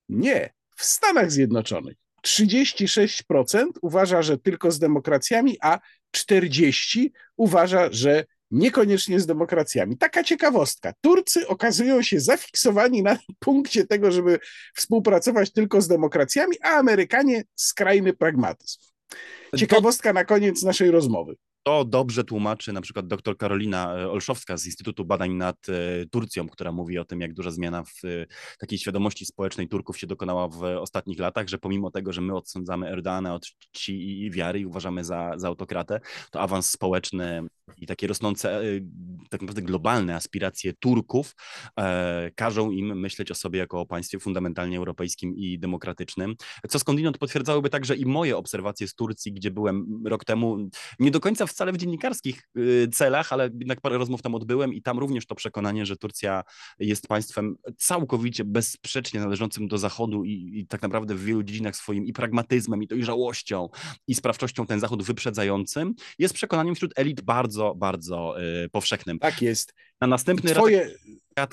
Nie, 0.09 0.53
w 0.75 0.83
Stanach 0.83 1.31
Zjednoczonych. 1.31 1.97
36% 2.25 3.65
uważa, 3.81 4.21
że 4.21 4.37
tylko 4.37 4.71
z 4.71 4.79
demokracjami, 4.79 5.57
a 5.61 5.79
40% 6.17 7.09
uważa, 7.37 7.87
że 7.91 8.25
niekoniecznie 8.51 9.19
z 9.19 9.25
demokracjami. 9.25 9.97
Taka 9.97 10.23
ciekawostka. 10.23 10.93
Turcy 11.01 11.47
okazują 11.47 12.01
się 12.01 12.19
zafiksowani 12.19 13.03
na 13.03 13.17
punkcie 13.39 13.87
tego, 13.87 14.11
żeby 14.11 14.39
współpracować 14.75 15.51
tylko 15.51 15.81
z 15.81 15.87
demokracjami, 15.87 16.55
a 16.61 16.69
Amerykanie 16.69 17.43
skrajny 17.55 18.13
pragmatyzm. 18.13 18.79
Ciekawostka 19.55 20.13
na 20.13 20.25
koniec 20.25 20.63
naszej 20.63 20.91
rozmowy. 20.91 21.35
To 21.67 21.85
dobrze 21.85 22.23
tłumaczy 22.23 22.73
na 22.73 22.81
przykład 22.81 23.07
dr 23.07 23.37
Karolina 23.37 23.95
e, 23.95 24.09
Olszowska 24.09 24.57
z 24.57 24.65
Instytutu 24.65 25.05
Badań 25.05 25.33
nad 25.33 25.55
e, 25.69 26.05
Turcją, 26.05 26.49
która 26.49 26.71
mówi 26.71 26.99
o 26.99 27.05
tym, 27.05 27.21
jak 27.21 27.33
duża 27.33 27.51
zmiana 27.51 27.83
w 27.83 28.05
e, 28.05 28.25
takiej 28.59 28.77
świadomości 28.77 29.25
społecznej 29.25 29.67
Turków 29.67 29.97
się 29.97 30.07
dokonała 30.07 30.47
w 30.47 30.63
ostatnich 30.63 31.19
latach, 31.19 31.47
że 31.47 31.57
pomimo 31.57 31.91
tego, 31.91 32.13
że 32.13 32.21
my 32.21 32.35
odsądzamy 32.35 32.89
Erdogana 32.89 33.33
od 33.33 33.45
czci 33.45 34.21
i 34.21 34.31
wiary 34.31 34.59
i 34.59 34.65
uważamy 34.65 35.03
za, 35.03 35.31
za 35.35 35.47
autokratę, 35.47 35.99
to 36.31 36.41
awans 36.41 36.69
społeczny 36.69 37.47
i 37.77 37.87
takie 37.87 38.07
rosnące, 38.07 38.61
tak 39.29 39.41
naprawdę 39.41 39.61
globalne 39.61 40.15
aspiracje 40.15 40.73
Turków 40.73 41.35
e, 41.79 42.31
każą 42.35 42.71
im 42.71 42.99
myśleć 42.99 43.31
o 43.31 43.35
sobie 43.35 43.59
jako 43.59 43.81
o 43.81 43.85
państwie 43.85 44.19
fundamentalnie 44.19 44.77
europejskim 44.77 45.35
i 45.35 45.59
demokratycznym, 45.59 46.35
co 46.69 46.79
skądinąd 46.79 47.17
potwierdzałyby 47.17 47.69
także 47.69 47.95
i 47.95 48.05
moje 48.05 48.37
obserwacje 48.37 48.87
z 48.87 48.95
Turcji, 48.95 49.33
gdzie 49.33 49.51
byłem 49.51 50.03
rok 50.05 50.25
temu, 50.25 50.69
nie 50.99 51.11
do 51.11 51.19
końca 51.19 51.45
w 51.45 51.51
wcale 51.57 51.71
w 51.71 51.77
dziennikarskich 51.77 52.49
y, 52.57 52.87
celach, 52.93 53.33
ale 53.33 53.43
jednak 53.43 53.81
parę 53.81 53.97
rozmów 53.97 54.21
tam 54.21 54.35
odbyłem 54.35 54.73
i 54.73 54.81
tam 54.81 54.99
również 54.99 55.25
to 55.25 55.35
przekonanie, 55.35 55.85
że 55.85 55.97
Turcja 55.97 56.43
jest 56.79 57.07
państwem 57.07 57.55
całkowicie 57.77 58.43
bezsprzecznie 58.43 59.19
należącym 59.19 59.67
do 59.67 59.77
Zachodu 59.77 60.23
i, 60.23 60.51
i 60.53 60.67
tak 60.67 60.81
naprawdę 60.81 61.15
w 61.15 61.23
wielu 61.23 61.43
dziedzinach 61.43 61.75
swoim 61.75 62.05
i 62.05 62.13
pragmatyzmem, 62.13 62.83
i 62.83 62.87
dojrzałością, 62.87 63.69
i 64.07 64.15
sprawczością 64.15 64.65
ten 64.65 64.79
Zachód 64.79 65.03
wyprzedzającym, 65.03 65.93
jest 66.19 66.33
przekonaniem 66.33 66.75
wśród 66.75 66.93
elit 66.95 67.21
bardzo, 67.21 67.75
bardzo 67.75 68.41
y, 68.65 68.69
powszechnym. 68.69 69.19
Tak 69.19 69.41
jest. 69.41 69.73
Na 70.01 70.07
następny 70.07 70.51
Twoje... 70.51 70.89
raz 71.37 71.49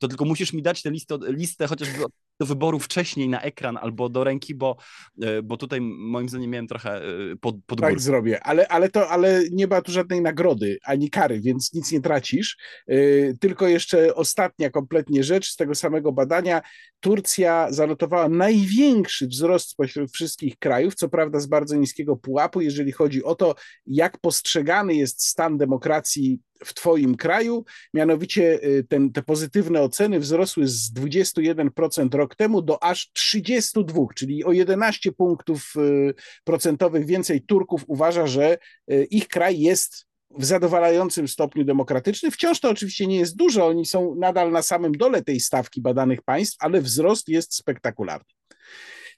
to 0.00 0.08
tylko 0.08 0.24
musisz 0.24 0.52
mi 0.52 0.62
dać 0.62 0.82
tę 0.82 0.90
listę, 0.90 1.18
listę 1.28 1.66
chociażby 1.66 2.04
do 2.40 2.46
wyboru 2.46 2.78
wcześniej 2.78 3.28
na 3.28 3.40
ekran 3.40 3.76
albo 3.76 4.08
do 4.08 4.24
ręki, 4.24 4.54
bo, 4.54 4.76
e, 5.22 5.42
bo 5.42 5.56
tutaj 5.56 5.80
moim 5.80 6.28
zdaniem 6.28 6.50
miałem 6.50 6.66
trochę 6.66 6.96
e, 6.96 7.02
pod, 7.40 7.56
pod 7.66 7.80
Tak 7.80 8.00
zrobię, 8.00 8.40
ale, 8.42 8.68
ale, 8.68 8.88
to, 8.88 9.08
ale 9.08 9.42
nie 9.50 9.66
ma 9.66 9.82
tu 9.82 9.92
żadnej 9.92 10.20
nagrody 10.20 10.78
ani 10.84 11.10
kary, 11.10 11.40
więc 11.40 11.72
nic 11.72 11.92
nie 11.92 12.00
tracisz. 12.00 12.56
E, 12.88 12.96
tylko 13.34 13.68
jeszcze 13.68 14.14
ostatnia 14.14 14.70
kompletnie 14.70 15.24
rzecz 15.24 15.50
z 15.50 15.56
tego 15.56 15.74
samego 15.74 16.12
badania. 16.12 16.62
Turcja 17.00 17.66
zanotowała 17.70 18.28
największy 18.28 19.26
wzrost 19.26 19.70
spośród 19.70 20.12
wszystkich 20.12 20.58
krajów, 20.58 20.94
co 20.94 21.08
prawda 21.08 21.40
z 21.40 21.46
bardzo 21.46 21.76
niskiego 21.76 22.16
pułapu, 22.16 22.60
jeżeli 22.60 22.92
chodzi 22.92 23.24
o 23.24 23.34
to, 23.34 23.54
jak 23.86 24.18
postrzegany 24.18 24.94
jest 24.94 25.26
stan 25.26 25.58
demokracji 25.58 26.40
w 26.64 26.74
Twoim 26.74 27.16
kraju. 27.16 27.64
Mianowicie 27.94 28.60
ten, 28.88 29.12
te 29.12 29.22
pozytywne 29.22 29.82
oceny 29.82 30.20
wzrosły 30.20 30.66
z 30.66 30.92
21% 30.94 32.25
rok 32.26 32.36
temu 32.36 32.62
do 32.62 32.82
aż 32.82 33.10
32, 33.12 34.06
czyli 34.14 34.44
o 34.44 34.52
11 34.52 35.12
punktów 35.12 35.72
y, 35.76 36.14
procentowych 36.44 37.06
więcej 37.06 37.42
Turków 37.42 37.84
uważa, 37.86 38.26
że 38.26 38.58
y, 38.90 39.06
ich 39.10 39.28
kraj 39.28 39.60
jest 39.60 40.06
w 40.30 40.44
zadowalającym 40.44 41.28
stopniu 41.28 41.64
demokratyczny. 41.64 42.30
Wciąż 42.30 42.60
to 42.60 42.70
oczywiście 42.70 43.06
nie 43.06 43.16
jest 43.16 43.36
dużo, 43.36 43.66
oni 43.66 43.86
są 43.86 44.14
nadal 44.14 44.52
na 44.52 44.62
samym 44.62 44.92
dole 44.92 45.22
tej 45.22 45.40
stawki 45.40 45.80
badanych 45.80 46.22
państw, 46.22 46.56
ale 46.60 46.80
wzrost 46.80 47.28
jest 47.28 47.54
spektakularny. 47.54 48.26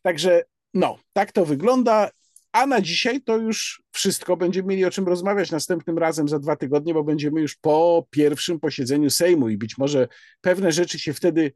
Także 0.02 0.43
no, 0.74 0.98
tak 1.12 1.32
to 1.32 1.44
wygląda. 1.44 2.10
A 2.52 2.66
na 2.66 2.80
dzisiaj 2.80 3.20
to 3.22 3.36
już 3.36 3.82
wszystko. 3.93 4.36
Będziemy 4.36 4.68
mieli 4.68 4.85
o 4.85 4.90
czym 4.90 5.06
rozmawiać 5.06 5.51
następnym 5.51 5.98
razem 5.98 6.28
za 6.28 6.39
dwa 6.39 6.56
tygodnie, 6.56 6.94
bo 6.94 7.05
będziemy 7.05 7.40
już 7.40 7.56
po 7.56 8.06
pierwszym 8.10 8.60
posiedzeniu 8.60 9.10
Sejmu 9.10 9.48
i 9.48 9.56
być 9.56 9.78
może 9.78 10.09
pewne 10.40 10.72
rzeczy 10.72 10.98
się 10.98 11.14
wtedy 11.14 11.52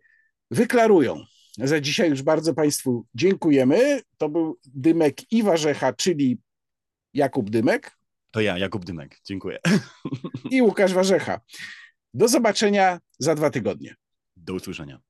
wyklarują. 0.51 1.25
Za 1.59 1.81
dzisiaj 1.81 2.11
już 2.11 2.23
bardzo 2.23 2.55
Państwu 2.55 3.07
dziękujemy. 3.15 4.01
To 4.19 4.29
był 4.29 4.59
Dymek 4.65 5.33
i 5.33 5.43
Warzecha, 5.43 5.93
czyli 5.93 6.39
Jakub 7.15 7.51
Dymek. 7.51 7.99
To 8.31 8.41
ja, 8.41 8.59
Jakub 8.59 8.85
Dymek. 8.85 9.21
Dziękuję. 9.25 9.59
I 10.51 10.63
Łukasz 10.63 10.93
Warzecha. 10.93 11.41
Do 12.15 12.29
zobaczenia 12.29 13.01
za 13.19 13.35
dwa 13.35 13.51
tygodnie. 13.51 13.95
Do 14.37 14.55
usłyszenia. 14.55 15.01